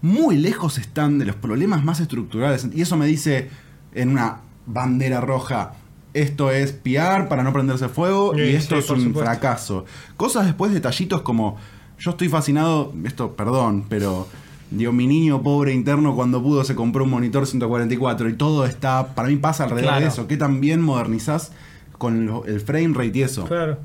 muy 0.00 0.36
lejos 0.36 0.78
están 0.78 1.20
de 1.20 1.26
los 1.26 1.36
problemas 1.36 1.84
más 1.84 2.00
estructurales. 2.00 2.66
Y 2.74 2.82
eso 2.82 2.96
me 2.96 3.06
dice 3.06 3.48
en 3.94 4.08
una 4.08 4.38
bandera 4.66 5.20
roja, 5.20 5.74
esto 6.14 6.50
es 6.50 6.72
piar 6.72 7.28
para 7.28 7.44
no 7.44 7.52
prenderse 7.52 7.88
fuego 7.88 8.32
Sí, 8.34 8.40
y 8.42 8.54
esto 8.56 8.74
sí, 8.74 8.80
es 8.80 8.90
un 8.90 9.00
supuesto. 9.04 9.20
fracaso. 9.30 9.84
Cosas 10.16 10.46
después, 10.46 10.72
detallitos 10.72 11.22
como, 11.22 11.56
yo 11.98 12.10
estoy 12.10 12.28
fascinado, 12.28 12.92
esto, 13.04 13.36
perdón, 13.36 13.84
pero... 13.88 14.26
Digo, 14.72 14.92
mi 14.92 15.06
niño 15.06 15.42
pobre 15.42 15.72
interno 15.74 16.14
cuando 16.14 16.42
pudo 16.42 16.64
se 16.64 16.74
compró 16.74 17.04
un 17.04 17.10
monitor 17.10 17.46
144 17.46 18.28
y 18.28 18.32
todo 18.34 18.64
está, 18.64 19.14
para 19.14 19.28
mí 19.28 19.36
pasa 19.36 19.64
alrededor 19.64 19.90
Claro. 19.90 20.02
de 20.02 20.08
eso. 20.08 20.26
¿Qué 20.26 20.36
tan 20.36 20.60
bien 20.60 20.80
modernizás 20.80 21.52
con 21.98 22.26
lo- 22.26 22.44
el 22.46 22.60
frame 22.60 22.92
rate 22.94 23.18
y 23.18 23.22
eso? 23.22 23.44
Claro. 23.44 23.78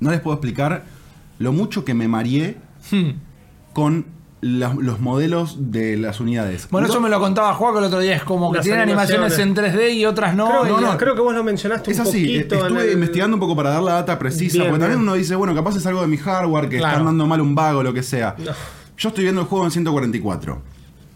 No 0.00 0.10
les 0.10 0.20
puedo 0.20 0.34
explicar 0.36 0.84
lo 1.38 1.52
mucho 1.52 1.84
que 1.84 1.92
me 1.94 2.08
mareé 2.08 2.56
Hmm. 2.90 3.10
con 3.74 4.06
la- 4.40 4.72
los 4.72 5.00
modelos 5.00 5.56
de 5.72 5.96
las 5.96 6.20
unidades. 6.20 6.68
Bueno, 6.70 6.86
No- 6.86 6.92
eso 6.94 7.00
me 7.02 7.08
lo 7.10 7.18
contaba 7.18 7.52
Juaco 7.54 7.78
el 7.80 7.84
otro 7.86 7.98
día. 7.98 8.14
Es 8.14 8.22
como 8.22 8.50
que 8.52 8.58
Las 8.58 8.64
tienen 8.64 8.82
animaciones 8.82 9.36
en 9.38 9.42
animaciones. 9.50 9.74
3D 9.74 9.90
y 9.94 10.06
otras 10.06 10.34
no. 10.36 10.48
creo, 10.62 10.80
no, 10.80 10.86
la- 10.92 10.96
creo 10.96 11.16
que 11.16 11.20
vos 11.20 11.34
lo 11.34 11.42
mencionaste 11.42 11.90
Es 11.90 11.98
un 11.98 12.06
así, 12.06 12.20
poquito. 12.24 12.54
estuve 12.66 12.84
el- 12.86 12.92
investigando 12.92 13.36
un 13.36 13.40
poco 13.40 13.56
para 13.56 13.70
dar 13.70 13.82
la 13.82 13.94
data 13.94 14.16
precisa, 14.18 14.58
Bien, 14.58 14.66
porque 14.68 14.78
también 14.80 15.00
bien. 15.00 15.08
uno 15.08 15.16
dice, 15.18 15.34
bueno, 15.34 15.54
capaz 15.56 15.76
es 15.76 15.84
algo 15.86 16.00
de 16.02 16.06
mi 16.06 16.16
hardware, 16.18 16.68
que 16.68 16.78
Claro. 16.78 16.92
están 16.92 17.06
dando 17.06 17.26
mal 17.26 17.40
un 17.40 17.54
vago, 17.56 17.82
lo 17.82 17.92
que 17.92 18.02
sea. 18.04 18.36
No. 18.38 18.52
Yo 18.98 19.10
estoy 19.10 19.24
viendo 19.24 19.42
el 19.42 19.46
juego 19.46 19.64
en 19.64 19.70
144. 19.70 20.60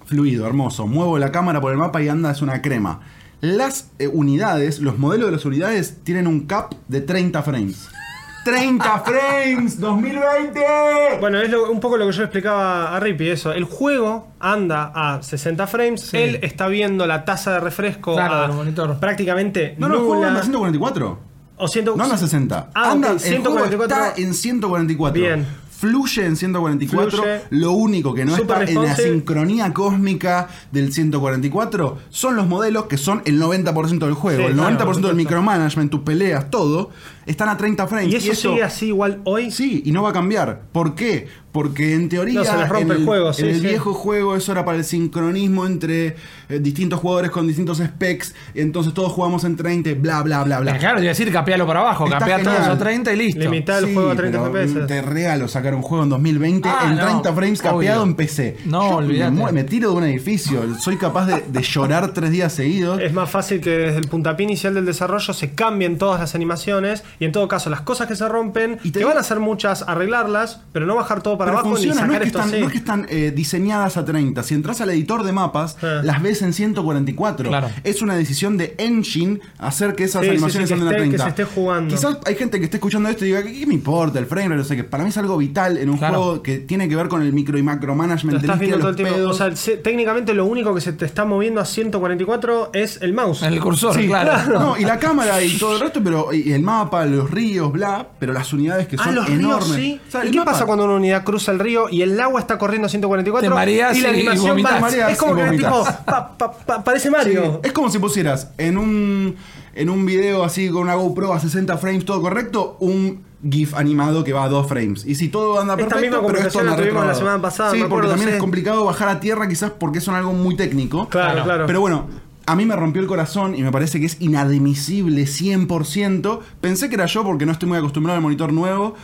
Fluido, 0.07 0.47
hermoso. 0.47 0.87
Muevo 0.87 1.19
la 1.19 1.33
cámara 1.33 1.61
por 1.61 1.73
el 1.73 1.79
mapa 1.79 2.01
y 2.03 2.09
anda, 2.09 2.31
es 2.31 2.43
una 2.43 2.63
crema. 2.63 3.01
Las 3.41 3.91
eh, 3.99 4.07
unidades, 4.07 4.79
los 4.79 4.99
modelos 4.99 5.27
de 5.27 5.33
las 5.33 5.45
unidades 5.45 5.99
tienen 6.05 6.27
un 6.29 6.47
cap 6.47 6.73
de 6.89 7.01
30 7.01 7.43
frames. 7.43 7.89
¡30 8.45 9.03
frames! 9.05 9.81
¡2020! 9.81 11.21
Bueno, 11.21 11.41
es 11.41 11.49
lo- 11.51 11.71
un 11.71 11.79
poco 11.81 11.97
lo 11.97 12.07
que 12.07 12.13
yo 12.13 12.23
explicaba 12.25 12.95
a 12.97 13.01
Rippy, 13.01 13.29
eso. 13.31 13.53
El 13.53 13.65
juego 13.65 14.29
anda 14.41 14.93
a 14.95 15.23
60 15.23 15.67
frames, 15.69 16.13
él 16.15 16.39
está 16.43 16.67
viendo 16.69 17.07
la 17.07 17.25
tasa 17.25 17.53
de 17.53 17.61
refresco 17.61 18.15
Claro, 18.15 18.35
a 18.35 18.43
del 18.49 18.53
monitor. 18.57 18.99
prácticamente 18.99 19.77
No, 19.79 19.89
no, 19.89 19.95
el 19.95 20.01
juego 20.01 20.15
nula. 20.17 20.29
anda 20.29 20.41
a 20.41 20.45
144. 20.45 21.19
o 21.57 21.69
ciento- 21.69 21.95
No 21.97 22.03
anda 22.03 22.17
a 22.17 22.19
60. 22.19 22.71
Ah, 22.75 22.91
anda, 22.91 23.13
ok, 23.13 23.21
el 23.25 23.39
juego 23.43 23.59
144. 23.67 23.97
está 24.07 24.21
en 24.21 24.35
144. 24.35 25.21
Bien. 25.23 25.47
Fluye 25.83 26.25
en 26.25 26.37
144. 26.37 27.11
Fluye. 27.11 27.41
Lo 27.51 27.73
único 27.73 28.15
que 28.15 28.25
no 28.25 28.37
Super 28.37 28.63
está 28.63 28.73
en 28.73 28.87
la 28.87 28.95
sincronía 28.95 29.75
cósmica 29.75 30.49
del 30.71 30.93
144 30.93 31.99
son 32.09 32.37
los 32.37 32.47
modelos 32.47 32.85
que 32.85 32.97
son 32.97 33.21
el 33.25 33.43
90% 33.43 33.99
del 33.99 34.15
juego. 34.15 34.43
Sí, 34.43 34.47
el 34.47 34.55
claro, 34.55 34.79
90% 34.79 34.85
por 34.85 35.01
del 35.01 35.17
micromanagement, 35.17 35.91
tus 35.91 36.03
peleas, 36.03 36.51
todo, 36.51 36.91
están 37.27 37.49
a 37.49 37.57
30 37.57 37.87
frames. 37.87 38.13
¿Y 38.13 38.17
eso 38.17 38.35
sigue 38.51 38.63
así 38.63 38.87
igual 38.89 39.21
hoy? 39.25 39.51
Sí, 39.51 39.83
y 39.85 39.93
no 39.93 40.03
va 40.03 40.11
a 40.11 40.13
cambiar. 40.13 40.63
¿Por 40.73 40.95
qué? 40.95 41.27
Porque 41.53 41.95
en 41.95 42.09
teoría 42.09 42.41
No, 42.41 42.45
se 42.47 42.57
les 42.57 42.67
rompe 42.67 42.95
en 42.95 43.01
el 43.01 43.05
juego, 43.07 43.31
sí, 43.35 43.43
en 43.43 43.49
el 43.51 43.61
sí. 43.61 43.67
viejo 43.67 43.93
juego 43.93 44.37
eso 44.37 44.53
era 44.53 44.65
para 44.65 44.79
el 44.79 44.85
sincronismo 44.85 45.67
entre 45.67 46.17
eh, 46.49 46.59
distintos 46.61 46.99
jugadores 46.99 47.31
con 47.31 47.47
distintos 47.47 47.77
specs, 47.77 48.35
entonces 48.55 48.95
todos 48.95 49.13
jugamos 49.13 49.45
en 49.45 49.57
30, 49.57 49.91
bla, 50.01 50.23
bla, 50.23 50.45
bla, 50.45 50.61
bla. 50.61 50.79
Claro, 50.79 50.97
te 50.97 51.03
iba 51.03 51.11
a 51.11 51.15
decir, 51.15 51.31
capealo 51.31 51.67
para 51.67 51.81
abajo, 51.81 52.07
capea 52.09 52.43
todos 52.43 52.59
esos 52.59 52.79
30 52.79 53.13
y 53.13 53.17
listo. 53.17 53.41
Limita- 53.41 53.79
el 53.81 53.93
juego 53.93 54.11
a 54.13 54.17
30 54.17 54.51
pero 54.51 54.67
FPS. 54.67 54.87
Te 54.87 55.03
regalo 55.03 55.47
sacar 55.47 55.75
un 55.75 55.83
juego 55.83 56.05
en 56.05 56.09
2020 56.09 56.69
Ah, 56.71 56.87
en 56.89 56.97
no, 56.97 57.03
30 57.05 57.33
frames 57.35 57.61
capeado 57.61 58.01
obvio. 58.01 58.11
en 58.11 58.15
PC. 58.17 58.57
No, 58.65 58.89
me, 58.89 58.95
olvídate. 58.95 59.53
me 59.53 59.65
tiro 59.65 59.91
de 59.91 59.97
un 59.99 60.05
edificio, 60.05 60.63
soy 60.81 60.97
capaz 60.97 61.27
de, 61.27 61.45
de 61.49 61.63
llorar 61.63 62.15
tres 62.15 62.31
días 62.31 62.51
seguidos. 62.55 62.99
Es 62.99 63.13
más 63.13 63.29
fácil 63.31 63.61
que 63.61 63.69
desde 63.71 63.99
el 63.99 64.09
puntapié 64.09 64.45
inicial 64.45 64.73
del 64.73 64.87
desarrollo 64.87 65.35
se 65.35 65.51
cambien 65.51 65.99
todas 65.99 66.19
las 66.19 66.35
animaciones 66.35 67.05
y 67.23 67.25
en 67.25 67.31
todo 67.33 67.47
caso 67.47 67.71
las 67.71 67.83
cosas 67.83 68.09
que 68.09 68.17
se 68.17 68.29
rompen, 68.29 68.73
Y 68.83 68.91
te 68.91 68.95
que 68.95 68.99
digo- 68.99 69.11
van 69.11 69.19
a 69.19 69.23
ser 69.23 69.39
muchas, 69.39 69.85
arreglarlas, 69.87 70.61
pero 70.73 70.87
no 70.87 70.97
bajar 70.97 71.23
todo 71.23 71.39
para 71.39 71.53
Pero 71.53 71.59
abajo 71.61 71.69
ni 71.79 71.85
funciona, 71.87 72.07
no 72.07 72.13
es, 72.13 72.19
sacar 72.19 72.23
que 72.23 72.27
esto 72.27 72.39
están, 72.41 72.51
así. 72.53 72.61
no 72.61 72.67
es 72.67 72.73
que 72.73 72.79
están 72.79 73.07
eh, 73.11 73.33
diseñadas 73.35 73.97
a 73.97 74.05
30. 74.05 74.43
Si 74.43 74.55
entras 74.55 74.81
al 74.81 74.91
editor 74.91 75.23
de 75.23 75.31
mapas, 75.33 75.77
las 76.03 76.21
ves 76.21 76.43
en 76.43 76.53
144. 76.53 77.49
Claro. 77.49 77.71
Es 77.85 78.03
una 78.03 78.15
decisión 78.17 78.57
de 78.57 78.75
Engine 78.79 79.41
hacer 79.59 79.95
que 79.95 80.05
esas 80.05 80.23
Sí, 80.23 80.31
animaciones 80.31 80.69
sí, 80.69 80.75
que 80.75 80.81
anden 80.81 80.89
a 80.89 80.97
esté- 80.99 81.03
que 81.11 81.17
30. 81.17 81.25
se 81.25 81.29
esté 81.31 81.45
jugando. 81.45 81.95
Quizás 81.95 82.19
hay 82.27 82.35
gente 82.35 82.59
que 82.59 82.65
esté 82.65 82.77
escuchando 82.79 83.09
esto 83.09 83.25
y 83.25 83.29
diga, 83.29 83.43
¿qué, 83.45 83.53
qué 83.53 83.67
me 83.67 83.75
importa 83.75 84.19
el 84.19 84.27
frame? 84.27 84.49
rate? 84.49 84.59
No 84.59 84.65
sé 84.65 84.77
qué. 84.77 84.85
Para 84.85 85.05
mí 85.05 85.11
es 85.11 85.17
algo 85.19 85.37
vital 85.37 85.79
en 85.79 85.91
un 85.91 85.99
Claro. 85.99 86.17
juego 86.23 86.43
que 86.43 86.59
tiene 86.59 86.89
que 86.89 86.97
ver 86.97 87.09
con 87.09 87.23
el 87.23 87.33
micro 87.33 87.57
y 87.59 87.63
macro 87.63 87.95
management 87.95 88.41
del 88.41 88.51
estás 88.51 88.59
viendo 88.59 88.79
todo 88.79 88.89
el 88.91 88.97
tiempo. 88.97 89.15
O 89.29 89.33
sea, 89.33 89.55
se- 89.55 89.77
técnicamente 89.77 90.35
lo 90.35 90.45
único 90.47 90.75
que 90.75 90.81
se 90.81 90.93
te 90.93 91.05
está 91.05 91.25
moviendo 91.25 91.61
a 91.61 91.65
144 91.65 92.71
es 92.73 93.01
el 93.03 93.13
mouse. 93.13 93.43
El 93.43 93.61
cursor, 93.61 93.95
Sí, 93.95 94.07
claro. 94.07 94.59
No, 94.59 94.77
y 94.77 94.85
la 94.85 94.99
cámara 94.99 95.43
y 95.43 95.57
todo 95.59 95.75
el 95.75 95.81
resto, 95.81 96.01
pero 96.03 96.33
y 96.33 96.53
el 96.53 96.63
mapa, 96.63 97.05
los 97.17 97.31
ríos, 97.31 97.71
bla, 97.73 98.09
pero 98.19 98.33
las 98.33 98.53
unidades 98.53 98.87
que 98.89 98.97
Ah, 98.99 99.05
son 99.05 99.15
los 99.15 99.29
enormes. 99.29 99.77
ríos 99.77 99.77
sí. 99.77 100.01
O 100.09 100.11
sea, 100.11 100.25
¿Y 100.25 100.31
qué 100.31 100.39
mapa- 100.39 100.53
pasa 100.53 100.67
cuando 100.67 100.85
una 100.85 100.95
unidad 100.95 101.25
cruza 101.25 101.53
el 101.53 101.59
río 101.59 101.89
y 101.89 102.03
el 102.03 102.21
agua 102.21 102.41
está 102.41 102.59
corriendo 102.59 102.87
a 102.87 102.89
144? 102.89 103.49
Te 103.49 103.55
mareas 103.55 103.97
y 103.97 104.01
la 104.01 104.09
y- 104.11 104.13
y 104.13 104.17
animación 104.21 104.49
vomitas. 104.51 104.83
va- 104.83 105.11
Es 105.11 105.19
como 105.19 105.33
y 105.39 105.51
que 105.51 105.57
tipo, 105.57 105.85
pa- 106.05 106.37
pa- 106.37 106.53
pa- 106.53 106.85
parece 106.85 107.11
Mario. 107.11 107.61
Es 107.63 107.73
como 107.73 107.91
si 107.91 107.99
pusieras 107.99 108.51
en 108.59 108.79
un, 108.79 109.37
en 109.75 109.91
un 109.91 110.05
video 110.07 110.45
así 110.45 110.69
con 110.71 110.83
una 110.83 110.95
GoPro 110.95 111.33
a 111.33 111.41
60 111.41 111.79
frames, 111.79 112.05
todo 112.05 112.21
correcto, 112.21 112.77
un 112.81 113.21
GIF 113.49 113.75
animado 113.75 114.23
que 114.23 114.33
va 114.33 114.45
a 114.45 114.49
2 114.49 114.69
frames. 114.69 115.05
Y 115.05 115.17
si 115.17 115.29
todo 115.29 115.59
anda 115.61 115.75
Esta 115.75 115.89
perfecto, 115.89 116.01
misma 116.01 116.27
pero 116.29 116.39
esto 116.47 116.59
conversación 116.61 116.67
la 116.67 116.71
anda 116.73 116.83
tuvimos 116.85 117.07
la 117.07 117.15
semana 117.15 117.43
pasada, 117.43 117.71
Sí, 117.73 117.79
porque 117.79 117.87
acuerdo, 117.87 118.11
también 118.11 118.29
sí. 118.29 118.35
es 118.37 118.41
complicado 118.41 118.85
bajar 118.85 119.09
a 119.09 119.19
tierra 119.19 119.49
quizás 119.49 119.73
porque 119.73 120.01
son 120.01 120.15
algo 120.15 120.33
muy 120.33 120.55
técnico. 120.57 121.09
Claro, 121.09 121.43
claro. 121.43 121.67
Pero 121.67 121.81
bueno, 121.81 122.07
a 122.47 122.57
mí 122.57 122.65
me 122.67 122.75
rompió 122.77 123.01
el 123.03 123.09
corazón 123.09 123.55
y 123.55 123.63
me 123.63 123.71
parece 123.73 124.01
que 124.01 124.07
es 124.07 124.17
inadmisible 124.21 125.23
100%. 125.27 126.41
Pensé 126.61 126.89
que 126.89 126.95
era 126.97 127.07
yo 127.07 127.25
porque 127.25 127.47
no 127.47 127.53
estoy 127.53 127.69
muy 127.69 127.79
acostumbrado 127.79 128.17
al 128.17 128.23
monitor 128.23 128.53
nuevo. 128.53 128.95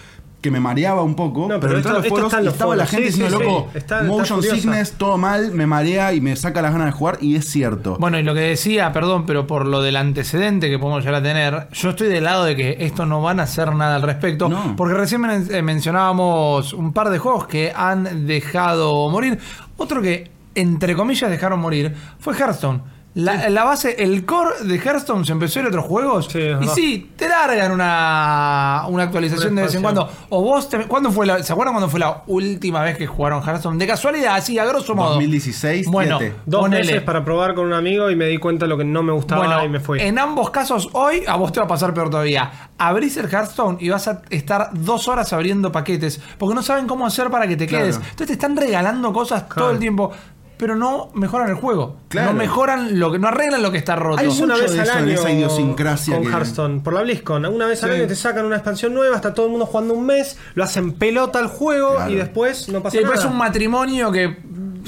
Que 0.40 0.52
me 0.52 0.60
mareaba 0.60 1.02
un 1.02 1.16
poco, 1.16 1.48
No, 1.48 1.58
pero, 1.58 1.60
pero 1.60 1.76
en 1.78 1.82
todos 1.82 1.96
esto- 1.96 1.98
los 1.98 2.08
foros 2.08 2.32
está 2.32 2.48
estaba 2.52 2.76
la 2.76 2.86
gente 2.86 3.10
sí, 3.10 3.18
diciendo, 3.22 3.38
sí, 3.40 3.44
loco, 3.44 3.68
sí. 3.72 3.78
Está- 3.78 3.96
está 4.02 4.08
motion 4.08 4.38
furiosa. 4.38 4.54
sickness, 4.56 4.92
todo 4.92 5.18
mal, 5.18 5.50
me 5.50 5.66
marea 5.66 6.12
y 6.14 6.20
me 6.20 6.36
saca 6.36 6.62
las 6.62 6.70
ganas 6.70 6.86
de 6.86 6.92
jugar, 6.92 7.18
y 7.20 7.34
es 7.34 7.46
cierto. 7.50 7.96
Bueno, 7.98 8.20
y 8.20 8.22
lo 8.22 8.34
que 8.34 8.40
decía, 8.42 8.92
perdón, 8.92 9.26
pero 9.26 9.48
por 9.48 9.66
lo 9.66 9.82
del 9.82 9.96
antecedente 9.96 10.70
que 10.70 10.78
podemos 10.78 11.00
llegar 11.02 11.16
a 11.16 11.22
tener, 11.24 11.66
yo 11.72 11.90
estoy 11.90 12.06
del 12.06 12.22
lado 12.22 12.44
de 12.44 12.54
que 12.54 12.76
esto 12.78 13.04
no 13.04 13.20
van 13.20 13.40
a 13.40 13.42
hacer 13.42 13.74
nada 13.74 13.96
al 13.96 14.02
respecto, 14.02 14.48
No. 14.48 14.76
porque 14.76 14.94
recién 14.94 15.22
men- 15.22 15.48
eh, 15.50 15.60
mencionábamos 15.60 16.72
un 16.72 16.92
par 16.92 17.10
de 17.10 17.18
juegos 17.18 17.48
que 17.48 17.72
han 17.74 18.28
dejado 18.28 19.10
morir. 19.10 19.40
Otro 19.76 20.00
que, 20.00 20.30
entre 20.54 20.94
comillas, 20.94 21.30
dejaron 21.32 21.58
morir 21.58 21.96
fue 22.20 22.34
Hearthstone. 22.36 22.80
La, 23.20 23.48
la 23.50 23.64
base, 23.64 23.96
el 24.02 24.24
core 24.24 24.50
de 24.62 24.76
Hearthstone 24.78 25.24
se 25.24 25.32
empezó 25.32 25.58
en 25.58 25.66
otros 25.66 25.84
juegos. 25.86 26.28
Sí, 26.30 26.38
y 26.60 26.68
sí, 26.68 27.12
te 27.16 27.28
largan 27.28 27.72
una, 27.72 28.84
una 28.88 29.02
actualización 29.02 29.52
Una 29.52 29.62
de 29.62 29.66
vez 29.66 29.74
en 29.74 29.82
cuando. 29.82 30.08
O 30.28 30.40
vos, 30.42 30.68
te- 30.68 30.86
¿cuándo 30.86 31.10
fue 31.10 31.26
la, 31.26 31.42
¿se 31.42 31.52
acuerdan 31.52 31.74
cuándo 31.74 31.88
fue 31.90 31.98
la 31.98 32.22
última 32.28 32.80
vez 32.82 32.96
que 32.96 33.08
jugaron 33.08 33.42
Hearthstone? 33.42 33.76
De 33.76 33.88
casualidad, 33.88 34.36
así, 34.36 34.56
a 34.58 34.64
grosso 34.66 34.94
modo. 34.94 35.14
2016, 35.14 35.88
Bueno. 35.88 36.20
Dos 36.46 36.60
ponele. 36.60 36.84
meses 36.84 37.02
para 37.02 37.24
probar 37.24 37.54
con 37.54 37.66
un 37.66 37.72
amigo 37.72 38.08
y 38.08 38.14
me 38.14 38.26
di 38.26 38.38
cuenta 38.38 38.66
de 38.66 38.68
lo 38.68 38.78
que 38.78 38.84
no 38.84 39.02
me 39.02 39.12
gustaba 39.12 39.44
Bueno, 39.44 39.64
y 39.64 39.68
me 39.68 39.80
fui. 39.80 40.00
en 40.00 40.16
ambos 40.18 40.50
casos, 40.50 40.88
hoy 40.92 41.24
a 41.26 41.34
vos 41.34 41.50
te 41.50 41.58
va 41.58 41.64
a 41.66 41.68
pasar 41.68 41.92
peor 41.92 42.10
todavía. 42.10 42.70
Abrís 42.78 43.16
el 43.16 43.26
Hearthstone 43.28 43.78
y 43.80 43.88
vas 43.88 44.06
a 44.06 44.22
estar 44.30 44.70
dos 44.74 45.08
horas 45.08 45.32
abriendo 45.32 45.72
paquetes 45.72 46.20
porque 46.38 46.54
no 46.54 46.62
saben 46.62 46.86
cómo 46.86 47.04
hacer 47.04 47.30
para 47.30 47.48
que 47.48 47.56
te 47.56 47.66
Claro. 47.66 47.82
quedes. 47.84 47.96
Entonces 47.96 48.26
te 48.28 48.32
están 48.34 48.56
regalando 48.56 49.12
cosas 49.12 49.48
todo 49.48 49.70
el 49.72 49.80
tiempo, 49.80 50.12
pero 50.58 50.76
no 50.76 51.10
mejoran 51.14 51.48
el 51.48 51.54
juego. 51.54 51.96
Claro. 52.08 52.32
No 52.32 52.38
mejoran 52.38 52.98
lo 52.98 53.12
que, 53.12 53.18
no 53.18 53.28
arreglan 53.28 53.62
lo 53.62 53.70
que 53.70 53.78
está 53.78 53.96
roto. 53.96 54.20
Hay 54.20 54.26
Es 54.28 54.40
una 54.40 54.56
vez 54.56 54.72
de 54.72 54.80
al 54.80 54.90
año 54.90 55.12
esa 55.12 55.30
idiosincrasia 55.30 56.14
con 56.16 56.24
que- 56.24 56.30
Hearthstone, 56.30 56.80
por 56.80 56.92
la 56.94 57.02
BlizzCon. 57.02 57.46
Una 57.46 57.66
vez 57.66 57.82
al 57.84 57.90
Sí. 57.90 57.96
año 57.96 58.06
te 58.06 58.16
sacan 58.16 58.44
una 58.44 58.56
expansión 58.56 58.92
nueva, 58.94 59.16
está 59.16 59.32
todo 59.34 59.46
el 59.46 59.50
mundo 59.52 59.66
jugando 59.66 59.94
un 59.94 60.04
mes, 60.06 60.36
lo 60.54 60.64
hacen 60.64 60.92
pelota 60.92 61.38
al 61.38 61.46
juego 61.46 61.94
Claro. 61.94 62.10
y 62.10 62.16
después 62.16 62.68
no 62.68 62.82
pasa 62.82 62.96
Sí, 62.98 63.02
nada. 63.04 63.14
es 63.14 63.24
un 63.24 63.36
matrimonio 63.36 64.10
que 64.12 64.36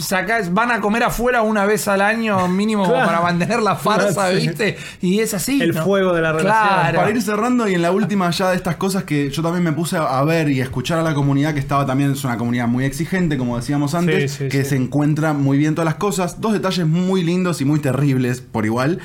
sacás, 0.03 0.53
van 0.53 0.71
a 0.71 0.81
comer 0.81 1.03
afuera 1.05 1.43
una 1.43 1.65
vez 1.65 1.87
al 1.89 2.01
año 2.01 2.49
mínimo 2.49 2.85
Claro. 2.89 3.07
para 3.07 3.21
mantener 3.21 3.61
la 3.61 3.77
farsa. 3.77 4.29
¿viste? 4.31 4.77
Y 5.01 5.21
es 5.21 5.35
así. 5.35 5.61
El 5.61 5.75
¿no? 5.75 5.85
fuego 5.85 6.13
de 6.15 6.23
la 6.23 6.33
relación. 6.33 6.69
Claro. 6.69 6.99
Para 6.99 7.11
ir 7.11 7.23
cerrando 7.23 7.69
y 7.69 7.75
en 7.75 7.83
la 7.83 7.93
última 7.93 8.31
ya 8.31 8.51
de 8.51 8.57
estas 8.57 8.77
cosas 8.77 9.05
que 9.05 9.31
yo 9.31 9.43
también 9.43 9.65
me 9.65 9.73
puse 9.73 9.97
a 9.97 10.23
ver 10.25 10.49
y 10.51 10.61
a 10.61 10.65
escuchar 10.65 10.99
a 10.99 11.03
la 11.03 11.15
comunidad 11.15 11.55
que 11.55 11.61
estaba 11.61 11.87
también, 11.87 12.13
es 12.13 12.25
una 12.25 12.37
comunidad 12.37 12.67
muy 12.69 12.85
exigente, 12.85 13.37
como 13.39 13.57
decíamos 13.57 13.95
antes, 13.95 14.33
Sí, 14.33 14.45
sí, 14.45 14.49
que 14.49 14.65
sí. 14.65 14.71
se 14.71 14.77
encuentra 14.77 15.33
muy 15.33 15.59
bien 15.59 15.75
todas 15.75 15.87
las 15.87 15.95
cosas. 15.97 16.41
Dos 16.41 16.53
detalles 16.53 16.87
muy 16.87 17.23
lindos 17.23 17.61
y 17.61 17.65
muy 17.65 17.81
terribles 17.81 18.41
por 18.41 18.67
igual. 18.67 18.99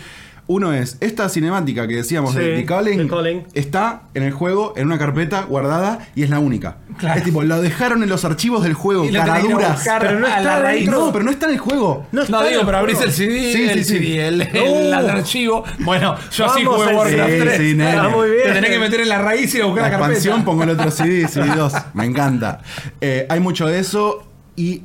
Uno 0.48 0.74
es, 0.74 0.98
esta 1.00 1.28
cinemática 1.28 1.88
que 1.88 1.96
decíamos 1.96 2.34
Sí, 2.34 2.38
de, 2.40 2.48
de 2.58 2.66
Calling, 2.66 2.98
de 3.00 3.08
Calling. 3.08 3.44
está 3.56 4.04
en 4.14 4.22
el 4.22 4.32
juego, 4.32 4.74
en 4.78 4.86
una 4.86 5.00
carpeta 5.00 5.42
guardada 5.44 6.08
y 6.16 6.22
es 6.22 6.30
la 6.30 6.38
única. 6.38 6.78
Claro. 6.98 7.18
Es 7.18 7.24
tipo, 7.24 7.42
lo 7.42 7.60
dejaron 7.62 8.04
en 8.04 8.10
los 8.10 8.26
archivos 8.26 8.64
del 8.64 8.76
juego, 8.76 9.08
caraduras. 9.12 9.74
buscar 9.74 10.02
Pero 10.02 10.20
no 10.20 10.28
está 10.28 10.60
raíz. 10.60 10.88
No, 10.90 11.12
pero 11.12 11.26
no 11.26 11.32
está 11.32 11.48
en 11.48 11.54
el 11.54 11.58
juego. 11.58 12.06
No, 12.12 12.26
No 12.30 12.44
digo, 12.44 12.62
pero 12.64 12.78
abrís 12.78 13.02
el 13.02 13.12
CD, 13.12 13.54
Sí, 13.54 13.64
el 13.64 13.84
sí, 13.84 13.84
sí. 13.84 13.98
CD, 14.00 14.28
el, 14.28 14.42
el, 14.42 14.64
Uh. 14.64 14.78
el 14.78 14.94
archivo. 15.10 15.64
Bueno, 15.80 16.16
yo 16.32 16.46
así 16.46 16.64
Vamos 16.64 16.84
jugué 16.84 16.96
Warcraft 16.96 17.30
CD. 17.30 17.42
3. 17.42 17.58
Sí, 17.58 17.70
sí, 17.72 17.76
nene. 17.78 17.90
Está 17.90 18.10
muy 18.10 18.30
bien. 18.30 18.44
Te 18.44 18.54
tenés 18.54 18.70
que 18.70 18.80
meter 18.80 19.00
en 19.02 19.10
la 19.10 19.18
raíz 19.18 19.56
y 19.56 19.62
buscar 19.62 19.76
la 19.78 19.82
la, 19.82 19.90
carpeta. 19.90 20.12
expansión, 20.14 20.46
pongo 20.46 20.64
el 20.64 20.70
otro 20.70 20.92
CD, 20.92 21.26
CD2. 21.28 21.86
Me 21.96 22.06
encanta. 22.06 22.62
Eh, 23.02 23.26
hay 23.30 23.40
mucho 23.40 23.66
de 23.66 23.80
eso 23.80 24.28
y 24.56 24.84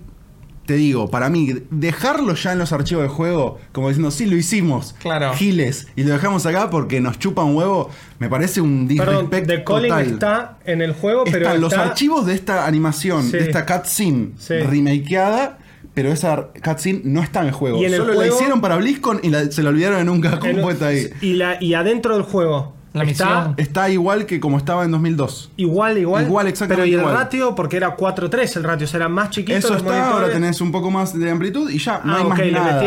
te 0.70 0.76
digo, 0.76 1.10
para 1.10 1.28
mí, 1.30 1.52
dejarlo 1.72 2.34
ya 2.36 2.52
en 2.52 2.60
los 2.60 2.70
archivos 2.72 3.02
del 3.02 3.10
juego, 3.10 3.58
como 3.72 3.88
diciendo, 3.88 4.12
sí, 4.12 4.26
lo 4.26 4.36
hicimos, 4.36 4.94
Claro. 5.00 5.34
giles, 5.34 5.88
y 5.96 6.04
lo 6.04 6.12
dejamos 6.12 6.46
acá 6.46 6.70
porque 6.70 7.00
nos 7.00 7.18
chupa 7.18 7.42
un 7.42 7.56
huevo, 7.56 7.90
me 8.20 8.28
parece 8.28 8.60
un 8.60 8.86
Perdón, 8.86 9.28
disrespect 9.28 9.46
The 9.48 9.64
Calling 9.64 9.88
total. 9.90 10.06
está 10.06 10.58
en 10.64 10.80
el 10.80 10.92
juego, 10.92 11.24
pero 11.24 11.46
Están 11.46 11.60
los 11.60 11.72
archivos 11.72 12.24
de 12.26 12.34
esta 12.34 12.68
animación, 12.68 13.24
Sí. 13.24 13.32
de 13.32 13.38
esta 13.40 13.66
cutscene 13.66 14.28
Sí. 14.38 14.54
remakeada, 14.60 15.58
pero 15.92 16.12
esa 16.12 16.50
cutscene 16.64 17.00
no 17.02 17.20
está 17.20 17.40
en 17.40 17.48
el 17.48 17.52
juego. 17.52 17.78
Y 17.82 17.86
en 17.86 17.94
el 17.94 17.98
Solo 17.98 18.10
la 18.10 18.14
juego- 18.20 18.36
hicieron 18.36 18.60
para 18.60 18.76
BlizzCon 18.76 19.18
y 19.24 19.30
la- 19.30 19.50
se 19.50 19.64
la 19.64 19.70
olvidaron 19.70 19.98
en 19.98 20.08
un 20.08 20.20
cajón 20.20 20.60
puesta 20.62 20.86
ahí. 20.86 21.08
y, 21.20 21.32
la, 21.32 21.60
y 21.60 21.74
adentro 21.74 22.14
del 22.14 22.22
juego. 22.22 22.76
La 22.92 23.04
está. 23.04 23.54
Está 23.56 23.88
igual 23.88 24.26
que 24.26 24.40
como 24.40 24.58
estaba 24.58 24.84
en 24.84 24.90
2002. 24.90 25.52
Igual, 25.56 25.98
igual. 25.98 26.24
Igual, 26.26 26.48
exactamente 26.48 26.82
Pero 26.82 26.90
y 26.90 26.94
el 26.94 27.00
igual. 27.00 27.14
ratio, 27.24 27.54
porque 27.54 27.76
era 27.76 27.96
4-3 27.96 28.56
el 28.56 28.64
ratio, 28.64 28.84
o 28.84 28.88
sea, 28.88 28.98
era 28.98 29.08
más 29.08 29.30
chiquito. 29.30 29.56
Eso 29.56 29.76
está, 29.76 29.90
monitores. 29.90 30.12
ahora 30.12 30.32
tenés 30.32 30.60
un 30.60 30.72
poco 30.72 30.90
más 30.90 31.16
de 31.16 31.30
amplitud 31.30 31.70
y 31.70 31.78
ya, 31.78 32.00
no 32.04 32.14
Ah, 32.14 32.18
hay 32.18 32.24
más 32.24 32.38
ok, 32.38 32.44
le 32.46 32.52
nada. 32.52 32.80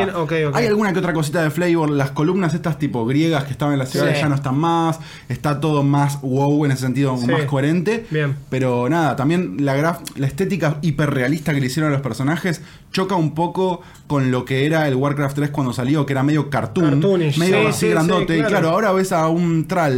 Hay 0.56 0.68
alguna 0.68 0.92
que 0.92 1.00
otra 1.00 1.13
cosita 1.13 1.42
de 1.42 1.52
flavor, 1.52 1.89
las 1.89 2.12
columnas 2.12 2.54
estas 2.54 2.78
tipo 2.80 3.06
griegas 3.06 3.46
que 3.46 3.52
estaban 3.52 3.74
en 3.74 3.80
la 3.80 3.86
ciudad 3.86 4.13
Sí. 4.13 4.20
ya 4.20 4.28
no 4.28 4.36
están 4.36 4.58
más, 4.58 5.00
está 5.30 5.62
todo 5.62 5.84
más 5.84 6.20
wow 6.22 6.66
en 6.66 6.72
ese 6.72 6.82
sentido, 6.82 7.16
Sí. 7.18 7.28
más 7.28 7.44
coherente. 7.44 8.06
Bien. 8.12 8.36
Pero 8.50 8.89
nada, 8.89 9.16
también 9.16 9.56
la, 9.63 9.78
graf- 9.78 10.02
la 10.18 10.28
estética 10.28 10.80
hiperrealista 10.82 11.54
que 11.54 11.62
le 11.62 11.68
hicieron 11.68 11.92
a 11.92 11.94
los 11.94 12.02
personajes 12.02 12.62
choca 12.92 13.16
un 13.16 13.34
poco 13.34 13.82
con 14.08 14.32
lo 14.32 14.44
que 14.46 14.66
era 14.66 14.88
el 14.88 14.96
Warcraft 14.96 15.36
3 15.38 15.50
cuando 15.50 15.72
salió, 15.74 16.06
que 16.06 16.13
era 16.13 16.24
medio 16.24 16.50
cartoon, 16.50 16.89
Cartoonish, 16.92 17.38
medio 17.38 17.62
sí, 17.62 17.68
así 17.68 17.80
sí, 17.80 17.88
grandote. 17.89 18.34
sí, 18.34 18.34
Y 18.34 18.38
claro. 18.39 18.50
claro, 18.50 18.70
ahora 18.70 18.92
ves 18.92 19.12
a 19.13 19.28
un 19.30 19.66
tral 19.68 19.92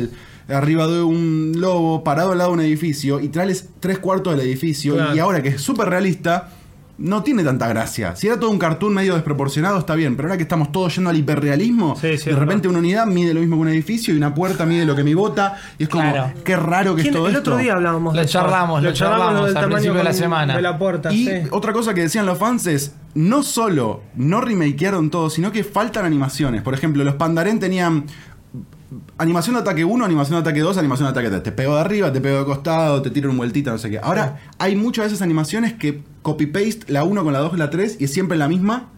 arriba 0.47 0.87
de 0.87 1.01
un 1.01 1.53
lobo 1.57 2.03
parado 2.03 2.31
al 2.31 2.37
lado 2.37 2.51
de 2.51 2.53
un 2.57 2.61
edificio 2.61 3.19
y 3.19 3.29
Tral 3.29 3.49
es 3.49 3.69
tres 3.79 3.97
cuartos 3.99 4.35
del 4.37 4.45
edificio 4.45 4.93
Claro. 4.95 5.15
y 5.15 5.19
ahora 5.19 5.41
que 5.41 5.49
es 5.49 5.61
súper 5.61 5.89
realista 5.89 6.49
no 6.97 7.23
tiene 7.23 7.43
tanta 7.43 7.67
gracia. 7.67 8.15
Si 8.15 8.27
era 8.27 8.39
todo 8.39 8.49
un 8.51 8.57
cartoon 8.57 8.93
medio 8.93 9.15
desproporcionado, 9.15 9.77
está 9.79 9.95
bien, 9.95 10.15
pero 10.15 10.29
ahora 10.29 10.37
que 10.37 10.43
estamos 10.43 10.71
todos 10.71 10.95
yendo 10.95 11.09
al 11.09 11.17
hiperrealismo, 11.17 11.97
Sí, 11.99 12.17
sí, 12.17 12.29
de 12.29 12.37
repente 12.37 12.69
una 12.69 12.79
unidad 12.79 13.05
mide 13.05 13.33
lo 13.33 13.41
mismo 13.41 13.57
que 13.57 13.61
un 13.63 13.67
edificio 13.67 14.13
y 14.13 14.17
una 14.17 14.33
puerta 14.33 14.65
mide 14.65 14.85
lo 14.85 14.95
que 14.95 15.03
mi 15.03 15.13
bota, 15.13 15.57
y 15.77 15.83
es 15.83 15.89
como, 15.89 16.09
Claro. 16.09 16.31
qué 16.45 16.55
raro 16.55 16.95
que 16.95 17.01
es 17.01 17.05
¿Quién- 17.07 17.15
todo 17.15 17.27
el 17.27 17.35
esto. 17.35 17.51
otro 17.51 17.57
día 17.61 17.73
hablábamos 17.73 18.15
Lo 18.15 18.21
de 18.21 18.27
charlamos, 18.27 18.81
lo 18.81 18.93
charlamos 18.93 19.33
del 19.47 19.47
al 19.47 19.53
tamaño 19.55 19.69
principio 19.73 19.97
de 19.97 20.03
la 20.05 20.13
semana. 20.13 20.55
De 20.55 20.61
la 20.61 20.77
puerta, 20.77 21.11
Y 21.13 21.25
sí. 21.25 21.31
otra 21.51 21.73
cosa 21.73 21.93
que 21.93 21.99
decían 21.99 22.25
los 22.25 22.37
fans 22.37 22.65
es, 22.65 22.93
no 23.13 23.43
solo 23.43 24.01
no 24.15 24.39
remakearon 24.39 25.09
todo, 25.09 25.29
sino 25.29 25.51
que 25.51 25.65
faltan 25.65 26.05
animaciones. 26.05 26.61
Por 26.61 26.73
ejemplo, 26.75 27.03
los 27.03 27.15
Pandaren 27.15 27.59
tenían 27.59 28.05
animación 29.17 29.55
de 29.55 29.61
ataque 29.61 29.85
1, 29.85 30.03
animación 30.05 30.35
de 30.35 30.41
ataque 30.49 30.61
2, 30.61 30.77
animación 30.77 31.07
de 31.07 31.11
ataque 31.11 31.29
3. 31.29 31.43
Te 31.43 31.51
pego 31.51 31.75
de 31.75 31.81
arriba, 31.81 32.11
te 32.11 32.21
pego 32.21 32.39
de 32.39 32.45
costado, 32.45 33.01
te 33.01 33.09
tiro 33.09 33.29
un 33.29 33.37
vueltita, 33.37 33.71
no 33.71 33.77
sé 33.77 33.89
qué. 33.89 33.99
Ahora, 33.99 34.39
hay 34.57 34.75
muchas 34.75 35.05
de 35.05 35.07
esas 35.09 35.21
animaciones 35.21 35.73
que 35.73 36.03
copy-paste 36.21 36.91
la 36.91 37.03
1 37.03 37.23
con 37.23 37.33
la 37.33 37.39
2 37.39 37.53
y 37.53 37.57
la 37.57 37.69
3 37.69 37.97
y 37.99 38.05
es 38.05 38.13
siempre 38.13 38.37
la 38.37 38.47
misma. 38.47 38.89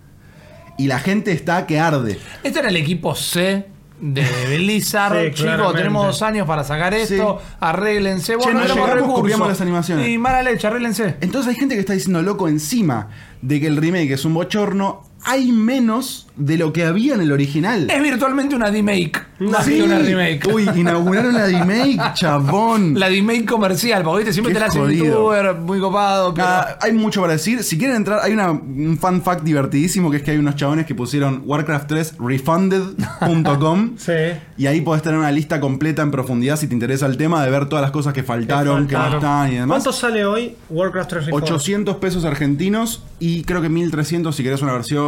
Y 0.78 0.88
la 0.88 1.00
gente 1.00 1.32
está 1.32 1.66
que 1.66 1.80
arde. 1.80 2.20
Este 2.44 2.60
era 2.60 2.70
el 2.70 2.76
equipo 2.76 3.16
C 3.16 3.68
de 4.00 4.26
Blizzard. 4.58 5.14
Sí, 5.18 5.30
Chicos, 5.30 5.42
claramente. 5.42 5.78
tenemos 5.80 6.06
dos 6.06 6.22
años 6.22 6.46
para 6.46 6.64
sacar 6.64 6.94
esto. 6.94 7.40
Sí. 7.42 7.56
Arréglense. 7.60 8.34
Che, 8.34 8.36
Bueno, 8.36 8.60
no 8.60 8.68
llegamos, 8.68 9.48
las 9.48 9.62
animaciones. 9.62 10.08
Y 10.08 10.18
mala 10.20 10.44
leche, 10.44 10.68
arréglense. 10.68 11.16
Entonces 11.22 11.50
hay 11.54 11.60
gente 11.60 11.74
que 11.74 11.80
está 11.82 11.94
diciendo 11.94 12.22
loco 12.22 12.48
encima 12.48 13.10
de 13.42 13.60
que 13.60 13.68
el 13.68 13.78
remake 13.78 14.12
es 14.12 14.24
un 14.26 14.36
bochorno. 14.36 15.04
Hay 15.24 15.52
menos 15.52 16.28
de 16.38 16.58
lo 16.58 16.72
que 16.72 16.86
había 16.86 17.16
en 17.16 17.22
el 17.22 17.32
original. 17.32 17.90
Es 17.90 18.02
virtualmente 18.02 18.56
una 18.56 18.68
remake. 18.70 19.26
Más 19.40 19.66
que 19.68 19.82
una 19.84 20.00
remake. 20.00 20.48
Uy, 20.54 20.68
inauguraron 20.76 21.34
la 21.34 21.48
remake, 21.48 22.00
chabón. 22.14 22.98
La 22.98 23.08
remake 23.10 23.46
comercial, 23.46 24.04
porque 24.04 24.20
¿viste? 24.20 24.34
siempre 24.34 24.54
Qué 24.54 24.56
te 24.56 24.60
la 24.60 24.66
hacen 24.68 24.90
youtuber, 24.90 25.56
muy 25.56 25.80
copado. 25.80 26.34
Pero... 26.34 26.48
Ah, 26.48 26.78
hay 26.82 26.94
mucho 26.94 27.22
para 27.22 27.34
decir. 27.34 27.64
Si 27.64 27.78
quieren 27.78 27.98
entrar, 27.98 28.20
hay 28.24 28.34
una, 28.34 28.52
un 28.52 28.98
fun 29.00 29.22
fact 29.22 29.44
divertidísimo 29.44 30.10
que 30.12 30.18
es 30.18 30.24
que 30.24 30.32
hay 30.32 30.38
unos 30.38 30.56
chabones 30.56 30.86
que 30.86 30.96
pusieron 30.96 31.42
Warcraft 31.46 31.88
3 31.88 32.14
refunded.com 32.20 33.92
Sí. 33.98 34.14
y 34.58 34.68
ahí 34.68 34.82
podés 34.82 35.02
tener 35.04 35.18
una 35.20 35.32
lista 35.32 35.60
completa 35.60 36.02
en 36.02 36.12
profundidad 36.12 36.58
si 36.58 36.68
te 36.68 36.74
interesa 36.74 37.06
el 37.06 37.18
tema 37.18 37.44
de 37.44 37.52
ver 37.52 37.68
todas 37.68 37.82
las 37.82 37.92
cosas 37.92 38.14
que 38.14 38.24
faltaron, 38.24 38.88
que 38.88 38.94
no 38.94 39.00
Faltaron. 39.02 39.24
están 39.24 39.52
y 39.52 39.56
demás. 39.56 39.84
¿Cuánto 39.84 39.92
sale 39.94 40.26
hoy 40.26 40.56
Warcraft 40.70 41.10
3 41.10 41.26
Reforged? 41.28 41.52
800 41.54 41.96
pesos 41.98 42.26
argentinos 42.26 43.04
y 43.20 43.44
creo 43.44 43.62
que 43.62 43.70
1300 43.70 44.36
si 44.36 44.44
querés 44.44 44.62
una 44.62 44.74
versión 44.74 45.07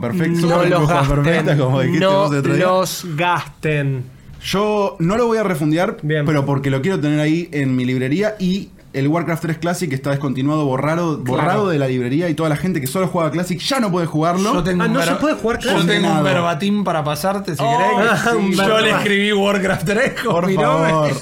perfecto. 0.00 0.46
No 0.46 0.64
los 0.64 0.88
gasten. 0.88 1.58
como 1.58 1.82
No 1.82 2.10
vos 2.10 2.30
otro 2.38 2.54
día. 2.54 2.66
los 2.66 3.06
gasten. 3.16 4.04
Yo 4.42 4.96
no 5.00 5.16
lo 5.16 5.26
voy 5.26 5.38
a 5.38 5.42
refundear, 5.42 5.96
Bien. 6.02 6.24
pero 6.24 6.44
porque 6.46 6.70
lo 6.70 6.80
quiero 6.82 7.00
tener 7.00 7.18
ahí 7.20 7.48
en 7.52 7.74
mi 7.74 7.84
librería 7.84 8.36
y 8.38 8.68
el 8.98 9.08
Warcraft 9.08 9.42
3 9.42 9.58
Classic 9.58 9.92
está 9.92 10.10
descontinuado, 10.10 10.64
borrado, 10.64 11.18
borrado 11.18 11.68
de 11.68 11.78
la 11.78 11.86
librería 11.86 12.28
y 12.28 12.34
toda 12.34 12.48
la 12.48 12.56
gente 12.56 12.80
que 12.80 12.86
solo 12.86 13.06
juega 13.08 13.30
Classic 13.30 13.58
ya 13.60 13.78
no 13.80 13.90
puede 13.90 14.06
jugarlo. 14.06 14.54
Yo 14.54 14.62
tengo 14.62 14.82
Ah, 14.82 14.86
un 14.86 14.92
no 14.94 15.02
se 15.02 15.14
puede 15.16 15.34
jugar 15.34 15.58
Yo 15.58 15.70
Classic. 15.70 15.88
tengo 15.88 16.10
un 16.12 16.24
verbatim 16.24 16.82
para 16.84 17.04
pasarte 17.04 17.54
si 17.54 17.62
Oh, 17.62 17.78
querés. 17.78 18.20
sí, 18.20 18.28
un 18.36 18.52
Yo 18.52 18.80
le 18.80 18.90
escribí 18.90 19.32
Warcraft 19.32 19.84
3 19.86 20.12
con 20.22 20.32
Por 20.32 20.46
mi 20.46 20.54
favor. 20.54 20.90
nombre. 20.90 21.14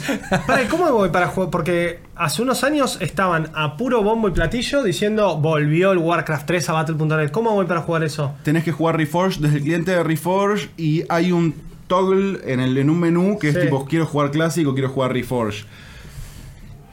Para, 0.46 0.62
¿y 0.62 0.66
¿cómo 0.66 0.90
voy 0.92 1.08
para 1.10 1.26
jugar? 1.28 1.50
Porque 1.50 2.00
hace 2.16 2.42
unos 2.42 2.62
años 2.64 2.98
estaban 3.00 3.50
a 3.54 3.76
puro 3.76 4.02
bombo 4.02 4.28
y 4.28 4.30
platillo 4.30 4.82
diciendo 4.82 5.36
volvió 5.36 5.92
el 5.92 5.98
Warcraft 5.98 6.46
3 6.46 6.68
a 6.68 6.72
Battle.net. 6.74 7.30
¿Cómo 7.30 7.50
voy 7.52 7.66
para 7.66 7.80
jugar 7.80 8.04
eso? 8.04 8.34
Tenés 8.44 8.64
que 8.64 8.72
jugar 8.72 8.96
Reforged 8.96 9.40
desde 9.40 9.56
el 9.56 9.62
cliente 9.62 9.90
de 9.90 10.02
Reforged 10.04 10.68
y 10.76 11.02
hay 11.08 11.32
un 11.32 11.54
toggle 11.86 12.38
en, 12.46 12.60
el, 12.60 12.78
en 12.78 12.88
un 12.88 12.98
menú 12.98 13.38
que 13.38 13.48
es 13.48 13.54
Sí. 13.54 13.60
tipo 13.62 13.84
quiero 13.84 14.06
jugar 14.06 14.30
Classic 14.30 14.66
o 14.66 14.72
quiero 14.72 14.88
jugar 14.88 15.12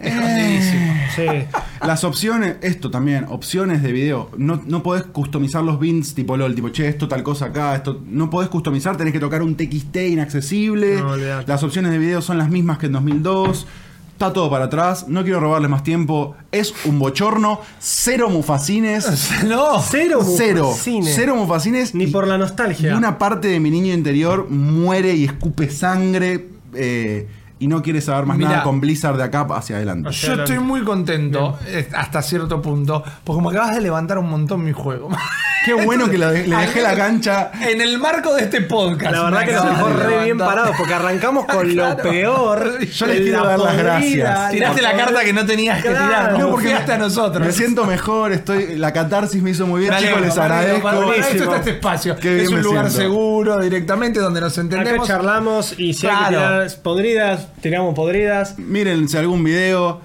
Reforged. 0.01 0.27
Escondidísimo. 0.27 0.93
Sí. 1.15 1.57
Las 1.85 2.03
opciones, 2.03 2.55
esto 2.61 2.89
también, 2.91 3.25
opciones 3.29 3.81
de 3.83 3.91
video. 3.91 4.29
No, 4.37 4.61
no 4.65 4.83
podés 4.83 5.03
customizar 5.03 5.63
los 5.63 5.79
bins 5.79 6.13
tipo 6.13 6.37
LOL, 6.37 6.55
tipo, 6.55 6.69
che, 6.69 6.87
esto 6.87 7.07
tal 7.07 7.23
cosa 7.23 7.45
acá, 7.45 7.75
esto. 7.75 8.01
No 8.07 8.29
podés 8.29 8.49
customizar, 8.49 8.95
tenés 8.97 9.13
que 9.13 9.19
tocar 9.19 9.41
un 9.41 9.55
TXT 9.55 9.95
inaccesible. 10.09 10.97
No. 10.97 11.15
Las 11.17 11.63
opciones 11.63 11.91
de 11.91 11.97
video 11.97 12.21
son 12.21 12.37
las 12.37 12.49
mismas 12.49 12.77
que 12.77 12.85
en 12.87 12.93
2002. 12.93 13.67
Está 14.11 14.33
todo 14.33 14.51
para 14.51 14.65
atrás, 14.65 15.07
no 15.07 15.23
quiero 15.23 15.39
robarles 15.39 15.71
más 15.71 15.81
tiempo. 15.83 16.35
Es 16.51 16.75
un 16.85 16.99
bochorno, 16.99 17.59
cero 17.79 18.29
mufacines. 18.29 19.31
No. 19.45 19.79
Cero 19.81 20.19
Cero, 20.37 20.65
mufacines. 20.67 21.13
cero 21.15 21.35
mufacines. 21.35 21.95
Ni 21.95 22.03
y- 22.03 22.07
por 22.07 22.27
la 22.27 22.37
nostalgia. 22.37 22.91
y 22.91 22.93
una 22.95 23.17
parte 23.17 23.47
de 23.47 23.59
mi 23.59 23.71
niño 23.71 23.91
interior 23.93 24.47
muere 24.47 25.15
y 25.15 25.25
escupe 25.25 25.71
sangre 25.71 26.49
eh, 26.75 27.27
y 27.61 27.67
no 27.67 27.81
quiere 27.81 28.01
saber 28.01 28.25
más 28.25 28.37
Mirá. 28.37 28.49
nada 28.49 28.63
con 28.63 28.81
Blizzard 28.81 29.15
de 29.17 29.23
acá 29.23 29.47
hacia 29.55 29.77
adelante. 29.77 30.09
Hacia 30.09 30.21
Yo 30.21 30.33
adelante. 30.33 30.53
estoy 30.53 30.67
muy 30.67 30.81
contento 30.83 31.57
hasta 31.95 32.21
cierto 32.21 32.61
punto, 32.61 33.03
porque 33.23 33.37
como 33.37 33.49
acabas 33.51 33.75
de 33.75 33.81
levantar 33.81 34.17
un 34.17 34.29
montón 34.29 34.63
mi 34.65 34.73
juego. 34.73 35.09
Qué 35.63 35.75
bueno 35.75 36.09
que 36.09 36.17
le, 36.17 36.47
le 36.47 36.55
dejé 36.55 36.81
la 36.81 36.95
cancha. 36.95 37.51
En 37.61 37.81
el 37.81 37.99
marco 37.99 38.33
de 38.33 38.45
este 38.45 38.61
podcast. 38.61 39.11
La 39.13 39.25
verdad 39.25 39.39
me 39.41 39.45
que 39.45 39.53
nos 39.53 39.65
dejó 39.69 39.87
de 39.89 39.93
re 39.93 40.23
bien 40.25 40.37
parados 40.39 40.75
porque 40.75 40.91
arrancamos 40.95 41.45
con 41.45 41.75
lo 41.75 41.97
peor. 41.97 42.79
Yo 42.83 43.05
les 43.05 43.17
la 43.19 43.23
quiero 43.23 43.45
dar 43.45 43.59
las 43.59 43.77
gracias. 43.77 44.49
Tiraste 44.49 44.81
la 44.81 44.93
carta 44.97 45.23
que 45.23 45.33
no 45.33 45.45
tenías 45.45 45.79
que 45.83 45.89
tirar. 45.89 46.39
No, 46.39 46.49
porque 46.49 46.73
hasta 46.73 46.95
a 46.95 46.97
nosotros. 46.97 47.45
Me 47.45 47.53
siento 47.53 47.85
mejor, 47.85 48.31
estoy, 48.31 48.75
la 48.77 48.91
catarsis 48.91 49.39
me 49.43 49.51
hizo 49.51 49.67
muy 49.67 49.81
bien, 49.81 49.93
Me 49.93 49.99
chicos, 50.01 50.21
les 50.21 50.35
me 50.35 50.41
agradezco. 50.41 50.81
para- 50.81 51.15
Esto 51.15 51.43
está 51.43 51.57
este 51.57 51.69
espacio. 51.69 52.15
Qué 52.15 52.41
es 52.41 52.49
un 52.49 52.55
me 52.55 52.61
lugar 52.63 52.89
siento. 52.89 53.09
seguro 53.09 53.59
directamente 53.59 54.19
donde 54.19 54.41
nos 54.41 54.53
Acá 54.53 54.61
entendemos. 54.61 55.07
charlamos 55.07 55.75
y 55.77 55.93
si 55.93 56.07
hay 56.07 56.13
que 56.13 56.27
Claro. 56.29 56.63
tirar 56.65 56.81
podridas, 56.81 57.47
tiramos 57.61 57.93
podridas. 57.95 58.57
Mírense 58.59 59.17
algún 59.17 59.43
video, 59.43 60.01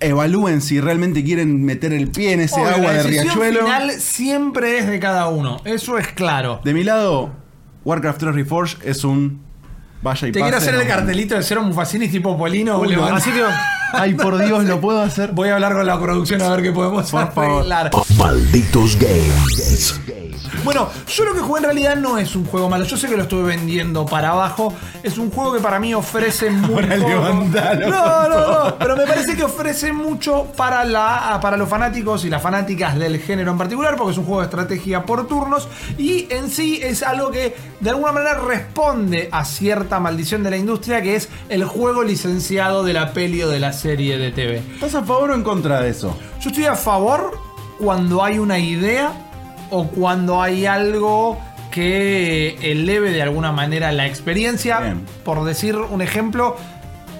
evalúen 0.00 0.60
si 0.60 0.80
realmente 0.80 1.22
quieren 1.24 1.64
meter 1.64 1.92
el 1.92 2.08
pie 2.08 2.32
en 2.32 2.40
ese 2.40 2.56
Obvio, 2.60 2.68
agua 2.74 2.92
la 2.92 3.02
de 3.02 3.02
riachuelo. 3.04 3.60
final 3.64 3.90
siempre 3.92 4.78
es 4.78 4.86
de 4.88 4.98
cada 5.00 5.28
uno. 5.28 5.60
Eso 5.64 5.96
es 5.98 6.08
claro. 6.08 6.60
De 6.64 6.74
mi 6.74 6.84
lado, 6.84 7.30
Warcraft 7.84 8.18
3 8.20 8.34
Reforged 8.34 8.78
es 8.88 9.04
un 9.04 9.40
vaya 10.02 10.26
y 10.28 10.32
Te 10.32 10.40
pase, 10.40 10.50
quiero 10.50 10.58
hacer 10.58 10.74
no. 10.74 10.80
el 10.80 10.88
cartelito 10.88 11.34
de 11.36 11.42
Cero 11.42 11.62
Mufacini 11.62 12.08
tipo 12.08 12.36
Polino. 12.36 12.78
Uy, 12.80 12.88
levanta- 12.88 13.16
Así 13.16 13.30
que 13.30 13.42
Ay, 13.94 14.14
por 14.14 14.42
Dios, 14.42 14.64
¿lo 14.64 14.80
puedo 14.80 15.02
hacer? 15.02 15.32
Voy 15.32 15.50
a 15.50 15.54
hablar 15.56 15.74
con 15.74 15.86
la 15.86 16.00
producción 16.00 16.40
a 16.40 16.48
ver 16.48 16.62
qué 16.62 16.72
podemos 16.72 17.10
Por 17.10 17.30
favor. 17.32 17.58
arreglar. 17.58 17.90
Malditos 18.16 18.96
Games. 18.98 20.00
Bueno, 20.64 20.88
yo 21.08 21.24
lo 21.24 21.34
que 21.34 21.40
jugué 21.40 21.58
en 21.58 21.64
realidad 21.64 21.96
no 21.96 22.18
es 22.18 22.36
un 22.36 22.44
juego 22.44 22.68
malo. 22.68 22.84
Yo 22.84 22.96
sé 22.96 23.08
que 23.08 23.16
lo 23.16 23.24
estuve 23.24 23.42
vendiendo 23.42 24.06
para 24.06 24.30
abajo. 24.30 24.74
Es 25.02 25.18
un 25.18 25.30
juego 25.30 25.54
que 25.54 25.60
para 25.60 25.80
mí 25.80 25.92
ofrece 25.94 26.50
levantalo, 26.50 27.88
No, 27.88 28.28
no, 28.28 28.64
no. 28.64 28.78
Pero 28.78 28.96
me 28.96 29.06
parece 29.06 29.36
que 29.36 29.44
ofrece 29.44 29.92
mucho 29.92 30.46
para, 30.56 30.84
la, 30.84 31.38
para 31.42 31.56
los 31.56 31.68
fanáticos 31.68 32.24
y 32.24 32.30
las 32.30 32.42
fanáticas 32.42 32.98
del 32.98 33.18
género 33.18 33.52
en 33.52 33.58
particular, 33.58 33.96
porque 33.96 34.12
es 34.12 34.18
un 34.18 34.24
juego 34.24 34.40
de 34.40 34.46
estrategia 34.46 35.04
por 35.04 35.26
turnos. 35.26 35.68
Y 35.98 36.26
en 36.32 36.48
sí 36.50 36.80
es 36.82 37.02
algo 37.02 37.30
que 37.30 37.56
de 37.80 37.90
alguna 37.90 38.12
manera 38.12 38.34
responde 38.34 39.28
a 39.32 39.44
cierta 39.44 39.98
maldición 40.00 40.42
de 40.42 40.50
la 40.50 40.56
industria, 40.56 41.02
que 41.02 41.16
es 41.16 41.28
el 41.48 41.64
juego 41.64 42.02
licenciado 42.04 42.84
de 42.84 42.92
la 42.92 43.12
peli 43.12 43.42
o 43.42 43.48
de 43.48 43.58
la 43.60 43.72
serie 43.72 44.18
de 44.18 44.30
TV. 44.30 44.62
¿Estás 44.74 44.94
a 44.94 45.02
favor 45.02 45.30
o 45.30 45.34
en 45.34 45.42
contra 45.42 45.80
de 45.80 45.90
eso? 45.90 46.16
Yo 46.40 46.50
estoy 46.50 46.66
a 46.66 46.76
favor 46.76 47.38
cuando 47.78 48.22
hay 48.22 48.38
una 48.38 48.58
idea 48.58 49.31
o 49.72 49.88
cuando 49.88 50.42
hay 50.42 50.66
algo 50.66 51.40
que 51.70 52.56
eleve 52.60 53.10
de 53.10 53.22
alguna 53.22 53.50
manera 53.50 53.90
la 53.90 54.06
experiencia. 54.06 54.78
Bien. 54.80 55.00
Por 55.24 55.42
decir 55.44 55.74
un 55.76 56.02
ejemplo 56.02 56.56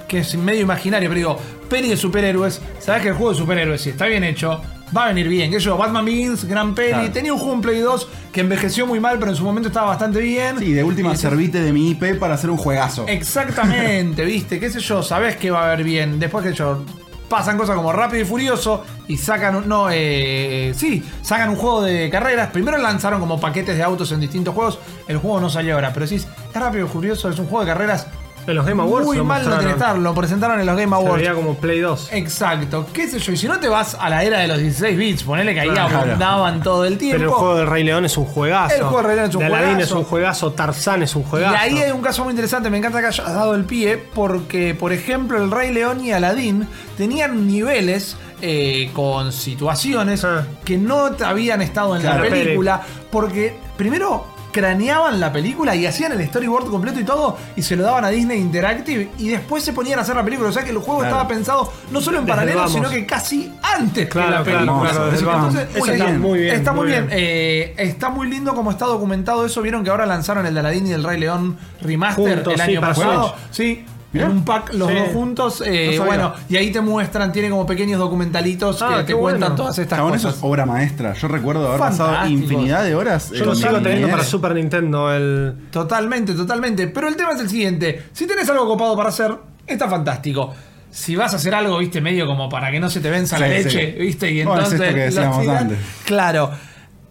que 0.07 0.19
es 0.19 0.37
medio 0.37 0.61
imaginario, 0.61 1.09
pero 1.09 1.19
digo, 1.19 1.39
peli 1.71 1.89
de 1.89 1.97
superhéroes. 1.97 2.61
Sabes 2.79 3.03
que 3.03 3.09
el 3.09 3.15
juego 3.15 3.33
de 3.33 3.39
superhéroes, 3.39 3.81
si 3.81 3.89
está 3.91 4.07
bien 4.07 4.23
hecho, 4.23 4.61
va 4.95 5.05
a 5.05 5.09
venir 5.09 5.27
bien. 5.29 5.51
Que 5.51 5.59
yo, 5.59 5.79
Batman 5.79 6.05
Begins, 6.05 6.45
gran 6.45 6.75
peli. 6.75 6.91
Claro. 6.91 7.13
Tenía 7.13 7.33
un 7.33 7.39
juego 7.39 7.55
en 7.55 7.61
Play 7.63 7.81
2 7.81 8.09
que 8.31 8.41
envejeció 8.43 8.87
muy 8.87 9.01
mal, 9.01 9.19
pero 9.19 9.31
en 9.31 9.37
su 9.37 9.45
momento 9.45 9.69
estaba 9.69 9.87
bastante 9.87 10.21
bien. 10.21 10.59
Sí, 10.59 10.75
de 10.75 10.85
última 10.85 11.17
servite 11.17 11.63
de 11.63 11.73
mi 11.73 11.91
IP 11.91 12.19
para 12.19 12.35
hacer 12.35 12.51
un 12.51 12.59
juegazo. 12.59 13.07
Exactamente, 13.09 14.25
viste, 14.27 14.61
qué 14.61 14.69
sé 14.69 14.81
yo, 14.81 15.03
sabes 15.03 15.37
que 15.37 15.51
va 15.51 15.63
a 15.63 15.73
haber 15.73 15.85
bien. 15.85 16.21
Después 16.21 16.45
que 16.45 16.53
yo 16.53 16.85
pasan 17.33 17.57
cosas 17.57 17.77
como 17.77 17.95
Rápido 17.95 18.23
y 18.23 18.27
Furioso 18.27 18.85
y 19.09 19.17
sacan 19.17 19.57
un, 19.57 19.67
no, 19.67 19.89
eh, 19.91 20.75
sí, 20.77 21.03
sacan 21.23 21.49
un 21.49 21.57
juego 21.57 21.81
de 21.81 22.11
carreras. 22.11 22.51
Primero 22.51 22.77
lanzaron 22.77 23.21
como 23.21 23.41
paquetes 23.41 23.75
de 23.75 23.83
autos 23.83 24.13
en 24.13 24.21
distintos 24.21 24.55
juegos. 24.55 24.79
El 25.09 25.17
juego 25.17 25.41
no 25.41 25.49
salió 25.49 25.77
ahora, 25.77 25.95
pero 25.95 26.05
es 26.05 26.29
Rápido 26.53 26.85
y 26.85 26.89
Furioso, 26.91 27.31
es 27.31 27.39
un 27.39 27.47
juego 27.47 27.65
de 27.65 27.73
carreras. 27.73 28.07
En 28.47 28.55
los 28.57 28.67
Game 28.67 28.83
Awards 28.83 29.07
Muy 29.07 29.17
lo 29.19 29.25
mal 29.25 29.43
no 29.43 29.49
mostraron. 29.51 29.73
estar, 29.79 29.99
lo 29.99 30.15
presentaron 30.15 30.61
en 30.61 30.67
los 30.67 30.77
Game 30.77 30.95
Awards. 30.97 31.17
veía 31.19 31.35
como 31.35 31.55
Play 31.55 31.81
2. 31.81 32.09
Exacto, 32.13 32.87
qué 32.93 33.07
sé 33.09 33.19
yo, 33.21 33.33
y 33.33 33.37
si 33.37 33.47
no 33.47 33.61
te 33.61 33.69
vas 33.69 33.97
a 34.01 34.09
la 34.11 34.25
era 34.25 34.41
de 34.41 34.49
los 34.49 34.59
16 34.59 34.97
bits, 34.99 35.23
ponele 35.23 35.55
que 35.55 35.61
ahí 35.61 35.69
Claro. 35.71 35.99
abundaban 35.99 36.63
todo 36.63 36.85
el 36.85 36.99
tiempo. 36.99 37.19
Pero 37.19 37.31
el 37.31 37.37
juego 37.37 37.57
del 37.57 37.67
Rey 37.69 37.85
León 37.85 38.05
es 38.05 38.17
un 38.17 38.25
juegazo. 38.25 38.75
El 38.75 38.83
juego 38.83 38.97
del 38.99 39.07
Rey 39.07 39.17
León 39.17 39.29
es 39.31 39.35
un 39.37 39.43
Aladdin 39.45 39.65
juegazo. 39.75 39.83
es 39.85 39.93
un 39.93 40.05
juegazo. 40.05 40.53
Tarzán 40.53 41.03
es 41.03 41.15
un 41.17 41.23
juegazo. 41.23 41.55
Y 41.55 41.57
ahí 41.59 41.79
hay 41.83 41.91
un 41.93 42.03
caso 42.03 42.25
muy 42.25 42.31
interesante, 42.33 42.69
me 42.71 42.79
encanta 42.79 43.01
que 43.01 43.07
hayas 43.07 43.27
dado 43.33 43.55
el 43.55 43.65
pie, 43.65 43.97
porque, 44.15 44.75
por 44.75 44.93
ejemplo, 44.93 45.43
el 45.43 45.51
Rey 45.51 45.73
León 45.73 46.05
y 46.05 46.13
Aladdin 46.13 46.67
tenían 46.97 47.47
niveles 47.47 48.17
eh, 48.45 48.91
con 48.93 49.31
situaciones 49.33 50.25
Ah. 50.25 50.45
que 50.65 50.77
no 50.77 51.11
habían 51.25 51.63
estado 51.63 51.95
en 51.95 52.03
Claro. 52.03 52.25
la 52.25 52.31
película, 52.31 52.83
porque 53.09 53.55
primero 53.77 54.27
craneaban 54.53 55.19
la 55.19 55.33
película 55.33 55.75
y 55.75 55.87
hacían 55.87 56.13
el 56.13 56.25
storyboard 56.29 56.67
completo 56.71 57.01
y 57.01 57.05
todo 57.05 57.37
y 57.57 57.63
se 57.63 57.75
lo 57.75 57.83
daban 57.85 58.05
a 58.05 58.09
Disney 58.11 58.39
Interactive 58.41 59.11
y 59.19 59.29
después 59.29 59.65
se 59.65 59.73
ponían 59.73 59.99
a 59.99 60.03
hacer 60.03 60.15
la 60.15 60.23
película. 60.23 60.49
O 60.51 60.53
sea 60.53 60.63
que 60.63 60.71
el 60.71 60.79
juego 60.79 61.01
Claro. 61.01 61.15
estaba 61.17 61.29
pensado 61.29 61.73
no 61.91 62.01
solo 62.01 62.19
en 62.19 62.27
paralelo, 62.27 62.69
sino 62.69 62.89
que 62.91 63.05
casi 63.07 63.53
antes 63.63 64.09
Claro, 64.09 64.45
que 64.45 64.53
la 64.53 64.59
película. 64.61 64.91
claro. 64.91 65.09
Entonces, 65.49 65.69
está 65.77 66.09
muy 66.19 66.39
bien, 66.39 66.55
Está 66.55 66.73
muy 66.73 66.87
bien. 66.87 67.07
bien. 67.07 67.19
Eh, 67.21 67.75
está 67.79 68.09
muy 68.11 68.29
lindo 68.31 68.55
como 68.55 68.71
está 68.71 68.85
documentado 68.87 69.45
eso. 69.47 69.63
Vieron 69.63 69.83
que 69.83 69.91
ahora 69.91 70.07
lanzaron 70.07 70.47
el 70.47 70.55
de 70.55 70.61
Aladdin 70.61 70.87
y 70.87 70.93
el 70.93 71.03
Rey 71.03 71.19
León 71.19 71.57
Remaster 71.81 72.35
Juntos, 72.37 72.55
el 72.55 72.61
año 72.61 72.81
pasado. 72.81 73.35
Sí. 73.51 73.85
Mirá. 74.13 74.27
En 74.27 74.33
un 74.33 74.45
pack 74.45 74.75
los 74.75 74.89
Sí. 74.89 74.95
dos 74.95 75.09
juntos. 75.15 75.63
eh, 75.67 75.95
No 75.99 76.05
bueno, 76.05 76.35
y 76.49 76.57
ahí 76.57 76.71
te 76.71 76.81
muestran, 76.83 77.33
tiene 77.33 77.49
como 77.49 77.65
pequeños 77.67 77.99
documentalitos 77.99 78.83
Ah, 78.83 78.97
que 78.99 79.05
te 79.05 79.15
cuentan 79.15 79.57
todas 79.57 79.79
estas 79.79 79.99
Chabón, 79.99 80.15
eso 80.15 80.29
cosas. 80.29 80.39
es 80.39 80.45
obra 80.45 80.67
maestra. 80.67 81.15
Yo 81.15 81.29
recuerdo 81.29 81.67
haber 81.69 81.79
pasado 81.81 82.27
infinidad 82.29 82.85
de 82.85 82.95
horas. 82.95 83.31
Yo 83.31 83.45
lo 83.47 83.53
en 83.53 83.59
sigo 83.59 83.73
la 83.73 83.83
teniendo 83.83 84.09
para 84.09 84.23
Super 84.25 84.55
Nintendo. 84.55 85.11
El... 85.13 85.55
Totalmente, 85.71 86.35
totalmente. 86.35 86.89
Pero 86.89 87.09
el 87.09 87.17
tema 87.17 87.33
es 87.33 87.41
el 87.41 87.49
siguiente. 87.49 88.03
Si 88.13 88.27
tenés 88.27 88.49
algo 88.51 88.67
copado 88.67 88.95
para 88.97 89.09
hacer, 89.09 89.35
está 89.67 89.89
fantástico. 89.89 90.53
Si 90.91 91.17
vas 91.17 91.33
a 91.33 91.37
hacer 91.37 91.55
algo, 91.55 91.79
viste, 91.79 92.03
medio 92.03 92.27
como 92.27 92.51
para 92.51 92.71
que 92.71 92.79
no 92.79 92.91
se 92.91 93.01
te 93.01 93.09
venza 93.09 93.39
la 93.39 93.47
Sí, 93.47 93.53
leche, 93.55 93.93
sí. 93.97 93.99
viste, 94.03 94.31
y 94.31 94.45
Bueno, 94.45 94.61
es 94.63 94.73
entonces... 94.73 94.81
esto 94.81 94.95
que 94.95 95.01
lo 95.01 95.05
decíamos 95.07 95.41
tiran. 95.41 95.57
antes. 95.57 95.79
Claro. 96.05 96.51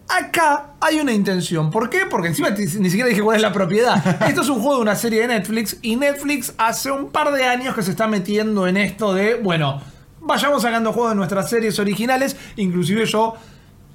Acá 0.08 0.66
hay 0.80 1.00
una 1.00 1.12
intención. 1.12 1.70
¿Por 1.70 1.88
qué? 1.88 2.00
Porque 2.10 2.28
encima 2.28 2.50
ni 2.50 2.66
siquiera 2.66 3.08
dije 3.08 3.22
cuál 3.22 3.36
es 3.36 3.42
la 3.42 3.52
propiedad. 3.52 4.22
Esto 4.28 4.42
es 4.42 4.48
un 4.48 4.60
juego 4.60 4.76
de 4.76 4.82
una 4.82 4.96
serie 4.96 5.22
de 5.22 5.28
Netflix 5.28 5.78
y 5.80 5.96
Netflix 5.96 6.52
hace 6.58 6.90
un 6.90 7.10
par 7.10 7.32
de 7.32 7.44
años 7.44 7.74
que 7.74 7.82
se 7.82 7.92
está 7.92 8.06
metiendo 8.08 8.66
en 8.66 8.76
esto 8.76 9.14
de, 9.14 9.36
bueno, 9.36 9.80
vayamos 10.20 10.62
sacando 10.62 10.92
juegos 10.92 11.12
de 11.12 11.16
nuestras 11.16 11.48
series 11.48 11.78
originales. 11.78 12.36
Inclusive 12.56 13.06
yo, 13.06 13.34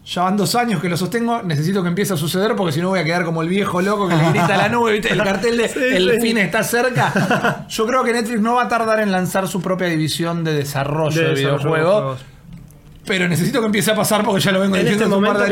ya 0.05 0.23
van 0.23 0.37
dos 0.37 0.55
años 0.55 0.81
que 0.81 0.89
lo 0.89 0.97
sostengo, 0.97 1.43
necesito 1.43 1.83
que 1.83 1.89
empiece 1.89 2.13
a 2.13 2.17
suceder 2.17 2.55
porque 2.55 2.71
si 2.71 2.81
no 2.81 2.89
voy 2.89 2.99
a 2.99 3.03
quedar 3.03 3.23
como 3.23 3.41
el 3.43 3.49
viejo 3.49 3.81
loco 3.81 4.07
que 4.07 4.15
le 4.15 4.29
grita 4.29 4.55
a 4.55 4.57
la 4.57 4.69
nube, 4.69 4.93
¿viste? 4.93 5.13
El 5.13 5.21
cartel 5.23 5.57
de 5.57 5.67
Sí, 5.69 5.79
el 5.83 6.11
sí. 6.15 6.21
fin 6.21 6.37
está 6.39 6.63
cerca. 6.63 7.65
Yo 7.69 7.85
creo 7.85 8.03
que 8.03 8.13
Netflix 8.13 8.39
no 8.41 8.55
va 8.55 8.63
a 8.63 8.67
tardar 8.69 9.01
en 9.01 9.11
lanzar 9.11 9.47
su 9.47 9.61
propia 9.61 9.87
división 9.87 10.43
de 10.43 10.53
desarrollo 10.53 11.15
de, 11.21 11.27
de 11.27 11.35
desarrollo 11.35 11.57
de 11.57 11.67
videojuegos. 11.69 12.21
Pero 13.07 13.27
necesito 13.27 13.59
que 13.61 13.65
empiece 13.67 13.91
a 13.91 13.95
pasar 13.95 14.23
porque 14.23 14.41
ya 14.41 14.51
lo 14.51 14.59
vengo 14.59 14.75
En 14.75 14.81
diciendo 14.81 15.05
este 15.05 15.15
momento 15.15 15.39
de 15.39 15.49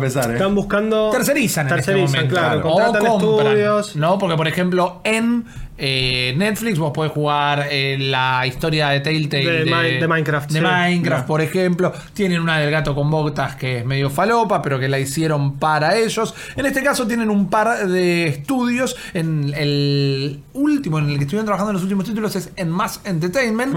pesar, 0.00 0.30
¿eh? 0.30 0.34
Están 0.34 0.54
buscando. 0.54 1.10
Tercerizan 1.10 1.68
en 1.68 1.78
este 1.78 1.92
Tercerizan, 1.92 2.14
momento. 2.22 2.34
claro. 2.34 2.60
O 2.68 2.74
Contratan 2.74 3.06
compran. 3.20 3.46
estudios. 3.46 3.96
No, 3.96 4.18
porque 4.18 4.36
por 4.36 4.48
ejemplo 4.48 5.00
en 5.04 5.44
eh, 5.78 6.34
Netflix 6.36 6.78
vos 6.78 6.92
podés 6.92 7.12
jugar 7.12 7.66
eh, 7.70 7.96
la 7.98 8.46
historia 8.46 8.88
de 8.90 9.00
Telltale 9.00 9.64
De 9.64 9.64
Mi- 9.64 9.98
de 10.00 10.06
Minecraft, 10.08 10.50
De 10.50 10.58
sí. 10.60 10.64
Minecraft, 10.64 11.26
por 11.26 11.40
ejemplo. 11.40 11.92
Tienen 12.12 12.40
una 12.40 12.58
del 12.58 12.70
gato 12.70 12.94
con 12.94 13.10
botas 13.10 13.56
que 13.56 13.78
es 13.78 13.84
medio 13.86 14.10
falopa, 14.10 14.60
pero 14.62 14.78
que 14.78 14.88
la 14.88 14.98
hicieron 14.98 15.58
para 15.58 15.96
ellos. 15.96 16.34
En 16.56 16.66
este 16.66 16.82
caso 16.82 17.06
tienen 17.06 17.30
un 17.30 17.48
par 17.48 17.88
de 17.88 18.26
estudios. 18.28 18.96
En 19.14 19.52
el 19.56 20.40
último, 20.54 20.98
en 20.98 21.08
el 21.10 21.16
que 21.16 21.22
estuvieron 21.24 21.46
trabajando 21.46 21.70
en 21.70 21.74
los 21.74 21.82
últimos 21.82 22.04
títulos, 22.04 22.36
es 22.36 22.50
en 22.56 22.70
Mass 22.70 23.00
Entertainment. 23.04 23.74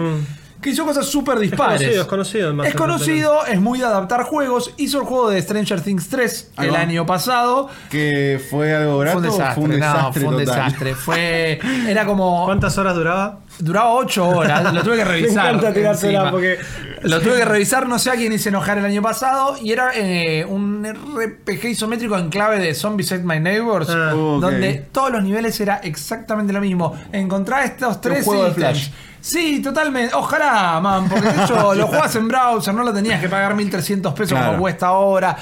Que 0.66 0.72
hizo 0.72 0.84
cosas 0.84 1.06
súper 1.06 1.38
dispares. 1.38 1.80
conocido, 1.80 2.02
es 2.02 2.08
conocido 2.08 2.50
en 2.50 2.56
Mass 2.56 2.68
Es 2.70 2.74
conocido, 2.74 3.46
es 3.46 3.62
muy 3.62 3.78
de 3.78 3.86
adaptar 3.86 4.24
juegos. 4.24 4.74
Hizo 4.78 5.00
el 5.00 5.06
juego 5.06 5.30
de 5.30 5.40
Stranger 5.40 5.80
Things 5.80 6.10
3 6.10 6.52
Ahí 6.56 6.68
el 6.70 6.74
va. 6.74 6.80
año 6.80 7.06
pasado. 7.06 7.70
Que 7.92 8.42
fue 8.50 8.74
algo 8.76 8.98
grato. 8.98 9.20
Fue 9.20 9.30
un 9.30 9.32
desastre, 9.38 9.54
Fue 9.62 9.64
un 9.64 9.70
desastre 9.80 10.02
no, 10.02 10.12
fue 10.12 10.26
un 10.26 10.38
desastre. 10.38 10.96
Fue, 10.96 11.60
era 11.88 12.06
como. 12.08 12.46
¿Cuántas 12.46 12.76
horas 12.80 12.96
duraba? 12.96 13.42
Duraba 13.60 13.94
8 13.94 14.28
horas, 14.28 14.74
lo 14.74 14.84
tuve 14.84 14.98
que 14.98 15.06
revisar. 15.06 15.48
encanta 15.56 15.72
tirársela 15.74 16.12
encima. 16.20 16.32
porque- 16.32 16.58
Lo 17.04 17.22
tuve 17.22 17.38
que 17.38 17.46
revisar, 17.46 17.88
no 17.88 18.00
sé 18.00 18.10
a 18.10 18.16
quién 18.16 18.34
hice 18.34 18.50
enojar 18.50 18.80
el 18.80 18.86
año 18.86 19.02
pasado. 19.04 19.56
Y 19.62 19.72
era 19.72 19.92
eh, 19.96 20.44
un 20.46 20.84
RPG 20.84 21.66
isométrico 21.70 22.18
en 22.18 22.30
clave 22.30 22.60
de 22.60 22.74
Zombies 22.74 23.12
Ate 23.12 23.24
My 23.24 23.40
Neighbors. 23.40 23.88
Ah. 23.92 24.14
Ok. 24.16 24.42
Donde 24.42 24.74
todos 24.92 25.12
los 25.12 25.24
niveles 25.24 25.60
era 25.62 25.76
exactamente 25.78 26.52
lo 26.52 26.60
mismo. 26.60 27.00
Encontrar 27.12 27.64
estos 27.66 28.02
tres 28.02 28.26
juego 28.26 28.46
de. 28.46 28.52
Flash. 28.52 28.90
Sí, 29.26 29.60
totalmente. 29.60 30.14
Ojalá, 30.14 30.80
man, 30.80 31.10
porque 31.10 31.28
de 31.32 31.44
hecho 31.44 31.74
lo 31.76 31.88
jugabas 31.88 32.16
en 32.16 32.28
browser, 32.28 32.74
no 32.76 32.84
lo 32.84 32.94
tenías 32.94 33.20
que 33.20 33.28
pagar 33.28 33.56
1300 33.56 34.14
pesos 34.14 34.30
Claro. 34.34 34.48
como 34.52 34.60
cuesta 34.62 34.88
ahora. 34.88 35.36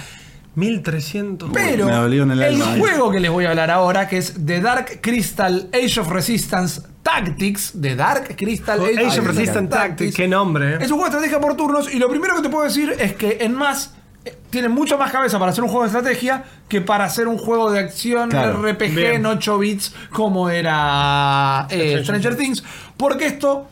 1300. 0.55 1.49
Pero 1.51 1.87
Me 1.87 1.91
dolió 1.93 2.23
en 2.23 2.31
el 2.31 2.41
el, 2.43 2.61
alma, 2.61 2.77
juego 2.77 3.11
que 3.11 3.19
les 3.19 3.29
voy 3.31 3.45
a 3.45 3.49
hablar 3.49 3.71
ahora, 3.71 4.07
que 4.07 4.17
es 4.17 4.33
The 4.45 4.61
Dark 4.61 4.99
Crystal 5.01 5.67
Age 5.73 5.99
of 5.99 6.09
Resistance 6.09 6.81
Tactics, 7.01 7.73
The 7.81 7.95
Dark 7.95 8.35
Crystal 8.37 8.79
Age, 8.79 9.05
Age 9.05 9.19
of 9.19 9.27
Resistance 9.27 9.69
Tactics, 9.75 10.15
qué 10.15 10.27
nombre, 10.27 10.75
eh. 10.75 10.77
Es 10.79 10.91
un 10.91 10.97
juego 10.99 11.05
de 11.05 11.09
estrategia 11.17 11.39
por 11.41 11.57
turnos 11.57 11.93
y 11.93 11.97
lo 11.99 12.07
primero 12.07 12.35
que 12.35 12.43
te 12.43 12.49
puedo 12.49 12.63
decir 12.63 12.95
es 12.99 13.13
que 13.15 13.39
en 13.41 13.55
más 13.55 13.95
eh, 14.25 14.37
tiene 14.51 14.69
mucho 14.69 14.97
más 14.97 15.11
cabeza 15.11 15.37
para 15.39 15.51
hacer 15.51 15.63
un 15.63 15.69
juego 15.71 15.83
de 15.83 15.87
estrategia 15.97 16.43
que 16.69 16.79
para 16.81 17.05
hacer 17.05 17.27
un 17.27 17.37
juego 17.39 17.71
de 17.71 17.79
acción 17.79 18.29
Claro. 18.29 18.61
RPG 18.61 18.93
Bien. 18.95 19.13
en 19.15 19.25
8 19.25 19.57
bits 19.57 19.93
como 20.11 20.49
era 20.49 21.65
eh, 21.71 21.99
Stranger 22.03 22.37
Things, 22.37 22.63
porque 22.95 23.25
esto 23.25 23.67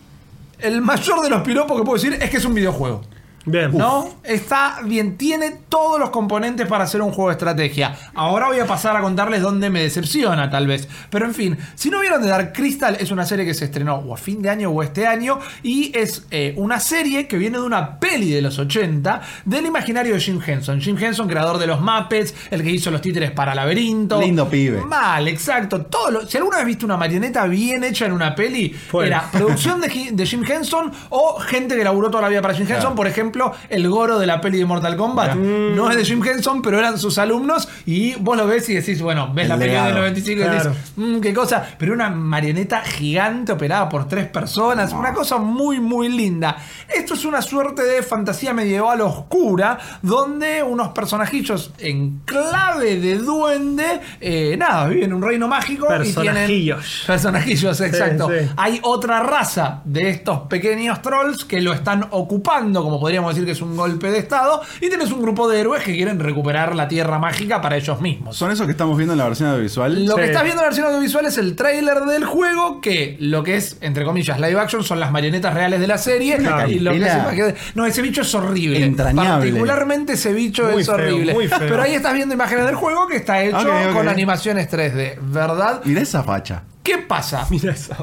el 0.62 0.82
mayor 0.82 1.22
de 1.22 1.30
los 1.30 1.41
piropos 1.41 1.78
que 1.78 1.84
puedo 1.84 2.01
decir 2.01 2.18
es 2.22 2.30
que 2.30 2.38
es 2.38 2.45
un 2.45 2.53
videojuego. 2.53 3.01
Bien. 3.45 3.75
¿No? 3.75 4.07
Está 4.23 4.79
bien, 4.83 5.17
tiene 5.17 5.51
todos 5.67 5.99
los 5.99 6.11
componentes 6.11 6.67
para 6.67 6.83
hacer 6.83 7.01
un 7.01 7.11
juego 7.11 7.29
de 7.29 7.33
estrategia. 7.33 7.95
Ahora 8.13 8.47
voy 8.47 8.59
a 8.59 8.65
pasar 8.67 8.95
a 8.95 9.01
contarles 9.01 9.41
dónde 9.41 9.69
me 9.69 9.81
decepciona, 9.81 10.49
tal 10.49 10.67
vez. 10.67 10.87
Pero 11.09 11.25
en 11.25 11.33
fin, 11.33 11.57
si 11.75 11.89
no 11.89 11.99
vieron 11.99 12.21
The 12.21 12.27
Dark 12.27 12.53
Crystal, 12.53 12.95
es 12.99 13.09
una 13.09 13.25
serie 13.25 13.43
que 13.45 13.53
se 13.53 13.65
estrenó 13.65 13.95
o 13.95 14.13
a 14.13 14.17
fin 14.17 14.41
de 14.43 14.49
año 14.49 14.69
o 14.69 14.83
este 14.83 15.07
año. 15.07 15.39
Y 15.63 15.91
es 15.97 16.27
eh, 16.29 16.53
una 16.57 16.79
serie 16.79 17.27
que 17.27 17.37
viene 17.37 17.57
de 17.57 17.63
una 17.63 17.99
peli 17.99 18.29
de 18.31 18.41
los 18.43 18.59
80 18.59 19.21
del 19.45 19.65
imaginario 19.65 20.13
de 20.13 20.19
Jim 20.19 20.39
Henson. 20.45 20.79
Jim 20.79 20.97
Henson, 20.99 21.27
creador 21.27 21.57
de 21.57 21.65
los 21.67 21.81
Muppets, 21.81 22.35
el 22.51 22.61
que 22.61 22.69
hizo 22.69 22.91
los 22.91 23.01
títeres 23.01 23.31
para 23.31 23.55
Laberinto. 23.55 24.19
Lindo 24.21 24.47
pibe. 24.47 24.81
Mal, 24.85 25.27
exacto. 25.27 25.81
Todo 25.85 26.11
lo- 26.11 26.27
si 26.27 26.37
alguna 26.37 26.57
vez 26.57 26.65
viste 26.67 26.85
una 26.85 26.97
marioneta 26.97 27.45
bien 27.47 27.83
hecha 27.83 28.05
en 28.05 28.11
una 28.11 28.35
peli, 28.35 28.69
Fue. 28.69 29.07
era 29.07 29.29
producción 29.31 29.81
de, 29.81 29.89
Ji- 29.89 30.11
de 30.11 30.25
Jim 30.27 30.43
Henson 30.47 30.91
o 31.09 31.39
gente 31.39 31.75
que 31.75 31.83
laburó 31.83 32.09
toda 32.11 32.21
la 32.23 32.29
vida 32.29 32.41
para 32.41 32.53
Jim 32.53 32.63
Henson. 32.63 32.79
Claro. 32.81 32.95
Por 32.95 33.07
ejemplo, 33.07 33.30
el 33.69 33.89
goro 33.89 34.19
de 34.19 34.27
la 34.27 34.41
peli 34.41 34.57
de 34.59 34.65
Mortal 34.65 34.95
Kombat. 34.97 35.36
No 35.36 35.89
es 35.89 35.97
de 35.97 36.05
Jim 36.05 36.21
Henson, 36.25 36.61
pero 36.61 36.79
eran 36.79 36.97
sus 36.97 37.17
alumnos. 37.17 37.67
Y 37.86 38.15
vos 38.15 38.38
lo 38.38 38.47
ves 38.47 38.67
y 38.69 38.73
decís, 38.75 39.01
bueno, 39.01 39.32
ves 39.34 39.43
El 39.43 39.49
la 39.49 39.57
peli 39.57 39.73
del 39.73 39.95
95 39.95 40.41
y 40.41 40.43
decís, 40.43 40.67
"Mm, 40.95 41.19
qué 41.19 41.34
cosa. 41.34 41.65
Pero 41.77 41.93
una 41.93 42.09
marioneta 42.09 42.82
gigante 42.82 43.51
operada 43.51 43.88
por 43.89 44.07
tres 44.07 44.27
personas. 44.27 44.93
Una 44.93 45.13
cosa 45.13 45.38
muy, 45.38 45.79
muy 45.79 46.09
linda. 46.09 46.57
Esto 46.93 47.13
es 47.13 47.25
una 47.25 47.41
suerte 47.41 47.84
de 47.84 48.01
fantasía 48.03 48.53
medieval 48.53 49.01
oscura, 49.01 49.77
donde 50.01 50.63
unos 50.63 50.89
personajillos 50.89 51.71
en 51.77 52.21
clave 52.25 52.97
de 52.99 53.17
duende, 53.17 53.99
eh, 54.19 54.55
nada, 54.57 54.88
viven 54.88 55.05
en 55.05 55.13
un 55.13 55.21
reino 55.21 55.47
mágico. 55.47 55.86
Y 55.86 55.89
tienen 55.89 56.13
Personajillos. 56.13 57.03
personajillos, 57.07 57.82
exacto. 57.82 58.29
sí. 58.29 58.47
Hay 58.57 58.79
otra 58.84 59.21
raza 59.21 59.82
de 59.86 60.09
estos 60.09 60.41
pequeños 60.47 61.01
trolls 61.01 61.45
que 61.45 61.61
lo 61.61 61.73
están 61.73 62.07
ocupando, 62.11 62.82
como 62.84 62.99
podríamos 62.99 63.20
decir 63.30 63.45
que 63.45 63.51
es 63.51 63.61
un 63.61 63.76
golpe 63.78 64.11
de 64.11 64.19
estado, 64.19 64.61
y 64.80 64.89
tenés 64.89 65.11
un 65.11 65.22
grupo 65.22 65.47
de 65.49 65.59
héroes 65.59 65.84
que 65.84 65.93
quieren 65.95 66.19
recuperar 66.19 66.76
la 66.76 66.88
tierra 66.88 67.19
mágica 67.19 67.61
para 67.61 67.78
ellos 67.78 68.01
mismos. 68.01 68.36
¿Son 68.38 68.51
esos 68.51 68.65
que 68.65 68.72
estamos 68.72 68.97
viendo 68.97 69.13
en 69.13 69.19
la 69.19 69.26
versión 69.26 69.49
audiovisual? 69.49 70.05
Lo 70.05 70.15
que 70.15 70.26
estás 70.26 70.43
viendo 70.43 70.61
en 70.61 70.65
la 70.65 70.69
versión 70.69 70.88
audiovisual 70.88 71.26
es 71.26 71.38
el 71.38 71.55
tráiler 71.55 72.01
del 72.01 72.26
juego, 72.26 72.82
que 72.82 73.17
lo 73.19 73.43
que 73.43 73.55
es, 73.57 73.78
entre 73.82 74.03
comillas, 74.05 74.39
live 74.39 74.59
action 74.59 74.84
son 74.84 74.99
las 74.99 75.11
marionetas 75.11 75.53
reales 75.53 75.80
de 75.80 75.88
la 75.88 75.97
serie. 75.97 76.38
Una 76.39 76.67
y 76.67 76.80
lo 76.80 76.91
que 76.91 76.99
caripela. 76.99 77.13
se 77.13 77.19
imagina- 77.38 77.59
no, 77.76 77.86
ese 77.86 78.01
bicho 78.01 78.22
es 78.22 78.34
horrible. 78.36 78.84
Entrañable. 78.84 79.47
Particularmente 79.51 80.13
ese 80.13 80.34
bicho 80.34 80.63
Muy 80.72 80.82
es 80.82 80.88
feo, 80.88 80.95
horrible. 80.95 81.34
muy 81.34 81.47
feo. 81.47 81.59
Pero 81.59 81.82
ahí 81.82 81.93
estás 81.93 82.13
viendo 82.13 82.34
imágenes 82.34 82.65
del 82.65 82.76
juego 82.76 83.07
que 83.07 83.17
está 83.17 83.41
hecho 83.43 83.57
con 83.93 84.07
animaciones 84.07 84.69
3D, 84.69 85.17
¿verdad? 85.22 85.82
Mirá 85.86 86.01
esa 86.01 86.24
facha. 86.24 86.63
¿Qué 86.84 86.97
pasa? 86.97 87.45
Mira 87.49 87.73
esa. 87.73 87.97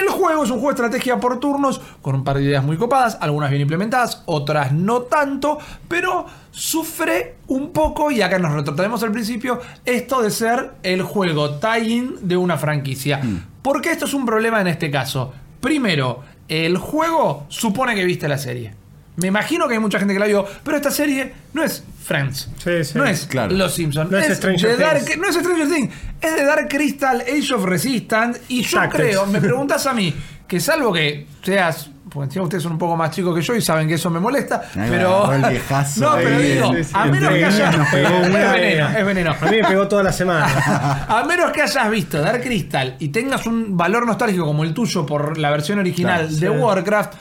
El 0.00 0.08
juego 0.08 0.44
es 0.44 0.50
un 0.50 0.60
juego 0.60 0.68
de 0.74 0.84
estrategia 0.84 1.20
por 1.20 1.38
turnos, 1.40 1.80
con 2.02 2.16
un 2.16 2.24
par 2.24 2.36
de 2.36 2.44
ideas 2.44 2.64
muy 2.64 2.76
copadas, 2.76 3.16
algunas 3.20 3.50
bien 3.50 3.62
implementadas, 3.62 4.22
otras 4.26 4.72
no 4.72 5.02
tanto, 5.02 5.58
pero 5.88 6.26
sufre 6.50 7.36
un 7.46 7.72
poco, 7.72 8.10
y 8.10 8.22
acá 8.22 8.38
nos 8.38 8.52
retrotraemos 8.52 9.02
al 9.02 9.12
principio, 9.12 9.60
esto 9.84 10.22
de 10.22 10.30
ser 10.30 10.72
el 10.82 11.02
juego 11.02 11.56
tie-in 11.56 12.16
de 12.22 12.36
una 12.36 12.56
franquicia. 12.56 13.20
¿Por 13.62 13.80
qué 13.80 13.92
esto 13.92 14.06
es 14.06 14.14
un 14.14 14.26
problema 14.26 14.60
en 14.60 14.68
este 14.68 14.90
caso? 14.90 15.32
Primero, 15.60 16.22
el 16.48 16.76
juego 16.76 17.46
supone 17.48 17.94
que 17.94 18.04
viste 18.04 18.28
la 18.28 18.38
serie. 18.38 18.74
Me 19.16 19.28
imagino 19.28 19.68
que 19.68 19.74
hay 19.74 19.80
mucha 19.80 19.98
gente 19.98 20.12
que 20.12 20.20
la 20.20 20.26
vio, 20.26 20.44
pero 20.64 20.76
esta 20.76 20.90
serie 20.90 21.32
no 21.52 21.62
es 21.62 21.84
Friends. 22.04 22.48
Sí, 22.62 22.84
sí. 22.84 22.98
No 22.98 23.04
es 23.04 23.26
Claro. 23.26 23.52
Los 23.54 23.74
Simpsons. 23.74 24.10
No 24.10 24.18
es 24.18 24.36
Stranger 24.36 24.76
The 24.76 24.82
Dark- 24.82 25.04
Things. 25.04 25.18
no 25.18 25.28
es 25.28 25.34
Stranger 25.36 25.68
Things. 25.68 25.94
Es 26.20 26.36
de 26.36 26.44
Dark 26.44 26.68
Crystal 26.68 27.20
Age 27.22 27.54
of 27.54 27.64
Resistance. 27.64 28.42
Y 28.48 28.62
yo 28.62 28.78
Tactics. 28.78 29.02
creo, 29.02 29.26
me 29.26 29.40
preguntas 29.40 29.86
a 29.86 29.94
mí, 29.94 30.14
que 30.46 30.60
salvo 30.60 30.92
que 30.92 31.26
seas. 31.42 31.90
Porque 32.10 32.26
encima 32.26 32.44
ustedes 32.44 32.62
son 32.62 32.72
un 32.72 32.78
poco 32.78 32.94
más 32.96 33.10
chicos 33.10 33.34
que 33.34 33.42
yo 33.42 33.56
y 33.56 33.60
saben 33.62 33.88
que 33.88 33.94
eso 33.94 34.08
me 34.10 34.20
molesta. 34.20 34.62
Pero. 34.74 35.24
agarró 35.24 35.46
el 35.46 35.52
viejazo 35.54 36.00
no, 36.00 36.14
pero 36.16 36.38
digo, 36.38 36.74
sí, 36.74 36.84
sí, 36.84 36.90
a 36.92 37.04
menos 37.06 37.32
que 37.32 37.44
hayas. 37.44 37.76
nos 37.78 37.88
pegó 37.88 38.08
es 38.08 38.32
veneno, 38.52 38.88
es 38.98 39.06
veneno. 39.06 39.30
A 39.40 39.44
mí 39.46 39.56
me 39.62 39.64
pegó 39.68 39.88
toda 39.88 40.02
la 40.04 40.12
semana. 40.12 40.46
A 41.08 41.24
menos 41.24 41.50
que 41.50 41.62
hayas 41.62 41.90
visto 41.90 42.20
Dark 42.20 42.42
Crystal 42.42 42.94
y 43.00 43.08
tengas 43.08 43.46
un 43.46 43.76
valor 43.76 44.06
nostálgico 44.06 44.44
como 44.44 44.62
el 44.62 44.72
tuyo 44.74 45.04
por 45.04 45.38
la 45.38 45.50
versión 45.50 45.80
original 45.80 46.28
Claro, 46.28 46.34
de 46.34 46.38
sí. 46.58 46.62
Warcraft, 46.62 47.14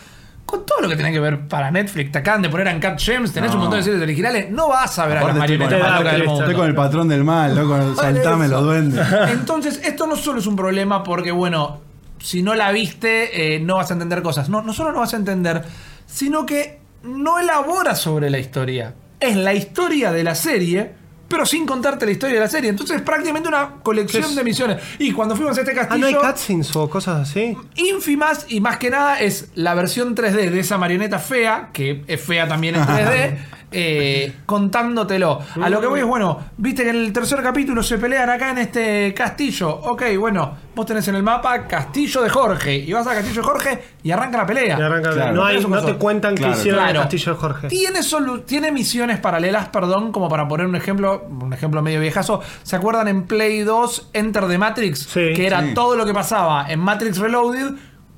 con 0.54 0.66
todo 0.66 0.82
lo 0.82 0.90
que 0.90 0.96
tenés 0.96 1.12
que 1.14 1.20
ver 1.20 1.48
para 1.48 1.72
Netflix, 1.72 2.12
te 2.12 2.20
acaban 2.20 2.42
de 2.44 2.50
poner 2.50 2.68
en 2.68 2.80
Cat 2.80 3.00
Gems, 3.00 3.34
tenés 3.34 3.54
un 3.54 3.62
montón 3.62 3.80
de 3.80 3.84
series 3.84 4.02
originales, 4.02 4.52
no 4.52 4.68
vas 4.70 5.00
a 5.00 5.08
ver 5.08 5.18
a 5.18 5.22
las 5.22 5.30
Aparte 5.36 5.54
estoy 5.54 5.58
marionetas 5.58 5.80
con- 5.82 5.90
más 5.90 6.00
locas 6.00 6.14
del 6.14 6.28
mundo. 6.28 6.42
Estoy 6.44 6.56
con 6.56 6.68
el 6.68 6.76
patrón 6.76 7.08
del 7.08 7.24
mal, 7.24 7.56
loco. 7.56 7.96
Saltame 7.96 8.48
los 8.48 8.64
duendes. 8.64 9.08
Entonces, 9.32 9.82
esto 9.84 10.06
no 10.06 10.16
solo 10.16 10.40
es 10.40 10.48
un 10.48 10.56
problema 10.56 11.04
porque, 11.04 11.32
bueno, 11.32 11.82
si 12.20 12.44
no 12.44 12.54
la 12.54 12.72
viste, 12.72 13.56
eh, 13.56 13.60
no 13.60 13.78
vas 13.78 13.90
a 13.90 13.94
entender 13.94 14.22
cosas. 14.22 14.48
No, 14.50 14.62
no 14.62 14.74
solo 14.74 14.92
no 14.92 15.00
vas 15.00 15.14
a 15.14 15.18
entender, 15.18 15.64
sino 16.06 16.46
que 16.46 16.80
no 17.04 17.40
elabora 17.40 17.96
sobre 17.96 18.30
la 18.30 18.38
historia. 18.40 18.94
Es 19.20 19.36
la 19.36 19.54
historia 19.54 20.12
de 20.12 20.24
la 20.24 20.36
serie 20.36 20.94
pero 21.28 21.46
sin 21.46 21.66
contarte 21.66 22.06
la 22.06 22.12
historia 22.12 22.36
de 22.36 22.42
la 22.42 22.50
serie. 22.50 22.70
Entonces 22.70 22.98
es 22.98 23.02
prácticamente 23.02 23.48
una 23.50 23.76
colección 23.82 24.24
Es- 24.24 24.36
de 24.36 24.44
misiones. 24.44 24.78
Y 25.00 25.12
cuando 25.12 25.36
fuimos 25.36 25.58
a 25.58 25.62
este 25.62 25.72
Ah, 25.72 25.76
castillo... 25.88 26.00
no 26.00 26.08
hay 26.08 26.14
cutscenes 26.32 26.76
o 26.76 26.90
cosas 26.90 27.30
así. 27.30 27.58
Ínfimas 27.76 28.46
y 28.50 28.60
más 28.62 28.78
que 28.78 28.90
nada 28.90 29.20
es 29.20 29.50
la 29.56 29.74
versión 29.74 30.16
3D 30.16 30.50
de 30.52 30.60
esa 30.60 30.78
marioneta 30.78 31.20
fea, 31.20 31.70
que 31.74 32.04
es 32.08 32.22
fea 32.22 32.48
también 32.48 32.76
en 32.76 32.84
3D, 32.84 33.38
eh, 33.74 34.34
contándotelo. 34.46 35.40
A 35.62 35.70
lo 35.70 35.82
que 35.82 35.88
voy 35.88 36.00
es, 36.00 36.06
bueno, 36.06 36.40
viste 36.58 36.84
que 36.84 36.90
en 36.90 36.96
el 36.98 37.14
tercer 37.14 37.42
capítulo 37.42 37.82
se 37.84 37.98
pelean 37.98 38.30
acá 38.30 38.52
en 38.52 38.58
este 38.60 39.14
castillo. 39.14 39.70
Ok, 39.70 40.04
bueno, 40.20 40.54
vos 40.76 40.86
tenés 40.86 41.08
en 41.08 41.16
el 41.16 41.24
mapa 41.24 41.68
Castillo 41.68 42.22
de 42.22 42.30
Jorge. 42.30 42.76
Y 42.78 42.94
vas 42.94 43.06
a 43.08 43.14
Castillo 43.14 43.42
de 43.42 43.48
Jorge 43.48 43.84
y 44.04 44.12
arranca 44.12 44.38
la 44.38 44.46
pelea. 44.46 44.78
Y 44.78 44.82
arranca- 44.82 45.12
Claro. 45.14 45.34
no, 45.34 45.46
hay, 45.46 45.58
te 45.86 45.94
cuentan 45.96 46.36
Claro. 46.36 46.54
que 46.54 46.60
hicieron 46.60 46.80
Claro. 46.82 47.00
el 47.00 47.02
castillo 47.04 47.34
de 47.34 47.38
Jorge. 47.40 47.68
Tiene, 47.68 48.00
solu- 48.00 48.46
tiene 48.46 48.72
misiones 48.72 49.20
paralelas, 49.20 49.70
perdón, 49.70 50.12
como 50.12 50.30
para 50.30 50.48
poner 50.48 50.66
un 50.68 50.76
ejemplo, 50.76 51.26
un 51.30 51.54
ejemplo 51.54 51.82
medio 51.82 52.00
viejazo. 52.00 52.42
¿Se 52.64 52.76
acuerdan 52.76 53.08
en 53.08 53.24
Play 53.24 53.62
2 53.62 54.10
Enter 54.14 54.48
the 54.48 54.58
Matrix? 54.58 55.00
Sí. 55.00 55.34
que 55.36 55.46
era 55.48 55.62
Sí. 55.62 55.74
todo 55.74 55.96
lo 55.96 56.06
que 56.06 56.14
pasaba 56.14 56.66
en 56.70 56.80
Matrix 56.80 57.18
Reloaded, 57.18 57.72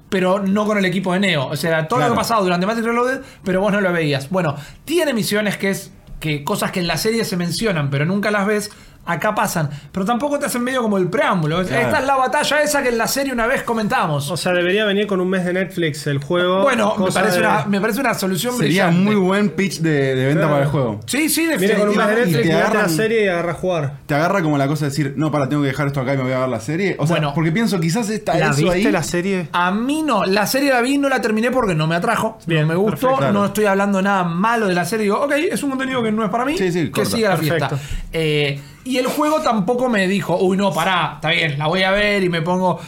pero 0.09 0.39
no 0.39 0.65
con 0.65 0.77
el 0.77 0.85
equipo 0.85 1.13
de 1.13 1.19
Neo. 1.19 1.47
O 1.47 1.55
sea, 1.55 1.87
todo 1.87 1.97
Claro. 1.99 2.13
lo 2.13 2.15
que 2.15 2.21
pasaba 2.21 2.41
durante 2.41 2.65
Matrix 2.65 2.85
Reloaded, 2.87 3.21
pero 3.43 3.61
vos 3.61 3.71
no 3.71 3.81
lo 3.81 3.91
veías. 3.91 4.29
Bueno, 4.29 4.55
tiene 4.85 5.13
misiones 5.13 5.57
que 5.57 5.69
es 5.69 5.91
que 6.19 6.43
cosas 6.43 6.71
que 6.71 6.79
en 6.79 6.87
la 6.87 6.97
serie 6.97 7.23
se 7.25 7.37
mencionan, 7.37 7.89
pero 7.89 8.05
nunca 8.05 8.31
las 8.31 8.47
ves. 8.47 8.71
Acá 9.07 9.35
pasan, 9.35 9.69
pero 9.91 10.05
tampoco 10.05 10.39
te 10.39 10.47
hacen 10.47 10.63
medio 10.63 10.81
como 10.81 10.97
el 10.97 11.07
preámbulo. 11.09 11.63
Claro. 11.63 11.85
Esta 11.85 11.99
es 11.99 12.05
la 12.07 12.15
batalla 12.15 12.61
esa 12.63 12.81
que 12.81 12.89
en 12.89 12.97
la 12.97 13.07
serie 13.07 13.31
una 13.33 13.45
vez 13.45 13.61
comentamos. 13.63 14.31
O 14.31 14.37
sea, 14.37 14.51
debería 14.51 14.83
venir 14.85 15.05
con 15.05 15.21
un 15.21 15.29
mes 15.29 15.45
de 15.45 15.53
Netflix 15.53 16.07
el 16.07 16.17
juego. 16.17 16.63
bueno, 16.63 16.95
me 16.97 17.11
parece, 17.11 17.35
de- 17.39 17.45
una, 17.45 17.65
me 17.65 17.79
parece 17.79 17.99
una 17.99 18.13
solución 18.15 18.57
Sería 18.57 18.87
brillante. 18.87 19.05
muy 19.11 19.15
buen 19.15 19.49
pitch 19.51 19.79
de, 19.81 20.15
de 20.15 20.25
venta 20.25 20.41
Claro. 20.41 20.53
para 20.53 20.63
el 20.63 20.69
juego. 20.71 20.99
Sí, 21.05 21.29
sí, 21.29 21.47
Viene 21.57 21.75
con 21.75 21.89
un 21.89 21.95
mes 21.97 22.07
de 22.07 22.15
definitivamente. 22.15 22.31
Y 22.31 22.33
Netflix, 22.33 22.41
te 22.41 22.47
mirate 22.55 22.73
la 22.73 22.83
agarran- 22.83 22.89
serie 22.95 23.25
y 23.25 23.27
agarra 23.27 23.51
a 23.51 23.55
jugar. 23.55 23.93
Te 24.07 24.15
agarra 24.15 24.41
como 24.41 24.57
la 24.57 24.67
cosa 24.67 24.85
de 24.85 24.89
decir, 24.89 25.13
no, 25.17 25.31
para, 25.31 25.47
tengo 25.49 25.61
que 25.61 25.67
dejar 25.67 25.87
esto 25.87 26.01
acá 26.01 26.13
y 26.13 26.17
me 26.17 26.23
voy 26.23 26.31
a 26.33 26.39
ver 26.39 26.49
la 26.49 26.59
serie. 26.59 26.95
O 26.97 27.05
sea, 27.05 27.17
Bueno. 27.17 27.31
porque 27.35 27.51
pienso, 27.51 27.79
quizás 27.79 28.09
está 28.09 28.35
¿La 28.37 28.47
eso 28.49 28.63
viste 28.63 28.87
ahí. 28.87 28.91
la 28.91 29.03
serie? 29.03 29.49
A 29.51 29.71
mí 29.71 30.01
no, 30.01 30.25
la 30.25 30.47
serie 30.47 30.71
la 30.71 30.81
vi, 30.81 30.97
no 30.97 31.09
la 31.09 31.21
terminé 31.21 31.51
porque 31.51 31.75
no 31.75 31.85
me 31.85 31.95
atrajo, 31.95 32.39
Bien, 32.47 32.61
no 32.63 32.67
me 32.69 32.75
gustó, 32.75 33.09
perfecto. 33.09 33.31
no 33.33 33.45
estoy 33.45 33.65
hablando 33.65 34.01
nada 34.01 34.23
malo 34.23 34.65
de 34.67 34.73
la 34.73 34.83
serie, 34.85 35.03
digo, 35.03 35.21
ok, 35.21 35.33
es 35.51 35.61
un 35.61 35.69
contenido 35.69 36.01
que 36.01 36.11
no 36.11 36.23
es 36.25 36.31
para 36.31 36.43
mí, 36.45 36.57
Sí, 36.57 36.71
sí, 36.71 36.85
que 36.85 36.91
corta. 36.91 37.09
siga 37.11 37.29
la 37.29 37.35
Perfecto. 37.35 37.77
fiesta. 37.77 37.87
Eh, 38.11 38.59
y 38.85 38.97
el 38.97 39.07
juego 39.07 39.41
tampoco 39.41 39.89
me 39.89 40.07
dijo, 40.07 40.37
uy, 40.39 40.55
no, 40.55 40.71
pará, 40.73 41.13
está 41.15 41.29
bien, 41.31 41.57
la 41.57 41.67
voy 41.67 41.83
a 41.83 41.91
ver 41.91 42.23
y 42.23 42.29
me 42.29 42.41
pongo... 42.41 42.79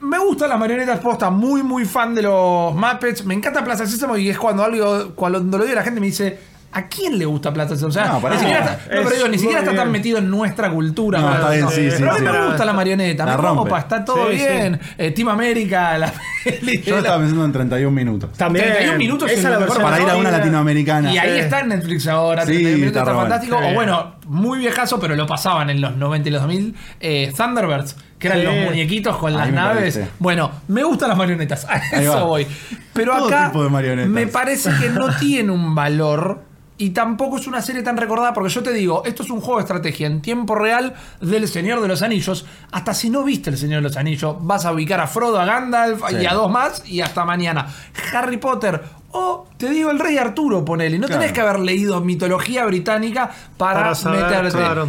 Me 0.00 0.18
gustan 0.18 0.48
las 0.48 0.58
marionetas 0.58 0.98
posta, 1.00 1.28
muy 1.28 1.62
muy 1.62 1.84
fan 1.84 2.14
de 2.14 2.22
los 2.22 2.74
Muppets, 2.74 3.24
me 3.26 3.34
encanta 3.34 3.62
Plaza 3.62 3.86
Sésamo 3.86 4.16
y 4.16 4.30
es 4.30 4.38
cuando 4.38 4.64
algo, 4.64 5.12
cuando 5.14 5.58
lo 5.58 5.64
digo 5.64 5.76
la 5.76 5.82
gente 5.84 6.00
me 6.00 6.06
dice... 6.06 6.50
¿A 6.72 6.86
quién 6.86 7.18
le 7.18 7.24
gusta 7.24 7.52
Plaza 7.52 7.74
Sésamo? 7.74 7.88
O 7.88 7.92
sea, 7.92 8.06
No, 8.06 8.30
ni 8.30 8.38
siquiera, 8.38 8.60
está, 8.60 8.70
no, 8.70 8.78
es 8.78 8.86
pero 8.88 9.10
digo, 9.10 9.28
ni 9.28 9.38
siquiera 9.38 9.58
está 9.62 9.74
tan 9.74 9.90
metido 9.90 10.18
en 10.18 10.30
nuestra 10.30 10.70
cultura. 10.70 11.18
No, 11.20 11.34
está 11.34 11.50
bien, 11.50 11.68
sí, 11.68 11.90
sí, 11.90 11.96
pero 11.98 12.12
a 12.12 12.14
mí 12.14 12.18
sí. 12.20 12.32
me 12.32 12.46
gusta 12.46 12.64
la 12.64 12.72
marioneta, 12.72 13.26
La 13.26 13.36
me 13.36 13.42
rompe. 13.42 13.76
está 13.76 14.04
todo 14.04 14.30
Sí, 14.30 14.38
sí. 14.38 14.44
bien. 14.46 14.80
Eh, 14.96 15.10
Team 15.10 15.28
América, 15.30 15.98
la 15.98 16.12
peli 16.44 16.80
Yo 16.80 16.92
la- 16.94 16.98
estaba 17.00 17.18
pensando 17.18 17.44
en 17.44 17.52
31 17.52 17.90
minutos. 17.90 18.30
También. 18.38 18.66
31 18.66 18.98
minutos 18.98 19.28
Esa 19.32 19.48
es 19.48 19.54
la 19.54 19.58
mejor 19.58 19.82
Para 19.82 20.00
ir 20.00 20.08
a 20.10 20.16
una 20.16 20.30
latinoamericana. 20.30 21.12
Y 21.12 21.18
ahí 21.18 21.40
está 21.40 21.58
en 21.58 21.70
Netflix 21.70 22.06
ahora, 22.06 22.42
Sí, 22.46 22.52
31 22.52 22.78
minutos, 22.78 23.00
está 23.00 23.10
está 23.10 23.20
fantástico. 23.20 23.56
O 23.56 23.74
bueno, 23.74 24.14
muy 24.30 24.58
viejazo, 24.60 25.00
pero 25.00 25.16
lo 25.16 25.26
pasaban 25.26 25.70
en 25.70 25.80
los 25.80 25.96
90 25.96 26.28
y 26.28 26.32
los 26.32 26.42
2000. 26.42 26.74
eh, 27.00 27.32
Thunderbirds, 27.36 27.96
que 28.18 28.28
eran 28.28 28.38
Sí. 28.40 28.44
los 28.46 28.54
muñequitos 28.66 29.16
con 29.16 29.32
las 29.34 29.50
naves. 29.52 30.00
Bueno, 30.20 30.50
me 30.68 30.84
gustan 30.84 31.08
las 31.08 31.18
marionetas, 31.18 31.64
a 31.68 31.76
eso 32.00 32.26
voy. 32.26 32.46
Pero 32.92 33.16
Todo 33.16 33.26
acá 33.28 33.46
tipo 33.48 33.64
de 33.64 33.70
marionetas. 33.70 34.10
me 34.10 34.26
parece 34.28 34.70
que 34.80 34.88
no 34.90 35.14
tiene 35.16 35.50
un 35.50 35.74
valor. 35.74 36.48
Y 36.78 36.90
tampoco 36.90 37.36
es 37.36 37.46
una 37.46 37.60
serie 37.60 37.82
tan 37.82 37.98
recordada, 37.98 38.32
porque 38.32 38.48
yo 38.48 38.62
te 38.62 38.72
digo, 38.72 39.02
esto 39.04 39.22
es 39.22 39.28
un 39.28 39.42
juego 39.42 39.56
de 39.58 39.64
estrategia 39.64 40.06
en 40.06 40.22
tiempo 40.22 40.54
real 40.54 40.94
del 41.20 41.46
Señor 41.46 41.82
de 41.82 41.88
los 41.88 42.00
Anillos. 42.00 42.46
Hasta 42.72 42.94
si 42.94 43.10
no 43.10 43.22
viste 43.22 43.50
el 43.50 43.58
Señor 43.58 43.82
de 43.82 43.88
los 43.90 43.98
Anillos, 43.98 44.36
vas 44.40 44.64
a 44.64 44.72
ubicar 44.72 44.98
a 44.98 45.06
Frodo, 45.06 45.38
a 45.38 45.44
Gandalf 45.44 46.00
y 46.18 46.24
a 46.24 46.32
dos 46.32 46.50
más, 46.50 46.82
y 46.86 47.02
hasta 47.02 47.26
mañana. 47.26 47.66
Harry 48.14 48.38
Potter. 48.38 48.80
O 49.12 49.46
te 49.56 49.68
digo 49.70 49.90
el 49.90 49.98
Rey 49.98 50.16
Arturo, 50.18 50.64
ponele. 50.64 50.98
No 50.98 51.08
tenés 51.08 51.32
que 51.32 51.40
haber 51.40 51.58
leído 51.60 52.00
mitología 52.00 52.64
británica 52.66 53.30
para, 53.56 53.80
Para 53.80 53.94
saber, 53.94 54.24
meterte. 54.24 54.50
claro. 54.58 54.88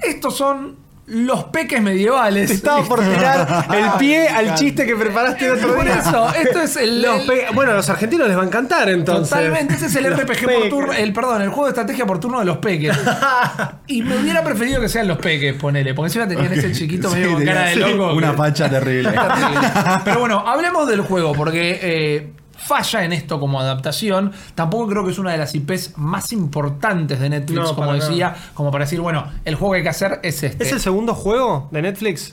Estos 0.00 0.36
son 0.36 0.76
los 1.10 1.44
peques 1.44 1.80
medievales. 1.80 2.48
Te 2.48 2.54
estaba 2.54 2.82
por 2.84 3.00
tirar 3.00 3.66
el 3.74 3.98
pie 3.98 4.28
al 4.28 4.54
chiste 4.56 4.84
que 4.84 4.94
preparaste 4.94 5.46
el 5.46 5.52
otro 5.52 5.74
Por 5.74 5.84
día. 5.84 5.96
eso, 5.98 6.28
esto 6.34 6.60
es 6.60 6.76
el. 6.76 7.00
Los 7.02 7.26
el- 7.28 7.54
bueno, 7.54 7.72
a 7.72 7.74
los 7.74 7.88
argentinos 7.88 8.28
les 8.28 8.36
va 8.36 8.42
a 8.42 8.46
encantar 8.46 8.88
entonces. 8.90 9.30
Totalmente, 9.30 9.74
ese 9.74 9.86
es 9.86 9.96
el 9.96 10.04
Los 10.10 10.18
RPG 10.20 10.44
por 10.44 10.68
turno, 10.68 10.92
el 10.92 11.12
perdón, 11.14 11.42
el 11.42 11.48
juego 11.48 11.64
de 11.64 11.70
estrategia 11.70 12.04
por 12.06 12.20
turno 12.20 12.38
de 12.40 12.44
los 12.44 12.58
peques. 12.58 12.94
y 13.86 14.02
me 14.02 14.18
hubiera 14.18 14.42
preferido 14.44 14.80
que 14.82 14.88
sean 14.88 15.08
los 15.08 15.16
peques, 15.18 15.54
ponele, 15.54 15.94
porque 15.94 16.08
encima 16.08 16.28
tenían 16.28 16.52
ese 16.52 16.72
chiquito 16.72 17.10
medio 17.10 17.32
con 17.34 17.44
cara 17.44 17.66
de 17.66 17.76
loco. 17.76 18.12
Una 18.14 18.34
que- 18.52 18.68
terrible. 18.68 19.08
es 19.14 19.14
terrible. 19.14 19.68
Pero 20.04 20.20
bueno, 20.20 20.44
hablemos 20.46 20.86
del 20.88 21.00
juego, 21.00 21.32
porque 21.32 21.78
eh, 21.82 22.32
falla 22.58 23.04
en 23.04 23.12
esto 23.12 23.40
como 23.40 23.60
adaptación. 23.60 24.32
Tampoco 24.54 24.88
creo 24.88 25.04
que 25.04 25.12
es 25.12 25.18
una 25.18 25.32
de 25.32 25.38
las 25.38 25.54
IPs 25.54 25.96
más 25.96 26.32
importantes 26.32 27.18
de 27.20 27.30
Netflix, 27.30 27.60
No, 27.60 27.74
como 27.74 27.94
decía, 27.94 28.34
como 28.54 28.70
para 28.70 28.84
decir, 28.84 29.00
bueno, 29.00 29.26
el 29.44 29.54
juego 29.54 29.72
que 29.72 29.76
hay 29.78 29.82
que 29.84 29.88
hacer 29.88 30.20
es 30.22 30.42
este. 30.42 30.64
¿Es 30.64 30.72
el 30.72 30.80
segundo 30.80 31.14
juego 31.14 31.68
de 31.72 31.80
Netflix? 31.82 32.32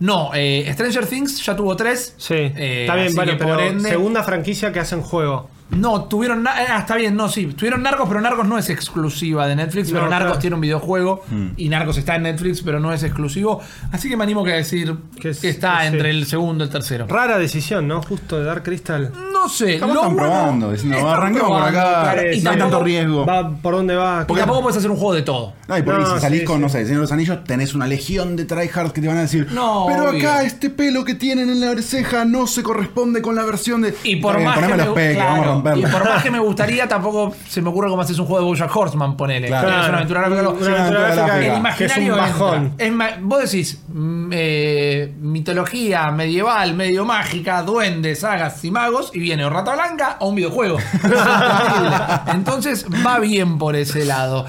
No, 0.00 0.32
eh, 0.34 0.68
Stranger 0.72 1.06
Things 1.06 1.44
ya 1.46 1.54
tuvo 1.54 1.76
tres. 1.76 2.14
Sí. 2.18 2.34
Eh, 2.34 2.80
está 2.82 2.96
bien, 2.96 3.14
que 3.14 3.36
pero 3.36 3.54
por 3.54 3.60
ende- 3.62 3.88
segunda 3.88 4.22
franquicia 4.24 4.72
que 4.72 4.80
hacen 4.80 5.00
juego. 5.02 5.48
No, 5.70 6.04
tuvieron. 6.04 6.42
na- 6.42 6.52
Ah, 6.54 6.78
está 6.80 6.94
bien, 6.96 7.16
no, 7.16 7.28
sí. 7.28 7.46
Tuvieron 7.46 7.82
Narcos, 7.82 8.06
pero 8.08 8.20
Narcos 8.20 8.46
no 8.46 8.58
es 8.58 8.68
exclusiva 8.70 9.46
de 9.48 9.56
Netflix. 9.56 9.88
No, 9.88 9.94
pero 9.94 10.10
Narcos 10.10 10.26
claro. 10.28 10.38
tiene 10.40 10.54
un 10.54 10.60
videojuego 10.60 11.24
Mm. 11.28 11.46
y 11.56 11.68
Narcos 11.68 11.96
está 11.98 12.16
en 12.16 12.22
Netflix, 12.24 12.62
pero 12.62 12.78
no 12.80 12.92
es 12.92 13.02
exclusivo. 13.02 13.60
Así 13.90 14.08
que 14.08 14.16
me 14.16 14.24
animo 14.24 14.44
que 14.44 14.52
a 14.52 14.56
decir 14.56 14.94
Que 15.16 15.20
que, 15.20 15.28
es- 15.30 15.42
está 15.42 15.86
entre 15.86 16.10
el 16.10 16.26
segundo 16.26 16.64
y 16.64 16.66
el 16.66 16.72
tercero. 16.72 17.06
Rara 17.08 17.38
decisión, 17.38 17.88
¿no? 17.88 18.02
Justo 18.02 18.38
de 18.38 18.44
Dark 18.44 18.62
Crystal. 18.62 19.10
No 19.32 19.48
sé. 19.48 19.78
Lo 19.78 19.86
están 19.86 19.94
bueno- 19.94 20.16
probando, 20.16 20.70
diciendo, 20.72 20.96
están 20.98 21.12
arranquemos 21.12 21.48
por 21.50 21.62
acá, 21.62 22.14
no 22.42 22.50
hay 22.50 22.58
tanto 22.58 22.82
riesgo. 22.82 23.26
Va 23.26 23.50
por 23.50 23.74
dónde 23.74 23.94
va. 23.96 24.26
Porque 24.26 24.40
tampoco 24.42 24.62
puedes 24.62 24.76
hacer 24.76 24.90
un 24.90 24.96
juego 24.96 25.14
de 25.14 25.22
todo. 25.22 25.54
No, 25.66 25.78
y 25.78 25.82
por 25.82 25.94
ahí 25.96 26.02
No, 26.02 26.14
si 26.14 26.20
salís 26.20 26.40
sí, 26.40 26.44
con, 26.46 26.56
sí. 26.56 26.62
no 26.62 26.68
sé, 26.68 26.78
Señor 26.84 26.96
de 26.96 27.02
los 27.02 27.12
Anillos, 27.12 27.42
tenés 27.44 27.74
una 27.74 27.86
legión 27.86 28.36
de 28.36 28.44
tryhards 28.44 28.92
que 28.92 29.00
te 29.00 29.08
van 29.08 29.16
a 29.16 29.22
decir, 29.22 29.48
No, 29.50 29.86
pero 29.88 30.10
obvio. 30.10 30.18
acá 30.28 30.42
este 30.44 30.68
pelo 30.70 31.04
que 31.04 31.14
tienen 31.14 31.48
en 31.48 31.60
la 31.60 31.80
ceja 31.82 32.24
no 32.26 32.46
se 32.46 32.62
corresponde 32.62 33.22
con 33.22 33.34
la 33.34 33.44
versión 33.44 33.80
de... 33.82 33.94
Y 34.04 34.16
por 34.16 34.38
más 34.40 34.56
poneme 34.56 34.76
me, 34.76 34.84
los 34.84 34.94
peques, 34.94 35.18
vamos 35.18 35.46
y 35.76 35.82
por 35.86 36.04
más 36.04 36.22
que 36.22 36.30
me 36.30 36.38
gustaría, 36.38 36.86
tampoco 36.88 37.34
se 37.48 37.60
me 37.62 37.68
ocurre 37.70 37.88
cómo 37.88 38.02
haces 38.02 38.18
un 38.18 38.26
juego 38.26 38.40
de 38.40 38.46
Bojack 38.46 38.74
Horseman, 38.76 39.16
ponele. 39.16 39.48
Claro. 39.48 39.68
Es 39.68 39.88
una 39.88 39.96
aventura 39.98 40.20
gráfica. 40.28 40.48
Una 40.48 40.58
Sí, 40.58 40.64
una 40.66 40.76
aventura 40.76 41.06
aventura 41.06 41.26
gráfica 41.26 41.38
El 41.38 41.62
gráfica. 41.62 41.76
que 41.76 41.84
es 41.84 41.96
un 41.96 42.02
imaginario 42.02 42.16
bajón. 42.16 42.64
entra. 42.64 42.86
Es 42.86 42.92
ma- 42.92 43.10
vos 43.20 43.42
decís 43.42 43.82
mm, 43.88 44.28
eh, 44.32 45.14
mitología 45.20 46.10
medieval, 46.10 46.74
medio 46.74 47.04
mágica, 47.04 47.62
duendes, 47.62 48.20
sagas 48.20 48.64
y 48.64 48.70
magos, 48.70 49.10
y 49.14 49.18
viene 49.20 49.44
o 49.44 49.50
Rata 49.50 49.74
Blanca 49.74 50.16
o 50.20 50.28
un 50.28 50.34
videojuego. 50.36 50.78
Entonces 52.28 52.86
va 53.06 53.18
bien 53.18 53.58
por 53.58 53.76
ese 53.76 54.04
lado. 54.04 54.46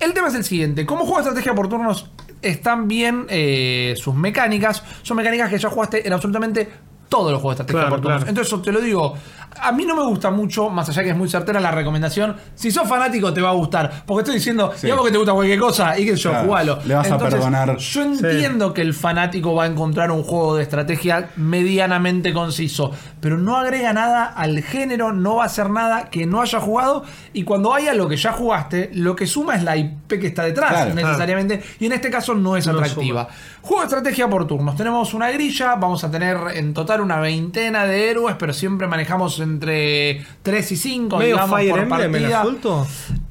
El 0.00 0.12
tema 0.14 0.28
es 0.28 0.34
el 0.34 0.44
siguiente: 0.44 0.86
como 0.86 1.00
juego 1.02 1.16
de 1.16 1.22
estrategia 1.22 1.54
por 1.54 1.68
turnos 1.68 2.10
están 2.40 2.86
bien 2.86 3.26
eh, 3.28 3.94
sus 3.96 4.14
mecánicas. 4.14 4.82
Son 5.02 5.16
mecánicas 5.16 5.50
que 5.50 5.58
ya 5.58 5.68
jugaste 5.70 6.06
en 6.06 6.12
absolutamente 6.12 6.70
todos 7.08 7.32
los 7.32 7.40
juegos 7.40 7.58
de 7.58 7.62
estrategia 7.62 7.80
Claro, 7.80 7.90
por 7.96 8.00
turnos. 8.02 8.18
claro. 8.18 8.30
Entonces, 8.30 8.52
eso 8.52 8.62
te 8.62 8.70
lo 8.72 8.80
digo. 8.80 9.14
A 9.60 9.72
mí 9.72 9.84
no 9.84 9.96
me 9.96 10.02
gusta 10.04 10.30
mucho, 10.30 10.70
más 10.70 10.88
allá 10.88 11.02
que 11.02 11.10
es 11.10 11.16
muy 11.16 11.28
certera 11.28 11.58
la 11.60 11.70
recomendación. 11.72 12.36
Si 12.54 12.70
sos 12.70 12.88
fanático, 12.88 13.32
te 13.32 13.40
va 13.40 13.50
a 13.50 13.54
gustar. 13.54 14.04
Porque 14.06 14.20
estoy 14.22 14.34
diciendo, 14.36 14.72
Sí. 14.76 14.86
digamos 14.86 15.04
que 15.06 15.10
te 15.12 15.18
gusta 15.18 15.32
cualquier 15.32 15.58
cosa 15.58 15.98
y 15.98 16.04
que 16.06 16.14
yo, 16.16 16.30
Claro, 16.30 16.46
jugalo. 16.46 16.78
le 16.84 16.94
vas 16.94 17.10
a 17.10 17.18
perdonar. 17.18 17.76
Yo 17.76 18.02
entiendo 18.02 18.72
que 18.72 18.82
el 18.82 18.94
fanático 18.94 19.54
va 19.54 19.64
a 19.64 19.66
encontrar 19.66 20.10
un 20.12 20.22
juego 20.22 20.56
de 20.56 20.62
estrategia 20.62 21.30
medianamente 21.36 22.32
conciso, 22.32 22.92
pero 23.20 23.36
no 23.38 23.56
agrega 23.56 23.92
nada 23.92 24.24
al 24.26 24.62
género, 24.62 25.12
no 25.12 25.36
va 25.36 25.42
a 25.44 25.46
hacer 25.46 25.70
nada 25.70 26.04
que 26.10 26.26
no 26.26 26.40
haya 26.40 26.60
jugado. 26.60 27.04
Y 27.32 27.42
cuando 27.44 27.74
haya 27.74 27.94
lo 27.94 28.08
que 28.08 28.16
ya 28.16 28.32
jugaste, 28.32 28.90
lo 28.94 29.16
que 29.16 29.26
suma 29.26 29.56
es 29.56 29.62
la 29.64 29.76
IP 29.76 30.18
que 30.20 30.28
está 30.28 30.44
detrás, 30.44 30.70
Claro. 30.70 30.94
necesariamente. 30.94 31.62
Y 31.80 31.86
en 31.86 31.92
este 31.92 32.10
caso 32.10 32.34
no 32.34 32.56
es 32.56 32.66
No 32.66 32.74
atractiva. 32.74 33.28
Juego 33.62 33.80
de 33.82 33.86
estrategia 33.86 34.28
por 34.28 34.46
turnos. 34.46 34.76
Tenemos 34.76 35.12
una 35.14 35.30
grilla, 35.30 35.74
vamos 35.74 36.04
a 36.04 36.10
tener 36.10 36.36
en 36.54 36.72
total 36.72 37.00
una 37.00 37.18
veintena 37.20 37.84
de 37.84 38.10
héroes, 38.10 38.36
pero 38.38 38.52
siempre 38.52 38.86
manejamos 38.86 39.37
entre 39.40 40.24
3 40.42 40.72
y 40.72 40.76
5, 40.76 41.18
Medio 41.18 41.34
digamos, 41.36 41.58
Fire 41.58 41.70
por 41.70 41.80
Emblem 41.80 42.14
el 42.14 42.20
partida. 42.22 42.40
asunto. 42.40 42.86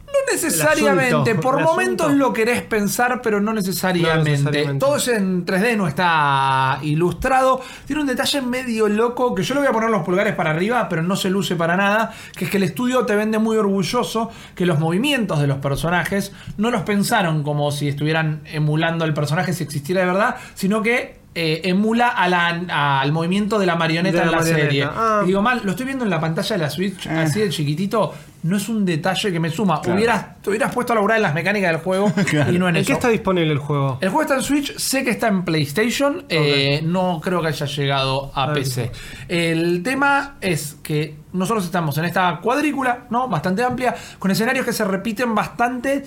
No 0.08 0.34
necesariamente, 0.34 1.10
El 1.10 1.16
asunto, 1.16 1.42
por 1.42 1.60
el 1.60 1.66
momentos 1.66 2.08
asunto. 2.08 2.26
lo 2.28 2.34
querés 2.34 2.62
pensar, 2.64 3.22
pero 3.22 3.40
no 3.42 3.54
necesariamente. 3.54 4.18
No 4.18 4.24
necesariamente. 4.24 4.86
Todo 4.86 4.96
es 4.96 5.08
en 5.10 5.46
3D, 5.46 5.76
no 5.76 5.88
está 5.88 6.80
ilustrado. 6.82 7.62
Tiene 7.86 8.02
un 8.02 8.08
detalle 8.08 8.42
medio 8.42 8.88
loco 8.88 9.36
que 9.36 9.44
yo 9.44 9.54
le 9.54 9.60
voy 9.60 9.70
a 9.70 9.74
poner 9.74 9.90
los 9.90 10.04
pulgares 10.04 10.34
para 10.34 10.52
arriba, 10.52 10.88
pero 10.90 11.04
no 11.04 11.16
se 11.18 11.30
luce 11.30 11.56
para 11.56 11.76
nada. 11.76 12.14
Que 12.36 12.46
es 12.46 12.52
que 12.52 12.58
el 12.58 12.64
estudio 12.64 13.06
te 13.06 13.16
vende 13.16 13.38
muy 13.38 13.58
orgulloso 13.58 14.32
que 14.56 14.66
los 14.66 14.80
movimientos 14.80 15.40
de 15.40 15.48
los 15.48 15.58
personajes 15.58 16.32
no 16.58 16.72
los 16.72 16.82
pensaron 16.84 17.44
como 17.44 17.70
si 17.72 17.90
estuvieran 17.90 18.42
emulando 18.46 19.04
al 19.04 19.14
personaje 19.14 19.54
si 19.54 19.64
existiera 19.66 20.02
de 20.02 20.08
verdad, 20.08 20.36
sino 20.56 20.82
que 20.82 21.17
eh, 21.40 21.62
emula 21.70 22.08
a 22.08 22.28
la- 22.28 23.00
al 23.02 23.12
movimiento 23.12 23.60
de 23.60 23.68
la 23.68 23.76
marioneta 23.76 24.18
De 24.18 24.24
en 24.24 24.26
la 24.26 24.32
la 24.32 24.38
marioneta. 24.40 24.66
serie. 24.66 24.88
Ah. 24.92 25.22
Y 25.24 25.28
digo 25.28 25.42
mal, 25.44 25.62
lo 25.64 25.70
estoy 25.70 25.86
viendo 25.86 26.04
en 26.04 26.10
la 26.10 26.20
pantalla 26.20 26.56
de 26.56 26.62
la 26.64 26.70
Switch, 26.72 27.06
Eh. 27.06 27.12
así 27.12 27.40
de 27.42 27.50
chiquitito. 27.50 28.14
no 28.44 28.56
es 28.56 28.70
un 28.70 28.86
detalle 28.86 29.32
que 29.32 29.40
me 29.42 29.50
suma. 29.50 29.82
Hubieras, 29.86 30.42
te 30.42 30.50
hubieras 30.52 30.74
puesto 30.74 30.94
a 30.94 30.96
laburar 30.96 31.18
en 31.18 31.24
las 31.24 31.34
mecánicas 31.34 31.72
del 31.72 31.82
juego 31.82 32.14
y 32.50 32.58
no 32.58 32.70
en, 32.70 32.76
¿En 32.78 32.82
eso. 32.82 32.88
qué 32.88 32.94
está 32.94 33.10
disponible 33.10 33.52
el 33.52 33.58
juego? 33.58 33.98
El 34.00 34.08
juego 34.10 34.22
está 34.22 34.36
en 34.36 34.42
Switch, 34.44 34.78
sé 34.78 35.04
que 35.04 35.10
está 35.10 35.28
en 35.28 35.44
PlayStation, 35.44 36.24
eh, 36.30 36.80
no 36.84 37.20
creo 37.22 37.42
que 37.42 37.48
haya 37.50 37.66
llegado 37.66 38.32
a 38.36 38.54
PC. 38.54 38.92
El 39.28 39.84
tema 39.84 40.38
es 40.40 40.78
que 40.82 41.16
nosotros 41.34 41.66
estamos 41.66 41.98
en 41.98 42.06
esta 42.06 42.40
cuadrícula, 42.42 43.06
¿no? 43.10 43.28
Bastante 43.28 43.64
amplia, 43.64 43.94
con 44.18 44.32
escenarios 44.32 44.66
que 44.66 44.72
se 44.72 44.86
repiten 44.86 45.36
bastante, 45.36 46.06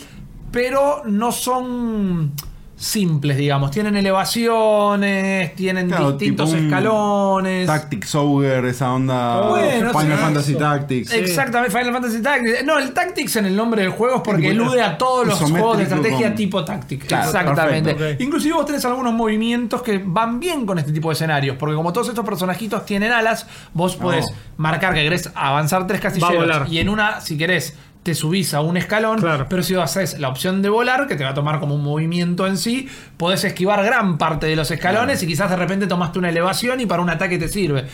pero 0.50 1.02
no 1.04 1.32
son 1.32 2.32
simples, 2.80 3.36
digamos. 3.36 3.70
Tienen 3.70 3.94
elevaciones, 3.94 5.54
tienen 5.54 5.88
Claro, 5.88 6.12
distintos 6.12 6.52
escalones. 6.54 7.66
Tactics 7.66 8.14
Ogre, 8.14 8.70
esa 8.70 8.92
onda. 8.94 9.48
Bueno, 9.48 9.90
Final 9.90 10.16
sí. 10.16 10.22
Fantasy 10.24 10.54
Tactics. 10.54 11.12
Exactamente, 11.12 11.76
Final 11.78 11.92
Fantasy 11.92 12.22
Tactics. 12.22 12.64
No, 12.64 12.78
el 12.78 12.92
Tactics 12.94 13.36
en 13.36 13.46
el 13.46 13.54
nombre 13.56 13.82
del 13.82 13.90
juego 13.90 14.16
es 14.16 14.22
porque 14.22 14.50
Tipo, 14.50 14.52
elude 14.52 14.82
a 14.82 14.96
todos 14.96 15.26
los 15.26 15.38
juegos 15.38 15.76
de 15.76 15.82
estrategia 15.84 16.28
con- 16.28 16.36
tipo 16.36 16.64
Tactics. 16.64 17.04
Claro, 17.06 17.26
Exactamente. 17.26 17.94
perfecto. 17.94 18.24
Inclusive 18.24 18.54
vos 18.54 18.64
tenés 18.66 18.84
algunos 18.86 19.12
movimientos 19.12 19.82
que 19.82 20.00
van 20.04 20.40
bien 20.40 20.64
con 20.64 20.78
este 20.78 20.92
tipo 20.92 21.10
de 21.10 21.14
escenarios, 21.14 21.56
porque 21.58 21.74
como 21.74 21.92
todos 21.92 22.08
estos 22.08 22.24
personajitos 22.24 22.86
tienen 22.86 23.12
alas, 23.12 23.46
vos 23.74 23.94
podés 23.96 24.26
marcar 24.56 24.94
que 24.94 25.02
querés 25.02 25.30
avanzar 25.34 25.86
tres 25.86 26.00
Va 26.02 26.08
a 26.08 26.12
casilleros 26.12 26.34
volar. 26.40 26.66
y 26.70 26.78
en 26.78 26.88
una, 26.88 27.20
si 27.20 27.36
querés, 27.36 27.76
te 28.02 28.14
subís 28.14 28.54
a 28.54 28.60
un 28.62 28.76
escalón, 28.78 29.18
Claro. 29.18 29.46
pero 29.48 29.62
si 29.62 29.74
haces 29.74 30.18
la 30.18 30.28
opción 30.28 30.62
de 30.62 30.68
volar, 30.70 31.06
que 31.06 31.16
te 31.16 31.24
va 31.24 31.30
a 31.30 31.34
tomar 31.34 31.60
como 31.60 31.74
un 31.74 31.82
movimiento 31.84 32.46
en 32.46 32.56
sí, 32.56 32.88
podés 33.18 33.44
esquivar 33.44 33.84
gran 33.84 34.16
parte 34.16 34.46
de 34.46 34.56
los 34.56 34.70
escalones 34.70 35.22
y 35.22 35.26
quizás 35.26 35.50
de 35.50 35.56
repente 35.56 35.86
tomaste 35.86 36.18
una 36.18 36.30
elevación 36.30 36.80
y 36.80 36.86
para 36.86 37.02
un 37.02 37.10
ataque 37.10 37.38
te 37.38 37.48
sirve. 37.48 37.86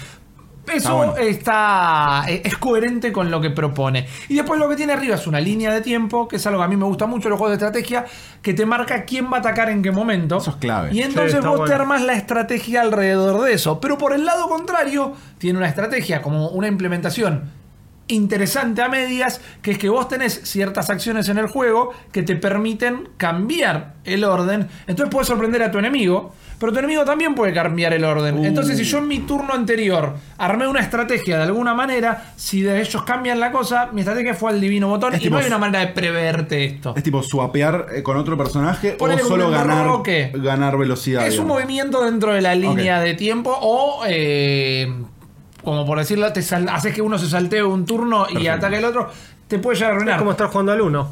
Eso 0.72 0.96
bueno. 0.96 1.16
está, 1.16 2.24
eh, 2.28 2.42
es 2.44 2.56
coherente 2.56 3.12
con 3.12 3.30
lo 3.30 3.40
que 3.40 3.50
propone. 3.50 4.06
Y 4.28 4.34
después 4.34 4.58
lo 4.58 4.68
que 4.68 4.74
tiene 4.74 4.94
arriba 4.94 5.14
es 5.14 5.26
una 5.28 5.38
línea 5.40 5.72
de 5.72 5.80
tiempo, 5.80 6.26
que 6.26 6.36
es 6.36 6.46
algo 6.46 6.58
que 6.58 6.64
a 6.64 6.68
mí 6.68 6.76
me 6.76 6.84
gusta 6.86 7.06
mucho 7.06 7.28
en 7.28 7.30
los 7.30 7.38
juegos 7.38 7.56
de 7.56 7.64
estrategia, 7.66 8.04
que 8.42 8.52
te 8.52 8.66
marca 8.66 9.04
quién 9.04 9.26
va 9.32 9.36
a 9.36 9.40
atacar 9.40 9.70
en 9.70 9.80
qué 9.80 9.92
momento. 9.92 10.38
Eso 10.38 10.50
es 10.50 10.56
clave. 10.56 10.90
Y 10.92 11.02
entonces 11.02 11.40
Sí, 11.40 11.46
vos 11.46 11.68
te 11.68 11.74
armas 11.74 12.02
la 12.02 12.14
estrategia 12.14 12.80
alrededor 12.80 13.42
de 13.42 13.52
eso. 13.52 13.80
Pero 13.80 13.96
por 13.96 14.12
el 14.12 14.24
lado 14.24 14.48
contrario, 14.48 15.12
tiene 15.38 15.56
una 15.58 15.68
estrategia 15.68 16.20
como 16.20 16.48
una 16.48 16.66
implementación 16.66 17.48
interesante 18.08 18.82
a 18.82 18.88
medias, 18.88 19.40
que 19.62 19.72
es 19.72 19.78
que 19.78 19.88
vos 19.88 20.08
tenés 20.08 20.40
ciertas 20.44 20.90
acciones 20.90 21.28
en 21.28 21.38
el 21.38 21.46
juego 21.46 21.92
que 22.12 22.22
te 22.22 22.36
permiten 22.36 23.08
cambiar 23.16 23.94
el 24.04 24.24
orden. 24.24 24.68
Entonces 24.86 25.12
puedes 25.12 25.28
sorprender 25.28 25.62
a 25.62 25.70
tu 25.70 25.78
enemigo, 25.78 26.32
pero 26.58 26.72
tu 26.72 26.78
enemigo 26.78 27.04
también 27.04 27.34
puede 27.34 27.52
cambiar 27.52 27.92
el 27.92 28.04
orden. 28.04 28.38
Uh. 28.38 28.44
Entonces, 28.44 28.78
si 28.78 28.84
yo 28.84 28.98
en 28.98 29.08
mi 29.08 29.18
turno 29.20 29.52
anterior 29.52 30.14
armé 30.38 30.66
una 30.66 30.80
estrategia 30.80 31.36
de 31.36 31.42
alguna 31.42 31.74
manera, 31.74 32.32
si 32.36 32.62
de 32.62 32.80
ellos 32.80 33.02
cambian 33.02 33.40
la 33.40 33.50
cosa, 33.50 33.90
mi 33.92 34.00
estrategia 34.00 34.34
fue 34.34 34.52
al 34.52 34.60
divino 34.60 34.88
botón 34.88 35.12
Es 35.12 35.20
y 35.20 35.24
tipo- 35.24 35.34
no 35.34 35.40
hay 35.40 35.46
una 35.46 35.58
manera 35.58 35.80
de 35.80 35.88
preverte 35.92 36.64
esto. 36.64 36.94
Es 36.96 37.02
tipo 37.02 37.22
swapear 37.22 37.88
eh, 37.94 38.02
con 38.02 38.16
otro 38.16 38.36
personaje 38.38 38.96
o 38.98 39.18
solo 39.18 39.50
ganar, 39.50 39.86
ganar 40.34 40.78
velocidad. 40.78 41.26
Es 41.26 41.38
un 41.38 41.48
movimiento 41.48 42.04
dentro 42.04 42.32
de 42.32 42.40
la 42.40 42.54
línea 42.54 43.00
de 43.00 43.14
tiempo 43.14 43.56
o, 43.60 44.04
eh, 44.06 44.90
como 45.66 45.84
por 45.84 45.98
decirlo, 45.98 46.32
te 46.32 46.42
sal- 46.42 46.68
haces 46.68 46.94
que 46.94 47.02
uno 47.02 47.18
se 47.18 47.28
saltee 47.28 47.60
un 47.64 47.84
turno 47.84 48.26
y 48.30 48.34
Perfecto. 48.34 48.52
ataque 48.56 48.76
al 48.76 48.84
otro, 48.84 49.10
te 49.48 49.58
puede 49.58 49.76
llegar 49.76 49.90
a 49.90 49.94
Es 49.94 49.96
arruinar. 49.96 50.18
como 50.20 50.30
estar 50.30 50.46
jugando 50.46 50.70
al 50.70 50.80
1. 50.80 51.08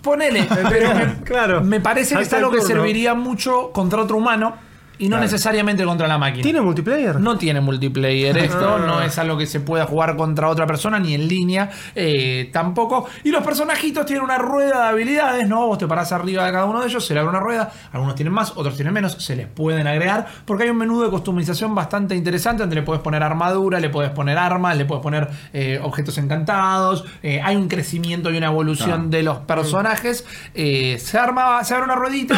Ponele, 0.00 0.46
pero 0.68 0.94
me, 0.94 1.14
Claro. 1.24 1.60
me 1.62 1.80
parece 1.80 2.14
que 2.14 2.22
es 2.22 2.32
el 2.32 2.38
algo 2.38 2.52
que 2.52 2.60
serviría 2.62 3.14
mucho 3.14 3.72
contra 3.72 4.00
otro 4.00 4.16
humano 4.18 4.54
y 4.98 5.04
no 5.04 5.16
Claro. 5.16 5.22
necesariamente 5.22 5.84
contra 5.84 6.08
la 6.08 6.18
máquina. 6.18 6.42
¿Tiene 6.42 6.60
multiplayer? 6.60 7.20
No 7.20 7.36
tiene 7.36 7.60
multiplayer 7.60 8.36
esto, 8.38 8.76
Ah. 8.76 8.84
no 8.86 9.02
es 9.02 9.18
algo 9.18 9.36
que 9.36 9.46
se 9.46 9.60
pueda 9.60 9.84
jugar 9.86 10.16
contra 10.16 10.48
otra 10.48 10.66
persona 10.66 10.98
ni 10.98 11.14
en 11.14 11.28
línea 11.28 11.70
eh, 11.94 12.48
tampoco. 12.52 13.06
Y 13.24 13.30
los 13.30 13.42
personajitos 13.44 14.06
tienen 14.06 14.24
una 14.24 14.38
rueda 14.38 14.82
de 14.84 14.88
habilidades, 14.88 15.48
¿no? 15.48 15.66
Vos 15.66 15.78
te 15.78 15.86
parás 15.86 16.12
arriba 16.12 16.44
de 16.46 16.52
cada 16.52 16.64
uno 16.64 16.80
de 16.80 16.88
ellos, 16.88 17.04
se 17.04 17.14
le 17.14 17.20
abre 17.20 17.30
una 17.30 17.40
rueda, 17.40 17.70
algunos 17.92 18.14
tienen 18.14 18.32
más, 18.32 18.52
otros 18.56 18.74
tienen 18.76 18.92
menos, 18.94 19.12
se 19.14 19.36
les 19.36 19.46
pueden 19.46 19.86
agregar, 19.86 20.26
porque 20.44 20.64
hay 20.64 20.70
un 20.70 20.78
menú 20.78 21.02
de 21.02 21.10
customización 21.10 21.74
bastante 21.74 22.14
interesante 22.14 22.62
donde 22.62 22.76
le 22.76 22.82
puedes 22.82 23.02
poner 23.02 23.22
armadura, 23.22 23.80
le 23.80 23.90
puedes 23.90 24.10
poner 24.12 24.38
armas, 24.38 24.76
le 24.76 24.84
puedes 24.84 25.02
poner 25.02 25.28
eh, 25.52 25.78
objetos 25.82 26.18
encantados, 26.18 27.04
eh, 27.22 27.40
hay 27.44 27.56
un 27.56 27.68
crecimiento 27.68 28.30
y 28.30 28.36
una 28.38 28.46
evolución 28.46 29.10
de 29.10 29.22
los 29.22 29.38
personajes. 29.38 30.24
eh, 30.54 30.96
se, 30.98 31.18
arma, 31.18 31.62
se 31.64 31.74
abre 31.74 31.84
una 31.84 31.94
ruedita 31.96 32.36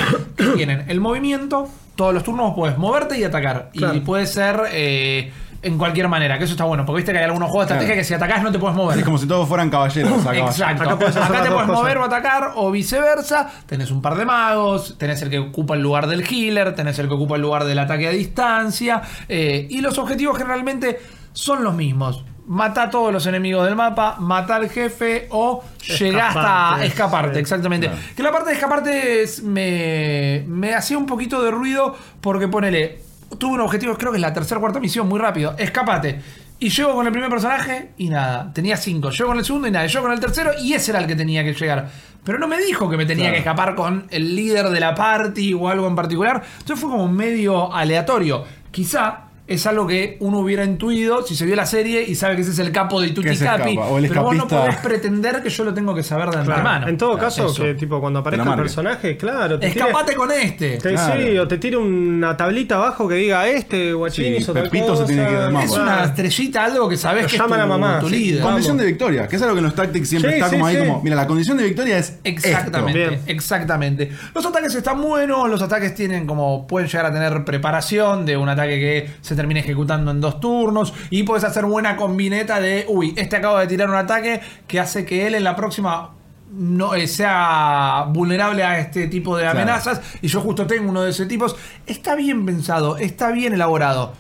tienen 0.57 0.85
el 0.89 1.01
movimiento, 1.01 1.69
todos 1.99 2.15
los 2.15 2.23
turnos 2.23 2.55
puedes 2.55 2.79
moverte 2.79 3.19
y 3.19 3.25
atacar. 3.25 3.71
Y 3.73 4.01
puede 4.01 4.25
ser 4.27 4.63
eh, 4.71 5.33
en 5.63 5.77
cualquier 5.77 6.07
manera, 6.07 6.39
que 6.39 6.45
eso 6.45 6.53
está 6.53 6.63
bueno, 6.63 6.87
porque 6.87 6.99
viste 6.99 7.11
que 7.11 7.19
hay 7.19 7.25
algunos 7.25 7.51
juegos 7.51 7.67
de 7.67 7.75
estrategia 7.75 7.95
Claro. 7.95 8.01
que 8.01 8.05
si 8.05 8.15
atacás 8.15 8.43
no 8.45 8.53
te 8.53 8.61
puedes 8.61 8.77
mover. 8.77 8.97
Es 9.01 9.05
como 9.05 9.19
si 9.19 9.27
todos 9.27 9.49
fueran 9.49 9.69
caballeros. 9.69 10.25
a. 10.25 10.37
Exacto. 10.39 10.85
Acá 10.85 10.97
puedes 10.97 11.15
te 11.17 11.21
puedes 11.21 11.51
cosas. 11.51 11.67
mover 11.67 11.99
o 11.99 12.05
atacar, 12.05 12.53
o 12.55 12.71
viceversa. 12.71 13.51
Tenés 13.67 13.91
un 13.91 14.01
par 14.01 14.15
de 14.15 14.25
magos, 14.25 14.97
tenés 14.97 15.21
el 15.23 15.31
que 15.31 15.41
ocupa 15.41 15.75
el 15.75 15.83
lugar 15.83 16.07
del 16.07 16.23
healer, 16.23 16.77
tenés 16.77 16.97
el 17.01 17.09
que 17.09 17.15
ocupa 17.15 17.35
el 17.35 17.43
lugar 17.43 17.65
del 17.65 17.81
ataque 17.81 18.07
a 18.07 18.11
distancia. 18.11 19.03
eh, 19.29 19.67
y 19.69 19.81
los 19.81 19.99
objetivos 19.99 20.39
generalmente 20.39 21.01
son 21.33 21.65
los 21.65 21.75
mismos. 21.75 22.25
Mata 22.49 22.85
a 22.85 22.91
todos 22.91 23.13
los 23.13 23.27
enemigos 23.27 23.65
del 23.67 23.77
mapa, 23.77 24.17
mata 24.19 24.57
al 24.57 24.69
jefe 24.71 25.29
o 25.31 25.63
llegá 25.99 26.29
hasta 26.29 26.85
Escaparte, 26.85 27.35
sí. 27.35 27.41
exactamente. 27.41 27.91
Que 28.17 28.23
la 28.23 28.33
parte 28.33 28.49
de 28.49 28.55
escaparte 28.57 29.23
es- 29.23 29.43
me, 29.43 30.45
me 30.47 30.75
hacía 30.75 30.97
un 30.97 31.05
poquito 31.07 31.43
de 31.43 31.51
ruido 31.51 31.95
porque 32.23 32.49
ponele, 32.49 33.03
tuve 33.39 33.53
un 33.55 33.61
objetivo, 33.61 33.97
creo 33.99 34.13
que 34.13 34.17
es 34.17 34.23
la 34.23 34.33
tercera 34.33 34.57
o 34.59 34.61
cuarta 34.61 34.81
misión, 34.81 35.07
muy 35.09 35.21
rápido, 35.21 35.55
escapate. 35.59 36.21
Y 36.61 36.71
llego 36.71 36.95
con 36.95 37.07
el 37.07 37.13
primer 37.13 37.31
personaje 37.31 37.91
y 37.99 38.09
nada, 38.09 38.51
tenía 38.53 38.77
cinco. 38.77 39.11
Llego 39.11 39.29
con 39.29 39.39
el 39.39 39.45
segundo 39.45 39.69
y 39.69 39.71
nada, 39.71 39.87
llego 39.87 40.03
con 40.03 40.13
el 40.13 40.19
tercero 40.19 40.51
y 40.61 40.73
ese 40.73 40.91
era 40.91 40.99
el 41.01 41.07
que 41.07 41.15
tenía 41.15 41.45
que 41.45 41.53
llegar. 41.55 41.89
Pero 42.25 42.39
no 42.39 42.49
me 42.49 42.59
dijo 42.59 42.89
que 42.91 42.97
me 42.97 43.07
tenía 43.07 43.25
Claro. 43.27 43.35
que 43.35 43.39
escapar 43.41 43.75
con 43.77 44.07
el 44.11 44.35
líder 44.35 44.71
de 44.71 44.81
la 44.81 44.95
party 44.95 45.55
o 45.55 45.69
algo 45.69 45.87
en 45.87 45.95
particular. 45.95 46.43
Entonces 46.59 46.81
fue 46.81 46.91
como 46.91 47.07
medio 47.09 47.73
aleatorio. 47.73 48.45
Quizá 48.73 49.28
es 49.49 49.67
algo 49.67 49.87
que 49.87 50.17
uno 50.21 50.39
hubiera 50.41 50.63
intuido 50.65 51.27
si 51.27 51.35
se 51.35 51.47
vio 51.47 51.57
la 51.57 51.65
serie 51.67 52.05
y 52.07 52.15
sabe 52.15 52.37
que 52.37 52.43
ese 52.43 52.51
es 52.51 52.59
el 52.59 52.71
capo 52.71 53.01
de 53.01 53.09
Tutti 53.09 53.35
Capi. 53.37 53.71
escapa, 53.73 53.89
o 53.89 53.99
el 53.99 54.07
Pero 54.09 54.23
vos 54.23 54.37
no 54.37 54.47
podés 54.47 54.77
pretender 54.77 55.43
que 55.43 55.49
yo 55.49 55.65
lo 55.65 55.73
tengo 55.75 55.95
que 55.95 56.03
saber 56.03 56.27
de 56.27 56.33
Claro. 56.33 56.53
antemano. 56.53 56.89
En 56.89 56.99
todo 56.99 57.13
Claro, 57.15 57.25
caso, 57.25 57.47
eso. 57.47 57.63
que 57.63 57.75
tipo 57.75 57.99
cuando 58.01 58.19
aparezca 58.21 58.51
el 58.51 58.57
personaje, 58.57 59.17
claro. 59.17 59.59
te 59.59 59.69
tire- 59.73 59.81
Escapate 59.81 60.15
con 60.15 60.31
este. 60.31 60.77
te- 60.77 60.91
Claro. 60.91 61.21
Sí, 61.23 61.39
o 61.39 61.49
te 61.49 61.57
tire 61.59 61.77
una 61.79 62.37
tablita 62.37 62.75
abajo 62.77 63.09
que 63.09 63.15
diga 63.15 63.49
este 63.49 63.93
guachín 63.95 64.25
Sí, 64.27 64.37
hizo 64.37 64.53
Pepito 64.53 64.95
se 64.97 65.05
tiene 65.07 65.25
que 65.27 65.31
del 65.33 65.39
cosa". 65.41 65.51
mapa. 65.53 65.65
Es 65.65 65.73
una 65.79 66.05
estrellita, 66.05 66.65
algo 66.67 66.89
que 66.89 66.97
sabes 66.99 67.23
Lo 67.23 67.29
que 67.31 67.37
es 67.37 67.43
llaman 67.43 67.59
tu, 67.59 67.65
a 67.65 67.67
mamá, 67.67 68.01
tu 68.01 68.09
sí. 68.11 68.17
líder. 68.19 68.43
Condición 68.43 68.77
de 68.77 68.85
victoria, 68.85 69.27
que 69.29 69.37
es 69.37 69.43
algo 69.43 69.55
que 69.55 69.61
en 69.61 69.65
los 69.65 69.75
Tactics 69.75 70.09
siempre 70.11 70.31
Sí, 70.33 70.37
está 70.37 70.49
sí, 70.51 70.57
como 70.57 70.67
ahí 70.67 70.77
sí. 70.77 70.81
como, 70.87 71.03
mira, 71.03 71.17
la 71.17 71.27
condición 71.27 71.57
de 71.57 71.65
victoria 71.65 71.97
es 71.99 72.19
Exactamente, 72.23 73.21
exactamente. 73.27 74.11
Los 74.35 74.45
ataques 74.45 74.75
están 74.75 75.01
buenos, 75.01 75.49
los 75.49 75.63
ataques 75.63 75.95
tienen 75.95 76.27
como 76.27 76.67
pueden 76.67 76.89
llegar 76.89 77.07
a 77.07 77.13
tener 77.13 77.45
preparación 77.45 78.27
de 78.27 78.37
un 78.37 78.49
ataque 78.49 78.79
que 78.79 79.11
se 79.23 79.38
termine 79.39 79.61
ejecutando 79.61 80.11
en 80.11 80.21
dos 80.21 80.41
turnos 80.41 80.93
y 81.11 81.23
puedes 81.23 81.45
hacer 81.45 81.65
buena 81.65 81.97
combineta 81.97 82.61
de, 82.61 82.85
uy, 82.89 83.15
este 83.17 83.37
acaba 83.37 83.61
de 83.61 83.69
tirar 83.69 83.89
un 83.89 83.95
ataque 83.97 84.41
que 84.67 84.81
hace 84.81 85.05
que 85.07 85.27
él 85.27 85.35
en 85.37 85.45
la 85.45 85.55
próxima 85.55 86.11
no 86.51 86.95
eh, 86.95 87.07
sea 87.07 88.07
vulnerable 88.11 88.65
a 88.65 88.79
este 88.81 89.07
tipo 89.07 89.37
de 89.37 89.43
Claro. 89.43 89.59
amenazas 89.61 90.01
y 90.23 90.29
yo 90.29 90.41
justo 90.41 90.67
tengo 90.67 90.91
uno 90.91 91.03
de 91.03 91.11
ese 91.11 91.27
tipos. 91.27 91.55
Está 91.87 92.15
bien 92.17 92.45
pensado, 92.45 92.97
está 92.97 93.31
bien 93.31 93.53
elaborado. 93.53 94.13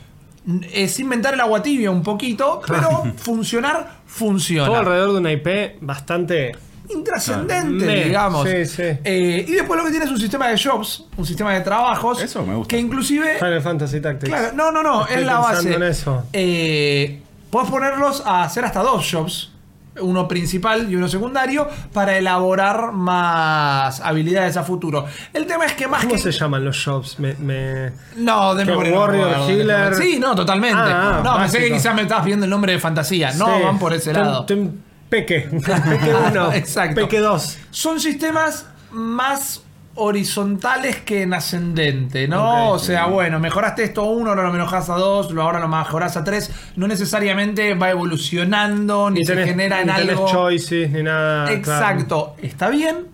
Es 0.72 0.98
inventar 1.00 1.34
el 1.34 1.40
agua 1.40 1.62
tibia 1.62 1.90
un 1.90 2.02
poquito, 2.02 2.62
pero 2.66 3.12
funcionar 3.16 3.98
funciona 4.06 4.66
Todo 4.68 4.76
alrededor 4.78 5.12
de 5.12 5.18
una 5.18 5.32
IP 5.32 5.78
bastante. 5.80 6.52
Intrascendente, 6.90 7.86
digamos. 8.04 8.48
sí, 8.48 8.64
sí. 8.66 8.82
Eh, 9.04 9.44
y 9.46 9.52
después 9.52 9.78
lo 9.78 9.84
que 9.84 9.90
tiene 9.90 10.04
es 10.06 10.10
un 10.10 10.18
sistema 10.20 10.48
de 10.48 10.58
jobs, 10.62 11.04
un 11.16 11.26
sistema 11.26 11.52
de 11.54 11.60
trabajos. 11.60 12.22
Eso 12.22 12.44
me 12.44 12.54
gusta. 12.54 12.70
Que 12.74 12.80
inclusive. 12.80 13.36
Final 13.38 13.60
Fantasy 13.62 14.00
Tactics. 14.00 14.28
Claro, 14.28 14.52
no, 14.54 14.72
no, 14.72 14.82
no, 14.82 15.02
Estoy 15.02 15.20
es 15.20 15.26
la 15.26 15.38
base. 15.38 15.74
en 15.74 15.82
eso. 15.82 16.24
Eh, 16.32 17.20
podés 17.50 17.70
ponerlos 17.70 18.22
a 18.26 18.42
hacer 18.44 18.64
hasta 18.64 18.80
dos 18.82 19.08
jobs. 19.10 19.52
Uno 20.00 20.28
principal 20.28 20.88
y 20.88 20.94
uno 20.94 21.08
secundario 21.08 21.66
para 21.92 22.16
elaborar 22.16 22.92
más 22.92 24.00
habilidades 24.00 24.56
a 24.56 24.62
futuro. 24.62 25.06
El 25.34 25.44
tema 25.44 25.64
es 25.66 25.72
que 25.72 25.88
más 25.88 26.02
¿Cómo 26.02 26.12
que. 26.14 26.20
se 26.20 26.30
llaman 26.30 26.64
los 26.64 26.76
shops? 26.76 27.18
Me, 27.18 27.34
me- 27.34 27.90
No, 28.16 28.54
de 28.54 28.64
¿Qué, 28.64 28.70
memoria 28.70 28.92
no 28.94 29.00
Warrior, 29.00 29.28
acuerdo. 29.34 29.48
Healer? 29.50 29.94
Sí, 29.96 30.18
no, 30.20 30.36
totalmente. 30.36 30.78
Ah, 30.80 31.20
no, 31.24 31.36
pensé 31.38 31.58
que 31.58 31.64
básico. 31.64 31.76
quizás 31.78 31.94
me 31.96 32.02
estabas 32.02 32.22
pidiendo 32.22 32.44
el 32.44 32.50
nombre 32.50 32.72
de 32.74 32.78
fantasía. 32.78 33.32
No, 33.32 33.46
Sí. 33.56 33.62
van 33.64 33.78
por 33.80 33.92
ese 33.92 34.12
Tem- 34.12 34.22
lado. 34.22 34.46
tem- 34.46 34.70
Peque. 35.08 35.40
Peque 35.50 36.14
1. 36.32 36.52
Exacto. 36.52 37.00
Peque 37.02 37.18
2. 37.18 37.58
son 37.70 38.00
sistemas 38.00 38.66
más 38.90 39.62
horizontales 40.00 40.98
que 40.98 41.22
en 41.22 41.34
ascendente, 41.34 42.28
¿no? 42.28 42.70
O 42.70 42.78
sea, 42.78 43.06
bueno, 43.06 43.40
mejoraste 43.40 43.82
esto 43.82 44.02
a 44.02 44.04
uno, 44.04 44.30
ahora 44.30 44.44
lo 44.44 44.52
mejoras 44.52 44.88
a 44.90 44.94
dos, 44.94 45.28
ahora 45.36 45.58
lo 45.58 45.66
mejorás 45.68 46.16
a 46.16 46.22
tres. 46.22 46.50
No 46.76 46.86
necesariamente 46.86 47.74
va 47.74 47.90
evolucionando, 47.90 49.10
ni, 49.10 49.20
Ni 49.20 49.26
se 49.26 49.44
genera 49.44 49.80
en 49.80 49.88
ni 49.88 49.92
tenés 49.94 50.10
algo. 50.10 50.28
choices, 50.30 50.90
ni 50.90 51.02
nada. 51.02 51.46
claro. 51.46 51.58
Exacto. 51.58 52.36
Está 52.40 52.68
bien, 52.68 53.08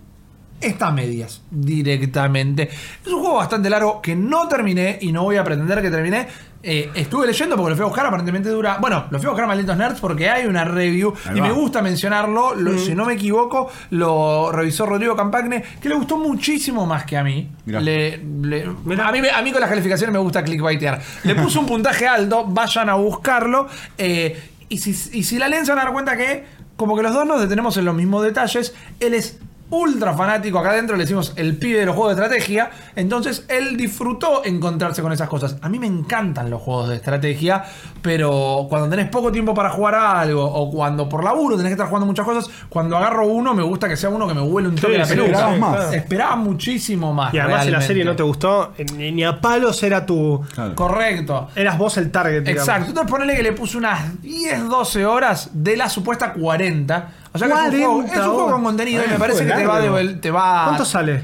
está 0.60 0.88
a 0.88 0.92
medias 0.92 1.42
directamente. 1.50 2.68
Es 3.04 3.12
un 3.12 3.20
juego 3.20 3.36
bastante 3.36 3.68
largo 3.70 4.00
que 4.00 4.16
no 4.16 4.48
terminé 4.48 4.98
y 5.00 5.12
no 5.12 5.22
voy 5.24 5.36
a 5.36 5.44
pretender 5.44 5.80
que 5.82 5.90
terminé. 5.90 6.26
Eh, 6.66 6.90
estuve 6.94 7.26
leyendo 7.26 7.56
porque 7.56 7.70
lo 7.70 7.76
fui 7.76 7.82
a 7.82 7.88
buscar, 7.88 8.06
aparentemente 8.06 8.48
dura. 8.48 8.78
Bueno, 8.80 9.04
lo 9.10 9.18
fui 9.18 9.26
a 9.26 9.30
buscar 9.30 9.44
a 9.44 9.48
malditos 9.48 9.76
nerds 9.76 10.00
porque 10.00 10.30
hay 10.30 10.46
una 10.46 10.64
review 10.64 11.12
Ahí 11.26 11.36
y 11.36 11.40
va. 11.40 11.48
me 11.48 11.52
gusta 11.52 11.82
mencionarlo. 11.82 12.54
Lo- 12.54 12.78
Si 12.78 12.94
no 12.94 13.04
me 13.04 13.12
equivoco, 13.14 13.70
lo 13.90 14.50
revisó 14.50 14.86
Rodrigo 14.86 15.14
Campagne, 15.14 15.62
que 15.80 15.90
le 15.90 15.94
gustó 15.94 16.16
muchísimo 16.16 16.86
más 16.86 17.04
que 17.04 17.18
a 17.18 17.22
mí. 17.24 17.50
Le- 17.66 18.16
le- 18.42 18.62
a, 19.02 19.12
mí, 19.12 19.20
me- 19.20 19.30
a 19.30 19.42
mí 19.42 19.52
con 19.52 19.60
las 19.60 19.68
calificaciones 19.68 20.12
me 20.14 20.18
gusta 20.20 20.42
clickbaitear. 20.42 21.02
Le 21.24 21.34
puso 21.34 21.60
un 21.60 21.66
puntaje 21.66 22.06
alto, 22.08 22.46
vayan 22.46 22.88
a 22.88 22.94
buscarlo. 22.94 23.68
eh, 23.98 24.50
y, 24.70 24.78
si, 24.78 24.90
y 25.18 25.22
si 25.24 25.36
la 25.38 25.48
leen 25.48 25.66
se 25.66 25.72
van 25.72 25.80
a 25.80 25.84
dar 25.84 25.92
cuenta 25.92 26.16
que, 26.16 26.44
como 26.76 26.96
que 26.96 27.02
los 27.02 27.12
dos 27.12 27.26
nos 27.26 27.40
detenemos 27.42 27.76
en 27.76 27.84
los 27.84 27.94
mismos 27.94 28.24
detalles, 28.24 28.74
él 29.00 29.12
es 29.12 29.38
ultra 29.74 30.14
fanático. 30.14 30.58
Acá 30.58 30.70
adentro 30.70 30.96
le 30.96 31.02
decimos 31.04 31.32
el 31.36 31.56
pibe 31.56 31.80
de 31.80 31.86
los 31.86 31.94
juegos 31.96 32.16
de 32.16 32.22
estrategia. 32.22 32.70
Entonces 32.96 33.44
él 33.48 33.76
disfrutó 33.76 34.44
encontrarse 34.44 35.02
con 35.02 35.12
esas 35.12 35.28
cosas. 35.28 35.56
A 35.62 35.68
mí 35.68 35.78
me 35.78 35.86
encantan 35.86 36.50
los 36.50 36.62
juegos 36.62 36.88
de 36.88 36.96
estrategia, 36.96 37.64
pero 38.02 38.66
cuando 38.68 38.88
tenés 38.88 39.08
poco 39.08 39.32
tiempo 39.32 39.54
para 39.54 39.70
jugar 39.70 39.94
a 39.94 40.20
algo, 40.20 40.44
o 40.44 40.70
cuando 40.70 41.08
por 41.08 41.24
laburo 41.24 41.56
tenés 41.56 41.70
que 41.70 41.74
estar 41.74 41.86
jugando 41.88 42.06
muchas 42.06 42.24
cosas, 42.24 42.50
cuando 42.68 42.96
agarro 42.96 43.26
uno, 43.26 43.54
me 43.54 43.62
gusta 43.62 43.88
que 43.88 43.96
sea 43.96 44.10
uno 44.10 44.28
que 44.28 44.34
me 44.34 44.42
huele 44.42 44.68
un 44.68 44.76
toque 44.76 44.92
Sí, 44.94 44.98
la 44.98 45.06
peluca. 45.06 45.30
esperabas 45.30 45.58
más. 45.58 45.76
claro. 45.76 45.92
Esperaba 45.92 46.36
muchísimo 46.36 47.12
más. 47.12 47.34
Y 47.34 47.38
además 47.38 47.64
si 47.64 47.70
la 47.70 47.80
serie 47.80 48.04
no 48.04 48.14
te 48.16 48.22
gustó, 48.22 48.72
ni, 48.96 49.10
ni 49.12 49.24
a 49.24 49.40
palos 49.40 49.82
era 49.82 50.04
tu. 50.06 50.40
Claro. 50.54 50.74
Correcto. 50.74 51.48
Eras 51.56 51.78
vos 51.78 51.96
el 51.96 52.10
target, 52.10 52.42
digamos. 52.42 52.68
Exacto. 52.68 52.88
Entonces 52.90 53.10
ponele 53.10 53.36
que 53.36 53.42
le 53.42 53.52
puse 53.52 53.76
unas 53.78 54.20
10, 54.22 54.68
12 54.68 55.06
horas 55.06 55.50
de 55.52 55.76
la 55.76 55.88
supuesta 55.88 56.32
40. 56.32 57.08
O 57.34 57.38
sea 57.38 57.48
que 57.48 57.52
es 57.54 57.58
un 57.60 57.66
40 57.70 57.86
juego, 57.86 58.02
es 58.04 58.16
un 58.16 58.34
juego 58.34 58.50
con 58.52 58.62
contenido 58.64 59.02
y 59.04 59.10
me 59.10 59.18
parece 59.18 59.44
que 59.44 59.52
te 59.52 59.66
va, 59.66 59.80
de, 59.80 60.14
te 60.14 60.30
va 60.30 60.64
¿Cuánto 60.66 60.84
sale? 60.84 61.22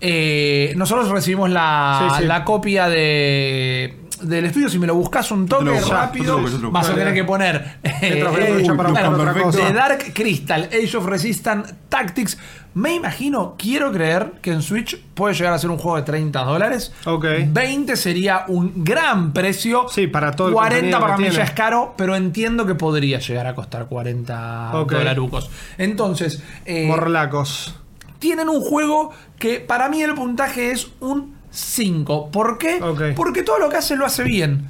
Eh, 0.00 0.72
nosotros 0.76 1.08
recibimos 1.08 1.48
la, 1.50 2.08
Sí, 2.10 2.22
sí. 2.22 2.26
la 2.26 2.44
copia 2.44 2.88
de 2.88 4.01
del 4.22 4.46
estudio. 4.46 4.68
Si 4.68 4.78
me 4.78 4.86
lo 4.86 4.94
buscas 4.94 5.30
un 5.30 5.46
toque 5.46 5.64
lo 5.66 5.74
busco, 5.74 5.90
rápido, 5.92 6.36
lo 6.36 6.42
busco, 6.42 6.56
lo 6.58 6.62
busco. 6.64 6.72
vas 6.72 6.88
a 6.88 6.94
tener 6.94 7.14
que 7.14 7.24
poner 7.24 7.78
eh, 7.82 7.92
eh. 8.02 8.64
The 9.52 9.72
Dark 9.72 10.12
Crystal, 10.14 10.68
Age 10.72 10.96
of 10.96 11.06
Resistance 11.06 11.74
Tactics. 11.88 12.38
Me 12.74 12.94
imagino, 12.94 13.54
quiero 13.58 13.92
creer 13.92 14.32
que 14.40 14.50
en 14.50 14.62
Switch 14.62 14.98
puede 14.98 15.34
llegar 15.34 15.52
a 15.52 15.58
ser 15.58 15.68
un 15.68 15.76
juego 15.76 15.98
de 15.98 16.04
30 16.04 16.42
dólares. 16.42 16.92
Ok. 17.04 17.26
20 17.48 17.96
sería 17.96 18.44
un 18.48 18.82
gran 18.84 19.32
precio. 19.34 19.86
Sí, 19.90 20.06
para 20.06 20.32
todo 20.32 20.48
el 20.48 20.54
40 20.54 20.80
contenido 20.80 21.00
para 21.00 21.16
mí 21.18 21.28
ya 21.30 21.42
es 21.42 21.50
caro, 21.50 21.94
pero 21.98 22.16
entiendo 22.16 22.64
que 22.64 22.74
podría 22.74 23.18
llegar 23.18 23.46
a 23.46 23.54
costar 23.54 23.86
40 23.88 24.70
Ok. 24.74 24.92
dolarucos. 24.92 25.50
Entonces, 25.76 26.42
eh, 26.64 26.86
Morlacos. 26.86 27.74
tienen 28.18 28.48
un 28.48 28.62
juego 28.62 29.10
que 29.38 29.60
para 29.60 29.90
mí 29.90 30.00
el 30.02 30.14
puntaje 30.14 30.70
es 30.70 30.88
un 31.00 31.41
5. 31.52 32.30
¿Por 32.30 32.58
qué? 32.58 32.80
Porque 33.14 33.42
todo 33.42 33.58
lo 33.58 33.68
que 33.68 33.76
hace 33.76 33.94
lo 33.96 34.04
hace 34.06 34.24
bien. 34.24 34.68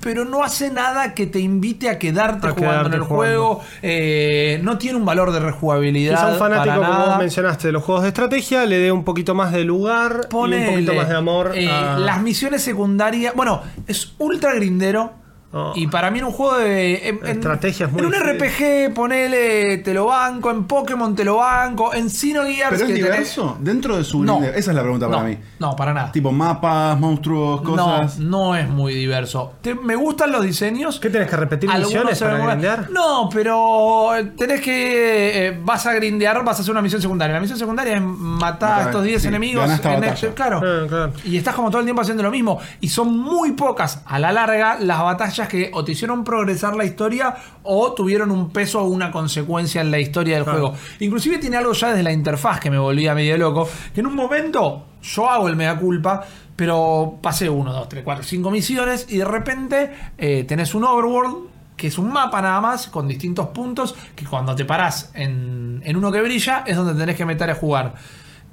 Pero 0.00 0.24
no 0.24 0.42
hace 0.42 0.72
nada 0.72 1.14
que 1.14 1.28
te 1.28 1.38
invite 1.38 1.88
a 1.88 1.96
quedarte 1.96 2.48
A 2.48 2.50
jugando 2.50 2.58
quedarte 2.70 2.88
en 2.88 2.94
el 2.94 3.00
jugando. 3.02 3.14
juego. 3.54 3.60
eh, 3.82 4.58
no 4.64 4.76
tiene 4.76 4.96
un 4.98 5.04
valor 5.04 5.30
de 5.30 5.38
rejugabilidad. 5.38 6.14
Quizá 6.16 6.32
un 6.32 6.38
fanático, 6.40 6.74
para 6.80 6.88
como 6.88 7.06
vos 7.06 7.18
mencionaste, 7.18 7.68
de 7.68 7.72
los 7.72 7.84
juegos 7.84 8.02
de 8.02 8.08
estrategia, 8.08 8.66
le 8.66 8.78
dé 8.80 8.90
un 8.90 9.04
poquito 9.04 9.36
más 9.36 9.52
de 9.52 9.62
lugar 9.62 10.12
y 10.22 10.24
un 10.24 10.28
Ponele, 10.28 10.72
poquito 10.72 10.94
más 10.94 11.08
de 11.08 11.14
amor. 11.14 11.52
eh, 11.54 11.68
a- 11.70 11.98
Las 12.00 12.20
misiones 12.20 12.62
secundarias. 12.62 13.32
Bueno, 13.36 13.62
es 13.86 14.14
ultra 14.18 14.54
grindero. 14.54 15.12
Oh. 15.54 15.72
Y 15.76 15.86
para 15.86 16.10
mí 16.10 16.18
en 16.20 16.24
un 16.24 16.32
juego 16.32 16.56
de. 16.56 17.08
En, 17.08 17.20
en- 17.26 17.40
muy 17.40 18.00
En 18.00 18.06
un 18.06 18.12
difícil. 18.12 18.88
RPG, 18.88 18.94
ponele, 18.94 19.78
te 19.78 19.92
lo 19.92 20.06
banco. 20.06 20.50
En 20.50 20.64
Pokémon 20.64 21.14
te 21.14 21.24
lo 21.24 21.36
banco. 21.36 21.92
En 21.92 22.08
Xenogears. 22.08 22.70
Pero 22.70 22.76
es 22.84 22.88
que 22.88 22.94
tenés- 22.94 22.94
diverso 23.04 23.56
dentro 23.60 23.96
de 23.96 24.04
su 24.04 24.22
No. 24.24 24.42
Esa 24.42 24.70
es 24.70 24.74
la 24.76 24.82
pregunta 24.82 25.06
no, 25.06 25.12
para 25.16 25.28
mí. 25.28 25.38
No, 25.58 25.76
para 25.76 25.92
nada. 25.92 26.10
Tipo 26.12 26.32
mapas, 26.32 26.98
monstruos, 26.98 27.60
cosas. 27.62 28.18
No, 28.18 28.48
no 28.48 28.56
es 28.56 28.66
muy 28.68 28.94
diverso. 28.94 29.52
Te- 29.60 29.74
me 29.74 29.94
gustan 29.94 30.32
los 30.32 30.42
diseños. 30.42 30.98
¿Qué 30.98 31.10
tenés 31.10 31.28
que 31.28 31.36
repetir 31.36 31.68
Algunos 31.70 31.90
misiones 32.06 32.18
para 32.18 32.46
grindear? 32.46 32.90
No, 32.90 33.28
pero 33.30 34.08
tenés 34.38 34.60
que. 34.60 35.48
eh, 35.48 35.60
vas 35.62 35.86
a 35.86 35.92
grindear, 35.92 36.42
vas 36.44 36.58
a 36.58 36.62
hacer 36.62 36.72
una 36.72 36.82
misión 36.82 37.02
secundaria. 37.02 37.34
La 37.34 37.40
misión 37.40 37.58
secundaria 37.58 37.96
es 37.96 38.02
matar 38.02 38.80
a 38.80 38.84
estos 38.84 39.04
10 39.04 39.20
sí, 39.22 39.28
enemigos. 39.28 39.64
en 39.66 39.70
este- 40.04 40.28
claro. 40.34 40.60
Ah, 40.64 40.86
claro. 40.88 41.12
Y 41.24 41.36
estás 41.36 41.54
como 41.54 41.68
todo 41.70 41.80
el 41.80 41.84
tiempo 41.86 42.00
haciendo 42.02 42.22
lo 42.22 42.30
mismo. 42.30 42.58
Y 42.80 42.88
son 42.88 43.16
muy 43.18 43.52
pocas 43.52 44.02
a 44.06 44.18
la 44.18 44.32
larga 44.32 44.78
las 44.80 45.02
batallas 45.02 45.41
que 45.48 45.70
o 45.74 45.84
te 45.84 45.92
hicieron 45.92 46.24
progresar 46.24 46.74
la 46.76 46.84
historia 46.84 47.34
o 47.62 47.92
tuvieron 47.92 48.30
un 48.30 48.50
peso 48.50 48.80
o 48.82 48.84
una 48.84 49.10
consecuencia 49.10 49.80
en 49.80 49.90
la 49.90 49.98
historia 49.98 50.34
del 50.36 50.44
Claro. 50.44 50.58
juego. 50.70 50.76
Inclusive 51.00 51.38
tiene 51.38 51.56
algo 51.56 51.72
ya 51.72 51.88
desde 51.90 52.02
la 52.02 52.12
interfaz 52.12 52.60
que 52.60 52.70
me 52.70 52.78
volvía 52.78 53.14
medio 53.14 53.36
loco. 53.38 53.68
Que 53.94 54.00
en 54.00 54.06
un 54.06 54.14
momento 54.14 54.86
yo 55.02 55.28
hago 55.30 55.48
el 55.48 55.56
mea 55.56 55.76
culpa. 55.78 56.24
Pero 56.54 57.18
pasé 57.22 57.48
1, 57.48 57.72
2, 57.72 57.88
3, 57.88 58.04
4, 58.04 58.24
5 58.24 58.50
misiones 58.50 59.06
y 59.08 59.16
de 59.16 59.24
repente 59.24 59.90
eh, 60.18 60.44
tenés 60.44 60.74
un 60.74 60.84
overworld 60.84 61.48
que 61.76 61.86
es 61.88 61.96
un 61.98 62.12
mapa 62.12 62.42
nada 62.42 62.60
más 62.60 62.88
con 62.88 63.08
distintos 63.08 63.48
puntos 63.48 63.96
que 64.14 64.26
cuando 64.26 64.54
te 64.54 64.66
parás 64.66 65.10
en, 65.14 65.80
en 65.84 65.96
uno 65.96 66.12
que 66.12 66.20
brilla 66.20 66.62
es 66.66 66.76
donde 66.76 66.94
tenés 66.94 67.16
que 67.16 67.24
meter 67.24 67.50
a 67.50 67.54
jugar. 67.54 67.94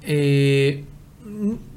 Eh, 0.02 0.84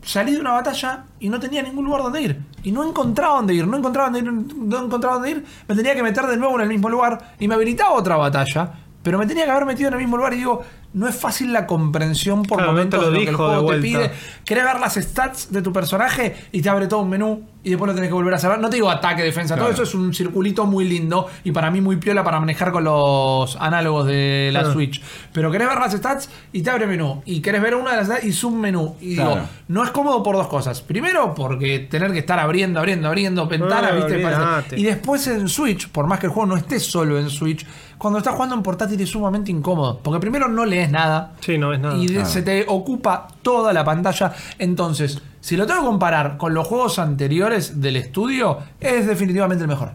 salí 0.03 0.33
de 0.33 0.39
una 0.39 0.51
batalla 0.51 1.05
y 1.19 1.29
no 1.29 1.39
tenía 1.39 1.61
ningún 1.63 1.85
lugar 1.85 2.03
donde 2.03 2.21
ir. 2.21 2.41
Y 2.63 2.71
no 2.71 2.87
encontraba 2.87 3.35
dónde 3.35 3.53
ir, 3.53 3.67
no 3.67 3.77
encontraba 3.77 4.09
dónde 4.09 4.19
ir, 4.19 4.55
no 4.57 4.85
encontraba 4.85 5.15
dónde 5.15 5.31
ir. 5.31 5.45
Me 5.67 5.75
tenía 5.75 5.95
que 5.95 6.03
meter 6.03 6.25
de 6.25 6.37
nuevo 6.37 6.55
en 6.55 6.61
el 6.61 6.69
mismo 6.69 6.89
lugar 6.89 7.35
y 7.39 7.47
me 7.47 7.55
habilitaba 7.55 7.91
otra 7.93 8.15
batalla. 8.15 8.73
Pero 9.03 9.17
me 9.17 9.25
tenía 9.25 9.43
que 9.45 9.51
haber 9.51 9.65
metido 9.65 9.89
en 9.89 9.95
el 9.95 9.99
mismo 9.99 10.15
lugar 10.15 10.33
y 10.33 10.37
digo, 10.37 10.63
no 10.93 11.07
es 11.07 11.15
fácil 11.15 11.51
la 11.51 11.67
comprensión 11.67 12.43
por 12.43 12.57
Claro, 12.57 12.71
momentos 12.71 13.01
lo 13.01 13.11
de 13.11 13.17
lo 13.17 13.23
que 13.23 13.29
el 13.29 13.35
juego 13.35 13.71
te 13.71 13.79
pide. 13.79 14.11
Querés 14.45 14.63
ver 14.63 14.79
las 14.79 14.93
stats 14.95 15.51
de 15.51 15.61
tu 15.61 15.73
personaje 15.73 16.35
y 16.51 16.61
te 16.61 16.69
abre 16.69 16.87
todo 16.87 17.01
un 17.01 17.09
menú 17.09 17.43
y 17.63 17.69
después 17.69 17.87
lo 17.87 17.95
tenés 17.95 18.09
que 18.09 18.13
volver 18.13 18.33
a 18.33 18.37
cerrar. 18.37 18.59
No 18.59 18.69
te 18.69 18.75
digo 18.75 18.89
ataque, 18.89 19.21
defensa, 19.23 19.55
todo 19.55 19.69
eso 19.69 19.83
es 19.83 19.93
un 19.95 20.13
circulito 20.13 20.65
muy 20.65 20.85
lindo 20.87 21.27
y 21.43 21.51
para 21.51 21.71
mí 21.71 21.79
muy 21.81 21.95
piola 21.95 22.23
para 22.23 22.39
manejar 22.39 22.71
con 22.71 22.83
los 22.83 23.55
análogos 23.55 24.05
de 24.07 24.49
la 24.51 24.59
Claro. 24.61 24.73
Switch. 24.73 25.01
Pero 25.31 25.49
querés 25.51 25.67
ver 25.69 25.79
las 25.79 25.93
stats 25.93 26.29
y 26.51 26.61
te 26.61 26.69
abre 26.69 26.87
menú. 26.87 27.21
Y 27.25 27.41
querés 27.41 27.61
ver 27.61 27.75
una 27.75 27.91
de 27.91 27.97
las 27.97 28.07
stats 28.07 28.23
y 28.25 28.33
submenú. 28.33 28.95
Y 29.01 29.09
digo, 29.15 29.37
no 29.69 29.83
es 29.83 29.91
cómodo 29.91 30.21
por 30.23 30.35
dos 30.35 30.47
cosas. 30.47 30.81
Primero, 30.81 31.33
porque 31.33 31.79
tener 31.79 32.11
que 32.11 32.19
estar 32.19 32.37
abriendo, 32.39 32.79
abriendo, 32.79 33.07
abriendo 33.07 33.47
ventanas, 33.47 33.91
Ah, 33.91 33.95
¿viste? 33.95 34.15
Olvidate. 34.15 34.79
Y 34.79 34.83
después 34.83 35.25
en 35.27 35.47
Switch, 35.47 35.89
por 35.89 36.05
más 36.07 36.19
que 36.19 36.25
el 36.27 36.31
juego 36.33 36.47
no 36.47 36.57
esté 36.57 36.79
solo 36.79 37.17
en 37.17 37.29
Switch, 37.29 37.65
cuando 37.97 38.19
estás 38.19 38.33
jugando 38.35 38.55
en 38.55 38.63
portátil 38.63 38.99
es 38.99 39.09
sumamente 39.09 39.51
incómodo. 39.51 39.99
Porque 40.03 40.19
primero 40.19 40.49
no 40.49 40.65
lees 40.65 40.91
nada. 40.91 41.33
Sí, 41.39 41.57
no 41.57 41.69
ves 41.69 41.79
nada. 41.79 41.95
Y 41.97 42.09
se 42.25 42.41
te 42.41 42.65
ocupa 42.67 43.27
toda 43.41 43.71
la 43.71 43.83
pantalla. 43.85 44.33
Entonces, 44.59 45.21
si 45.43 45.57
lo 45.57 45.65
tengo 45.67 45.81
que 45.81 45.85
comparar 45.87 46.37
con 46.37 46.53
los 46.53 46.65
juegos 46.65 46.99
anteriores 46.99 47.81
del 47.81 47.97
estudio, 47.97 48.59
es 48.79 49.05
definitivamente 49.05 49.63
el 49.63 49.67
mejor. 49.67 49.91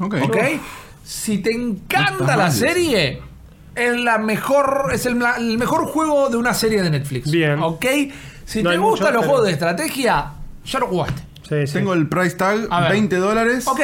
Ok. 0.00 0.14
¿Ok? 0.24 0.36
Si 1.04 1.38
te 1.38 1.52
encanta 1.52 2.34
la 2.34 2.50
serie, 2.50 3.20
es 3.74 4.00
la 4.00 4.16
mejor. 4.16 4.88
Es 4.94 5.04
el, 5.04 5.22
el 5.38 5.58
mejor 5.58 5.84
juego 5.88 6.30
de 6.30 6.38
una 6.38 6.54
serie 6.54 6.80
de 6.80 6.88
Netflix. 6.88 7.30
Bien. 7.30 7.58
¿Ok? 7.62 7.84
Si 8.46 8.62
No 8.62 8.70
te 8.70 8.78
gustan 8.78 8.80
mucho, 8.80 9.02
los 9.02 9.10
pero- 9.12 9.22
juegos 9.22 9.46
de 9.46 9.52
estrategia, 9.52 10.32
ya 10.64 10.78
lo 10.78 10.86
jugaste. 10.86 11.22
Sí, 11.46 11.66
sí. 11.66 11.72
Tengo 11.74 11.92
el 11.92 12.08
price 12.08 12.34
tag, 12.36 12.66
A 12.70 12.80
ver. 12.80 12.92
20 12.92 13.16
dólares. 13.16 13.68
Ok. 13.68 13.80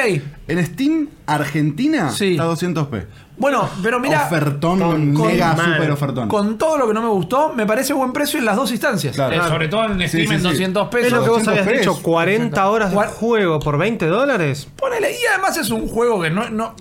En 0.47 0.65
Steam, 0.65 1.09
Argentina, 1.27 2.09
Sí. 2.09 2.31
está 2.31 2.45
200p. 2.45 3.05
Bueno, 3.37 3.67
pero 3.81 3.99
mira. 3.99 4.25
ofertón, 4.27 4.79
con- 4.79 5.11
mega 5.13 5.55
con- 5.55 5.65
super 5.65 5.91
ofertón. 5.91 6.27
Con 6.29 6.57
todo 6.57 6.77
lo 6.77 6.87
que 6.87 6.93
no 6.93 7.01
me 7.01 7.09
gustó, 7.09 7.51
me 7.53 7.65
parece 7.65 7.93
buen 7.93 8.13
precio 8.13 8.37
en 8.39 8.45
las 8.45 8.55
dos 8.55 8.71
instancias. 8.71 9.15
Claro. 9.15 9.35
Eh, 9.35 9.47
sobre 9.47 9.67
todo 9.67 9.85
en 9.85 10.07
Steam 10.07 10.27
sí, 10.27 10.33
en 10.33 10.39
sí. 10.41 10.47
200 10.47 10.87
pesos. 10.89 11.07
Es 11.07 11.13
lo 11.13 11.23
que 11.23 11.29
vos 11.29 11.39
200 11.39 11.61
habías 11.67 11.79
dicho, 11.79 11.91
pesos. 11.91 12.03
40 12.03 12.69
horas 12.69 12.91
de 12.91 12.97
juego 13.07 13.59
por 13.59 13.77
20 13.77 14.05
dólares. 14.07 14.67
Ponele, 14.77 15.11
y 15.11 15.25
además 15.33 15.57
es 15.57 15.69
un 15.71 15.87
juego 15.87 16.21
que 16.21 16.29
no, 16.29 16.49
no, 16.49 16.75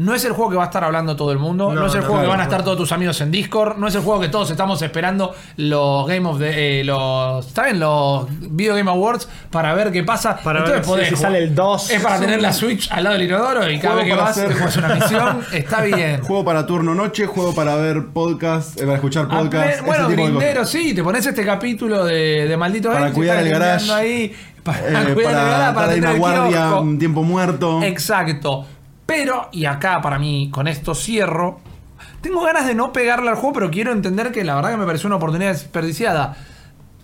no 0.00 0.14
es 0.14 0.24
el 0.24 0.32
juego 0.32 0.50
que 0.50 0.56
va 0.56 0.62
a 0.62 0.66
estar 0.66 0.82
hablando 0.82 1.14
todo 1.14 1.30
el 1.30 1.38
mundo, 1.38 1.68
no, 1.74 1.80
No, 1.82 1.86
es 1.86 1.94
el 1.94 2.00
no, 2.00 2.06
juego 2.06 2.22
que 2.22 2.28
van 2.28 2.40
a 2.40 2.44
estar 2.44 2.64
todos 2.64 2.78
tus 2.78 2.90
amigos 2.92 3.20
en 3.20 3.30
Discord, 3.30 3.76
no 3.76 3.86
es 3.86 3.94
el 3.94 4.00
juego 4.00 4.18
que 4.20 4.28
todos 4.28 4.50
estamos 4.50 4.80
esperando 4.80 5.34
los 5.56 6.06
Game 6.08 6.26
of 6.26 6.38
the 6.38 6.80
eh, 6.80 6.84
los 6.84 7.44
¿saben? 7.46 7.78
los 7.78 8.26
Video 8.30 8.74
Game 8.74 8.90
Awards 8.90 9.28
para 9.50 9.74
ver 9.74 9.92
qué 9.92 10.02
pasa. 10.02 10.38
Para 10.42 10.60
Entonces 10.60 10.76
ver 10.78 10.84
si- 10.84 10.90
podés 10.90 11.08
si 11.08 11.14
jugar. 11.16 11.32
sale 11.32 11.44
el 11.44 11.54
2. 11.54 11.90
Es 11.90 12.02
para 12.02 12.18
tener 12.18 12.40
la 12.40 12.52
Switch 12.52 12.90
al 12.90 13.04
lado 13.04 13.16
del 13.18 13.26
inodoro 13.26 13.70
y 13.70 13.78
cada 13.78 13.96
vez 13.96 14.04
que 14.06 14.14
vas 14.14 14.30
hacer- 14.30 14.48
te 14.48 14.54
juegas 14.54 14.76
una 14.78 14.88
misión, 14.94 15.40
está 15.52 15.80
bien. 15.82 16.20
Juego 16.22 16.44
para 16.44 16.64
turno 16.66 16.94
noche, 16.94 17.26
juego 17.26 17.54
para 17.54 17.74
ver 17.76 18.06
podcast, 18.12 18.78
eh, 18.80 18.84
para 18.84 18.94
escuchar 18.94 19.28
podcast. 19.28 19.84
bueno, 19.84 20.08
grindero, 20.08 20.64
sí, 20.64 20.94
te 20.94 21.02
pones 21.04 21.26
este 21.26 21.44
capítulo 21.44 22.04
de, 22.06 22.48
de 22.48 22.56
Malditos 22.56 22.88
Para 22.90 23.00
Games, 23.06 23.14
cuidar 23.16 23.38
el 23.42 23.48
garage. 23.50 23.92
ahí, 23.92 24.32
para 24.62 24.78
Eh, 24.78 24.82
cuidar 24.82 25.08
el 25.08 25.14
para 25.14 25.32
garage, 25.32 25.58
estar 25.58 25.74
para 25.74 25.88
tener 25.88 26.00
una 26.02 26.12
el 26.12 26.18
guardia, 26.18 26.74
un 26.80 26.98
tiempo 26.98 27.22
muerto. 27.22 27.82
Exacto. 27.82 28.64
Pero, 29.10 29.48
y 29.52 29.64
acá 29.64 30.00
para 30.00 30.18
mí, 30.18 30.50
con 30.52 30.68
esto 30.68 30.94
cierro. 30.94 31.58
Tengo 32.20 32.42
ganas 32.42 32.66
de 32.66 32.74
no 32.74 32.92
pegarle 32.92 33.28
al 33.30 33.34
juego, 33.36 33.52
pero 33.54 33.70
quiero 33.70 33.92
entender 33.92 34.30
que 34.30 34.44
la 34.44 34.54
verdad 34.54 34.70
que 34.70 34.76
me 34.76 34.86
pareció 34.86 35.06
una 35.08 35.16
oportunidad 35.16 35.50
desperdiciada. 35.52 36.36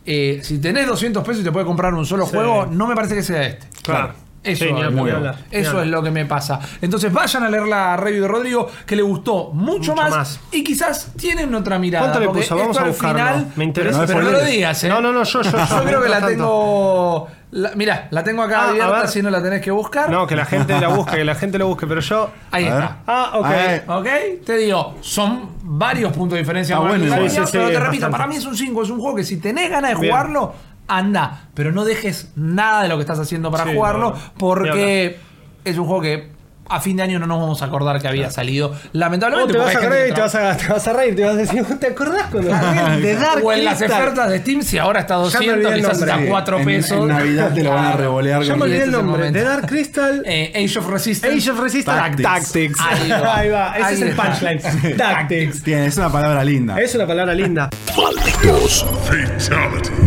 Eh, 0.04 0.40
si 0.42 0.58
tenés 0.60 0.86
200 0.86 1.24
pesos 1.24 1.40
y 1.40 1.44
te 1.44 1.50
puedes 1.50 1.66
comprar 1.66 1.92
un 1.94 2.06
solo 2.06 2.26
Sí. 2.26 2.32
juego, 2.36 2.66
no 2.66 2.86
me 2.86 2.94
parece 2.94 3.14
que 3.16 3.22
sea 3.22 3.42
este. 3.42 3.66
Claro. 3.82 4.12
Eso, 4.44 4.64
Sí, 4.64 4.70
es, 4.70 4.80
hablar, 4.84 5.38
eso 5.50 5.82
es 5.82 5.88
lo 5.88 6.04
que 6.04 6.12
me 6.12 6.24
pasa. 6.24 6.60
Entonces 6.80 7.12
vayan 7.12 7.42
a 7.42 7.48
leer 7.50 7.66
la 7.66 7.96
review 7.96 8.22
de 8.22 8.28
Rodrigo, 8.28 8.70
que 8.86 8.94
le 8.94 9.02
gustó 9.02 9.50
mucho, 9.52 9.90
Mucho 9.90 9.94
más, 9.96 10.10
más. 10.10 10.40
y 10.52 10.62
quizás 10.62 11.10
tienen 11.16 11.52
otra 11.52 11.80
mirada. 11.80 12.04
¿Cuánto 12.04 12.20
le 12.20 12.26
porque 12.26 12.42
puso? 12.42 12.54
Vamos 12.54 12.70
esto 12.76 12.80
a 12.80 12.84
al 12.84 12.90
buscarlo. 12.92 13.18
final, 13.18 13.52
Me 13.56 13.64
interesa. 13.64 14.06
Pero, 14.06 14.18
pero 14.20 14.30
no 14.30 14.38
lo 14.38 14.44
digas, 14.44 14.84
¿eh? 14.84 14.88
No, 14.88 15.00
no, 15.00 15.10
no, 15.12 15.24
yo, 15.24 15.42
yo, 15.42 15.50
yo. 15.50 15.66
Yo 15.66 15.82
creo 15.84 16.00
que 16.02 16.08
la 16.08 16.20
tanto. 16.20 16.28
tengo. 16.28 17.28
La, 17.56 17.70
mirá, 17.74 18.08
la 18.10 18.22
tengo 18.22 18.42
acá 18.42 18.64
Ah, 18.64 18.68
abierta, 18.70 19.06
si 19.08 19.22
no 19.22 19.30
la 19.30 19.42
tenés 19.42 19.62
que 19.62 19.70
buscar. 19.70 20.10
No, 20.10 20.26
que 20.26 20.36
la 20.36 20.44
gente 20.44 20.78
la 20.78 20.88
busque, 20.88 21.16
que 21.16 21.24
la 21.24 21.34
gente 21.34 21.58
lo 21.58 21.66
busque, 21.68 21.86
pero 21.86 22.00
yo. 22.02 22.30
Ahí 22.50 22.66
A 22.66 22.74
ver. 22.74 22.82
está. 22.84 22.96
Ah, 23.06 23.30
ok. 23.34 23.98
¿Ok? 24.00 24.08
Te 24.44 24.56
digo, 24.58 24.94
son 25.00 25.50
varios 25.62 26.12
puntos 26.12 26.34
de 26.36 26.40
diferencia. 26.40 26.76
Ah, 26.76 26.80
bueno, 26.80 27.04
sí, 27.04 27.30
sí, 27.30 27.40
pero 27.52 27.68
te 27.68 27.80
repito, 27.80 27.82
bastante. 27.82 28.10
para 28.10 28.26
mí 28.26 28.36
es 28.36 28.44
un 28.44 28.56
5, 28.56 28.82
es 28.82 28.90
un 28.90 29.00
juego 29.00 29.16
que 29.16 29.24
si 29.24 29.38
tenés 29.38 29.70
ganas 29.70 29.92
de 29.92 29.96
Bien. 30.00 30.10
jugarlo, 30.12 30.54
anda. 30.86 31.44
Pero 31.54 31.72
no 31.72 31.84
dejes 31.86 32.30
nada 32.36 32.82
de 32.82 32.88
lo 32.88 32.96
que 32.96 33.02
estás 33.02 33.18
haciendo 33.18 33.50
para 33.50 33.64
Sí, 33.64 33.74
jugarlo, 33.74 34.10
no. 34.10 34.16
porque 34.38 35.18
es 35.64 35.78
un 35.78 35.86
juego 35.86 36.02
que 36.02 36.35
a 36.68 36.80
fin 36.80 36.96
de 36.96 37.02
año 37.04 37.18
no 37.18 37.26
nos 37.26 37.40
vamos 37.40 37.62
a 37.62 37.66
acordar 37.66 38.00
que 38.00 38.08
había 38.08 38.30
salido. 38.30 38.74
Lamentablemente, 38.92 39.52
te 39.52 39.58
vas 39.58 39.76
a 39.76 39.80
reír, 39.80 40.14
te 40.14 40.20
vas 40.20 40.34
a, 40.34 40.56
te 40.56 40.68
vas 40.68 40.86
a 40.88 40.92
reír, 40.92 41.16
te 41.16 41.24
vas 41.24 41.34
a 41.34 41.36
decir, 41.36 41.64
¿te 41.78 41.86
acordás 41.88 42.26
cuando 42.30 42.50
de 42.50 43.14
Dark 43.14 43.44
O 43.44 43.52
en 43.52 43.64
las 43.64 43.80
ofertas 43.82 44.30
de 44.30 44.38
Steam, 44.40 44.62
si 44.62 44.78
ahora 44.78 45.00
está 45.00 45.14
Ya 45.14 45.38
me 45.40 45.46
200, 45.46 45.54
olvidé 45.56 45.68
el 45.68 45.80
quizás 45.80 46.00
está 46.02 46.18
Sí, 46.18 46.24
4 46.28 46.58
en- 46.58 46.64
pesos. 46.64 46.98
En 46.98 47.06
Navidad 47.08 47.54
te 47.54 47.62
lo 47.64 47.70
van 47.70 47.84
a 47.84 47.92
revolear 47.92 48.42
Ya 48.42 48.56
me 48.56 48.62
olvidé 48.64 48.82
el 48.84 48.90
nombre. 48.92 49.30
De 49.30 49.42
Dark 49.42 49.66
Crystal. 49.66 50.22
Eh, 50.24 50.52
Age 50.64 50.78
of 50.78 50.88
Resistance. 50.88 51.36
Age 51.36 51.50
of 51.50 51.60
Resistance 51.60 52.00
Tactics. 52.22 52.52
Tactics. 52.52 52.80
Ahí 52.80 53.10
va. 53.22 53.36
Ahí 53.36 53.48
va. 53.48 53.76
Ese 53.76 53.84
Ahí 53.86 53.94
es 53.94 54.02
el 54.02 54.16
punchline. 54.16 54.96
Tactics. 54.96 55.62
Tiene, 55.62 55.86
es 55.86 55.96
una 55.96 56.10
palabra 56.10 56.44
linda. 56.44 56.80
Es 56.80 56.94
una 56.94 57.06
palabra 57.06 57.34
linda. 57.34 57.70
Malditos 57.96 58.86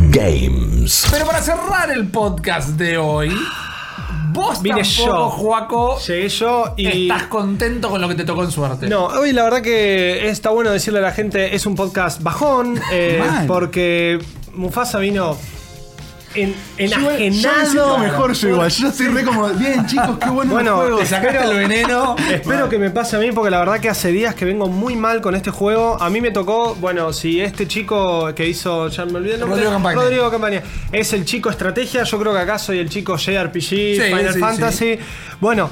Games. 0.09 1.07
Pero 1.11 1.25
para 1.25 1.41
cerrar 1.41 1.91
el 1.91 2.07
podcast 2.07 2.69
de 2.69 2.97
hoy, 2.97 3.31
vos 4.31 4.61
Vine 4.61 4.81
tampoco, 4.81 5.05
yo. 5.05 5.29
Juaco, 5.29 5.99
Llegué 5.99 6.29
yo 6.29 6.73
y. 6.77 7.01
estás 7.03 7.23
contento 7.23 7.89
con 7.89 8.01
lo 8.01 8.07
que 8.07 8.15
te 8.15 8.23
tocó 8.23 8.43
en 8.43 8.51
suerte. 8.51 8.87
No, 8.87 9.05
hoy 9.05 9.33
la 9.33 9.43
verdad 9.43 9.61
que 9.61 10.27
está 10.29 10.49
bueno 10.49 10.71
decirle 10.71 10.99
a 10.99 11.03
la 11.03 11.11
gente, 11.11 11.55
es 11.55 11.65
un 11.65 11.75
podcast 11.75 12.21
bajón, 12.21 12.79
eh, 12.91 13.21
porque 13.47 14.19
Mufasa 14.53 14.99
vino 14.99 15.37
en, 16.35 16.53
Yo, 16.77 16.85
yo 16.85 16.99
me 16.99 17.27
enajenado. 17.27 17.97
mejor 17.97 18.33
yo 18.33 18.49
igual. 18.49 18.69
Yo 18.69 18.87
estoy 18.87 19.07
re 19.07 19.23
como, 19.23 19.47
bien 19.49 19.85
chicos, 19.85 20.17
qué 20.19 20.29
bueno, 20.29 20.53
Bueno, 20.53 20.77
juego. 20.77 20.99
Te 20.99 21.05
sacaste 21.05 21.43
el 21.43 21.57
veneno. 21.57 22.15
Espero 22.31 22.69
que 22.69 22.77
me 22.77 22.89
pase 22.91 23.15
a 23.15 23.19
mí 23.19 23.31
porque 23.31 23.49
la 23.49 23.59
verdad 23.59 23.79
que 23.79 23.89
hace 23.89 24.11
días 24.11 24.35
que 24.35 24.45
vengo 24.45 24.67
muy 24.67 24.95
mal 24.95 25.21
con 25.21 25.35
este 25.35 25.51
juego. 25.51 26.01
A 26.01 26.09
mí 26.09 26.21
me 26.21 26.31
tocó, 26.31 26.75
bueno, 26.75 27.11
si 27.13 27.41
este 27.41 27.67
chico 27.67 28.33
que 28.35 28.47
hizo, 28.47 28.87
ya 28.89 29.05
me 29.05 29.17
olvidé 29.17 29.35
el 29.35 29.39
nombre, 29.41 29.55
Rodrigo 29.57 29.73
Campaña. 29.73 30.01
Rodrigo 30.01 30.31
Campaña, 30.31 30.63
es 30.91 31.13
el 31.13 31.25
chico 31.25 31.49
estrategia, 31.49 32.03
yo 32.03 32.19
creo 32.19 32.33
que 32.33 32.39
acá 32.39 32.59
soy 32.59 32.79
el 32.79 32.89
chico 32.89 33.17
JRPG, 33.17 33.59
Final 33.59 34.33
sí, 34.33 34.39
Fantasy. 34.39 34.99
Bueno, 35.39 35.69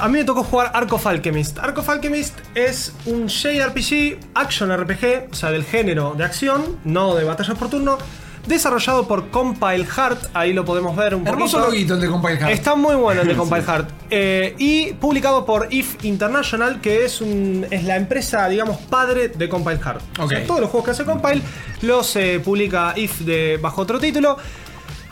a 0.00 0.08
mí 0.08 0.18
me 0.18 0.24
tocó 0.24 0.42
jugar 0.42 0.72
Ark 0.74 0.92
of 0.92 1.06
Alchemist. 1.06 1.58
Ark 1.58 1.78
of 1.78 1.88
Alchemist 1.88 2.38
es 2.54 2.92
un 3.06 3.28
JRPG, 3.28 4.18
Action 4.34 4.76
RPG, 4.76 5.28
o 5.30 5.34
sea, 5.34 5.50
del 5.50 5.64
género 5.64 6.14
de 6.16 6.24
acción, 6.24 6.78
no 6.84 7.14
de 7.14 7.24
batallas 7.24 7.56
por 7.56 7.70
turno. 7.70 7.98
Desarrollado 8.46 9.08
por 9.08 9.30
Compile 9.30 9.84
Heart, 9.84 10.30
ahí 10.34 10.52
lo 10.52 10.64
podemos 10.64 10.94
ver 10.96 11.14
un 11.14 11.26
Hermoso 11.26 11.58
poquito. 11.58 11.70
loguito 11.70 11.94
el 11.94 12.00
de 12.00 12.08
Compile 12.08 12.36
Heart. 12.38 12.52
Está 12.52 12.74
muy 12.76 12.94
bueno 12.94 13.22
el 13.22 13.28
de 13.28 13.34
Compile 13.36 13.62
Heart. 13.62 13.90
Eh, 14.10 14.54
y 14.58 14.92
publicado 14.94 15.44
por 15.44 15.68
IF 15.72 16.04
International, 16.04 16.80
que 16.80 17.04
es, 17.04 17.20
un, 17.20 17.66
es 17.70 17.84
la 17.84 17.96
empresa, 17.96 18.48
digamos, 18.48 18.76
padre 18.78 19.28
de 19.28 19.48
Compile 19.48 19.78
Heart. 19.78 20.00
O 20.20 20.28
sea, 20.28 20.38
Ok. 20.40 20.46
todos 20.46 20.60
los 20.60 20.70
juegos 20.70 20.84
que 20.84 20.90
hace 20.92 21.04
Compile 21.04 21.42
los 21.82 22.14
eh, 22.16 22.40
publica 22.44 22.92
IF 22.96 23.20
de, 23.20 23.58
bajo 23.60 23.82
otro 23.82 23.98
título. 23.98 24.36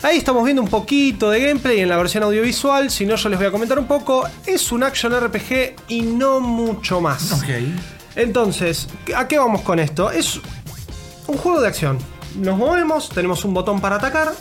Ahí 0.01 0.17
estamos 0.17 0.43
viendo 0.43 0.61
un 0.61 0.67
poquito 0.69 1.29
de 1.31 1.39
gameplay 1.41 1.79
en 1.79 1.89
la 1.89 1.97
versión 1.97 2.23
audiovisual. 2.23 2.91
Si 2.91 3.05
no, 3.05 3.15
yo 3.15 3.27
les 3.29 3.39
voy 3.39 3.47
a 3.47 3.51
comentar 3.51 3.79
un 3.79 3.87
poco. 3.87 4.27
Es 4.45 4.71
un 4.71 4.83
action 4.83 5.13
RPG 5.19 5.75
y 5.87 6.01
no 6.03 6.39
mucho 6.39 7.01
más. 7.01 7.31
Ok. 7.33 7.49
Entonces, 8.15 8.87
¿a 9.15 9.27
qué 9.27 9.37
vamos 9.37 9.61
con 9.61 9.79
esto? 9.79 10.11
Es 10.11 10.39
un 11.27 11.37
juego 11.37 11.59
de 11.59 11.67
acción. 11.67 11.97
Nos 12.35 12.57
movemos, 12.57 13.09
tenemos 13.09 13.45
un 13.45 13.53
botón 13.53 13.79
para 13.81 13.95
atacar. 13.95 14.33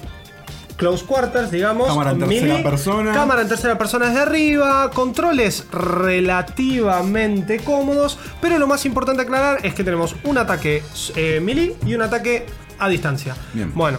Close 0.77 1.05
quarters, 1.05 1.51
digamos. 1.51 1.87
Cámara 1.87 2.11
en 2.11 2.19
tercera 2.19 2.47
melee, 2.47 2.63
persona. 2.63 3.13
Cámara 3.13 3.43
en 3.43 3.49
tercera 3.49 3.79
persona 3.79 4.07
desde 4.07 4.21
arriba. 4.21 4.91
Controles 4.91 5.67
relativamente 5.71 7.59
cómodos. 7.61 8.19
Pero 8.41 8.59
lo 8.59 8.67
más 8.67 8.85
importante 8.85 9.23
aclarar 9.23 9.65
es 9.65 9.75
que 9.75 9.85
tenemos 9.85 10.17
un 10.25 10.37
ataque 10.37 10.83
eh, 11.15 11.41
melee 11.41 11.77
y 11.87 11.95
un 11.95 12.03
ataque 12.03 12.47
a 12.79 12.89
distancia. 12.89 13.37
Bien. 13.53 13.73
Bueno. 13.75 13.99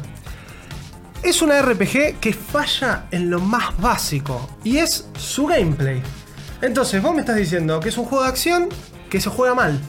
Es 1.24 1.42
una 1.42 1.60
RPG 1.60 2.20
que 2.20 2.34
falla 2.34 3.06
en 3.10 3.32
lo 3.32 3.40
más 3.40 3.76
básico. 3.80 4.48
Y 4.64 4.78
es 4.78 5.08
su 5.18 5.48
gameplay. 5.48 6.04
Entonces, 6.62 7.02
vos 7.02 7.16
me 7.16 7.22
estás 7.22 7.38
diciendo 7.38 7.80
que 7.80 7.90
es 7.90 7.98
un 7.98 8.06
juego 8.06 8.24
de 8.24 8.30
acción 8.30 8.70
que 9.10 9.20
se 9.20 9.30
juega 9.30 9.56
mal. 9.56 9.80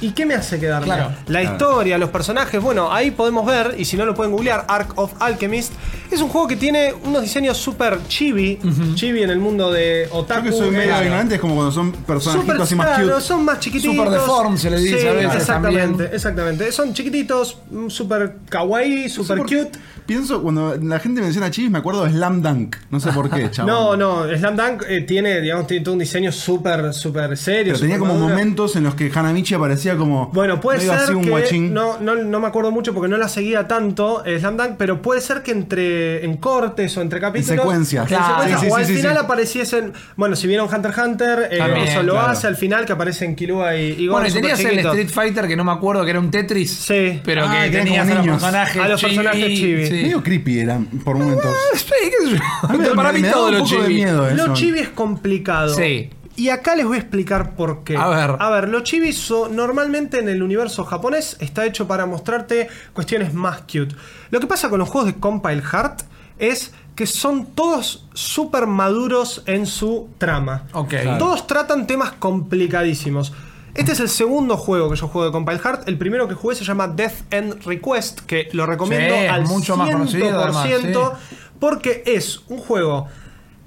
¿Y 0.00 0.12
qué 0.12 0.24
me 0.26 0.34
hace 0.34 0.58
quedar 0.58 0.82
Claro. 0.82 1.12
La 1.28 1.42
historia, 1.42 1.98
los 1.98 2.10
personajes, 2.10 2.60
bueno, 2.60 2.90
ahí 2.92 3.10
podemos 3.10 3.44
ver, 3.46 3.74
y 3.78 3.84
si 3.84 3.96
no 3.96 4.06
lo 4.06 4.14
pueden 4.14 4.32
googlear, 4.32 4.64
Ark 4.68 4.92
of 4.96 5.12
Alchemist. 5.20 5.72
Es 6.10 6.20
un 6.20 6.28
juego 6.28 6.48
que 6.48 6.56
tiene 6.56 6.92
unos 7.04 7.22
diseños 7.22 7.56
súper 7.56 7.98
chibi, 8.08 8.58
chibi 8.94 9.22
en 9.22 9.30
el 9.30 9.38
mundo 9.38 9.70
de 9.70 10.08
Yo 10.10 10.16
otaku. 10.18 10.46
que 10.46 10.52
soy 10.52 10.70
medio 10.70 10.84
claro. 10.88 11.04
ignorante, 11.04 11.34
es 11.36 11.40
como 11.40 11.54
cuando 11.54 11.70
son 11.72 11.92
personajitos 11.92 12.46
Súper 12.50 12.62
así 12.62 12.74
más 12.74 12.86
claro, 12.86 13.08
cute. 13.14 13.20
son 13.20 13.44
más 13.44 13.60
chiquititos. 13.60 13.94
Super 13.96 14.10
deformed 14.10 14.58
se 14.58 14.70
les 14.70 14.82
dice 14.82 15.00
Sí, 15.00 15.06
a 15.06 15.12
veces 15.12 15.34
Exactamente, 15.36 15.86
también. 15.88 16.10
exactamente. 16.14 16.72
Son 16.72 16.94
chiquititos, 16.94 17.58
mm, 17.70 17.88
súper 17.88 18.36
kawaii, 18.48 19.02
No 19.04 19.08
sé 19.08 19.14
súper 19.14 19.36
por 19.38 19.46
qué 19.46 19.64
cute. 19.64 19.78
Pienso, 20.06 20.42
cuando 20.42 20.76
la 20.76 20.98
gente 20.98 21.20
menciona 21.20 21.50
chivis, 21.52 21.70
me 21.70 21.78
acuerdo 21.78 22.02
de 22.04 22.10
Slam 22.10 22.42
Dunk. 22.42 22.76
No 22.90 22.98
sé 22.98 23.12
por 23.12 23.30
qué, 23.30 23.48
chaval. 23.52 23.72
No, 23.72 23.96
no, 23.96 24.36
Slam 24.36 24.56
Dunk 24.56 24.82
eh, 24.88 25.02
tiene, 25.02 25.40
digamos, 25.40 25.68
tiene 25.68 25.84
todo 25.84 25.92
un 25.92 26.00
diseño 26.00 26.32
súper, 26.32 26.92
súper 26.92 27.36
serio. 27.36 27.74
Pero 27.74 27.78
tenía 27.80 27.96
súper 27.96 28.08
como 28.08 28.14
maduro. 28.14 28.34
momentos 28.34 28.74
en 28.74 28.82
los 28.84 28.96
que 28.96 29.12
Hanamichi 29.14 29.54
aparecía 29.54 29.89
como. 29.96 30.28
Bueno, 30.32 30.60
puede 30.60 30.80
ser 30.80 30.90
así 30.92 31.12
un 31.12 31.22
que 31.22 31.58
no, 31.70 31.98
no, 32.00 32.14
no 32.16 32.40
me 32.40 32.46
acuerdo 32.46 32.70
mucho 32.70 32.92
porque 32.94 33.08
no 33.08 33.16
la 33.16 33.28
seguía 33.28 33.66
tanto 33.68 34.24
eh, 34.24 34.38
Slam 34.38 34.56
Dunk, 34.56 34.70
pero 34.76 35.00
puede 35.02 35.20
ser 35.20 35.42
que 35.42 35.50
entre 35.52 36.24
en 36.24 36.36
cortes 36.36 36.96
o 36.96 37.02
entre 37.02 37.20
capítulos, 37.20 37.56
secuencias. 37.60 38.10
en 38.10 38.18
secuencias, 38.18 38.60
Sí, 38.60 38.66
sí, 38.66 38.72
o 38.72 38.76
al 38.76 38.86
sí, 38.86 38.94
final 38.96 39.12
sí. 39.14 39.24
apareciesen, 39.24 39.92
bueno, 40.16 40.36
si 40.36 40.46
vieron 40.46 40.68
Hunter 40.72 40.90
x 40.90 41.02
Hunter, 41.04 41.48
eh, 41.50 41.58
También, 41.58 41.86
eso 41.88 42.02
lo 42.02 42.12
claro. 42.14 42.28
hace 42.28 42.46
al 42.46 42.56
final 42.56 42.84
que 42.86 42.92
aparecen 42.92 43.34
Killua 43.36 43.76
y, 43.76 43.92
y 44.04 44.08
Bueno, 44.08 44.26
y 44.28 44.32
tenías 44.32 44.60
el. 44.60 44.78
Street 44.80 45.08
Fighter 45.08 45.46
que 45.46 45.56
no 45.56 45.64
me 45.64 45.72
acuerdo 45.72 46.04
que 46.04 46.10
era 46.10 46.20
un 46.20 46.30
Tetris. 46.30 46.70
Sí. 46.72 47.20
Pero 47.24 47.44
Ah, 47.46 47.52
que 47.64 47.70
que 47.70 47.76
eran 47.76 47.84
tenías 47.84 48.06
a 48.08 48.14
los 48.14 48.20
niños. 48.24 48.42
personajes 48.42 48.82
A 48.82 48.88
los 48.88 49.00
personajes 49.02 49.46
chibi. 49.46 49.86
sí. 49.86 49.92
Medio 49.92 50.22
creepy 50.22 50.58
eran 50.60 50.84
por 50.86 51.16
momentos. 51.16 51.54
Sí, 51.74 51.86
qué 52.10 52.26
sé 52.30 52.36
yo. 52.72 52.78
Me- 52.78 52.88
Para 52.90 53.12
me- 53.12 53.20
mí 53.20 53.28
todo 53.28 53.50
lo 53.50 53.64
chibi. 53.64 53.94
miedo 53.94 54.28
eso. 54.28 54.46
Lo 54.46 54.54
chibi 54.54 54.78
es 54.80 54.88
complicado. 54.90 55.74
Sí. 55.74 56.10
Y 56.36 56.48
acá 56.48 56.74
les 56.74 56.86
voy 56.86 56.96
a 56.96 57.00
explicar 57.00 57.54
por 57.54 57.84
qué. 57.84 57.96
A 57.96 58.08
ver. 58.08 58.36
A 58.38 58.50
ver, 58.50 58.68
los 58.68 58.82
chibis 58.84 59.18
so- 59.18 59.48
normalmente 59.48 60.18
en 60.18 60.28
el 60.28 60.42
universo 60.42 60.84
japonés 60.84 61.36
está 61.40 61.66
hecho 61.66 61.86
para 61.86 62.06
mostrarte 62.06 62.68
cuestiones 62.92 63.34
más 63.34 63.60
cute. 63.62 63.94
Lo 64.30 64.40
que 64.40 64.46
pasa 64.46 64.70
con 64.70 64.78
los 64.78 64.88
juegos 64.88 65.12
de 65.12 65.20
Compile 65.20 65.60
Heart 65.62 66.02
es 66.38 66.72
que 66.94 67.06
son 67.06 67.46
todos 67.46 68.06
súper 68.14 68.66
maduros 68.66 69.42
en 69.46 69.66
su 69.66 70.08
trama. 70.18 70.64
Ok. 70.72 70.88
Claro. 70.90 71.18
Todos 71.18 71.46
tratan 71.46 71.86
temas 71.86 72.12
complicadísimos. 72.12 73.32
Este 73.74 73.92
es 73.92 74.00
el 74.00 74.08
segundo 74.08 74.56
juego 74.56 74.90
que 74.90 74.96
yo 74.96 75.08
juego 75.08 75.26
de 75.26 75.32
Compile 75.32 75.58
Heart. 75.58 75.88
El 75.88 75.96
primero 75.98 76.26
que 76.26 76.34
jugué 76.34 76.54
se 76.56 76.64
llama 76.64 76.88
Death 76.88 77.32
End 77.32 77.64
Request, 77.64 78.20
que 78.20 78.48
lo 78.52 78.66
recomiendo 78.66 79.14
Sí, 79.14 79.26
al 79.26 79.46
mucho 79.46 79.76
más 79.76 79.90
conocido, 79.90 80.40
además, 80.40 80.66
100%, 80.66 81.12
sí. 81.28 81.36
porque 81.58 82.02
es 82.06 82.40
un 82.48 82.58
juego 82.58 83.06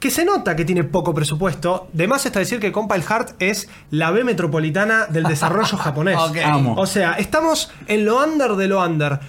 que 0.04 0.12
se 0.12 0.26
nota 0.26 0.54
que 0.54 0.66
tiene 0.66 0.84
poco 0.84 1.14
presupuesto. 1.14 1.88
De 1.94 2.10
más 2.10 2.26
está 2.26 2.40
decir 2.40 2.60
que 2.60 2.74
Compile 2.74 3.04
Heart 3.04 3.42
es 3.42 3.70
la 3.90 4.12
B 4.12 4.26
metropolitana 4.26 5.06
del 5.06 5.24
desarrollo 5.24 5.78
japonés. 5.78 6.18
O 6.76 6.86
sea, 6.86 7.14
estamos 7.14 7.72
en 7.88 8.04
lo 8.04 8.22
under 8.22 8.58
de 8.58 8.68
lo 8.68 8.84
under. 8.84 9.22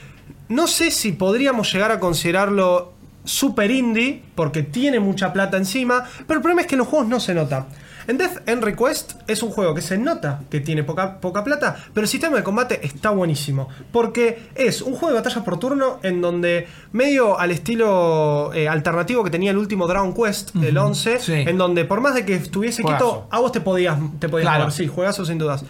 No 0.49 0.67
sé 0.67 0.91
si 0.91 1.13
podríamos 1.13 1.73
llegar 1.73 1.93
a 1.93 2.01
considerarlo 2.01 2.93
super 3.23 3.71
indie, 3.71 4.25
porque 4.35 4.65
tiene 4.65 4.99
mucha 4.99 5.33
plata 5.33 5.57
encima, 5.59 6.03
pero 6.27 6.39
el 6.39 6.43
problema 6.43 6.63
es 6.63 6.67
que 6.67 6.75
en 6.75 6.81
los 6.81 6.89
juegos 6.89 7.07
no 7.07 7.21
se 7.21 7.35
nota. 7.35 7.67
En 8.07 8.19
Death 8.19 8.49
End 8.49 8.63
Request 8.63 9.13
es 9.27 9.43
un 9.43 9.51
juego 9.51 9.75
que 9.75 9.81
se 9.83 9.97
nota 9.99 10.41
que 10.51 10.61
tiene 10.61 10.83
poca, 10.85 11.21
poca 11.21 11.43
plata, 11.45 11.77
pero 11.95 12.05
el 12.05 12.09
sistema 12.09 12.37
de 12.37 12.43
combate 12.43 12.81
está 12.87 13.11
buenísimo. 13.11 13.69
Porque 13.93 14.43
es 14.55 14.83
un 14.83 14.93
juego 14.95 15.09
de 15.09 15.15
batalla 15.21 15.43
por 15.45 15.59
turno 15.59 16.01
en 16.03 16.21
donde, 16.21 16.67
medio 16.93 17.39
al 17.39 17.51
estilo 17.51 18.53
eh, 18.55 18.69
alternativo 18.69 19.25
que 19.25 19.31
tenía 19.31 19.51
el 19.51 19.59
último 19.59 19.87
Dragon 19.87 20.13
Quest, 20.15 20.55
el 20.57 20.77
11, 20.77 21.19
sí. 21.21 21.33
en 21.33 21.57
donde 21.59 21.85
por 21.85 22.01
más 22.01 22.15
de 22.15 22.25
que 22.25 22.35
estuviese 22.35 22.83
Juegazo. 22.83 23.05
quieto, 23.23 23.29
a 23.31 23.41
vos 23.41 23.53
te 23.53 23.61
podías, 23.61 23.99
te 24.19 24.29
podías 24.29 24.45
Claro. 24.49 24.65
mover. 24.65 24.73
Sí, 24.75 24.87
juegazo 24.87 25.25
sin 25.25 25.39
dudas. 25.39 25.65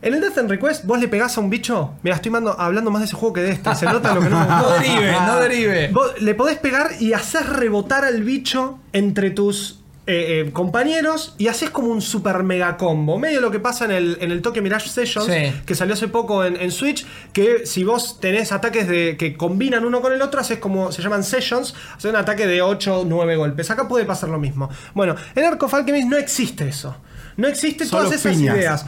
En 0.00 0.14
el 0.14 0.20
Death 0.20 0.38
and 0.38 0.48
Request, 0.50 0.84
vos 0.84 1.00
le 1.00 1.08
pegás 1.08 1.36
a 1.38 1.40
un 1.40 1.50
bicho. 1.50 1.90
Mira, 2.04 2.14
estoy 2.14 2.30
mando- 2.30 2.54
hablando 2.58 2.88
más 2.92 3.00
de 3.00 3.06
ese 3.06 3.16
juego 3.16 3.32
que 3.32 3.40
de 3.40 3.50
este. 3.50 3.74
Se 3.74 3.84
nota 3.84 4.14
lo 4.14 4.20
que 4.20 4.28
no 4.28 4.38
me 4.38 4.46
No 4.48 4.70
derive, 4.70 5.12
no 5.12 5.40
derive. 5.40 5.88
Vos 5.92 6.20
le 6.22 6.34
podés 6.36 6.56
pegar 6.58 6.90
y 7.00 7.14
hacer 7.14 7.44
rebotar 7.48 8.04
al 8.04 8.22
bicho 8.22 8.78
entre 8.92 9.30
tus 9.30 9.77
eh, 10.10 10.46
eh, 10.46 10.50
compañeros 10.52 11.34
y 11.38 11.48
haces 11.48 11.68
como 11.70 11.88
un 11.88 12.00
super 12.00 12.42
mega 12.42 12.76
combo. 12.78 13.18
Medio 13.18 13.40
lo 13.42 13.50
que 13.50 13.60
pasa 13.60 13.84
en 13.84 13.90
el, 13.90 14.16
en 14.20 14.30
el 14.32 14.40
Tokyo 14.42 14.62
Mirage 14.62 14.88
Sessions, 14.88 15.26
Sí. 15.26 15.52
que 15.66 15.74
salió 15.74 15.92
hace 15.94 16.08
poco 16.08 16.44
en, 16.44 16.56
en 16.56 16.70
Switch, 16.72 17.06
que 17.34 17.66
si 17.66 17.84
vos 17.84 18.18
tenés 18.18 18.50
ataques 18.52 18.88
de, 18.88 19.16
que 19.18 19.36
combinan 19.36 19.84
uno 19.84 20.00
con 20.00 20.12
el 20.14 20.22
otro, 20.22 20.40
haces 20.40 20.58
como, 20.58 20.90
se 20.92 21.02
llaman 21.02 21.22
Sessions, 21.24 21.74
haces 21.96 22.10
un 22.10 22.16
ataque 22.16 22.46
de 22.46 22.62
8 22.62 23.00
o 23.00 23.04
9 23.04 23.36
golpes. 23.36 23.70
Acá 23.70 23.86
puede 23.86 24.04
pasar 24.06 24.30
lo 24.30 24.38
mismo. 24.38 24.70
Bueno, 24.94 25.14
en 25.34 25.44
Arc 25.44 25.62
of 25.62 25.74
Alchemist 25.74 26.08
no 26.08 26.16
existe 26.16 26.66
eso. 26.68 26.96
No 27.36 27.46
existe 27.46 27.84
Solo 27.84 28.04
todas 28.06 28.18
esas 28.18 28.34
piñas. 28.34 28.56
ideas. 28.56 28.86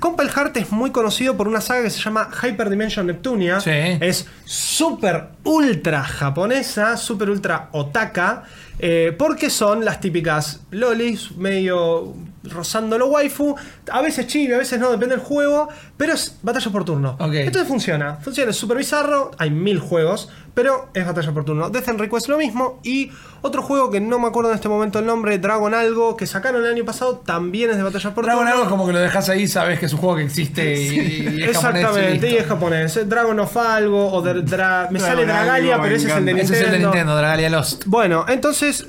Compile 0.00 0.30
Heart 0.30 0.56
es 0.56 0.72
muy 0.72 0.90
conocido 0.90 1.36
por 1.36 1.48
una 1.48 1.60
saga 1.60 1.82
que 1.82 1.90
se 1.90 2.00
llama 2.00 2.28
Hyper 2.42 2.70
Dimension 2.70 3.06
Neptunia. 3.06 3.60
Sí. 3.60 3.70
Es 3.70 4.26
súper 4.44 5.28
ultra 5.44 6.02
japonesa, 6.02 6.96
súper 6.96 7.30
ultra 7.30 7.68
otaka, 7.72 8.44
eh, 8.78 9.14
porque 9.18 9.50
son 9.50 9.84
las 9.84 10.00
típicas 10.00 10.60
lolis, 10.70 11.32
medio 11.36 12.14
rozando 12.50 12.98
lo 12.98 13.06
waifu, 13.06 13.54
a 13.90 14.00
veces 14.02 14.26
chibi, 14.26 14.52
a 14.54 14.58
veces 14.58 14.78
no, 14.80 14.90
depende 14.90 15.16
del 15.16 15.24
juego, 15.24 15.68
pero 15.96 16.12
es 16.14 16.38
batalla 16.42 16.70
por 16.70 16.84
turno. 16.84 17.16
Ok. 17.18 17.34
Entonces 17.34 17.68
funciona, 17.68 18.16
funciona, 18.16 18.50
es 18.50 18.56
súper 18.56 18.76
bizarro, 18.78 19.30
hay 19.38 19.50
mil 19.50 19.78
juegos, 19.80 20.28
pero 20.54 20.88
es 20.94 21.06
batalla 21.06 21.32
por 21.32 21.44
turno. 21.44 21.70
Death 21.70 21.88
and 21.88 22.00
Request 22.00 22.28
lo 22.28 22.38
mismo, 22.38 22.80
y 22.82 23.12
otro 23.42 23.62
juego 23.62 23.90
que 23.90 24.00
no 24.00 24.18
me 24.18 24.26
acuerdo 24.28 24.50
en 24.50 24.56
este 24.56 24.68
momento 24.68 24.98
el 24.98 25.06
nombre, 25.06 25.38
Dragon 25.38 25.72
Algo, 25.74 26.16
que 26.16 26.26
sacaron 26.26 26.64
el 26.64 26.72
año 26.72 26.84
pasado, 26.84 27.18
también 27.18 27.70
es 27.70 27.76
de 27.76 27.82
batalla 27.84 28.14
por 28.14 28.24
Dragon 28.24 28.40
turno. 28.40 28.52
algo 28.52 28.64
es 28.64 28.68
como 28.70 28.86
que 28.86 28.92
lo 28.92 28.98
dejas 28.98 29.28
ahí, 29.28 29.46
sabes 29.46 29.78
que 29.78 29.86
es 29.86 29.92
un 29.92 29.98
juego 30.00 30.16
que 30.16 30.24
existe 30.24 30.74
y, 30.82 30.88
y 31.38 31.42
es 31.42 31.48
Exactamente, 31.50 31.90
japonés, 31.92 32.32
y 32.32 32.36
es 32.36 32.46
japonés. 32.46 33.08
Dragon 33.08 33.38
of 33.40 33.56
algo, 33.56 34.12
o 34.12 34.22
de- 34.22 34.42
dra- 34.44 34.88
me 34.90 34.98
sale 34.98 35.24
Dragon 35.24 35.44
Dragalia, 35.44 35.74
algo, 35.74 35.84
pero 35.84 35.96
ese 35.96 36.08
es 36.08 36.16
el 36.16 36.24
de 36.24 36.30
encanta. 36.32 36.52
Ese 36.52 36.60
es 36.60 36.66
el 36.66 36.70
de 36.72 36.78
Nintendo, 36.80 37.16
Dragalia 37.16 37.50
Lost. 37.50 37.84
Bueno, 37.86 38.24
entonces 38.28 38.88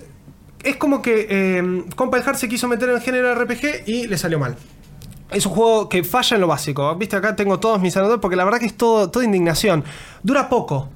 es 0.64 0.76
como 0.78 1.01
que 1.01 1.28
eh, 1.30 1.84
Compile 1.95 2.24
Heart 2.24 2.38
se 2.38 2.49
quiso 2.49 2.68
meter 2.68 2.89
en 2.89 2.95
el 2.95 3.01
género 3.01 3.34
RPG 3.36 3.88
y 3.88 4.07
le 4.07 4.18
salió 4.18 4.39
mal. 4.39 4.55
Es 5.32 5.45
un 5.45 5.53
juego 5.53 5.89
que 5.89 6.03
falla 6.03 6.36
en 6.36 6.41
lo 6.41 6.47
básico. 6.47 6.95
Viste, 6.95 7.16
acá 7.16 7.36
tengo 7.36 7.60
todos 7.60 7.80
mis 7.80 7.95
anotadores 7.95 8.22
porque 8.22 8.36
la 8.36 8.45
verdad 8.45 8.60
que 8.60 8.66
es 8.66 8.76
todo, 8.76 9.10
toda 9.10 9.26
indignación. 9.26 9.84
Dura 10.24 10.49
poco. 10.49 10.89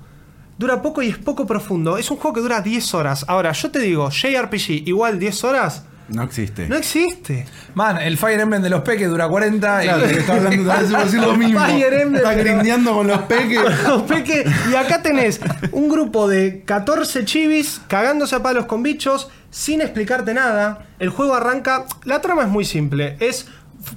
Dura 0.58 0.82
poco 0.82 1.02
y 1.02 1.10
es 1.10 1.18
poco 1.18 1.46
profundo. 1.46 1.98
Es 1.98 2.10
un 2.12 2.18
juego 2.18 2.36
que 2.36 2.42
dura 2.42 2.62
10 2.62 2.94
horas. 2.94 3.26
Ahora, 3.28 3.52
yo 3.52 3.72
te 3.72 3.80
digo, 3.80 4.10
JRPG 4.10 4.88
igual 4.88 5.20
10 5.20 5.44
horas, 5.44 5.86
No 6.10 6.24
existe. 6.24 6.68
no 6.68 6.76
existe. 6.76 7.46
Man, 7.76 7.98
el 7.98 8.18
Fire 8.18 8.40
Emblem 8.40 8.62
de 8.62 8.70
los 8.70 8.82
peques 8.82 9.10
dura 9.10 9.28
40 9.28 9.82
Claro, 9.82 10.06
y 10.10 10.14
está 10.14 10.34
hablando 10.36 10.72
a 10.72 10.84
decir 11.04 11.20
lo 11.20 11.36
mismo. 11.36 11.60
Fire 11.60 11.94
Emblem, 11.94 12.16
Está 12.16 12.34
grindeando 12.34 12.94
con 12.94 13.08
los 13.08 13.22
peques. 13.24 13.62
Peque, 14.08 14.44
y 14.72 14.76
acá 14.76 15.02
tenés 15.02 15.40
un 15.72 15.90
grupo 15.90 16.28
de 16.28 16.64
14 16.66 17.26
chivis 17.26 17.82
cagándose 17.88 18.36
a 18.36 18.44
palos 18.44 18.66
con 18.66 18.84
bichos 18.84 19.30
sin 19.50 19.82
explicarte 19.82 20.34
nada. 20.34 20.88
El 21.00 21.10
juego 21.10 21.36
arranca. 21.36 21.86
La 22.04 22.22
trama 22.22 22.44
es 22.44 22.50
muy 22.50 22.66
simple: 22.66 23.16
es 23.20 23.48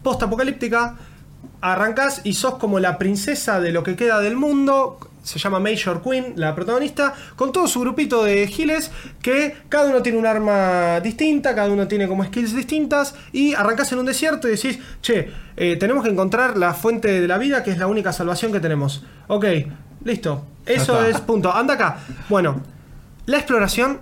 post-apocalíptica. 0.03 0.97
Arrancas 1.61 2.21
y 2.23 2.35
sos 2.35 2.57
como 2.57 2.79
la 2.79 2.99
princesa 2.99 3.61
de 3.61 3.73
lo 3.73 3.83
que 3.83 3.97
queda 3.97 4.21
del 4.21 4.37
mundo. 4.37 4.99
Se 5.27 5.41
llama 5.41 5.59
Major 5.59 6.01
Queen, 6.03 6.35
la 6.37 6.55
protagonista, 6.55 7.13
con 7.35 7.51
todo 7.51 7.67
su 7.67 7.81
grupito 7.81 8.23
de 8.23 8.47
giles 8.47 8.93
que 9.21 9.57
cada 9.69 9.91
uno 9.91 10.01
tiene 10.01 10.19
un 10.19 10.27
arma 10.27 11.01
distinta, 11.01 11.53
cada 11.53 11.69
uno 11.69 11.89
tiene 11.89 12.07
como 12.07 12.25
skills 12.25 12.55
distintas 12.55 13.17
y 13.33 13.53
arrancas 13.55 13.91
en 13.91 13.99
un 13.99 14.07
desierto 14.07 14.47
y 14.47 14.53
decís, 14.53 14.79
che, 15.03 15.33
eh, 15.57 15.77
tenemos 15.77 16.05
que 16.05 16.11
encontrar 16.11 16.57
la 16.57 16.75
fuente 16.75 17.21
de 17.21 17.27
la 17.27 17.39
vida 17.39 17.65
que 17.65 17.73
es 17.73 17.79
la 17.79 17.89
única 17.89 18.13
salvación 18.13 18.53
que 18.53 18.61
tenemos. 18.61 19.05
Ok, 19.27 19.47
listo. 20.05 20.47
Eso 20.65 21.05
es 21.05 21.21
punto. 21.21 21.53
Anda 21.53 21.75
acá. 21.75 21.99
Bueno, 22.29 22.61
la 23.27 23.39
exploración 23.39 24.01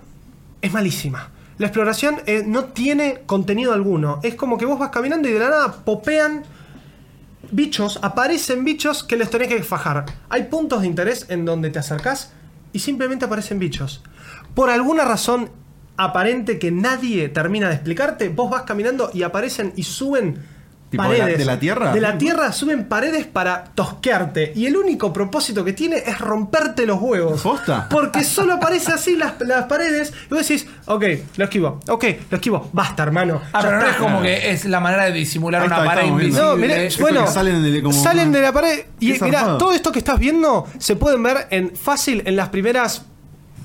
es 0.61 0.73
malísima. 0.75 1.31
La 1.57 1.69
exploración 1.69 2.17
eh, 2.27 2.43
no 2.47 2.65
tiene 2.65 3.23
contenido 3.25 3.73
alguno. 3.73 4.21
Es 4.23 4.35
como 4.35 4.59
que 4.59 4.67
vos 4.67 4.79
vas 4.79 4.91
caminando 4.91 5.27
y 5.27 5.33
de 5.33 5.39
la 5.39 5.49
nada 5.49 5.73
popean 5.85 6.43
bichos, 7.51 7.99
aparecen 8.03 8.65
bichos 8.65 9.05
que 9.05 9.17
les 9.17 9.31
tenés 9.31 9.49
que 9.49 9.63
fajar. 9.63 10.07
Hay 10.29 10.45
puntos 10.45 10.83
de 10.83 10.87
interés 10.87 11.27
en 11.29 11.45
donde 11.45 11.71
te 11.71 11.79
acercás 11.79 12.33
y 12.73 12.81
simplemente 12.81 13.25
aparecen 13.25 13.59
bichos. 13.59 14.03
Por 14.55 14.71
alguna 14.71 15.05
razón 15.05 15.51
aparente 15.97 16.59
que 16.59 16.71
nadie 16.71 17.29
termina 17.29 17.69
de 17.69 17.75
explicarte, 17.75 18.29
vos 18.29 18.51
vas 18.51 18.63
caminando 18.63 19.11
y 19.15 19.23
aparecen 19.23 19.73
y 19.77 19.85
suben 19.85 20.45
¿Tipo 20.97 21.03
de 21.05 21.19
la- 21.19 21.25
paredes. 21.25 21.39
de 21.39 21.45
la 21.45 21.59
tierra? 21.59 21.93
De 21.93 22.01
la 22.01 22.19
tierra 22.19 22.53
suben 22.53 22.85
paredes 22.85 23.27
para 23.27 23.65
tosquearte. 23.75 24.53
Y 24.57 24.67
el 24.67 24.77
único 24.77 25.13
propósito 25.13 25.65
que 25.65 25.73
tiene 25.73 25.97
es 25.99 26.19
romperte 26.19 26.87
los 26.87 27.01
huevos. 27.01 27.43
¿Posta? 27.43 27.89
Porque 27.91 28.25
solo 28.25 28.55
aparece 28.55 28.93
así 28.93 29.17
las, 29.17 29.35
las 29.41 29.65
paredes. 29.65 30.13
Y 30.31 30.35
vos 30.35 30.47
decís, 30.47 30.67
ok, 30.87 31.05
lo 31.37 31.45
esquivo, 31.45 31.81
ok, 31.89 32.05
lo 32.31 32.37
esquivo. 32.37 32.69
Basta, 32.73 33.03
hermano. 33.03 33.41
Ah, 33.53 33.61
pero 33.63 33.81
no 33.81 33.87
es 33.87 33.97
como 33.97 34.23
que 34.23 34.51
es 34.51 34.65
la 34.65 34.81
manera 34.81 35.05
de 35.07 35.13
disimular 35.13 35.61
Ahí 35.63 35.67
una 35.67 35.77
está, 35.79 35.87
pared 35.89 36.07
invisible. 36.09 36.41
No, 36.43 36.57
mirá, 36.57 36.77
Es- 36.83 36.99
bueno, 36.99 37.27
salen 37.27 37.63
de- 37.63 37.83
como- 37.83 38.03
salen 38.03 38.33
de 38.33 38.41
la 38.41 38.53
pared. 38.53 38.85
Y 39.01 39.13
mira, 39.21 39.59
todo 39.59 39.73
esto 39.73 39.93
que 39.93 39.99
estás 39.99 40.19
viendo 40.19 40.67
se 40.79 40.97
pueden 40.97 41.23
ver 41.23 41.47
en 41.51 41.75
fácil 41.77 42.23
en 42.27 42.37
las 42.37 42.49
primeras 42.51 43.05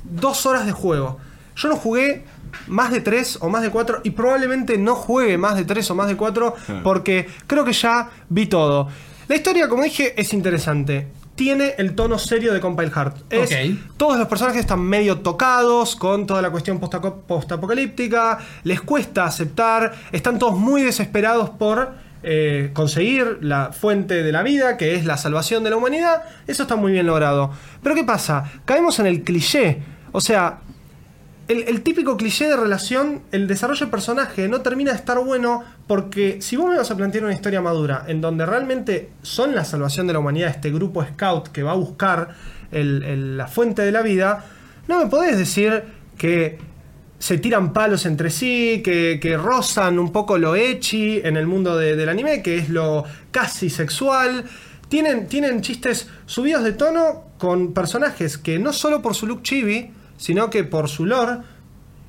dos 0.03 0.45
horas 0.45 0.65
de 0.65 0.71
juego. 0.71 1.17
Yo 1.55 1.67
no 1.69 1.75
jugué 1.75 2.23
más 2.67 2.91
de 2.91 3.01
tres 3.01 3.37
o 3.41 3.49
más 3.49 3.61
de 3.61 3.69
cuatro 3.69 4.01
y 4.03 4.11
probablemente 4.11 4.77
no 4.77 4.95
juegue 4.95 5.37
más 5.37 5.55
de 5.55 5.65
tres 5.65 5.89
o 5.91 5.95
más 5.95 6.07
de 6.07 6.15
cuatro 6.17 6.55
Claro. 6.65 6.83
porque 6.83 7.27
creo 7.47 7.63
que 7.65 7.73
ya 7.73 8.09
vi 8.29 8.45
todo. 8.47 8.87
La 9.27 9.35
historia, 9.35 9.67
como 9.69 9.83
dije, 9.83 10.19
es 10.19 10.33
interesante. 10.33 11.07
Tiene 11.35 11.75
el 11.77 11.95
tono 11.95 12.19
serio 12.19 12.51
de 12.53 12.59
Compile 12.59 12.89
Heart. 12.91 13.31
Es, 13.31 13.49
Ok. 13.51 13.79
Todos 13.97 14.17
los 14.19 14.27
personajes 14.27 14.59
están 14.59 14.81
medio 14.81 15.19
tocados 15.19 15.95
con 15.95 16.25
toda 16.27 16.41
la 16.41 16.49
cuestión 16.51 16.79
postapocalíptica. 16.79 18.39
Les 18.63 18.81
cuesta 18.81 19.25
aceptar. 19.25 19.93
Están 20.11 20.39
todos 20.39 20.57
muy 20.57 20.81
desesperados 20.83 21.49
por 21.51 21.93
eh, 22.23 22.71
conseguir 22.73 23.37
la 23.41 23.71
fuente 23.71 24.21
de 24.23 24.31
la 24.31 24.43
vida, 24.43 24.75
que 24.75 24.95
es 24.95 25.05
la 25.05 25.15
salvación 25.17 25.63
de 25.63 25.69
la 25.69 25.77
humanidad. 25.77 26.23
Eso 26.47 26.63
está 26.63 26.75
muy 26.75 26.91
bien 26.91 27.05
logrado. 27.07 27.51
Pero 27.81 27.95
¿qué 27.95 28.03
pasa? 28.03 28.43
Caemos 28.65 28.99
en 28.99 29.05
el 29.05 29.23
cliché. 29.23 29.79
O 30.11 30.19
sea, 30.21 30.59
el, 31.49 31.81
típico 31.81 32.15
cliché 32.15 32.47
de 32.47 32.55
relación, 32.55 33.23
el 33.31 33.47
desarrollo 33.47 33.87
de 33.87 33.91
personaje 33.91 34.47
no 34.47 34.61
termina 34.61 34.91
de 34.91 34.97
estar 34.97 35.17
bueno 35.17 35.63
porque 35.87 36.43
si 36.43 36.55
vos 36.55 36.69
me 36.69 36.77
vas 36.77 36.91
a 36.91 36.95
plantear 36.95 37.23
una 37.23 37.33
historia 37.33 37.59
madura 37.59 38.05
en 38.07 38.21
donde 38.21 38.45
realmente 38.45 39.09
son 39.23 39.55
la 39.55 39.65
salvación 39.65 40.05
de 40.05 40.13
la 40.13 40.19
humanidad, 40.19 40.51
este 40.51 40.69
grupo 40.69 41.03
scout 41.03 41.47
que 41.47 41.63
va 41.63 41.71
a 41.71 41.75
buscar 41.75 42.35
la 42.71 43.47
fuente 43.47 43.81
de 43.81 43.91
la 43.91 44.03
vida, 44.03 44.45
no 44.87 44.99
me 44.99 45.07
podés 45.07 45.39
decir 45.39 45.83
que 46.19 46.59
se 47.17 47.39
tiran 47.39 47.73
palos 47.73 48.05
entre 48.05 48.29
sí, 48.29 48.83
que, 48.83 49.39
rozan 49.41 49.97
un 49.97 50.11
poco 50.11 50.37
lo 50.37 50.55
echi 50.55 51.19
en 51.23 51.35
el 51.35 51.47
mundo 51.47 51.75
de- 51.77 51.95
del 51.95 52.09
anime, 52.09 52.43
que 52.43 52.57
es 52.59 52.69
lo 52.69 53.05
casi 53.31 53.71
sexual. 53.71 54.45
Tienen, 54.87 55.27
tienen 55.27 55.61
chistes 55.61 56.09
subidos 56.27 56.63
de 56.63 56.73
tono 56.73 57.23
con 57.39 57.73
personajes 57.73 58.37
que 58.37 58.59
no 58.59 58.71
solo 58.71 59.01
por 59.01 59.15
su 59.15 59.25
look 59.25 59.41
chibi, 59.41 59.91
sino 60.19 60.49
que 60.51 60.63
por 60.63 60.87
su 60.89 61.05
lore 61.07 61.37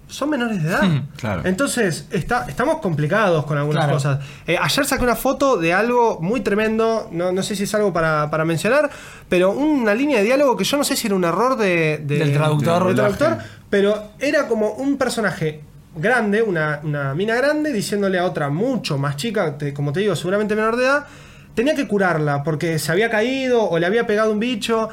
son 0.08 0.28
menores 0.30 0.60
de 0.60 0.68
edad. 0.68 0.82
Hmm, 0.82 1.06
claro. 1.16 1.42
Entonces, 1.44 2.08
está, 2.10 2.46
estamos 2.48 2.78
complicados 2.80 3.46
con 3.46 3.56
algunas 3.56 3.84
Claro. 3.84 3.96
cosas. 3.96 4.18
Eh, 4.44 4.58
ayer 4.60 4.84
saqué 4.84 5.04
una 5.04 5.14
foto 5.14 5.56
de 5.56 5.72
algo 5.72 6.18
muy 6.20 6.40
tremendo, 6.40 7.08
no, 7.12 7.30
no 7.30 7.42
sé 7.44 7.54
si 7.54 7.62
es 7.62 7.74
algo 7.76 7.92
para, 7.92 8.28
para 8.28 8.44
mencionar, 8.44 8.90
pero 9.28 9.52
una 9.52 9.94
línea 9.94 10.18
de 10.18 10.24
diálogo 10.24 10.56
que 10.56 10.64
yo 10.64 10.76
no 10.76 10.82
sé 10.82 10.96
si 10.96 11.06
era 11.06 11.14
un 11.14 11.22
error 11.22 11.56
de, 11.56 12.02
de- 12.04 12.18
Del 12.18 12.32
traductor. 12.32 12.86
del 12.86 12.96
traductor, 12.96 13.38
pero 13.70 14.10
era 14.18 14.48
como 14.48 14.72
un 14.72 14.96
personaje 14.96 15.60
grande, 15.94 16.42
una, 16.42 16.80
una 16.82 17.14
mina 17.14 17.36
grande, 17.36 17.72
diciéndole 17.72 18.18
a 18.18 18.24
otra 18.24 18.48
mucho 18.48 18.98
más 18.98 19.14
chica, 19.14 19.56
como 19.74 19.92
te 19.92 20.00
digo, 20.00 20.16
seguramente 20.16 20.56
menor 20.56 20.76
de 20.76 20.86
edad, 20.86 21.06
tenía 21.54 21.76
que 21.76 21.86
curarla 21.86 22.42
porque 22.42 22.80
se 22.80 22.90
había 22.90 23.10
caído 23.10 23.62
o 23.62 23.78
le 23.78 23.86
había 23.86 24.08
pegado 24.08 24.32
un 24.32 24.40
bicho. 24.40 24.88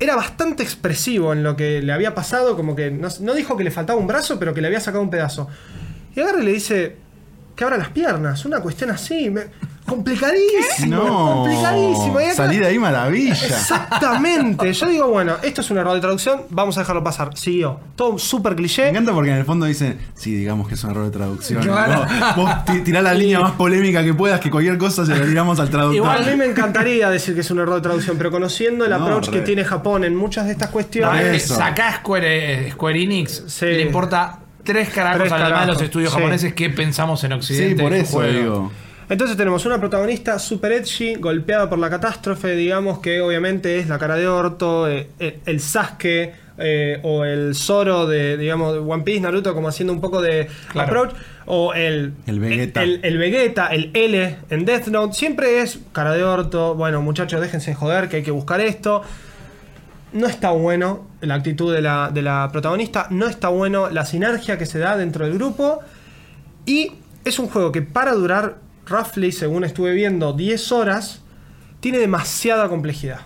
Era 0.00 0.16
bastante 0.16 0.62
expresivo 0.62 1.32
en 1.32 1.42
lo 1.42 1.56
que 1.56 1.82
le 1.82 1.92
había 1.92 2.14
pasado, 2.14 2.56
como 2.56 2.74
que 2.74 2.90
no, 2.90 3.34
dijo 3.34 3.56
que 3.56 3.64
le 3.64 3.70
faltaba 3.70 3.98
un 3.98 4.06
brazo, 4.06 4.38
pero 4.38 4.54
que 4.54 4.62
le 4.62 4.66
había 4.66 4.80
sacado 4.80 5.02
un 5.02 5.10
pedazo. 5.10 5.46
Y 6.16 6.20
agarra 6.20 6.40
y 6.40 6.44
le 6.46 6.52
dice 6.52 6.96
que 7.54 7.64
abra 7.64 7.76
las 7.76 7.90
piernas, 7.90 8.44
una 8.46 8.60
cuestión 8.60 8.90
así. 8.90 9.32
Complicadísimo, 9.90 10.96
No. 10.96 11.34
complicadísimo. 11.34 12.18
Acá- 12.18 12.34
Salí 12.34 12.56
de 12.58 12.66
ahí 12.66 12.78
maravilla. 12.78 13.32
Exactamente. 13.32 14.72
Yo 14.72 14.86
digo, 14.86 15.08
bueno, 15.08 15.36
esto 15.42 15.60
es 15.60 15.70
un 15.70 15.78
error 15.78 15.94
de 15.94 16.00
traducción, 16.00 16.42
vamos 16.50 16.76
a 16.76 16.80
dejarlo 16.80 17.02
pasar. 17.04 17.36
Siguió. 17.36 17.80
Todo 17.96 18.18
súper 18.18 18.52
Me 18.52 18.56
cliché. 18.56 18.88
encanta 18.88 19.12
porque 19.12 19.30
en 19.30 19.36
el 19.38 19.44
fondo 19.44 19.66
dicen, 19.66 19.98
sí, 20.14 20.34
digamos 20.34 20.68
que 20.68 20.74
es 20.74 20.84
un 20.84 20.90
error 20.90 21.04
de 21.04 21.10
traducción. 21.10 21.62
Claro. 21.62 22.06
Vos, 22.36 22.46
vos 22.66 22.82
tirá 22.84 23.02
la 23.02 23.14
línea 23.20 23.40
más 23.40 23.52
polémica 23.52 24.02
que 24.04 24.14
puedas, 24.14 24.40
que 24.40 24.50
cualquier 24.50 24.78
cosa 24.78 25.04
se 25.04 25.16
la 25.16 25.24
tiramos 25.24 25.58
al 25.60 25.68
traductor. 25.70 25.96
Igual 25.96 26.22
a 26.22 26.26
mí 26.26 26.36
me 26.36 26.46
encantaría 26.46 27.10
decir 27.10 27.34
que 27.34 27.40
es 27.40 27.50
un 27.50 27.58
error 27.60 27.76
de 27.76 27.80
traducción, 27.82 28.16
pero 28.16 28.30
conociendo 28.30 28.84
el 28.84 28.90
No, 28.90 28.96
approach 28.96 29.28
que 29.30 29.40
tiene 29.40 29.64
Japón 29.64 30.04
en 30.04 30.14
muchas 30.16 30.46
de 30.46 30.52
estas 30.52 30.68
No, 30.68 30.72
cuestiones. 30.72 31.44
Eso. 31.44 31.54
sacá 31.56 31.96
Square, 31.96 32.68
eh, 32.68 32.70
Square 32.72 33.02
Enix, 33.02 33.42
Sí. 33.46 33.66
le 33.66 33.82
importa 33.82 34.38
tres 34.64 34.90
carajos 34.90 35.20
Tres 35.20 35.32
además 35.32 35.50
de 35.50 35.56
los 35.56 35.66
carajos, 35.66 35.82
estudios 35.82 36.10
sí. 36.12 36.16
japoneses 36.16 36.54
que 36.54 36.70
pensamos 36.70 37.24
en 37.24 37.32
Occidente. 37.32 37.76
Sí, 37.76 37.82
por 37.82 37.92
eso 37.94 38.12
juego. 38.12 38.32
digo. 38.40 38.72
Entonces 39.10 39.36
tenemos 39.36 39.66
una 39.66 39.78
protagonista 39.78 40.38
super 40.38 40.72
edgy, 40.72 41.16
golpeada 41.16 41.68
por 41.68 41.78
la 41.78 41.90
catástrofe, 41.90 42.54
digamos 42.54 43.00
que 43.00 43.20
obviamente 43.20 43.78
es 43.78 43.88
la 43.88 43.98
cara 43.98 44.14
de 44.14 44.26
orto, 44.28 44.88
eh, 44.88 45.08
el, 45.18 45.40
el 45.46 45.60
Sasuke 45.60 46.32
eh, 46.58 47.00
o 47.02 47.24
el 47.24 47.54
Zoro 47.56 48.06
de, 48.06 48.36
digamos, 48.36 48.72
de 48.72 48.78
One 48.78 49.02
Piece, 49.02 49.20
Naruto, 49.20 49.52
como 49.52 49.66
haciendo 49.68 49.92
un 49.92 50.00
poco 50.00 50.22
de 50.22 50.46
Claro. 50.70 50.86
approach, 50.86 51.14
o 51.46 51.74
el, 51.74 52.12
El 52.26 52.38
Vegeta. 52.38 52.82
El, 52.84 53.00
el 53.02 53.18
Vegeta, 53.18 53.66
el 53.68 53.90
L 53.94 54.36
en 54.48 54.64
Death 54.64 54.86
Note, 54.86 55.14
siempre 55.14 55.60
es 55.60 55.80
cara 55.92 56.12
de 56.12 56.22
orto. 56.22 56.74
Bueno, 56.76 57.02
muchachos, 57.02 57.40
déjense 57.40 57.74
joder 57.74 58.08
que 58.08 58.16
hay 58.18 58.22
que 58.22 58.30
buscar 58.30 58.60
esto. 58.60 59.02
No 60.12 60.26
está 60.28 60.50
bueno 60.50 61.08
la 61.20 61.34
actitud 61.34 61.72
de 61.74 61.80
la, 61.82 62.10
de 62.12 62.22
la 62.22 62.48
protagonista, 62.52 63.06
no 63.10 63.26
está 63.26 63.48
bueno 63.48 63.90
la 63.90 64.04
sinergia 64.04 64.56
que 64.58 64.66
se 64.66 64.78
da 64.78 64.96
dentro 64.96 65.24
del 65.24 65.34
grupo. 65.34 65.80
Y 66.66 66.92
es 67.24 67.38
un 67.40 67.48
juego 67.48 67.72
que 67.72 67.82
para 67.82 68.12
durar, 68.12 68.56
roughly, 68.90 69.32
según 69.32 69.64
estuve 69.64 69.92
viendo, 69.92 70.32
10 70.32 70.72
horas, 70.72 71.22
tiene 71.80 71.98
demasiada 71.98 72.68
complejidad. 72.68 73.20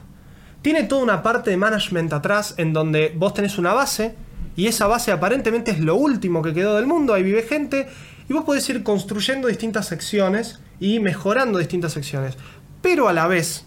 Tiene 0.62 0.84
toda 0.84 1.02
una 1.02 1.22
parte 1.22 1.50
de 1.50 1.56
management 1.56 2.12
atrás 2.12 2.54
en 2.56 2.72
donde 2.72 3.12
vos 3.16 3.34
tenés 3.34 3.58
una 3.58 3.74
base 3.74 4.14
y 4.56 4.66
esa 4.66 4.86
base 4.86 5.12
aparentemente 5.12 5.72
es 5.72 5.80
lo 5.80 5.96
último 5.96 6.42
que 6.42 6.54
quedó 6.54 6.76
del 6.76 6.86
mundo, 6.86 7.12
ahí 7.12 7.22
vive 7.22 7.42
gente 7.42 7.88
y 8.28 8.32
vos 8.32 8.44
podés 8.44 8.68
ir 8.70 8.82
construyendo 8.82 9.48
distintas 9.48 9.86
secciones 9.86 10.60
y 10.80 11.00
mejorando 11.00 11.58
distintas 11.58 11.92
secciones. 11.92 12.36
Pero 12.80 13.08
a 13.08 13.12
la 13.12 13.26
vez 13.26 13.66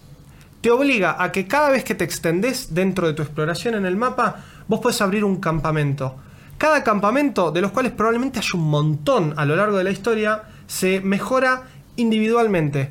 te 0.62 0.72
obliga 0.72 1.22
a 1.22 1.32
que 1.32 1.48
cada 1.48 1.70
vez 1.70 1.84
que 1.84 1.96
te 1.96 2.04
extendés 2.04 2.74
dentro 2.74 3.08
de 3.08 3.14
tu 3.14 3.22
exploración 3.22 3.76
en 3.76 3.86
el 3.86 3.96
mapa, 3.96 4.44
vos 4.68 4.80
podés 4.80 5.02
abrir 5.02 5.24
un 5.24 5.38
campamento. 5.38 6.16
Cada 6.58 6.84
campamento, 6.84 7.52
de 7.52 7.62
los 7.62 7.72
cuales 7.72 7.92
probablemente 7.92 8.40
hay 8.40 8.46
un 8.56 8.68
montón 8.68 9.34
a 9.38 9.46
lo 9.46 9.56
largo 9.56 9.78
de 9.78 9.84
la 9.84 9.92
historia, 9.92 10.44
se 10.66 11.02
mejora 11.02 11.68
individualmente. 11.98 12.90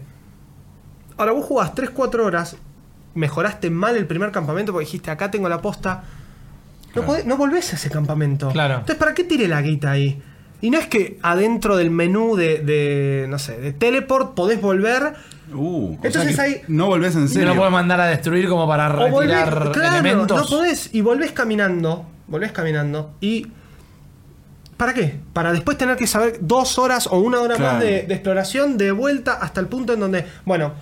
Ahora 1.17 1.33
vos 1.33 1.45
jugás 1.47 1.75
3-4 1.75 2.21
horas, 2.21 2.57
mejoraste 3.15 3.71
mal 3.71 3.97
el 3.97 4.07
primer 4.07 4.31
campamento 4.31 4.73
porque 4.73 4.85
dijiste 4.85 5.11
acá 5.11 5.31
tengo 5.31 5.49
la 5.49 5.63
posta. 5.63 6.05
No, 6.95 7.03
podés- 7.05 7.25
no 7.25 7.37
volvés 7.37 7.73
a 7.73 7.77
ese 7.77 7.91
campamento. 7.91 8.49
Claro. 8.51 8.75
Entonces, 8.75 8.97
¿para 8.97 9.15
qué 9.15 9.25
tiré 9.25 9.49
la 9.49 9.61
guita 9.63 9.91
ahí? 9.91 10.23
Y 10.63 10.71
no 10.71 10.79
es 10.79 10.87
que 10.87 11.19
adentro 11.23 11.77
del 11.77 11.91
menú 11.91 12.37
de, 12.37 12.59
de, 12.59 13.27
no 13.29 13.39
sé, 13.39 13.59
de 13.59 13.73
teleport 13.73 14.35
podés 14.35 14.61
volver. 14.61 15.15
Uh, 15.55 15.91
o 15.93 15.99
Entonces 16.03 16.35
sea 16.35 16.45
ahí- 16.47 16.63
No 16.69 16.87
volvés 16.87 17.15
en 17.15 17.29
Se 17.29 17.35
serio. 17.35 17.51
lo 17.51 17.57
puede 17.57 17.71
mandar 17.71 18.01
a 18.01 18.07
destruir 18.07 18.49
como 18.49 18.67
para 18.67 18.89
volvés, 18.89 19.31
retirar 19.31 19.73
claro, 19.73 19.89
elementos. 19.99 20.41
no 20.51 20.57
podés. 20.57 20.95
Y 20.95 21.03
volvés 21.03 21.33
caminando. 21.33 22.07
Volvés 22.27 22.53
caminando. 22.53 23.13
Y. 23.21 23.47
¿Para 24.77 24.93
qué? 24.95 25.19
Para 25.33 25.53
después 25.53 25.79
tener 25.79 25.97
que 25.97 26.07
saber 26.07 26.39
dos 26.41 26.79
horas 26.79 27.07
o 27.07 27.19
una 27.19 27.41
hora 27.41 27.57
Claro. 27.57 27.75
más 27.75 27.83
de, 27.83 28.03
de 28.03 28.15
exploración 28.15 28.77
de 28.77 28.93
vuelta 28.93 29.35
hasta 29.35 29.61
el 29.61 29.67
punto 29.69 29.93
en 29.95 30.01
donde. 30.01 30.27
Bueno. 30.45 30.73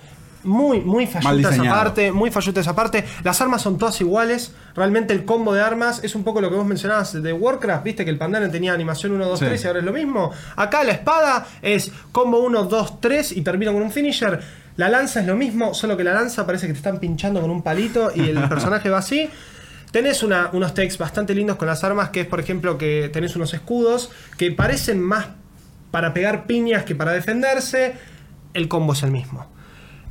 Muy, 0.43 0.79
muy 0.79 1.07
falluta 1.07 1.49
esa 1.49 1.63
parte, 1.63 2.11
muy 2.11 2.29
falluta 2.29 2.59
esa 2.61 2.75
parte. 2.75 3.03
Las 3.23 3.41
armas 3.41 3.63
son 3.63 3.79
todas 3.79 3.99
iguales. 3.99 4.53
Realmente 4.75 5.11
el 5.11 5.25
combo 5.25 5.55
de 5.55 5.61
armas 5.63 6.03
es 6.03 6.13
un 6.13 6.23
poco 6.23 6.39
lo 6.39 6.51
que 6.51 6.55
vos 6.55 6.67
mencionabas 6.67 7.19
de 7.19 7.33
Warcraft. 7.33 7.83
Viste 7.83 8.05
que 8.05 8.11
el 8.11 8.19
Pandaren 8.19 8.51
tenía 8.51 8.71
animación 8.71 9.13
1, 9.13 9.25
2, 9.27 9.39
Sí. 9.39 9.45
3 9.45 9.63
y 9.63 9.67
ahora 9.67 9.79
es 9.79 9.85
lo 9.85 9.91
mismo. 9.91 10.29
Acá 10.55 10.83
la 10.83 10.91
espada 10.91 11.47
es 11.63 11.91
combo 12.11 12.41
1, 12.41 12.65
2, 12.65 13.01
3 13.01 13.31
y 13.31 13.41
termina 13.41 13.73
con 13.73 13.81
un 13.81 13.89
finisher. 13.89 14.39
La 14.77 14.87
lanza 14.87 15.19
es 15.21 15.25
lo 15.25 15.35
mismo, 15.35 15.73
solo 15.73 15.97
que 15.97 16.03
la 16.03 16.13
lanza 16.13 16.45
parece 16.45 16.67
que 16.67 16.73
te 16.73 16.77
están 16.77 16.99
pinchando 16.99 17.41
con 17.41 17.49
un 17.49 17.63
palito 17.63 18.11
y 18.13 18.29
el 18.29 18.37
personaje 18.47 18.87
va 18.91 18.99
así. 18.99 19.27
Tenés 19.95 20.23
una- 20.23 20.49
unos 20.51 20.73
texts 20.73 20.97
bastante 20.99 21.33
lindos 21.33 21.55
con 21.55 21.69
las 21.69 21.85
armas, 21.85 22.09
que 22.09 22.19
es 22.19 22.27
por 22.27 22.41
ejemplo 22.41 22.77
que 22.77 23.09
tenés 23.13 23.37
unos 23.37 23.53
escudos 23.53 24.11
que 24.37 24.51
parecen 24.51 25.01
más 25.01 25.27
para 25.89 26.13
pegar 26.13 26.47
piñas 26.47 26.83
que 26.83 26.95
para 26.95 27.13
defenderse. 27.13 27.93
El 28.53 28.67
combo 28.67 28.91
es 28.91 29.03
el 29.03 29.11
mismo. 29.11 29.47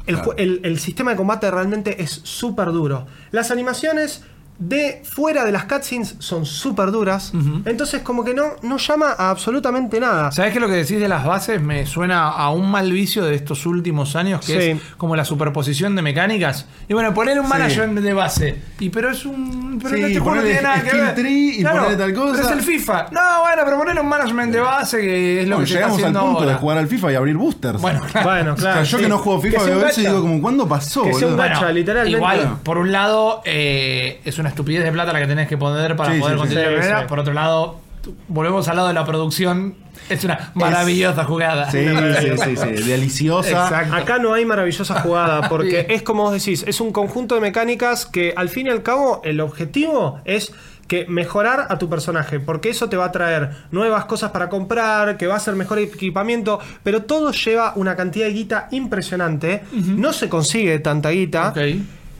El- 0.06 0.62
el 0.64 0.78
sistema 0.78 1.10
de 1.10 1.18
combate 1.18 1.50
realmente 1.50 2.02
es 2.02 2.12
súper 2.24 2.68
duro. 2.68 3.06
Las 3.30 3.50
animaciones 3.50 4.24
de 4.56 5.02
fuera 5.04 5.44
de 5.44 5.50
las 5.50 5.64
cutscenes 5.64 6.14
son 6.20 6.46
súper 6.46 6.90
duras. 6.92 7.32
Entonces 7.64 8.02
como 8.02 8.22
que 8.24 8.34
no, 8.34 8.44
no 8.62 8.76
llama 8.78 9.14
a 9.18 9.30
absolutamente 9.30 9.98
nada. 9.98 10.30
¿Sabes 10.30 10.52
que 10.52 10.60
lo 10.60 10.68
que 10.68 10.74
decís 10.74 11.00
de 11.00 11.08
las 11.08 11.24
bases 11.24 11.60
me 11.60 11.86
suena 11.86 12.28
a 12.28 12.50
un 12.50 12.70
mal 12.70 12.90
vicio 12.92 13.24
de 13.24 13.34
estos 13.34 13.66
últimos 13.66 14.14
años? 14.16 14.44
Que 14.46 14.60
Sí. 14.60 14.70
es 14.70 14.80
como 14.96 15.16
la 15.16 15.24
superposición 15.24 15.96
de 15.96 16.02
mecánicas. 16.02 16.66
Y 16.88 16.94
bueno, 16.94 17.12
poner 17.12 17.38
un 17.40 17.46
Sí. 17.46 17.52
management 17.52 17.98
de 17.98 18.12
base. 18.14 18.62
Y 18.78 18.90
pero 18.90 19.10
es 19.10 19.26
un. 19.26 19.80
Pero 19.82 19.96
Sí, 19.96 20.02
este 20.04 20.20
juego 20.20 20.36
no 20.36 20.42
tiene 20.42 20.62
nada 20.62 20.82
que 20.82 20.96
ver. 20.96 21.14
tree 21.16 21.60
y 21.60 21.64
ponerle 21.64 21.96
tal 21.96 22.14
cosa. 22.14 22.32
Pero 22.36 22.46
es 22.48 22.52
el 22.52 22.62
FIFA. 22.62 23.06
No, 23.10 23.20
bueno, 23.42 23.62
pero 23.64 23.76
ponerle 23.78 24.00
un 24.00 24.08
management 24.08 24.52
de 24.52 24.60
base 24.60 25.00
que 25.00 25.42
es 25.42 25.48
lo 25.48 25.56
Bueno, 25.56 25.66
que 25.66 25.66
se 25.66 25.74
está 25.80 25.88
llegamos 25.88 26.04
al 26.04 26.12
punto 26.24 26.38
ahora. 26.40 26.52
de 26.52 26.58
jugar 26.58 26.78
al 26.78 26.86
FIFA 26.88 27.12
y 27.12 27.14
abrir 27.16 27.36
boosters. 27.36 27.80
Bueno, 27.80 28.00
claro. 28.10 28.28
Bueno, 28.30 28.52
O 28.52 28.56
sea, 28.56 28.70
claro. 28.72 28.84
yo 28.86 28.96
sí. 28.98 29.02
que 29.02 29.08
no 29.08 29.18
juego 29.18 29.40
FIFA 29.42 29.62
veo 29.64 29.86
eso 29.86 30.00
y 30.00 30.06
digo 30.06 30.20
como, 30.20 30.40
¿cuándo 30.40 30.68
pasó? 30.68 31.02
Que 31.02 31.14
sea 31.14 31.26
un 31.28 31.36
gacha. 31.36 31.72
literalmente. 31.72 32.16
Igual, 32.16 32.38
Claro. 32.40 32.58
por 32.62 32.78
un 32.78 32.92
lado, 32.92 33.42
eh, 33.44 34.20
es 34.24 34.38
una 34.38 34.43
estupidez 34.48 34.84
de 34.84 34.92
plata 34.92 35.12
la 35.12 35.20
que 35.20 35.26
tenés 35.26 35.48
que 35.48 35.56
poner 35.56 35.96
para 35.96 36.14
Sí, 36.14 36.20
poder 36.20 36.34
sí, 36.34 36.40
continuar 36.40 36.66
Sí, 36.66 36.72
la 36.72 36.78
carrera. 36.80 37.00
sí. 37.02 37.06
Por 37.08 37.18
otro 37.20 37.32
lado, 37.32 37.80
volvemos 38.28 38.68
al 38.68 38.76
lado 38.76 38.88
de 38.88 38.94
la 38.94 39.04
producción. 39.04 39.74
Es 40.08 40.22
una 40.24 40.50
maravillosa 40.54 41.24
jugada. 41.24 41.70
Sí, 41.70 41.86
sí, 41.86 42.56
sí, 42.56 42.56
sí, 42.56 42.82
deliciosa. 42.88 43.48
Exacto. 43.50 43.94
Acá 43.96 44.18
no 44.18 44.34
hay 44.34 44.44
maravillosa 44.44 45.00
jugada, 45.00 45.48
porque 45.48 45.86
es 45.88 46.02
como 46.02 46.24
vos 46.24 46.32
decís, 46.32 46.64
es 46.66 46.80
un 46.80 46.92
conjunto 46.92 47.34
de 47.34 47.40
mecánicas 47.40 48.04
que 48.06 48.34
al 48.36 48.48
fin 48.48 48.66
y 48.66 48.70
al 48.70 48.82
cabo 48.82 49.20
el 49.24 49.40
objetivo 49.40 50.20
es 50.24 50.52
que 50.88 51.06
mejorar 51.08 51.68
a 51.70 51.78
tu 51.78 51.88
personaje, 51.88 52.40
porque 52.40 52.68
eso 52.68 52.90
te 52.90 52.98
va 52.98 53.06
a 53.06 53.12
traer 53.12 53.48
nuevas 53.70 54.04
cosas 54.04 54.32
para 54.32 54.50
comprar, 54.50 55.16
que 55.16 55.26
va 55.26 55.36
a 55.36 55.40
ser 55.40 55.54
mejor 55.54 55.78
equipamiento, 55.78 56.58
pero 56.82 57.04
todo 57.04 57.32
lleva 57.32 57.72
una 57.76 57.96
cantidad 57.96 58.26
de 58.26 58.32
guita 58.34 58.68
impresionante. 58.70 59.62
No 59.72 60.12
se 60.12 60.28
consigue 60.28 60.78
tanta 60.80 61.08
guita. 61.08 61.48
Ok. 61.48 61.58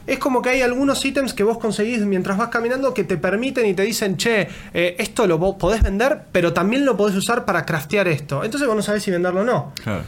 Es 0.07 0.19
como 0.19 0.41
que 0.41 0.49
hay 0.49 0.61
algunos 0.61 1.03
ítems 1.03 1.33
que 1.33 1.43
vos 1.43 1.57
conseguís 1.57 2.01
mientras 2.05 2.37
vas 2.37 2.49
caminando 2.49 2.93
que 2.93 3.03
te 3.03 3.17
permiten 3.17 3.65
y 3.65 3.73
te 3.73 3.83
dicen, 3.83 4.17
che, 4.17 4.47
eh, 4.73 4.95
esto 4.99 5.25
lo 5.25 5.57
podés 5.57 5.81
vender, 5.81 6.25
pero 6.31 6.53
también 6.53 6.85
lo 6.85 6.95
podés 6.95 7.15
usar 7.15 7.45
para 7.45 7.65
craftear 7.65 8.07
esto. 8.07 8.43
Entonces 8.43 8.67
vos 8.67 8.75
no 8.77 8.83
sabés 8.83 9.03
si 9.03 9.11
venderlo 9.11 9.41
o 9.41 9.45
no. 9.45 9.73
Claro. 9.83 10.03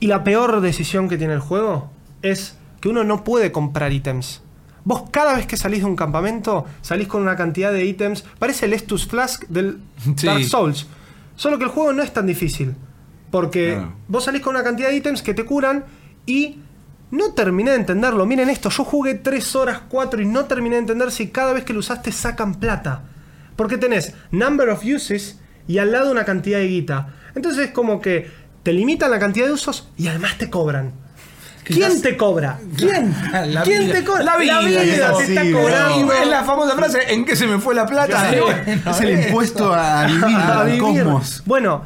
Y 0.00 0.06
la 0.08 0.24
peor 0.24 0.60
decisión 0.60 1.08
que 1.08 1.18
tiene 1.18 1.34
el 1.34 1.40
juego 1.40 1.90
es 2.22 2.56
que 2.80 2.88
uno 2.88 3.04
no 3.04 3.24
puede 3.24 3.52
comprar 3.52 3.92
ítems. 3.92 4.42
Vos 4.84 5.04
cada 5.10 5.34
vez 5.34 5.46
que 5.46 5.56
salís 5.56 5.80
de 5.80 5.86
un 5.86 5.96
campamento, 5.96 6.64
salís 6.80 7.08
con 7.08 7.22
una 7.22 7.36
cantidad 7.36 7.72
de 7.72 7.84
ítems. 7.84 8.24
Parece 8.38 8.66
el 8.66 8.72
Estus 8.72 9.06
Flask 9.06 9.44
del 9.48 9.78
Sí. 10.16 10.26
Dark 10.26 10.44
Souls. 10.44 10.86
Solo 11.36 11.58
que 11.58 11.64
el 11.64 11.70
juego 11.70 11.92
no 11.92 12.02
es 12.02 12.12
tan 12.12 12.26
difícil. 12.26 12.74
Porque 13.30 13.80
vos 14.08 14.24
salís 14.24 14.40
con 14.40 14.54
una 14.56 14.64
cantidad 14.64 14.88
de 14.88 14.96
ítems 14.96 15.22
que 15.22 15.34
te 15.34 15.44
curan 15.44 15.84
y 16.24 16.60
no 17.10 17.32
terminé 17.32 17.70
de 17.70 17.76
entenderlo. 17.78 18.26
Miren 18.26 18.50
esto, 18.50 18.68
yo 18.70 18.84
jugué 18.84 19.14
3 19.14 19.56
horas, 19.56 19.80
4 19.88 20.20
y 20.22 20.26
no 20.26 20.44
terminé 20.44 20.76
de 20.76 20.80
entender 20.80 21.10
si 21.10 21.28
cada 21.28 21.52
vez 21.52 21.64
que 21.64 21.72
lo 21.72 21.78
usaste 21.80 22.12
sacan 22.12 22.56
plata. 22.56 23.02
Porque 23.56 23.76
tenés 23.78 24.14
number 24.30 24.68
of 24.68 24.82
uses 24.84 25.38
y 25.66 25.78
al 25.78 25.92
lado 25.92 26.10
una 26.12 26.24
cantidad 26.24 26.58
de 26.58 26.66
guita. 26.68 27.08
Entonces 27.34 27.66
es 27.66 27.70
como 27.72 28.00
que 28.00 28.30
te 28.62 28.72
limitan 28.72 29.10
la 29.10 29.18
cantidad 29.18 29.46
de 29.46 29.52
usos 29.52 29.88
y 29.96 30.08
además 30.08 30.36
te 30.38 30.50
cobran. 30.50 30.92
¿Quién 31.64 32.00
te 32.00 32.16
cobra? 32.16 32.58
¿Quién? 32.76 33.14
La 33.52 33.62
¿Quién 33.62 33.82
vida. 33.86 33.92
te 33.94 34.04
cobra? 34.04 34.22
La 34.22 34.36
vida. 34.38 34.60
te 34.60 35.24
está 35.24 35.42
Sí, 35.42 35.52
cobrando. 35.52 36.12
Es 36.14 36.26
la 36.28 36.44
famosa 36.44 36.74
frase, 36.76 37.12
¿en 37.12 37.24
qué 37.26 37.36
se 37.36 37.46
me 37.46 37.58
fue 37.58 37.74
la 37.74 37.84
plata? 37.86 38.30
Sí. 38.30 38.36
Bueno, 38.40 38.90
Es 38.90 39.00
el 39.02 39.08
eh. 39.10 39.26
impuesto 39.28 39.74
a 39.74 40.06
vivir, 40.06 40.24
a 40.24 40.60
al 40.60 40.66
vivir. 40.66 40.80
cosmos. 40.80 41.42
Bueno, 41.44 41.84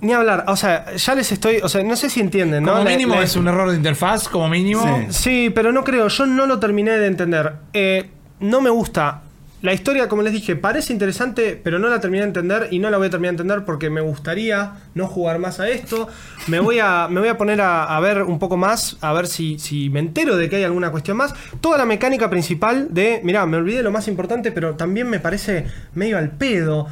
ni 0.00 0.12
hablar. 0.12 0.44
O 0.48 0.56
sea, 0.56 0.94
ya 0.94 1.14
les 1.14 1.32
estoy. 1.32 1.58
O 1.62 1.68
sea, 1.68 1.82
no 1.82 1.96
sé 1.96 2.10
si 2.10 2.20
entienden, 2.20 2.64
¿no? 2.64 2.72
Como 2.72 2.84
mínimo 2.84 3.14
es 3.14 3.36
un 3.36 3.48
error 3.48 3.70
de 3.70 3.76
interfaz, 3.76 4.28
como 4.28 4.48
mínimo. 4.48 4.82
Sí. 5.08 5.12
Sí, 5.28 5.50
pero 5.54 5.72
no 5.72 5.84
creo. 5.84 6.08
Yo 6.08 6.26
no 6.26 6.46
lo 6.46 6.58
terminé 6.58 6.92
de 6.92 7.06
entender. 7.06 7.54
Eh, 7.72 8.10
no 8.40 8.60
me 8.60 8.70
gusta. 8.70 9.22
La 9.60 9.72
historia, 9.72 10.08
como 10.08 10.22
les 10.22 10.32
dije, 10.32 10.54
parece 10.54 10.92
interesante, 10.92 11.60
pero 11.60 11.80
no 11.80 11.88
la 11.88 12.00
terminé 12.00 12.22
de 12.22 12.28
entender 12.28 12.68
y 12.70 12.78
no 12.78 12.90
la 12.90 12.96
voy 12.96 13.08
a 13.08 13.10
terminar 13.10 13.34
de 13.34 13.42
entender 13.42 13.64
porque 13.64 13.90
me 13.90 14.00
gustaría 14.00 14.74
no 14.94 15.08
jugar 15.08 15.40
más 15.40 15.58
a 15.58 15.68
esto. 15.68 16.06
Me 16.46 16.60
voy 16.60 16.78
a, 16.78 17.08
me 17.10 17.18
voy 17.18 17.28
a 17.28 17.36
poner 17.36 17.60
a, 17.60 17.96
a 17.96 17.98
ver 17.98 18.22
un 18.22 18.38
poco 18.38 18.56
más, 18.56 18.98
a 19.00 19.12
ver 19.12 19.26
si, 19.26 19.58
si 19.58 19.90
me 19.90 19.98
entero 19.98 20.36
de 20.36 20.48
que 20.48 20.56
hay 20.56 20.62
alguna 20.62 20.92
cuestión 20.92 21.16
más. 21.16 21.34
Toda 21.60 21.76
la 21.76 21.86
mecánica 21.86 22.30
principal 22.30 22.86
de, 22.94 23.20
mirá, 23.24 23.46
me 23.46 23.56
olvidé 23.56 23.82
lo 23.82 23.90
más 23.90 24.06
importante, 24.06 24.52
pero 24.52 24.76
también 24.76 25.10
me 25.10 25.18
parece 25.18 25.66
medio 25.92 26.18
al 26.18 26.30
pedo. 26.30 26.86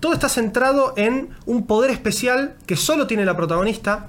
Todo 0.00 0.12
está 0.12 0.28
centrado 0.28 0.94
en 0.96 1.30
un 1.46 1.66
poder 1.66 1.90
especial 1.90 2.54
que 2.66 2.76
solo 2.76 3.06
tiene 3.06 3.24
la 3.24 3.36
protagonista, 3.36 4.08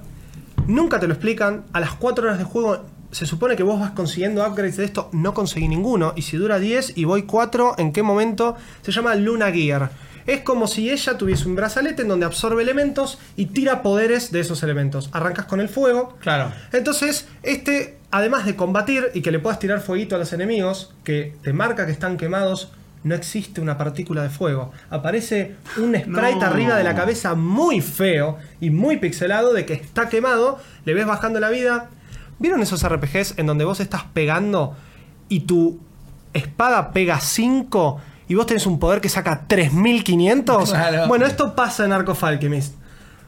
Nunca 0.70 1.00
te 1.00 1.08
lo 1.08 1.14
explican. 1.14 1.64
A 1.72 1.80
las 1.80 1.94
4 1.94 2.24
horas 2.24 2.38
de 2.38 2.44
juego 2.44 2.84
se 3.10 3.26
supone 3.26 3.56
que 3.56 3.64
vos 3.64 3.80
vas 3.80 3.90
consiguiendo 3.90 4.46
upgrades 4.46 4.76
de 4.76 4.84
esto. 4.84 5.08
No 5.12 5.34
conseguí 5.34 5.66
ninguno. 5.66 6.12
Y 6.16 6.22
si 6.22 6.36
dura 6.36 6.60
10 6.60 6.96
y 6.96 7.04
voy 7.04 7.24
4, 7.24 7.74
¿en 7.78 7.92
qué 7.92 8.02
momento? 8.02 8.56
Se 8.82 8.92
llama 8.92 9.14
Luna 9.16 9.50
Gear. 9.50 9.90
Es 10.26 10.42
como 10.42 10.68
si 10.68 10.90
ella 10.90 11.18
tuviese 11.18 11.48
un 11.48 11.56
brazalete 11.56 12.02
en 12.02 12.08
donde 12.08 12.26
absorbe 12.26 12.62
elementos 12.62 13.18
y 13.36 13.46
tira 13.46 13.82
poderes 13.82 14.30
de 14.30 14.40
esos 14.40 14.62
elementos. 14.62 15.08
Arrancas 15.12 15.46
con 15.46 15.60
el 15.60 15.68
fuego. 15.68 16.16
Claro. 16.20 16.52
Entonces, 16.72 17.26
este, 17.42 17.98
además 18.12 18.46
de 18.46 18.54
combatir 18.54 19.10
y 19.12 19.22
que 19.22 19.32
le 19.32 19.40
puedas 19.40 19.58
tirar 19.58 19.80
fueguito 19.80 20.14
a 20.14 20.18
los 20.18 20.32
enemigos, 20.32 20.92
que 21.02 21.34
te 21.42 21.52
marca 21.52 21.84
que 21.86 21.92
están 21.92 22.16
quemados, 22.16 22.70
no 23.02 23.14
existe 23.14 23.60
una 23.60 23.78
partícula 23.78 24.22
de 24.22 24.30
fuego. 24.30 24.72
Aparece 24.90 25.56
un 25.78 25.94
sprite 25.96 26.08
No. 26.36 26.42
arriba 26.46 26.76
de 26.76 26.84
la 26.84 26.94
cabeza 26.94 27.34
muy 27.34 27.80
feo 27.80 28.38
y 28.60 28.70
muy 28.70 28.98
pixelado 28.98 29.52
de 29.52 29.64
que 29.64 29.72
está 29.74 30.08
quemado, 30.08 30.58
le 30.84 30.94
ves 30.94 31.06
bajando 31.06 31.40
la 31.40 31.48
vida. 31.50 31.88
¿Vieron 32.38 32.60
esos 32.62 32.86
RPGs 32.86 33.34
en 33.38 33.46
donde 33.46 33.64
vos 33.64 33.80
estás 33.80 34.04
pegando 34.12 34.76
y 35.28 35.40
tu 35.40 35.80
espada 36.32 36.92
pega 36.92 37.20
5 37.20 38.00
y 38.28 38.34
vos 38.34 38.46
tenés 38.46 38.66
un 38.66 38.78
poder 38.78 39.00
que 39.00 39.08
saca 39.08 39.44
3500. 39.46 40.70
Claro. 40.70 41.08
Bueno, 41.08 41.26
esto 41.26 41.54
pasa 41.56 41.84
en 41.84 41.92
Arco 41.92 42.16
Alchemist. 42.20 42.74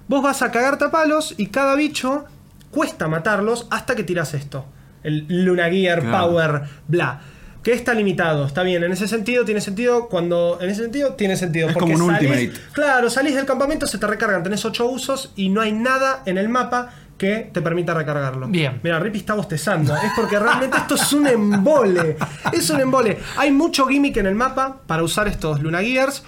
Vos 0.08 0.22
vas 0.22 0.42
a 0.42 0.50
cagarte 0.50 0.84
a 0.84 0.90
palos 0.90 1.34
y 1.36 1.46
cada 1.46 1.74
bicho 1.74 2.24
cuesta 2.70 3.08
matarlos 3.08 3.66
hasta 3.70 3.94
que 3.96 4.04
tiras 4.04 4.34
esto. 4.34 4.64
El 5.02 5.26
Luna 5.44 5.68
Gear, 5.68 6.00
Claro. 6.00 6.28
Power, 6.28 6.62
bla. 6.88 7.20
Que 7.62 7.72
está 7.72 7.94
limitado, 7.94 8.44
está 8.46 8.62
bien. 8.62 8.82
En 8.82 8.90
ese 8.92 9.06
sentido 9.06 9.44
tiene 9.44 9.60
sentido 9.60 10.08
cuando. 10.08 10.58
En 10.60 10.68
ese 10.70 10.82
sentido 10.82 11.14
tiene 11.14 11.36
sentido. 11.36 11.68
Es 11.68 11.74
porque 11.74 11.92
como 11.92 12.06
un 12.06 12.12
salís- 12.12 12.28
ultimate. 12.30 12.52
Claro, 12.72 13.08
salís 13.10 13.34
del 13.36 13.46
campamento, 13.46 13.86
se 13.86 13.98
te 13.98 14.06
recargan, 14.06 14.42
tenés 14.42 14.64
8 14.64 14.84
usos 14.86 15.32
y 15.36 15.48
no 15.48 15.60
hay 15.60 15.72
nada 15.72 16.22
en 16.26 16.38
el 16.38 16.48
mapa 16.48 16.90
que 17.18 17.50
te 17.52 17.62
permita 17.62 17.94
recargarlo. 17.94 18.48
Bien. 18.48 18.80
Mira, 18.82 18.98
Rippy 18.98 19.18
está 19.18 19.34
bostezando. 19.34 19.94
Es 19.94 20.10
porque 20.16 20.40
realmente 20.40 20.76
esto 20.76 20.96
es 20.96 21.12
un 21.12 21.28
embole. 21.28 22.16
Es 22.52 22.68
un 22.70 22.80
embole. 22.80 23.18
Hay 23.36 23.52
mucho 23.52 23.86
gimmick 23.86 24.16
en 24.16 24.26
el 24.26 24.34
mapa 24.34 24.78
para 24.88 25.04
usar 25.04 25.28
estos 25.28 25.62
Luna 25.62 25.82
Gears 25.82 26.24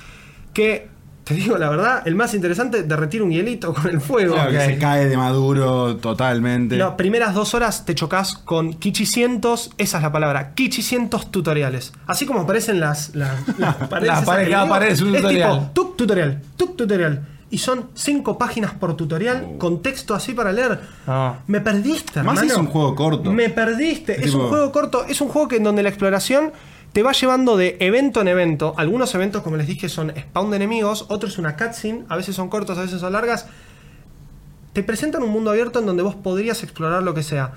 que, 0.53 0.89
te 1.25 1.35
digo 1.35 1.57
la 1.57 1.71
verdad, 1.71 2.03
el 2.07 2.15
más 2.15 2.35
interesante, 2.35 2.83
derretir 2.83 3.23
un 3.23 3.31
hielito 3.31 3.73
con 3.75 3.89
el 3.89 4.01
fuego. 4.01 4.35
Claro, 4.35 4.51
que 4.51 4.61
se 4.61 4.79
cae 4.79 5.07
de 5.07 5.17
maduro 5.17 5.97
totalmente. 5.97 6.77
Las 6.77 6.93
primeras 6.95 7.35
dos 7.35 7.55
horas 7.55 7.85
te 7.85 7.95
chocas 7.95 8.37
con 8.37 8.75
Kichicientos, 8.75 9.71
esa 9.79 9.97
es 9.99 10.03
la 10.03 10.13
palabra, 10.13 10.55
Kichicientos 10.55 11.31
tutoriales. 11.31 11.93
Así 12.07 12.27
como 12.27 12.41
aparecen 12.41 12.79
las, 12.81 13.15
las, 13.15 13.33
las 13.59 13.77
paredes. 13.77 14.51
Cada 14.51 14.69
pared 14.69 14.89
es 14.89 15.01
un 15.01 15.15
es 15.15 15.23
tutorial. 15.23 15.51
tipo, 15.59 15.71
tuk 15.73 15.97
tutorial, 15.97 16.43
tuk 16.57 16.77
tutorial. 16.77 17.27
Y 17.51 17.59
son 17.59 17.91
cinco 17.95 18.37
páginas 18.37 18.73
por 18.73 18.97
tutorial 18.97 19.57
con 19.59 19.81
texto 19.81 20.15
así 20.15 20.33
para 20.35 20.51
leer. 20.51 20.81
Ah. 21.07 21.37
Me 21.47 21.61
perdiste, 21.61 22.23
Más 22.23 22.39
hermano. 22.39 22.53
es 22.53 22.57
un 22.59 22.67
juego 22.67 22.95
corto. 22.97 23.33
Me 23.33 23.49
perdiste. 23.49 24.19
Es 24.21 24.27
Es 24.29 24.35
un 24.35 24.49
juego 24.49 24.73
corto, 24.73 25.05
es 25.07 25.21
un 25.21 25.29
juego 25.29 25.47
que 25.47 25.57
en 25.57 25.63
donde 25.63 25.83
la 25.85 25.89
exploración 25.89 26.53
te 26.95 27.03
va 27.03 27.11
llevando 27.11 27.57
de 27.57 27.77
evento 27.81 28.21
en 28.21 28.29
evento. 28.29 28.73
Algunos 28.77 29.13
eventos, 29.17 29.43
como 29.43 29.57
les 29.57 29.67
dije, 29.67 29.89
son 29.89 30.15
spawn 30.17 30.51
de 30.51 30.57
enemigos, 30.57 31.07
otros 31.09 31.39
una 31.39 31.57
cutscene, 31.57 32.05
a 32.09 32.17
veces 32.17 32.37
son 32.37 32.49
cortos, 32.49 32.79
a 32.79 32.83
veces 32.83 33.01
son 33.01 33.13
largas. 33.13 33.49
Te 34.73 34.85
presentan 34.85 35.25
un 35.25 35.31
mundo 35.31 35.51
abierto 35.51 35.81
en 35.81 35.87
donde 35.87 36.05
vos 36.05 36.15
podrías 36.15 36.63
explorar 36.63 37.03
lo 37.03 37.13
que 37.13 37.25
sea. 37.25 37.55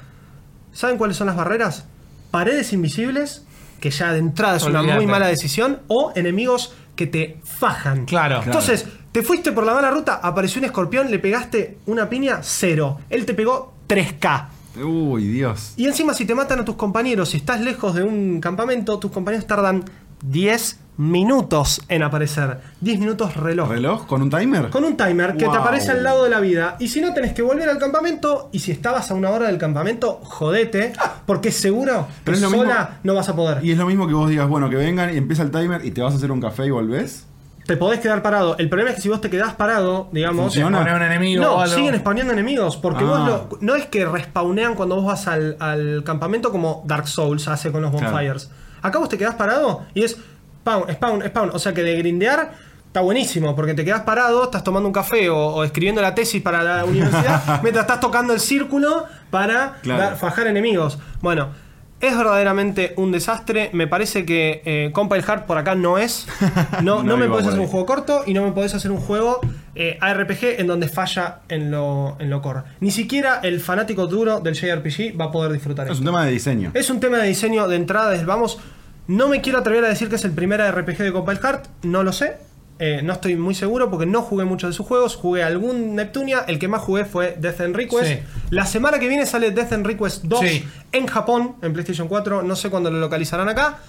¿Saben 0.74 0.98
cuáles 0.98 1.18
son 1.18 1.28
las 1.28 1.36
barreras? 1.36 1.86
Paredes 2.32 2.74
invisibles, 2.74 3.46
que 3.80 3.92
ya 3.92 4.12
de 4.12 4.18
entrada 4.18 4.58
es 4.58 4.64
una 4.64 4.80
Olvídate. 4.80 5.02
muy 5.02 5.06
mala 5.06 5.28
decisión, 5.28 5.82
o 5.86 6.14
enemigos 6.16 6.74
que 6.96 7.06
te 7.06 7.40
fajan. 7.44 8.06
Claro. 8.08 8.42
Entonces, 8.44 8.88
te 9.12 9.22
fuiste 9.22 9.52
por 9.52 9.68
la 9.68 9.76
mala 9.76 9.92
ruta, 9.92 10.16
apareció 10.16 10.58
un 10.58 10.66
escorpión, 10.66 11.12
le 11.12 11.20
pegaste 11.20 11.78
una 11.86 12.10
piña, 12.10 12.40
cero. 12.42 13.02
Él 13.12 13.28
te 13.28 13.36
pegó 13.36 13.76
3K. 13.88 14.48
Uy, 14.84 15.28
Dios. 15.28 15.74
Y 15.78 15.86
encima, 15.88 16.14
si 16.14 16.26
te 16.26 16.36
matan 16.36 16.60
a 16.60 16.66
tus 16.66 16.76
compañeros, 16.76 17.30
si 17.30 17.38
estás 17.38 17.62
lejos 17.62 17.96
de 17.96 18.04
un 18.04 18.40
campamento, 18.42 18.98
tus 19.00 19.12
compañeros 19.12 19.48
tardan 19.48 19.84
10 20.24 20.80
minutos 20.98 21.82
en 21.90 22.02
aparecer. 22.02 22.60
10 22.82 23.00
minutos 23.00 23.36
reloj. 23.36 23.70
¿Reloj? 23.70 24.08
¿Con 24.08 24.24
un 24.24 24.30
timer? 24.32 24.70
Con 24.70 24.84
un 24.84 24.98
timer 24.98 25.34
que 25.38 25.46
te 25.48 25.56
aparece 25.56 25.92
al 25.92 26.02
lado 26.04 26.24
de 26.24 26.30
la 26.32 26.40
vida. 26.40 26.76
Y 26.80 26.88
si 26.88 27.02
no, 27.02 27.14
tenés 27.14 27.34
que 27.34 27.44
volver 27.44 27.70
al 27.70 27.78
campamento. 27.78 28.50
Y 28.52 28.60
si 28.60 28.72
estabas 28.72 29.12
a 29.12 29.14
una 29.14 29.30
hora 29.30 29.48
del 29.48 29.58
campamento, 29.60 30.20
jodete. 30.24 30.94
Porque 31.28 31.52
seguro 31.52 32.08
Pero 32.24 32.34
que 32.34 32.38
es 32.38 32.42
lo 32.42 32.50
mismo- 32.50 32.64
sola 32.64 33.00
no 33.04 33.14
vas 33.14 33.30
a 33.30 33.36
poder. 33.36 33.64
Y 33.64 33.72
es 33.72 33.78
lo 33.78 33.86
mismo 33.86 34.08
que 34.08 34.14
vos 34.14 34.30
digas, 34.30 34.48
bueno, 34.48 34.70
que 34.70 34.76
vengan 34.76 35.14
y 35.14 35.18
empieza 35.18 35.44
el 35.44 35.52
timer 35.52 35.86
y 35.86 35.92
te 35.92 36.02
vas 36.02 36.14
a 36.14 36.18
hacer 36.18 36.32
un 36.32 36.42
café 36.42 36.66
y 36.66 36.72
volvés. 36.72 37.26
Te 37.68 37.78
podés 37.78 38.00
quedar 38.00 38.22
parado. 38.24 38.56
El 38.58 38.70
problema 38.70 38.90
es 38.92 38.96
que 38.96 39.02
si 39.04 39.10
vos 39.10 39.22
te 39.22 39.30
quedás 39.30 39.54
parado, 39.54 40.08
digamos. 40.12 40.46
Funciona. 40.46 40.80
Un 40.82 41.02
enemigo 41.04 41.44
o 41.44 41.46
No, 41.58 41.62
algo. 41.62 41.76
siguen 41.76 41.96
spawneando 42.00 42.34
enemigos. 42.34 42.78
Porque 42.78 43.04
Ah. 43.04 43.08
vos 43.08 43.20
lo- 43.28 43.50
no 43.62 43.76
es 43.76 43.86
que 43.88 44.06
respawnean 44.06 44.74
cuando 44.76 44.96
vos 44.96 45.06
vas 45.06 45.28
al, 45.28 45.58
al 45.60 46.04
campamento 46.06 46.52
como 46.52 46.82
Dark 46.88 47.08
Souls 47.08 47.48
hace 47.48 47.72
con 47.72 47.82
los 47.82 47.92
Claro. 47.92 48.12
bonfires. 48.12 48.50
Acá 48.82 49.00
vos 49.00 49.10
te 49.10 49.18
quedás 49.18 49.36
parado 49.36 49.82
y 49.94 50.04
es 50.06 50.18
spawn, 50.62 50.92
spawn, 50.94 51.24
spawn. 51.28 51.50
O 51.54 51.60
sea 51.60 51.74
que 51.74 51.84
de 51.84 51.98
grindear 51.98 52.54
está 52.88 53.02
buenísimo. 53.02 53.54
Porque 53.56 53.74
te 53.74 53.84
quedás 53.84 54.02
parado, 54.02 54.46
estás 54.46 54.64
tomando 54.64 54.88
un 54.88 54.94
café 54.94 55.30
o, 55.30 55.38
o 55.38 55.64
escribiendo 55.66 56.02
la 56.02 56.16
tesis 56.16 56.42
para 56.42 56.64
la 56.64 56.86
universidad 56.86 57.60
mientras 57.64 57.84
estás 57.84 58.00
tocando 58.00 58.34
el 58.34 58.40
círculo 58.40 59.06
para 59.30 59.74
Claro. 59.82 60.02
dar- 60.04 60.16
fajar 60.18 60.48
enemigos. 60.48 60.98
Bueno. 61.22 61.50
Es 62.00 62.16
verdaderamente 62.16 62.94
un 62.98 63.12
desastre. 63.12 63.72
Me 63.74 63.88
parece 63.88 64.24
que 64.26 64.62
eh, 64.66 64.92
Compile 64.94 65.24
Hard 65.28 65.46
por 65.46 65.58
acá 65.58 65.74
no 65.76 65.98
es. 65.98 66.28
No, 66.84 66.98
No 66.98 67.04
no 67.04 67.18
me 67.18 67.28
podés 67.28 67.48
hacer 67.48 67.60
un 67.60 67.68
juego 67.68 67.86
corto 67.88 68.24
y 68.28 68.34
no 68.34 68.44
me 68.44 68.52
podés 68.52 68.76
hacer 68.76 68.92
un 68.92 69.00
juego 69.00 69.40
eh, 69.74 69.98
ARPG 70.00 70.60
en 70.60 70.68
donde 70.68 70.88
falla 70.90 71.40
en 71.50 71.72
lo, 71.72 72.16
en 72.20 72.30
lo 72.30 72.42
core. 72.42 72.62
Ni 72.82 72.92
siquiera 72.92 73.40
el 73.42 73.60
fanático 73.60 74.06
duro 74.06 74.40
del 74.42 74.54
JRPG 74.54 75.20
va 75.20 75.26
a 75.26 75.32
poder 75.32 75.52
disfrutar 75.54 75.88
Es 75.88 75.94
esto. 75.94 76.02
un 76.02 76.06
tema 76.06 76.26
de 76.26 76.32
diseño. 76.32 76.72
Es 76.76 76.90
un 76.92 77.00
tema 77.00 77.18
de 77.18 77.28
diseño 77.28 77.68
de 77.68 77.76
entrada 77.76 78.16
vamos. 78.26 78.60
No 79.08 79.28
me 79.30 79.42
quiero 79.42 79.60
atrever 79.60 79.86
a 79.86 79.88
decir 79.90 80.10
que 80.10 80.16
es 80.16 80.26
el 80.26 80.32
primer 80.32 80.60
RPG 80.62 80.98
de 80.98 81.14
Compile 81.14 81.40
Heart, 81.40 81.66
no 81.84 82.04
lo 82.04 82.12
sé. 82.14 82.38
Eh, 82.80 83.02
no 83.04 83.14
estoy 83.14 83.36
muy 83.36 83.56
seguro 83.56 83.90
porque 83.90 84.06
no 84.06 84.22
jugué 84.22 84.46
muchos 84.46 84.70
de 84.70 84.74
sus 84.74 84.86
juegos. 84.86 85.16
Jugué 85.16 85.44
algún 85.44 85.96
Neptunia, 85.96 86.46
el 86.48 86.60
que 86.60 86.68
más 86.68 86.82
jugué 86.82 87.06
fue 87.06 87.36
Death 87.40 87.62
and 87.62 87.76
Request. 87.76 88.08
Sí. 88.08 88.20
La 88.52 88.66
semana 88.66 89.00
que 89.00 89.08
viene 89.08 89.26
sale 89.26 89.52
Death 89.52 89.74
and 89.74 89.86
Request 89.86 90.24
2 90.26 90.40
Sí. 90.40 90.64
en 90.92 91.08
Japón, 91.08 91.56
en 91.62 91.74
PlayStation 91.74 92.08
4. 92.08 92.44
No 92.44 92.56
sé 92.56 92.70
cuándo 92.70 92.92
lo 92.92 93.00
localizarán 93.00 93.50
acá. 93.50 93.80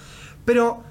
Pero 0.45 0.81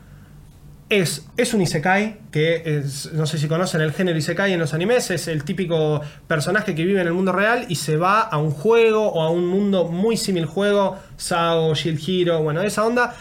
es, 0.89 1.27
es 1.37 1.53
un 1.53 1.61
Isekai, 1.61 2.19
que 2.31 2.63
es, 2.65 3.13
no 3.13 3.27
sé 3.27 3.37
si 3.39 3.47
conocen 3.49 3.81
el 3.81 3.93
género 3.93 4.17
Isekai 4.17 4.53
en 4.53 4.61
los 4.61 4.73
animes, 4.73 5.11
es 5.11 5.29
el 5.29 5.45
típico 5.45 6.01
personaje 6.27 6.75
que 6.75 6.85
vive 6.85 7.01
en 7.01 7.09
el 7.09 7.13
mundo 7.13 7.33
real 7.33 7.67
y 7.69 7.75
se 7.75 7.97
va 7.97 8.21
a 8.21 8.39
un 8.39 8.51
juego 8.53 9.07
o 9.09 9.23
a 9.23 9.29
un 9.31 9.47
mundo 9.47 9.85
muy 9.89 10.17
similar 10.17 10.49
juego, 10.49 10.97
Sao, 11.19 11.75
Shield 11.75 12.01
Hero, 12.07 12.43
bueno, 12.43 12.63
esa 12.63 12.87
onda. 12.87 13.15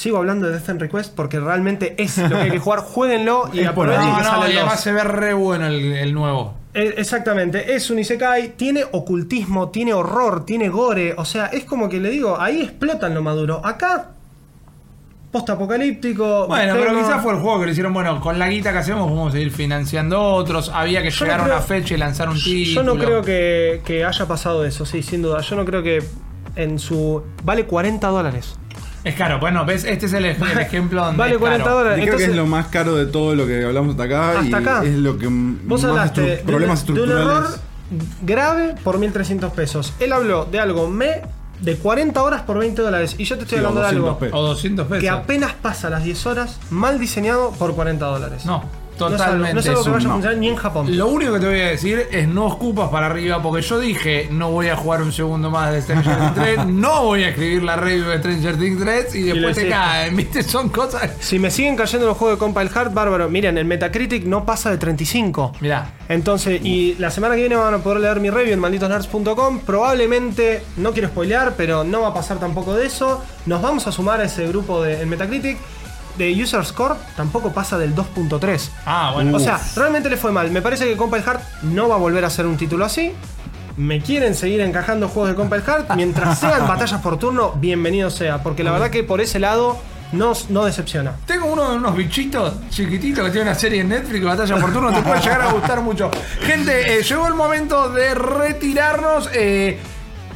Sigo 0.00 0.16
hablando 0.16 0.46
de 0.46 0.52
Death 0.54 0.70
and 0.70 0.80
Request 0.80 1.14
porque 1.14 1.38
realmente 1.38 1.94
es 2.02 2.16
lo 2.16 2.30
que 2.30 2.34
hay 2.36 2.50
que 2.52 2.58
jugar. 2.66 2.80
Jueguenlo 2.80 3.50
y 3.52 3.64
aprovechen. 3.64 4.08
No, 4.08 4.16
que 4.16 4.22
no, 4.22 4.30
sale 4.30 4.54
y 4.54 4.56
además 4.56 4.76
2. 4.76 4.80
se 4.82 4.92
ve 4.92 5.04
re 5.04 5.34
bueno 5.34 5.66
el, 5.66 5.92
el 5.92 6.14
nuevo. 6.14 6.54
Eh, 6.72 6.94
Exactamente, 6.96 7.74
es 7.74 7.90
un 7.90 7.98
Isekai, 7.98 8.56
tiene 8.56 8.82
ocultismo, 8.92 9.68
tiene 9.68 9.92
horror, 9.92 10.46
tiene 10.46 10.70
gore, 10.70 11.12
o 11.18 11.24
sea, 11.26 11.46
es 11.46 11.64
como 11.64 11.90
que 11.90 12.00
le 12.00 12.08
digo, 12.08 12.40
ahí 12.40 12.62
explotan 12.62 13.12
lo 13.12 13.20
maduro. 13.22 13.60
Acá, 13.62 14.12
post-apocalíptico. 15.32 16.46
Bueno, 16.46 16.74
pero 16.78 16.96
quizás 16.98 17.22
fue 17.22 17.34
el 17.34 17.40
juego 17.40 17.60
que 17.60 17.66
le 17.66 17.72
hicieron, 17.72 17.92
bueno, 17.92 18.20
con 18.20 18.38
la 18.38 18.48
guita 18.48 18.72
que 18.72 18.78
hacemos 18.78 19.10
vamos 19.10 19.34
a 19.34 19.38
ir 19.38 19.50
financiando 19.50 20.20
otros. 20.22 20.70
Había 20.74 21.02
que 21.02 21.10
Yo 21.10 21.24
llegar 21.24 21.40
no 21.40 21.44
a 21.44 21.56
una 21.56 21.60
fecha 21.60 21.94
y 21.94 21.98
lanzar 21.98 22.28
un 22.28 22.36
Yo 22.36 22.44
título. 22.44 22.82
no 22.94 22.94
creo 22.96 23.22
que, 23.22 23.82
que 23.84 24.04
haya 24.04 24.26
pasado 24.26 24.64
eso, 24.64 24.86
sí, 24.86 25.02
sin 25.02 25.22
duda. 25.22 25.40
Yo 25.40 25.56
no 25.56 25.64
creo 25.64 25.82
que 25.82 26.02
en 26.56 26.78
su. 26.78 27.22
Vale 27.44 27.64
40 27.66 28.06
dólares. 28.08 28.56
Es 29.02 29.14
caro, 29.14 29.40
bueno, 29.40 29.64
ves, 29.64 29.84
este 29.84 30.06
es 30.06 30.12
el, 30.12 30.26
ej- 30.26 30.36
el 30.52 30.58
ejemplo 30.58 31.02
donde 31.02 31.18
Vale 31.18 31.32
es 31.34 31.38
40 31.38 31.64
caro. 31.64 31.76
dólares. 31.78 31.96
Creo 32.02 32.04
que 32.04 32.22
Entonces- 32.24 32.28
es 32.30 32.36
lo 32.36 32.46
más 32.46 32.66
caro 32.66 32.94
de 32.96 33.06
todo 33.06 33.34
lo 33.34 33.46
que 33.46 33.64
hablamos 33.64 33.92
hasta 33.92 34.02
acá. 34.04 34.30
Hasta 34.40 34.44
y 34.60 34.62
acá. 34.62 34.84
es 34.84 34.94
lo 34.96 35.16
que 35.16 35.26
Vos 35.26 35.82
más 35.82 35.84
hablaste 35.84 36.20
estru- 36.22 36.26
de, 36.26 36.36
problemas 36.44 36.86
de 36.86 36.92
un 36.92 36.98
estructurales. 36.98 37.38
error 37.50 37.60
grave 38.22 38.74
por 38.84 38.98
1300 38.98 39.52
pesos. 39.52 39.94
Él 40.00 40.12
habló 40.12 40.44
de 40.44 40.60
algo 40.60 40.88
me 40.88 41.22
de 41.60 41.76
40 41.76 42.22
horas 42.22 42.42
por 42.42 42.58
20 42.58 42.80
dólares. 42.82 43.14
Y 43.18 43.24
yo 43.24 43.36
te 43.36 43.44
estoy 43.44 43.58
Sí, 43.58 43.64
o 43.64 43.68
hablando 43.68 43.80
de 43.80 43.86
200 43.86 44.08
algo 44.08 44.18
pesos. 44.18 44.38
O 44.38 44.42
200 44.42 44.86
pesos. 44.86 45.00
que 45.02 45.10
apenas 45.10 45.52
pasa 45.54 45.90
las 45.90 46.04
10 46.04 46.26
horas, 46.26 46.58
mal 46.70 46.98
diseñado 46.98 47.52
por 47.52 47.74
40 47.74 48.06
dólares. 48.06 48.44
No, 48.46 48.64
No 49.08 49.14
es 49.16 49.20
algo- 49.22 49.32
totalmente. 49.44 49.54
No 49.54 49.60
es 49.60 49.68
algo 49.68 49.84
que 49.84 49.90
vaya 49.90 50.08
a 50.08 50.12
funcionar 50.12 50.38
ni 50.38 50.48
en 50.48 50.56
Japón. 50.56 50.96
Lo 50.98 51.06
único 51.08 51.32
que 51.34 51.40
te 51.40 51.46
voy 51.46 51.60
a 51.60 51.66
decir 51.68 52.06
es 52.10 52.28
no 52.28 52.48
escupas 52.48 52.88
para 52.90 53.06
arriba 53.06 53.40
porque 53.42 53.62
yo 53.62 53.78
dije 53.80 54.28
no 54.30 54.50
voy 54.50 54.68
a 54.68 54.76
jugar 54.76 55.02
un 55.02 55.12
segundo 55.12 55.50
más 55.50 55.72
de 55.72 55.82
Stranger 55.82 56.16
Things 56.18 56.34
3, 56.34 56.66
no 56.66 57.04
voy 57.04 57.24
a 57.24 57.28
escribir 57.30 57.62
la 57.62 57.76
review 57.76 58.06
de 58.08 58.18
Stranger 58.18 58.56
Things 58.58 58.80
3 58.80 59.14
y 59.14 59.22
después 59.22 59.56
te 59.56 59.68
caen, 59.68 60.16
¿viste? 60.16 60.42
Son 60.42 60.68
cosas... 60.68 61.10
Si 61.20 61.38
me 61.38 61.50
siguen 61.50 61.76
cayendo 61.76 62.06
los 62.06 62.16
juegos 62.16 62.36
de 62.36 62.40
Compile 62.40 62.70
Hard, 62.74 62.92
bárbaro. 62.92 63.28
Miren, 63.28 63.56
el 63.58 63.64
Metacritic 63.64 64.24
no 64.24 64.44
pasa 64.44 64.70
de 64.70 64.78
35. 64.78 65.52
Mirá, 65.60 65.92
Entonces, 66.08 66.60
y 66.64 66.94
la 66.98 67.10
semana 67.10 67.34
que 67.34 67.40
viene 67.42 67.56
van 67.56 67.74
a 67.74 67.78
poder 67.78 68.00
leer 68.00 68.20
mi 68.20 68.30
review 68.30 68.52
en 68.54 68.60
malditosnerds.com. 68.60 69.60
Probablemente, 69.60 70.62
no 70.76 70.92
quiero 70.92 71.08
spoilear, 71.08 71.54
pero 71.56 71.84
no 71.84 72.02
va 72.02 72.08
a 72.08 72.14
pasar 72.14 72.38
tampoco 72.38 72.74
de 72.74 72.86
eso. 72.86 73.22
Nos 73.46 73.60
vamos 73.62 73.86
a 73.86 73.92
sumar 73.92 74.20
a 74.20 74.24
ese 74.24 74.46
grupo 74.48 74.82
de 74.82 75.00
en 75.02 75.08
Metacritic. 75.08 75.58
De 76.18 76.30
User 76.42 76.64
Score 76.64 76.94
tampoco 77.16 77.52
pasa 77.52 77.78
del 77.78 77.94
2.3. 77.94 78.68
ah, 78.86 79.10
bueno. 79.14 79.36
O 79.36 79.40
sea, 79.40 79.60
realmente 79.76 80.10
le 80.10 80.16
fue 80.16 80.32
mal. 80.32 80.50
Me 80.50 80.62
parece 80.62 80.86
que 80.86 80.96
Compile 80.96 81.22
Hard 81.26 81.40
no 81.62 81.88
va 81.88 81.94
a 81.96 81.98
volver 81.98 82.24
a 82.24 82.30
ser 82.30 82.46
un 82.46 82.56
título 82.56 82.84
así. 82.84 83.12
Me 83.76 84.00
quieren 84.00 84.34
seguir 84.34 84.60
encajando 84.60 85.08
juegos 85.08 85.30
de 85.30 85.36
Compile 85.36 85.62
Hard. 85.66 85.96
Mientras 85.96 86.38
sean 86.40 86.66
batallas 86.68 87.00
por 87.00 87.18
turno, 87.18 87.52
bienvenido 87.52 88.10
sea. 88.10 88.42
Porque 88.42 88.62
la 88.64 88.72
verdad 88.72 88.90
que 88.90 89.02
por 89.04 89.20
ese 89.20 89.38
lado 89.38 89.78
no, 90.12 90.32
no 90.48 90.64
decepciona. 90.64 91.12
Tengo 91.24 91.46
uno 91.46 91.70
de 91.70 91.76
unos 91.76 91.94
bichitos 91.96 92.54
chiquititos 92.68 93.24
que 93.24 93.30
tiene 93.30 93.48
una 93.48 93.54
serie 93.58 93.80
en 93.80 93.88
Netflix, 93.88 94.24
Batalla 94.24 94.56
por 94.56 94.72
Turno, 94.72 94.92
te 94.92 95.02
puede 95.02 95.20
llegar 95.20 95.40
a 95.42 95.52
gustar 95.52 95.80
mucho. 95.82 96.10
Gente, 96.42 96.98
eh, 96.98 97.02
llegó 97.02 97.28
el 97.28 97.34
momento 97.34 97.88
de 97.90 98.14
retirarnos. 98.14 99.30
eh, 99.32 99.78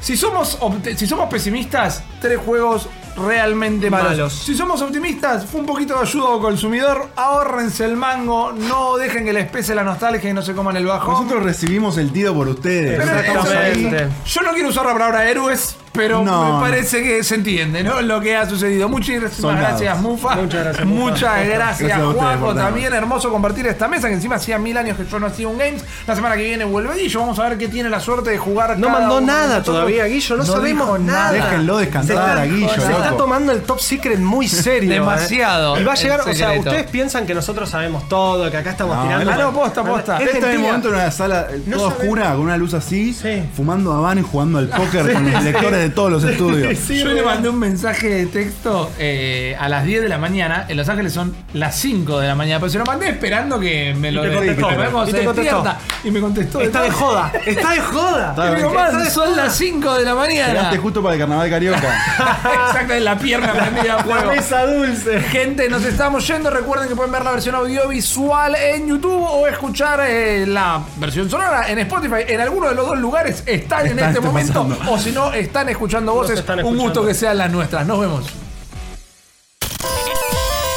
si, 0.00 0.16
somos 0.16 0.58
si 0.96 1.06
somos 1.06 1.28
pesimistas, 1.28 2.02
tres 2.20 2.38
juegos 2.38 2.88
realmente 3.16 3.90
malos. 3.90 4.10
Malos. 4.10 4.32
Si 4.32 4.54
somos 4.54 4.80
optimistas, 4.82 5.46
fue 5.46 5.60
un 5.60 5.66
poquito 5.66 5.94
de 5.94 6.00
ayuda 6.00 6.34
al 6.34 6.40
consumidor. 6.40 7.08
Ahórrense 7.16 7.84
el 7.84 7.96
mango, 7.96 8.52
no 8.52 8.96
dejen 8.96 9.24
que 9.24 9.32
les 9.32 9.48
pese 9.48 9.74
la 9.74 9.84
nostalgia 9.84 10.30
y 10.30 10.32
no 10.32 10.42
se 10.42 10.54
coman 10.54 10.76
el 10.76 10.86
bajo. 10.86 11.12
Nosotros 11.12 11.42
recibimos 11.42 11.96
el 11.98 12.12
tiro 12.12 12.34
por 12.34 12.48
ustedes. 12.48 12.98
Pero 12.98 13.06
Nosotros 13.06 13.26
estamos 13.26 13.48
ahí. 13.50 13.84
Exactamente. 13.84 14.14
Yo 14.26 14.40
no 14.42 14.52
quiero 14.52 14.68
usar 14.68 14.86
la 14.86 14.92
palabra 14.92 15.28
héroes 15.30 15.76
pero 15.94 16.24
No, 16.24 16.54
me 16.56 16.60
parece 16.60 17.02
que 17.02 17.22
se 17.22 17.36
entiende, 17.36 17.82
¿no? 17.84 18.02
Lo 18.02 18.20
que 18.20 18.36
ha 18.36 18.48
sucedido. 18.48 18.88
Muchísimas 18.88 19.32
Soldados. 19.32 19.60
gracias, 19.80 20.00
Mufa. 20.00 20.34
Muchas 20.36 20.64
gracias, 20.64 20.86
Mufa. 20.86 21.00
Muchas 21.10 21.46
gracias, 21.46 21.88
Gracias 21.88 21.98
a 21.98 22.06
Juaco. 22.12 22.54
También 22.54 22.92
hermoso 22.92 23.30
compartir 23.30 23.66
esta 23.68 23.86
mesa, 23.88 24.08
que 24.08 24.14
encima 24.14 24.34
hacía 24.36 24.58
mil 24.58 24.76
años 24.76 24.96
que 24.96 25.06
yo 25.06 25.18
no 25.20 25.26
hacía 25.26 25.46
un 25.48 25.56
Games. 25.56 25.84
La 26.06 26.16
semana 26.16 26.36
que 26.36 26.42
viene 26.42 26.64
vuelve 26.64 26.94
Guillo. 26.96 27.20
Vamos 27.20 27.38
a 27.38 27.48
ver 27.48 27.58
qué 27.58 27.68
tiene 27.68 27.88
la 27.88 28.00
suerte 28.00 28.30
de 28.30 28.38
jugar. 28.38 28.76
No 28.78 28.88
cada 28.88 28.98
mandó 29.00 29.18
uno 29.18 29.26
nada 29.28 29.62
todavía, 29.62 30.04
Guillo. 30.06 30.36
No, 30.36 30.44
sabemos 30.44 30.98
nada. 31.00 31.32
Déjenlo 31.32 31.78
descansar 31.78 32.16
Se 32.16 32.20
está- 32.22 32.42
a 32.42 32.44
Guillo, 32.44 32.68
Se 32.86 32.92
está 32.92 33.16
tomando 33.16 33.52
el 33.52 33.62
top 33.62 33.78
secret 33.80 34.18
muy 34.18 34.48
serio. 34.64 34.90
¿eh? 34.90 34.94
Demasiado 34.94 35.80
Y 35.80 35.84
va 35.84 35.92
a 35.92 35.96
llegar, 35.96 36.20
o 36.20 36.34
sea, 36.34 36.52
ustedes 36.58 36.90
piensan 36.90 37.24
que 37.26 37.34
nosotros 37.34 37.70
sabemos 37.70 38.08
todo, 38.08 38.50
que 38.50 38.56
acá 38.56 38.70
estamos 38.70 38.96
No, 38.96 39.02
tirando. 39.04 39.30
Ah, 39.30 39.36
no, 39.36 39.52
posta, 39.52 39.84
posta. 39.84 40.16
Es 40.18 40.26
Este 40.26 40.38
es 40.38 40.44
el 40.44 40.58
momento 40.58 40.88
en 40.88 40.94
una 40.94 41.10
sala 41.10 41.46
No 41.66 41.76
toda 41.76 41.88
oscura, 41.88 42.30
con 42.32 42.40
una 42.40 42.56
luz 42.56 42.74
así, 42.74 43.12
Sí. 43.12 43.42
fumando 43.56 43.92
habano 43.92 44.20
y 44.20 44.24
jugando 44.24 44.58
al 44.58 44.68
póker 44.68 45.12
con 45.12 45.30
los 45.32 45.42
lectores 45.44 45.83
de 45.84 45.90
todos 45.90 46.10
los 46.10 46.24
estudios. 46.30 46.78
Sí, 46.78 46.98
Yo 46.98 47.06
le 47.08 47.22
mandé 47.22 47.48
un 47.48 47.58
mensaje 47.58 48.08
de 48.08 48.26
texto 48.26 48.90
eh, 48.98 49.56
a 49.58 49.68
las 49.68 49.84
10 49.84 50.02
de 50.02 50.08
la 50.08 50.18
mañana. 50.18 50.66
En 50.68 50.76
Los 50.76 50.88
Ángeles 50.88 51.12
son 51.12 51.34
las 51.52 51.76
5 51.76 52.18
de 52.20 52.28
la 52.28 52.34
mañana. 52.34 52.60
Pero 52.60 52.70
se 52.70 52.78
lo 52.78 52.84
mandé 52.84 53.08
esperando 53.08 53.58
que 53.60 53.94
me 53.98 54.10
lo 54.12 54.22
te 54.22 54.32
contestó. 54.34 54.70
Y 54.70 54.74
te 54.74 54.90
contestó. 54.90 55.32
despierta. 55.34 55.78
Y 56.04 56.10
me 56.10 56.20
contestó. 56.20 56.60
Está 56.60 56.82
de 56.82 56.90
joda, 56.90 57.32
está 57.46 57.70
de 57.72 57.80
joda. 57.80 58.30
Está 58.34 58.52
Y 58.52 58.56
digo, 58.56 58.70
bien. 58.70 58.82
"Man, 58.82 59.10
son 59.10 59.36
las 59.36 59.54
5 59.56 59.94
de 59.94 60.04
la 60.04 60.14
mañana. 60.14 60.48
Llegaste 60.52 60.78
justo 60.78 61.02
para 61.02 61.14
el 61.14 61.20
carnaval 61.20 61.50
carioca. 61.50 61.78
Exacto, 62.68 62.94
en 62.94 63.04
la 63.04 63.18
pierna 63.18 63.52
prendida 63.52 63.94
a 63.94 63.96
La 63.98 64.04
fuego. 64.04 64.30
mesa 64.32 64.66
dulce. 64.66 65.20
Gente, 65.20 65.68
nos 65.68 65.84
estamos 65.84 66.26
yendo. 66.26 66.50
Recuerden 66.50 66.88
que 66.88 66.96
pueden 66.96 67.12
ver 67.12 67.24
la 67.24 67.32
versión 67.32 67.54
audiovisual 67.54 68.54
en 68.56 68.88
YouTube 68.88 69.22
o 69.22 69.46
escuchar 69.46 70.00
eh, 70.06 70.46
la 70.46 70.80
versión 70.96 71.28
sonora 71.30 71.68
en 71.70 71.78
Spotify. 71.80 72.24
En 72.28 72.40
alguno 72.40 72.68
de 72.68 72.74
los 72.74 72.86
dos 72.86 72.98
lugares 72.98 73.42
están 73.46 73.86
en 73.86 73.98
este 73.98 74.20
momento. 74.20 74.66
pasando. 74.66 74.92
O 74.92 74.98
si 74.98 75.12
no, 75.12 75.32
están 75.32 75.68
escuchando 75.74 76.14
voces. 76.14 76.38
están 76.38 76.64
Un 76.64 76.78
gusto 76.78 77.04
que 77.04 77.14
sean 77.14 77.38
las 77.38 77.50
nuestras. 77.50 77.86
Nos 77.86 78.00
vemos. 78.00 78.24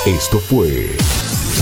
Esto 0.06 0.40
fue 0.40 0.96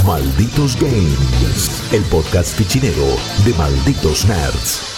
Malditos 0.05 0.75
Games, 0.79 1.91
el 1.91 2.03
podcast 2.03 2.55
fichinero 2.55 3.05
de 3.43 3.53
Malditos 3.55 4.25
Nerds. 4.25 4.94